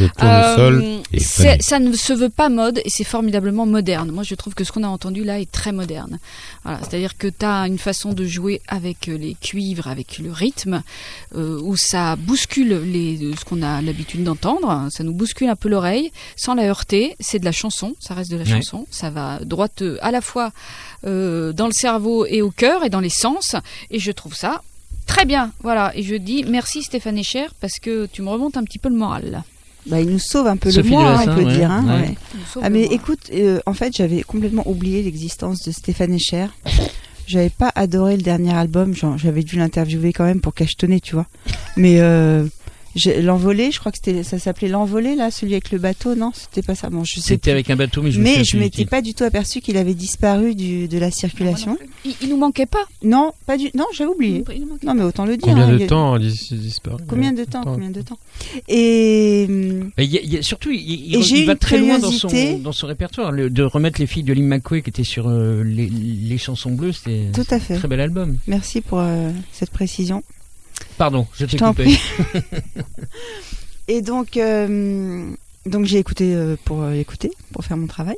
Le 0.00 0.08
tournesol 0.08 0.82
Euh, 0.82 0.98
est 1.12 1.20
fané. 1.20 1.58
ça 1.60 1.78
ne 1.78 1.92
se 1.92 2.12
veut 2.12 2.28
pas 2.30 2.48
mode 2.48 2.80
et 2.84 2.88
c'est 2.90 3.04
formidablement 3.04 3.66
moderne. 3.66 4.10
Moi, 4.10 4.22
je 4.24 4.34
trouve 4.34 4.54
que 4.54 4.64
ce 4.64 4.72
qu'on 4.72 4.82
a 4.84 4.88
entendu 4.88 5.24
là 5.24 5.38
est 5.40 5.50
très 5.50 5.72
moderne. 5.72 6.18
Voilà, 6.64 6.78
C'est-à-dire 6.80 7.16
que 7.16 7.28
tu 7.28 7.44
as 7.44 7.66
une 7.66 7.78
façon 7.78 8.12
de 8.12 8.24
jouer 8.24 8.60
avec 8.68 9.08
euh, 9.08 9.16
les 9.16 9.34
cuivres, 9.40 9.88
avec 9.88 10.18
le 10.18 10.32
rythme, 10.32 10.82
euh, 11.36 11.58
où 11.62 11.76
ça 11.76 12.16
bouscule 12.16 12.82
les, 12.84 13.22
euh, 13.24 13.32
ce 13.38 13.44
qu'on 13.44 13.62
a 13.62 13.80
l'habitude 13.82 14.24
d'entendre. 14.24 14.86
Ça 14.90 15.04
nous 15.04 15.12
bouscule 15.12 15.48
un 15.48 15.56
peu 15.56 15.68
l'oreille 15.68 16.10
sans 16.36 16.54
la 16.54 16.64
heurter. 16.64 17.16
C'est 17.20 17.38
de 17.38 17.44
la 17.44 17.52
chanson, 17.52 17.94
ça 18.00 18.14
reste 18.14 18.30
de 18.30 18.36
la 18.36 18.42
Ouais. 18.44 18.48
chanson. 18.50 18.86
Ça 18.90 19.10
va 19.10 19.38
droite 19.44 19.82
à 20.00 20.10
la 20.10 20.20
fois 20.20 20.50
euh, 21.06 21.52
dans 21.52 21.66
le 21.66 21.72
cerveau 21.72 22.26
et 22.26 22.42
au 22.42 22.50
cœur 22.50 22.71
et 22.84 22.90
dans 22.90 23.00
les 23.00 23.10
sens. 23.10 23.56
Et 23.90 23.98
je 23.98 24.10
trouve 24.12 24.34
ça 24.34 24.62
très 25.06 25.24
bien. 25.24 25.52
Voilà. 25.62 25.92
Et 25.96 26.02
je 26.02 26.14
dis 26.14 26.44
merci 26.44 26.82
Stéphane 26.82 27.18
Echer 27.18 27.46
parce 27.60 27.78
que 27.80 28.06
tu 28.06 28.22
me 28.22 28.28
remontes 28.30 28.56
un 28.56 28.64
petit 28.64 28.78
peu 28.78 28.88
le 28.88 28.96
moral. 28.96 29.42
bah, 29.86 30.00
Il 30.00 30.08
nous 30.08 30.18
sauve 30.18 30.46
un 30.46 30.56
peu 30.56 30.70
Sophie 30.70 30.88
le 30.88 30.94
mois, 30.94 31.20
on 31.20 31.34
peut 31.34 31.44
ouais. 31.44 31.56
dire. 31.56 31.70
hein, 31.70 31.84
Ouais. 31.86 32.08
ouais. 32.08 32.14
Ah 32.62 32.70
mais 32.70 32.84
écoute, 32.84 33.30
euh, 33.32 33.60
en 33.66 33.74
fait 33.74 33.94
j'avais 33.96 34.22
complètement 34.22 34.62
oublié 34.66 35.02
l'existence 35.02 35.62
de 35.64 35.72
Stéphane 35.72 36.14
Echer. 36.14 36.46
J'avais 37.26 37.50
pas 37.50 37.70
adoré 37.76 38.16
le 38.16 38.22
dernier 38.22 38.52
album, 38.52 38.94
j'avais 39.16 39.42
dû 39.44 39.56
l'interviewer 39.56 40.12
quand 40.12 40.24
même 40.24 40.40
pour 40.40 40.54
cachetonner, 40.54 41.00
tu 41.00 41.14
vois. 41.14 41.26
Mais 41.76 42.00
euh, 42.00 42.46
l'envolée, 43.22 43.70
je 43.70 43.78
crois 43.78 43.90
que 43.92 43.98
c'était, 44.02 44.22
ça 44.22 44.38
s'appelait 44.38 44.68
l'envolée 44.68 45.14
là, 45.16 45.30
celui 45.30 45.52
avec 45.54 45.70
le 45.70 45.78
bateau, 45.78 46.14
non? 46.14 46.30
C'était 46.34 46.62
pas 46.62 46.74
ça. 46.74 46.90
Bon, 46.90 47.04
je. 47.04 47.20
C'était 47.20 47.50
avec 47.50 47.70
un 47.70 47.76
bateau, 47.76 48.02
mais 48.02 48.10
je 48.10 48.18
me 48.18 48.24
Mais 48.24 48.30
souviens 48.30 48.44
je 48.44 48.56
m'étais 48.58 48.84
pas 48.84 49.00
du 49.02 49.14
tout 49.14 49.24
aperçu 49.24 49.60
qu'il 49.60 49.76
avait 49.76 49.94
disparu 49.94 50.54
du, 50.54 50.88
de 50.88 50.98
la 50.98 51.10
circulation. 51.10 51.78
Il, 52.04 52.14
il 52.22 52.28
nous 52.28 52.36
manquait 52.36 52.66
pas. 52.66 52.84
Non, 53.02 53.32
pas 53.46 53.56
du. 53.56 53.70
Non, 53.74 53.86
j'ai 53.94 54.04
oublié. 54.06 54.44
Il 54.54 54.62
nous 54.62 54.78
Non, 54.84 54.94
mais 54.94 55.02
autant 55.04 55.24
le 55.24 55.36
dire. 55.36 55.48
Combien 55.48 55.68
hein, 55.68 55.72
de 55.76 55.78
il 55.80 55.86
temps 55.86 56.14
a 56.14 56.18
dis- 56.18 56.48
disparu 56.52 57.02
Combien 57.08 57.32
de 57.32 57.44
temps. 57.44 57.62
Combien 57.64 57.90
de 57.90 58.02
temps? 58.02 58.18
Et 58.68 59.46
hum, 59.48 59.90
Et 59.98 60.04
il 60.04 60.10
y 60.10 60.18
a- 60.18 60.22
il 60.22 60.32
y 60.32 60.38
a- 60.38 60.42
surtout, 60.42 60.70
il, 60.70 60.80
il- 60.80 61.14
Et 61.16 61.18
il 61.20 61.46
va 61.46 61.56
très 61.56 61.78
loin 61.78 61.98
dans 61.98 62.10
son, 62.10 62.28
dans 62.62 62.72
son 62.72 62.86
répertoire. 62.86 63.32
Le- 63.32 63.50
de 63.50 63.62
remettre 63.62 64.00
les 64.00 64.06
filles 64.06 64.22
de 64.22 64.32
Lynn 64.32 64.46
McQuay 64.46 64.82
qui 64.82 64.90
étaient 64.90 65.04
sur 65.04 65.28
euh, 65.28 65.62
les, 65.64 65.88
les 65.88 66.38
chansons 66.38 66.70
bleues, 66.72 66.92
c'était 66.92 67.28
tout 67.32 67.46
à 67.50 67.58
fait. 67.58 67.74
un 67.74 67.78
très 67.78 67.88
bel 67.88 68.00
album. 68.00 68.36
Merci 68.46 68.80
pour 68.80 68.98
euh, 69.00 69.30
cette 69.52 69.70
précision. 69.70 70.22
Pardon, 70.98 71.26
je 71.34 71.46
t'ai 71.46 71.56
coupé. 71.58 71.96
Et 73.88 74.02
donc, 74.02 74.36
euh, 74.36 75.30
donc 75.66 75.86
j'ai 75.86 75.98
écouté 75.98 76.34
euh, 76.34 76.56
pour 76.64 76.82
euh, 76.82 76.92
l'écouter, 76.92 77.30
pour 77.52 77.64
faire 77.64 77.76
mon 77.76 77.86
travail. 77.86 78.16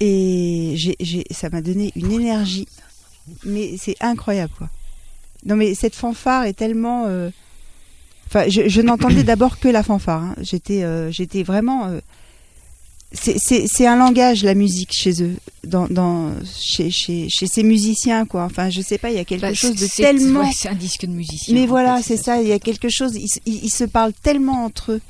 Et 0.00 0.76
ça 1.30 1.48
m'a 1.50 1.62
donné 1.62 1.92
une 1.96 2.12
énergie. 2.12 2.68
Mais 3.44 3.76
c'est 3.78 3.96
incroyable, 4.00 4.52
quoi. 4.58 4.68
Non, 5.46 5.56
mais 5.56 5.74
cette 5.74 5.94
fanfare 5.94 6.44
est 6.44 6.52
tellement. 6.54 7.04
euh, 7.06 7.30
Enfin, 8.26 8.48
je, 8.48 8.68
je 8.68 8.80
n'entendais 8.80 9.24
d'abord 9.24 9.58
que 9.58 9.68
la 9.68 9.82
fanfare. 9.82 10.22
hein. 10.22 10.34
J'étais, 10.40 10.82
euh, 10.84 11.10
j'étais 11.10 11.42
vraiment. 11.42 11.86
C'est, 13.14 13.86
un 13.86 13.96
langage, 13.96 14.42
la 14.42 14.54
musique, 14.54 14.90
chez 14.92 15.22
eux, 15.22 15.34
dans, 15.64 15.86
dans, 15.88 16.30
chez, 16.58 16.90
chez, 16.90 17.28
chez 17.28 17.46
ces 17.46 17.62
musiciens, 17.62 18.24
quoi. 18.26 18.44
Enfin, 18.44 18.70
je 18.70 18.80
sais 18.80 18.98
pas, 18.98 19.10
il 19.10 19.16
y 19.16 19.20
a 19.20 19.24
quelque 19.24 19.42
Bah, 19.42 19.54
chose 19.54 19.72
de 19.76 19.86
c'est- 19.86 20.02
tellement. 20.02 20.40
ouais, 20.40 20.50
c'est 20.56 20.68
un 20.68 20.74
disque 20.74 21.02
de 21.06 21.12
musicien. 21.12 21.54
Mais 21.54 21.66
voilà, 21.66 22.00
c'est 22.02 22.16
ça. 22.16 22.40
Il 22.40 22.48
y 22.48 22.52
a 22.52 22.58
quelque 22.58 22.88
chose. 22.88 23.12
Ils, 23.14 23.28
se- 23.28 23.38
ils- 23.46 23.64
ils 23.64 23.70
se 23.70 23.84
parlent 23.84 24.14
tellement 24.22 24.64
entre 24.64 24.92
eux. 24.92 25.00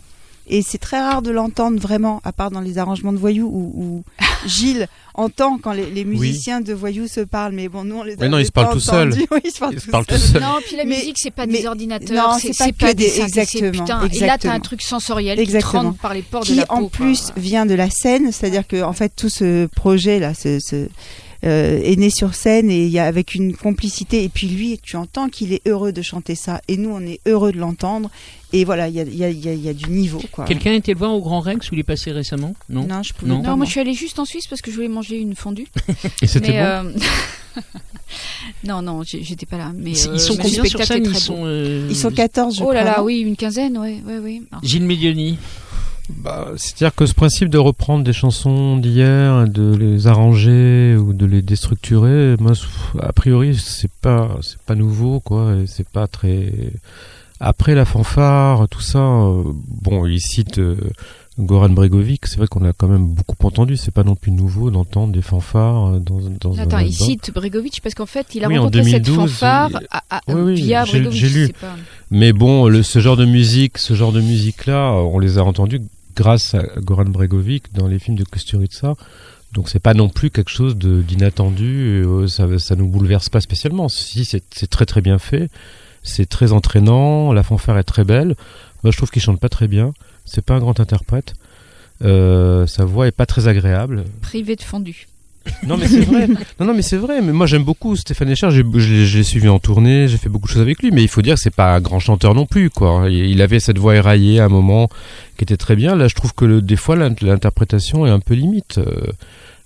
Et 0.48 0.62
c'est 0.62 0.78
très 0.78 0.98
rare 1.00 1.22
de 1.22 1.30
l'entendre 1.30 1.78
vraiment, 1.80 2.20
à 2.24 2.32
part 2.32 2.50
dans 2.50 2.60
les 2.60 2.76
arrangements 2.78 3.12
de 3.12 3.18
voyous 3.18 3.46
où, 3.46 3.72
où 3.74 4.04
Gilles 4.46 4.88
entend 5.14 5.58
quand 5.58 5.72
les, 5.72 5.88
les 5.90 6.04
musiciens 6.04 6.60
de 6.60 6.72
voyous 6.72 7.06
se 7.06 7.20
parlent. 7.20 7.52
Mais 7.52 7.68
bon, 7.68 7.84
nous, 7.84 7.96
on 7.96 8.02
les 8.02 8.14
a 8.14 8.16
Mais 8.20 8.28
non, 8.28 8.38
ils 8.38 8.46
se 8.46 8.50
parlent 8.52 8.72
tout 8.72 8.80
seuls. 8.80 9.14
Oui, 9.30 9.38
ils 9.44 9.50
se 9.52 9.58
parlent 9.60 9.74
Ils 9.74 9.80
se 9.80 9.90
tout 9.90 10.32
seuls. 10.32 10.42
Non, 10.42 10.56
puis 10.66 10.76
la 10.76 10.84
Mais- 10.84 10.96
musique, 10.96 11.16
c'est 11.18 11.30
pas 11.30 11.46
mais- 11.46 11.60
des 11.60 11.66
ordinateurs, 11.66 12.32
non, 12.32 12.38
c'est 12.40 12.56
pas 12.58 12.72
que 12.72 12.86
des- 12.88 12.94
des 12.94 13.20
exactement, 13.20 13.70
putain. 13.70 13.84
Et 13.84 13.88
là, 13.90 13.98
t'as 14.00 14.06
exactement. 14.16 14.52
un 14.54 14.60
truc 14.60 14.82
sensoriel 14.82 15.38
qui 15.38 15.44
te 15.44 15.50
Exactement. 15.56 15.82
rentre 15.82 15.98
par 15.98 16.14
les 16.14 16.22
pores 16.22 16.42
de 16.42 16.46
qui 16.46 16.54
la 16.56 16.66
peau. 16.66 16.74
en 16.74 16.80
quoi. 16.80 16.90
plus 16.90 17.32
vient 17.36 17.64
de 17.66 17.74
la 17.74 17.88
scène, 17.90 18.32
c'est-à-dire 18.32 18.66
que 18.66 18.82
en 18.82 18.92
fait 18.92 19.12
tout 19.14 19.28
ce 19.28 19.66
projet 19.66 20.18
là, 20.18 20.34
ce, 20.34 20.58
ce, 20.60 20.88
euh, 21.44 21.80
est 21.82 21.96
né 21.96 22.08
sur 22.10 22.34
scène 22.34 22.70
et 22.70 22.84
il 22.84 22.90
y 22.90 22.98
a 22.98 23.04
avec 23.06 23.34
une 23.34 23.54
complicité 23.56 24.22
et 24.24 24.28
puis 24.28 24.46
lui, 24.48 24.78
tu 24.82 24.96
entends 24.96 25.28
qu'il 25.28 25.52
est 25.52 25.66
heureux 25.66 25.92
de 25.92 26.00
chanter 26.02 26.34
ça 26.34 26.60
et 26.68 26.76
nous 26.76 26.90
on 26.90 27.00
est 27.00 27.20
heureux 27.26 27.50
de 27.52 27.58
l'entendre 27.58 28.10
et 28.52 28.64
voilà, 28.64 28.86
il 28.88 28.94
y 28.94 29.00
a, 29.00 29.02
il 29.04 29.16
y, 29.16 29.24
a, 29.24 29.30
il 29.30 29.44
y, 29.44 29.48
a, 29.48 29.52
il 29.54 29.60
y 29.64 29.68
a 29.68 29.74
du 29.74 29.90
niveau 29.90 30.22
quoi. 30.30 30.44
Quelqu'un 30.44 30.72
était 30.74 30.92
le 30.92 30.98
voir 30.98 31.12
au 31.14 31.20
Grand 31.20 31.40
Rex 31.40 31.70
où 31.70 31.74
il 31.74 31.80
est 31.80 31.84
passé 31.84 32.12
récemment? 32.12 32.54
Non. 32.68 32.86
Non, 32.86 33.02
je 33.02 33.12
pouvais 33.12 33.30
Non. 33.32 33.42
pas, 33.42 33.48
Non, 33.50 33.56
moi. 33.56 33.66
je 33.66 33.70
suis 33.72 33.80
allée 33.80 33.94
juste 33.94 34.18
en 34.18 34.24
Suisse 34.24 34.46
parce 34.46 34.60
que 34.62 34.70
je 34.70 34.76
voulais 34.76 34.88
manger 34.88 35.16
une 35.18 35.34
fondue. 35.34 35.66
Et 36.22 36.26
c'était 36.26 36.52
Mais, 36.52 36.58
bon? 36.58 36.64
euh, 36.64 36.92
non, 38.64 38.82
non, 38.82 39.02
j'étais 39.02 39.46
pas 39.46 39.58
là. 39.58 39.72
Mais 39.74 39.90
Ils, 39.92 40.08
euh, 40.08 40.18
sont 40.18 40.36
combien 40.36 40.64
sur 40.64 40.84
scène? 40.84 41.04
Ils 41.06 41.16
sont. 41.16 41.42
euh, 41.44 41.86
Ils 41.90 41.96
sont 41.96 42.10
14 42.10 42.56
je 42.56 42.62
Oh 42.62 42.72
là 42.72 42.80
crois, 42.82 42.92
là, 42.96 43.02
oui, 43.02 43.20
une 43.20 43.36
quinzaine, 43.36 43.76
oui, 43.78 44.00
oui, 44.06 44.14
oui. 44.22 44.42
Alors, 44.52 44.62
Gilles 44.64 44.84
Medioni. 44.84 45.38
Bah, 46.18 46.48
C'est-à-dire 46.56 46.94
que 46.94 47.06
ce 47.06 47.14
principe 47.14 47.48
de 47.48 47.58
reprendre 47.58 48.04
des 48.04 48.12
chansons 48.12 48.76
d'hier, 48.76 49.48
de 49.48 49.74
les 49.74 50.06
arranger 50.06 50.96
ou 50.96 51.12
de 51.12 51.26
les 51.26 51.42
déstructurer, 51.42 52.36
moi, 52.38 52.52
a 53.00 53.12
priori, 53.12 53.56
c'est 53.56 53.90
pas, 53.90 54.36
c'est 54.40 54.58
pas 54.58 54.74
nouveau, 54.74 55.20
quoi. 55.20 55.54
C'est 55.66 55.88
pas 55.88 56.06
très. 56.06 56.52
Après 57.40 57.74
la 57.74 57.84
fanfare, 57.84 58.68
tout 58.68 58.80
ça, 58.80 59.00
euh, 59.00 59.42
bon, 59.82 60.06
il 60.06 60.20
cite 60.20 60.58
euh, 60.58 60.76
Goran 61.40 61.70
Bregovic. 61.70 62.24
C'est 62.26 62.36
vrai 62.36 62.46
qu'on 62.46 62.64
a 62.64 62.72
quand 62.72 62.86
même 62.86 63.04
beaucoup 63.06 63.34
entendu. 63.44 63.76
C'est 63.76 63.90
pas 63.90 64.04
non 64.04 64.14
plus 64.14 64.30
nouveau 64.30 64.70
d'entendre 64.70 65.12
des 65.12 65.22
fanfares 65.22 65.94
euh, 65.94 65.98
dans, 65.98 66.20
dans 66.40 66.56
un 66.56 66.62
Attends, 66.62 66.78
il 66.78 66.92
cite 66.92 67.32
Bregovic 67.34 67.80
parce 67.82 67.96
qu'en 67.96 68.06
fait, 68.06 68.36
il 68.36 68.44
a 68.44 68.48
Oui, 68.48 68.58
en 68.58 68.66
cette 68.66 68.74
2012, 68.74 69.16
fanfare 69.16 69.70
il- 69.72 69.86
à- 69.90 70.04
à- 70.08 70.20
Oui, 70.28 70.40
oui, 70.42 70.54
via 70.54 70.84
j'ai- 70.84 71.00
Bregovic. 71.00 71.18
j'ai 71.20 71.28
lu. 71.30 71.48
pas- 71.60 71.74
Mais 72.12 72.32
bon, 72.32 72.68
le, 72.68 72.84
ce 72.84 73.00
genre 73.00 73.16
de 73.16 73.24
musique, 73.24 73.78
ce 73.78 73.94
genre 73.94 74.12
de 74.12 74.20
musique-là, 74.20 74.92
on 74.92 75.18
les 75.18 75.38
a 75.38 75.42
entendus 75.42 75.80
grâce 76.14 76.54
à 76.54 76.62
Goran 76.78 77.04
Bregovic 77.04 77.72
dans 77.74 77.86
les 77.88 77.98
films 77.98 78.16
de 78.16 78.24
Kusturica. 78.24 78.94
Donc 79.52 79.68
c'est 79.68 79.80
pas 79.80 79.94
non 79.94 80.08
plus 80.08 80.30
quelque 80.30 80.50
chose 80.50 80.76
d'inattendu. 80.76 82.02
euh, 82.06 82.26
Ça, 82.26 82.46
ça 82.58 82.74
nous 82.76 82.88
bouleverse 82.88 83.28
pas 83.28 83.40
spécialement. 83.40 83.88
Si 83.88 84.24
c'est 84.24 84.70
très 84.70 84.86
très 84.86 85.00
bien 85.02 85.18
fait, 85.18 85.50
c'est 86.02 86.28
très 86.28 86.52
entraînant. 86.52 87.32
La 87.32 87.42
fanfare 87.42 87.78
est 87.78 87.84
très 87.84 88.04
belle. 88.04 88.34
Moi, 88.82 88.90
je 88.90 88.96
trouve 88.96 89.10
qu'il 89.10 89.22
chante 89.22 89.38
pas 89.40 89.48
très 89.50 89.68
bien. 89.68 89.92
C'est 90.24 90.44
pas 90.44 90.54
un 90.54 90.58
grand 90.60 90.80
interprète. 90.80 91.34
Euh, 92.02 92.66
sa 92.66 92.84
voix 92.84 93.06
est 93.06 93.12
pas 93.12 93.26
très 93.26 93.46
agréable. 93.46 94.04
Privé 94.22 94.56
de 94.56 94.62
fondue. 94.62 95.06
Non 95.66 95.76
mais 95.76 95.86
c'est 95.88 96.00
vrai. 96.00 96.28
Non 96.60 96.66
non 96.66 96.74
mais 96.74 96.82
c'est 96.82 96.96
vrai. 96.96 97.20
Mais 97.22 97.32
moi 97.32 97.46
j'aime 97.46 97.64
beaucoup 97.64 97.96
Stéphane 97.96 98.28
Echer. 98.30 98.50
J'ai- 98.50 98.64
Je 99.06 99.18
l'ai 99.18 99.22
suivi 99.24 99.48
en 99.48 99.58
tournée. 99.58 100.08
J'ai 100.08 100.16
fait 100.18 100.28
beaucoup 100.28 100.46
de 100.46 100.52
choses 100.52 100.62
avec 100.62 100.82
lui. 100.82 100.90
Mais 100.92 101.02
il 101.02 101.08
faut 101.08 101.22
dire 101.22 101.34
que 101.36 101.40
c'est 101.40 101.54
pas 101.54 101.74
un 101.74 101.80
grand 101.80 102.00
chanteur 102.00 102.34
non 102.34 102.46
plus 102.46 102.70
quoi. 102.70 103.08
Il 103.10 103.40
avait 103.42 103.60
cette 103.60 103.78
voix 103.78 103.94
éraillée 103.96 104.40
à 104.40 104.44
un 104.46 104.48
moment 104.48 104.88
qui 105.36 105.44
était 105.44 105.56
très 105.56 105.76
bien. 105.76 105.96
Là 105.96 106.08
je 106.08 106.14
trouve 106.14 106.34
que 106.34 106.44
le, 106.44 106.62
des 106.62 106.76
fois 106.76 106.96
l'in- 106.96 107.14
l'interprétation 107.22 108.06
est 108.06 108.10
un 108.10 108.20
peu 108.20 108.34
limite. 108.34 108.78
Euh, 108.78 108.84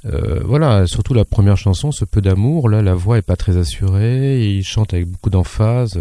euh, 0.07 0.41
voilà, 0.45 0.87
surtout 0.87 1.15
la 1.15 1.25
première 1.25 1.57
chanson, 1.57 1.91
ce 1.93 2.05
peu 2.05 2.21
d'amour. 2.21 2.69
Là 2.69 2.81
la 2.83 2.95
voix 2.95 3.19
est 3.19 3.23
pas 3.23 3.37
très 3.37 3.57
assurée. 3.57 4.47
Il 4.49 4.63
chante 4.65 4.95
avec 4.95 5.07
beaucoup 5.07 5.31
d'emphase. 5.31 6.01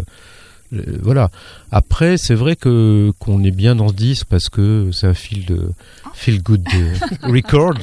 Euh, 0.72 0.82
voilà. 1.02 1.30
Après, 1.70 2.16
c'est 2.16 2.34
vrai 2.34 2.56
que 2.56 3.12
qu'on 3.18 3.42
est 3.44 3.50
bien 3.50 3.74
dans 3.76 3.88
ce 3.88 3.94
disque 3.94 4.26
parce 4.28 4.48
que 4.48 4.90
c'est 4.92 5.06
un 5.06 5.12
de 5.46 5.70
feel 6.14 6.42
good 6.42 6.62
de 6.62 7.32
record. 7.32 7.74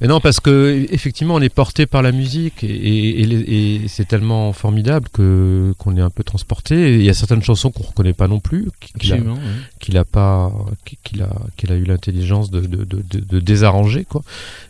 Et 0.00 0.06
non, 0.06 0.20
parce 0.20 0.40
que 0.40 0.86
effectivement, 0.90 1.34
on 1.36 1.40
est 1.40 1.48
porté 1.54 1.86
par 1.86 2.02
la 2.02 2.12
musique 2.12 2.62
et, 2.64 2.68
et- 2.68 3.76
et 3.84 3.88
c'est 3.88 4.06
tellement 4.06 4.52
formidable 4.52 5.08
que 5.12 5.72
qu'on 5.78 5.96
est 5.96 6.00
un 6.00 6.10
peu 6.10 6.22
transporté. 6.24 6.94
Il 6.96 7.02
y 7.02 7.08
a 7.08 7.14
certaines 7.14 7.42
chansons 7.42 7.70
qu'on 7.70 7.84
reconnaît 7.84 8.12
pas 8.12 8.28
non 8.28 8.40
plus, 8.40 8.68
qu'il 8.98 9.12
a, 9.96 10.00
a 10.00 10.04
pas, 10.04 10.52
qu'il 11.04 11.22
a, 11.22 11.30
qu'il 11.56 11.72
a 11.72 11.76
eu 11.76 11.84
l'intelligence 11.84 12.50
de, 12.50 12.60
de, 12.60 12.84
de, 12.84 13.02
de- 13.20 13.40
désarranger 13.40 14.04
quoi. 14.04 14.22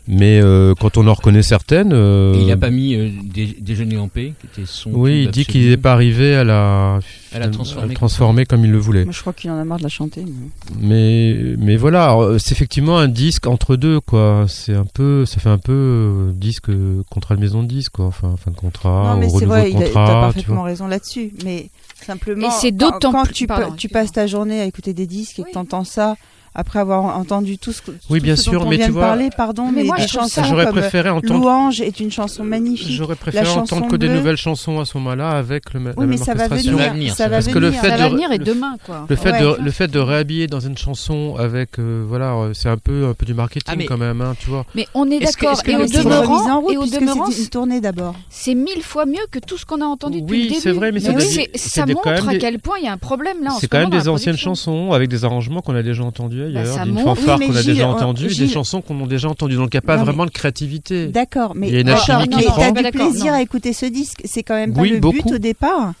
Mais 0.07 0.39
euh, 0.41 0.73
quand 0.79 0.97
on 0.97 1.07
en 1.07 1.13
reconnaît 1.13 1.41
certaines, 1.41 1.91
euh, 1.93 2.39
il 2.41 2.51
a 2.51 2.57
pas 2.57 2.69
mis 2.69 2.95
euh, 2.95 3.09
Dé- 3.23 3.57
Déjeuner 3.59 3.97
en 3.97 4.07
paix, 4.07 4.33
qui 4.39 4.47
était 4.61 4.67
son. 4.67 4.91
oui, 4.93 5.23
il 5.23 5.31
dit 5.31 5.45
qu'il 5.45 5.67
n'est 5.69 5.77
pas 5.77 5.93
arrivé 5.93 6.35
à 6.35 6.43
la, 6.43 6.99
La 7.33 7.49
transformer. 7.49 7.93
transformer 7.93 8.45
comme 8.45 8.63
il 8.65 8.71
le 8.71 8.77
voulait. 8.77 9.03
Moi, 9.03 9.13
je 9.13 9.19
crois 9.21 9.33
qu'il 9.33 9.51
en 9.51 9.57
a 9.59 9.63
marre 9.65 9.77
de 9.79 9.83
la 9.83 9.89
chanter. 9.89 10.23
mais- 10.25 10.77
Mais 10.79 11.55
mais 11.57 11.75
voilà, 11.77 12.15
euh, 12.17 12.37
c'est 12.39 12.53
effectivement 12.53 12.97
un 12.97 13.07
disque 13.07 13.47
entre 13.47 13.75
deux 13.75 13.99
quoi. 13.99 14.45
C'est 14.47 14.73
un 14.73 14.85
peu, 14.85 15.25
ça 15.25 15.39
fait 15.39 15.49
un 15.49 15.57
peu 15.57 15.71
euh, 15.73 16.31
disque 16.33 16.69
euh, 16.69 17.03
contrat 17.09 17.35
de 17.35 17.41
maison 17.41 17.63
de 17.63 17.67
disque 17.67 17.93
quoi. 17.93 18.05
Enfin 18.05 18.35
fin 18.43 18.51
de 18.51 18.55
contrat, 18.55 19.13
non, 19.13 19.19
mais 19.19 19.25
ou 19.27 19.29
c'est 19.39 19.45
renouveau 19.45 19.51
vrai, 19.51 19.63
de 19.65 19.69
il 19.69 19.83
a, 19.83 19.87
tu 19.87 19.93
parfaitement 19.93 20.63
raison 20.63 20.87
là-dessus. 20.87 21.33
Mais 21.43 21.69
simplement, 22.05 22.47
Et 22.47 22.51
c'est 22.51 22.71
quand- 22.71 22.77
d'autant 22.91 23.11
quand 23.11 23.23
plus- 23.25 23.33
tu, 23.33 23.47
pardon, 23.47 23.75
passes 23.91 24.11
ta 24.11 24.27
journée 24.27 24.59
à 24.61 24.65
écouter 24.65 24.93
des 24.93 25.07
disques 25.07 25.39
et 25.39 25.43
que 25.43 25.51
tu 25.51 25.57
entends 25.57 25.83
ça 25.83 26.15
après 26.57 26.79
avoir 26.79 27.17
entendu 27.17 27.57
tout 27.57 27.71
ce 27.71 27.81
que 27.81 27.91
Oui, 28.09 28.19
tout 28.19 28.25
bien 28.25 28.35
ce 28.35 28.43
sûr, 28.43 28.59
dont 28.59 28.65
on 28.65 28.69
mais 28.69 28.75
vient 28.77 28.85
tu 28.87 28.91
de 28.91 28.97
vois- 28.97 29.05
parler, 29.07 29.29
pardon, 29.37 29.65
Mais 29.71 29.81
mais, 29.81 29.83
moi, 29.85 29.97
des 29.97 30.07
chansons 30.07 30.27
ça- 30.43 30.49
comme 30.65 30.71
préféré 30.71 31.09
entendre. 31.09 31.39
Louange 31.39 31.79
est 31.81 31.99
une 32.01 32.11
chanson 32.11 32.43
magnifique. 32.43 32.89
J'aurais 32.91 33.15
préféré 33.15 33.47
entendre 33.47 33.87
que 33.87 33.95
des 33.95 34.09
nouvelles 34.09 34.35
chansons 34.37 34.79
à 34.79 34.85
ce 34.85 34.97
moment-là 34.97 35.29
avec 35.31 35.73
le, 35.73 35.79
la 35.83 35.89
Oui, 35.91 35.95
mais 35.99 36.05
même 36.07 36.17
ça 36.17 36.33
va 36.33 36.45
orchestration. 36.45 36.71
venir. 36.71 36.81
Ça 36.83 36.87
va 36.87 36.93
venir, 36.93 37.09
ça 37.11 37.15
ça 37.17 37.29
va 37.29 37.35
Parce 37.37 37.47
que 37.47 37.59
le 37.59 37.67
venir. 37.67 37.81
fait 37.81 37.89
Ça 37.89 37.95
de- 37.97 38.01
va 38.01 38.09
venir 38.09 38.31
et 38.31 38.37
le- 38.39 38.43
demain, 38.45 38.75
quoi. 38.85 39.05
Le 39.07 39.15
fait, 39.15 39.31
Ouais. 39.31 39.39
de, 39.41 39.63
le 39.63 39.71
fait 39.71 39.87
de 39.87 39.99
réhabiller 39.99 40.47
dans 40.47 40.59
une 40.59 40.77
chanson 40.77 41.35
avec 41.37 41.77
euh, 41.79 42.03
voilà 42.07 42.33
euh, 42.33 42.53
c'est 42.53 42.69
un 42.69 42.77
peu 42.77 43.05
un 43.07 43.13
peu 43.13 43.25
du 43.25 43.33
marketing 43.35 43.63
Ah, 43.71 43.75
mais- 43.77 43.85
quand 43.85 43.97
même 43.97 44.21
hein, 44.21 44.33
tu 44.39 44.49
vois 44.49 44.65
Mais 44.73 44.87
on 44.95 45.09
est 45.11 45.19
d'accord. 45.19 45.61
Et 45.67 45.75
au 45.75 45.85
demeurant, 45.85 46.69
et 46.69 46.77
au 46.77 46.85
demeurant, 46.85 47.29
c'est 47.29 47.43
une 47.43 47.49
tournée 47.49 47.81
d'abord. 47.81 48.15
c'est 48.29 48.55
mille 48.55 48.81
fois 48.81 49.05
mieux 49.05 49.25
que 49.31 49.39
tout 49.39 49.57
ce 49.57 49.65
qu'on 49.65 49.81
a 49.81 49.85
entendu 49.85 50.21
depuis 50.21 50.31
Oui, 50.35 50.43
le 50.43 50.49
début. 50.49 50.61
c'est 50.61 50.71
vrai, 50.71 50.91
mais 50.91 51.01
oui, 51.07 51.47
ça 51.55 51.85
montre 51.85 52.01
quand 52.01 52.11
même 52.11 52.27
à 52.29 52.31
des- 52.33 52.37
quel 52.39 52.59
point 52.59 52.77
il 52.79 52.85
y 52.85 52.87
a 52.87 52.93
un 52.93 52.97
problème 52.97 53.37
là. 53.43 53.51
c'est 53.59 53.61
ce 53.61 53.67
quand 53.67 53.77
même 53.79 53.89
des 53.89 54.07
anciennes 54.09 54.37
chansons 54.37 54.91
avec 54.93 55.09
des 55.09 55.23
arrangements 55.25 55.61
qu'on 55.61 55.75
a 55.75 55.83
déjà 55.83 56.03
entendus 56.03 56.43
ailleurs 56.55 56.77
Bah, 56.77 56.83
d'une 56.85 56.99
fanfare 56.99 57.39
Oui, 57.39 57.47
qu'on 57.47 57.55
a 57.55 57.61
Gilles, 57.61 57.73
déjà 57.73 57.87
on- 57.87 57.91
entendu 57.93 58.25
et 58.25 58.27
des 58.29 58.33
Gilles- 58.33 58.49
chansons 58.51 58.81
qu'on 58.81 59.03
a 59.03 59.07
déjà 59.07 59.27
entendues 59.27 59.55
donc 59.55 59.73
il 59.73 59.75
n'y 59.75 59.79
a 59.79 59.81
pas 59.81 59.95
Non, 59.95 59.99
mais- 60.01 60.05
vraiment 60.05 60.25
de 60.25 60.31
créativité 60.31 61.07
D'accord, 61.07 61.53
mais 61.55 61.67
Il 61.67 61.73
y 61.73 61.77
a 61.77 61.81
une 61.81 61.89
alchimie 61.89 62.29
qui 62.29 62.43
prend. 62.45 62.71
du 62.71 62.83
plaisir 62.91 63.25
non. 63.33 63.33
à 63.33 63.41
écouter 63.41 63.73
ce 63.73 63.85
disque, 63.87 64.21
c'est 64.23 64.43
quand 64.43 64.55
même 64.55 64.73
pas 64.73 64.81
Oui, 64.81 64.89
le 64.91 64.99
beaucoup. 64.99 65.17
but 65.23 65.33
au 65.33 65.37
départ. 65.37 65.93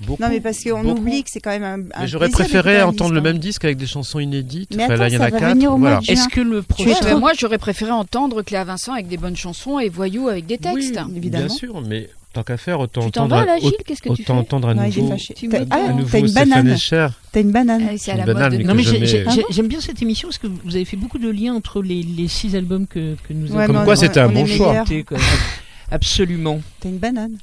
Beaucoup, 0.00 0.20
Non, 0.20 0.28
mais 0.28 0.40
parce 0.40 0.62
qu'on 0.64 0.84
oublie 0.88 1.22
que 1.22 1.30
c'est 1.30 1.38
quand 1.40 1.50
même 1.56 1.88
un. 1.96 2.02
un 2.02 2.06
j'aurais 2.06 2.28
préféré 2.28 2.82
entendre 2.82 3.12
le 3.12 3.20
disque, 3.20 3.26
hein. 3.28 3.32
même 3.32 3.38
disque 3.38 3.64
avec 3.64 3.76
des 3.76 3.86
chansons 3.86 4.18
inédites 4.18 4.74
Mais 4.76 4.84
Enfin, 4.84 4.96
là 4.96 5.06
il 5.08 5.14
y 5.14 5.16
en 5.16 5.20
a 5.20 5.30
quatre 5.30 5.56
voilà. 5.78 6.00
Est-ce 6.08 6.28
que 6.28 6.40
le 6.40 6.62
prochain. 6.62 6.90
trop- 7.00 7.18
moi, 7.20 7.30
j'aurais 7.38 7.58
préféré 7.58 7.92
entendre 7.92 8.42
Cléa 8.42 8.64
Vincent 8.64 8.92
avec 8.92 9.06
des 9.06 9.16
bonnes 9.16 9.36
chansons 9.36 9.78
et 9.78 9.88
Voyou 9.88 10.28
avec 10.28 10.46
des 10.46 10.58
textes. 10.58 10.98
oui, 11.06 11.16
évidemment. 11.16 11.46
bien 11.46 11.54
sûr 11.54 11.80
mais 11.80 12.08
tant 12.34 12.42
qu'à 12.42 12.56
faire 12.56 12.80
autant 12.80 13.02
Tu 13.06 13.10
t'en 13.12 13.24
entendre 13.24 13.40
vas 13.46 13.46
là, 13.54 13.58
Gilles 13.58 13.72
Qu'est-ce 13.86 14.02
que 14.02 14.08
tu 14.08 14.22
autant 14.22 14.24
fais 14.24 14.32
entendre 14.40 14.68
à 14.68 14.74
Non, 14.74 14.82
il 14.84 14.92
est 14.98 15.00
nouveau 15.00 15.12
fâché. 15.12 15.34
Tu 15.34 15.48
T'as- 15.48 15.60
me- 15.60 15.66
Ah, 15.70 15.76
à 15.76 15.92
nouveau 15.92 16.08
t'as 16.10 16.18
une 16.18 16.30
banane. 16.32 16.76
T'as 17.32 17.40
une 17.40 17.50
banane. 17.52 17.88
C'est 17.96 18.10
à 18.12 18.16
la 18.16 18.24
banane, 18.26 18.50
mode. 18.50 18.58
mais 18.58 18.64
Non 18.64 18.74
mais 18.74 18.82
j'ai- 18.82 19.06
j'ai- 19.06 19.24
Ah 19.26 19.32
j'aime 19.50 19.68
bien 19.68 19.80
cette 19.80 20.02
émission 20.02 20.28
parce 20.28 20.38
que 20.38 20.46
vous 20.46 20.74
avez 20.76 20.84
fait 20.84 20.96
beaucoup 20.96 21.18
de 21.18 21.30
liens 21.30 21.54
entre 21.54 21.80
les, 21.82 22.02
les 22.02 22.28
six 22.28 22.54
albums 22.56 22.86
que, 22.86 23.14
que 23.26 23.32
nous 23.32 23.52
Ouais, 23.54 23.64
avons 23.64 23.78
on- 23.80 23.84
quoi, 23.84 23.96
c'était 23.96 24.20
un 24.20 24.28
on 24.28 24.32
bon 24.32 24.46
choix. 24.46 24.84
Absolument. 25.90 26.60
T'as 26.80 26.88
une 26.88 26.98
banane. 26.98 27.36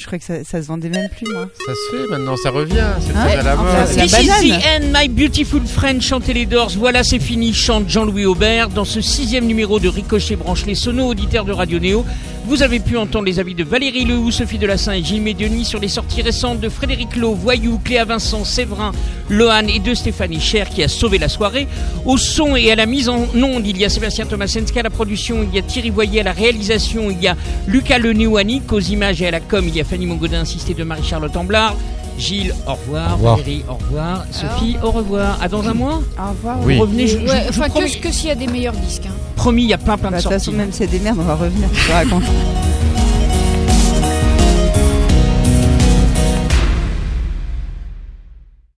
Je 0.00 0.06
crois 0.06 0.18
que 0.18 0.24
ça, 0.24 0.42
ça 0.44 0.62
se 0.62 0.66
vendait 0.66 0.88
même 0.88 1.10
plus, 1.14 1.30
moi. 1.30 1.46
Ça 1.66 1.72
se 1.74 1.96
fait 1.96 2.10
maintenant, 2.10 2.34
ça 2.42 2.48
revient, 2.50 2.86
c'est 3.00 3.14
Hein 3.14 3.38
à 3.38 3.42
la 3.42 3.54
Enfin, 3.54 3.84
mode. 3.86 3.96
la 3.96 4.02
This 4.06 4.18
is 4.22 4.48
the 4.48 4.54
end, 4.64 4.86
my 4.98 5.08
beautiful 5.08 5.60
friend, 5.66 6.00
chantait 6.00 6.32
les 6.32 6.46
Doors. 6.46 6.70
Voilà, 6.78 7.04
c'est 7.04 7.18
fini, 7.18 7.52
chante 7.52 7.86
Jean-Louis 7.86 8.24
Aubert. 8.24 8.70
Dans 8.70 8.86
ce 8.86 9.02
sixième 9.02 9.44
numéro 9.44 9.78
de 9.78 9.88
Ricochet 9.88 10.36
branche 10.36 10.64
les 10.64 10.74
sonos 10.74 11.06
auditeurs 11.08 11.44
de 11.44 11.52
Radio 11.52 11.78
Néo, 11.78 12.06
vous 12.46 12.62
avez 12.62 12.80
pu 12.80 12.96
entendre 12.96 13.26
les 13.26 13.38
avis 13.38 13.54
de 13.54 13.62
Valérie 13.62 14.06
Lehou, 14.06 14.30
Sophie 14.30 14.56
Delassin 14.56 14.94
et 14.94 15.04
Gilles 15.04 15.20
Médioni 15.20 15.66
sur 15.66 15.78
les 15.78 15.88
sorties 15.88 16.22
récentes 16.22 16.60
de 16.60 16.70
Frédéric 16.70 17.14
Lowe, 17.16 17.34
Voyou, 17.34 17.78
Cléa 17.84 18.06
Vincent, 18.06 18.44
Séverin, 18.44 18.92
Lohan 19.28 19.66
et 19.68 19.80
de 19.80 19.92
Stéphanie 19.92 20.40
Cher 20.40 20.70
qui 20.70 20.82
a 20.82 20.88
sauvé 20.88 21.18
la 21.18 21.28
soirée. 21.28 21.68
Au 22.06 22.16
son 22.16 22.56
et 22.56 22.72
à 22.72 22.74
la 22.74 22.86
mise 22.86 23.10
en 23.10 23.26
onde, 23.34 23.66
il 23.66 23.76
y 23.76 23.84
a 23.84 23.90
Sébastien 23.90 24.24
Tomasenski 24.24 24.78
à 24.78 24.82
la 24.82 24.90
production, 24.90 25.46
il 25.46 25.54
y 25.54 25.58
a 25.58 25.62
Thierry 25.62 25.90
Voyer 25.90 26.20
à 26.20 26.24
la 26.24 26.32
réalisation, 26.32 27.10
il 27.10 27.20
y 27.22 27.28
a 27.28 27.36
Lucas 27.68 27.98
Lenéoanic 27.98 28.72
aux 28.72 28.80
images 28.80 29.20
et 29.20 29.26
à 29.28 29.30
la 29.30 29.40
com, 29.40 29.62
il 29.68 29.76
y 29.76 29.80
a 29.80 29.84
Fanny 29.90 30.06
Mongodin 30.06 30.40
assistée 30.42 30.72
de 30.74 30.84
Marie-Charlotte 30.84 31.36
Amblard. 31.36 31.74
Gilles, 32.16 32.54
au 32.66 32.72
revoir. 32.74 33.10
Au 33.12 33.14
revoir. 33.16 33.36
Valérie, 33.38 33.64
au 33.68 33.74
revoir. 33.74 34.24
Sophie, 34.30 34.76
au 34.82 34.90
revoir. 34.90 35.38
À 35.42 35.48
dans 35.48 35.66
un 35.66 35.74
mois? 35.74 36.00
Au 36.18 36.30
revoir. 36.30 36.58
Oui. 36.64 36.76
Vous 36.76 36.82
revenez, 36.82 37.06
je, 37.06 37.18
je- 37.18 37.24
Ouais, 37.24 37.46
je 37.50 37.60
que, 37.98 38.02
que 38.08 38.12
s'il 38.12 38.28
y 38.28 38.30
a 38.30 38.34
des 38.34 38.46
meilleurs 38.46 38.74
disques. 38.74 39.04
hein. 39.06 39.14
promis, 39.36 39.62
il 39.62 39.68
y 39.70 39.72
a 39.74 39.78
plein 39.78 39.96
plein 39.96 40.10
Bah, 40.10 40.18
de 40.18 40.22
De 40.22 40.22
toute 40.22 40.32
sorties. 40.32 40.44
façon, 40.46 40.52
même 40.56 40.70
si 40.70 40.78
c'est 40.78 40.86
des 40.86 40.98
merdes, 41.00 41.18
on 41.18 41.24
va 41.24 41.34
revenir. 41.34 41.66
Je 41.72 41.86
te 41.86 41.92
raconte. 41.92 42.22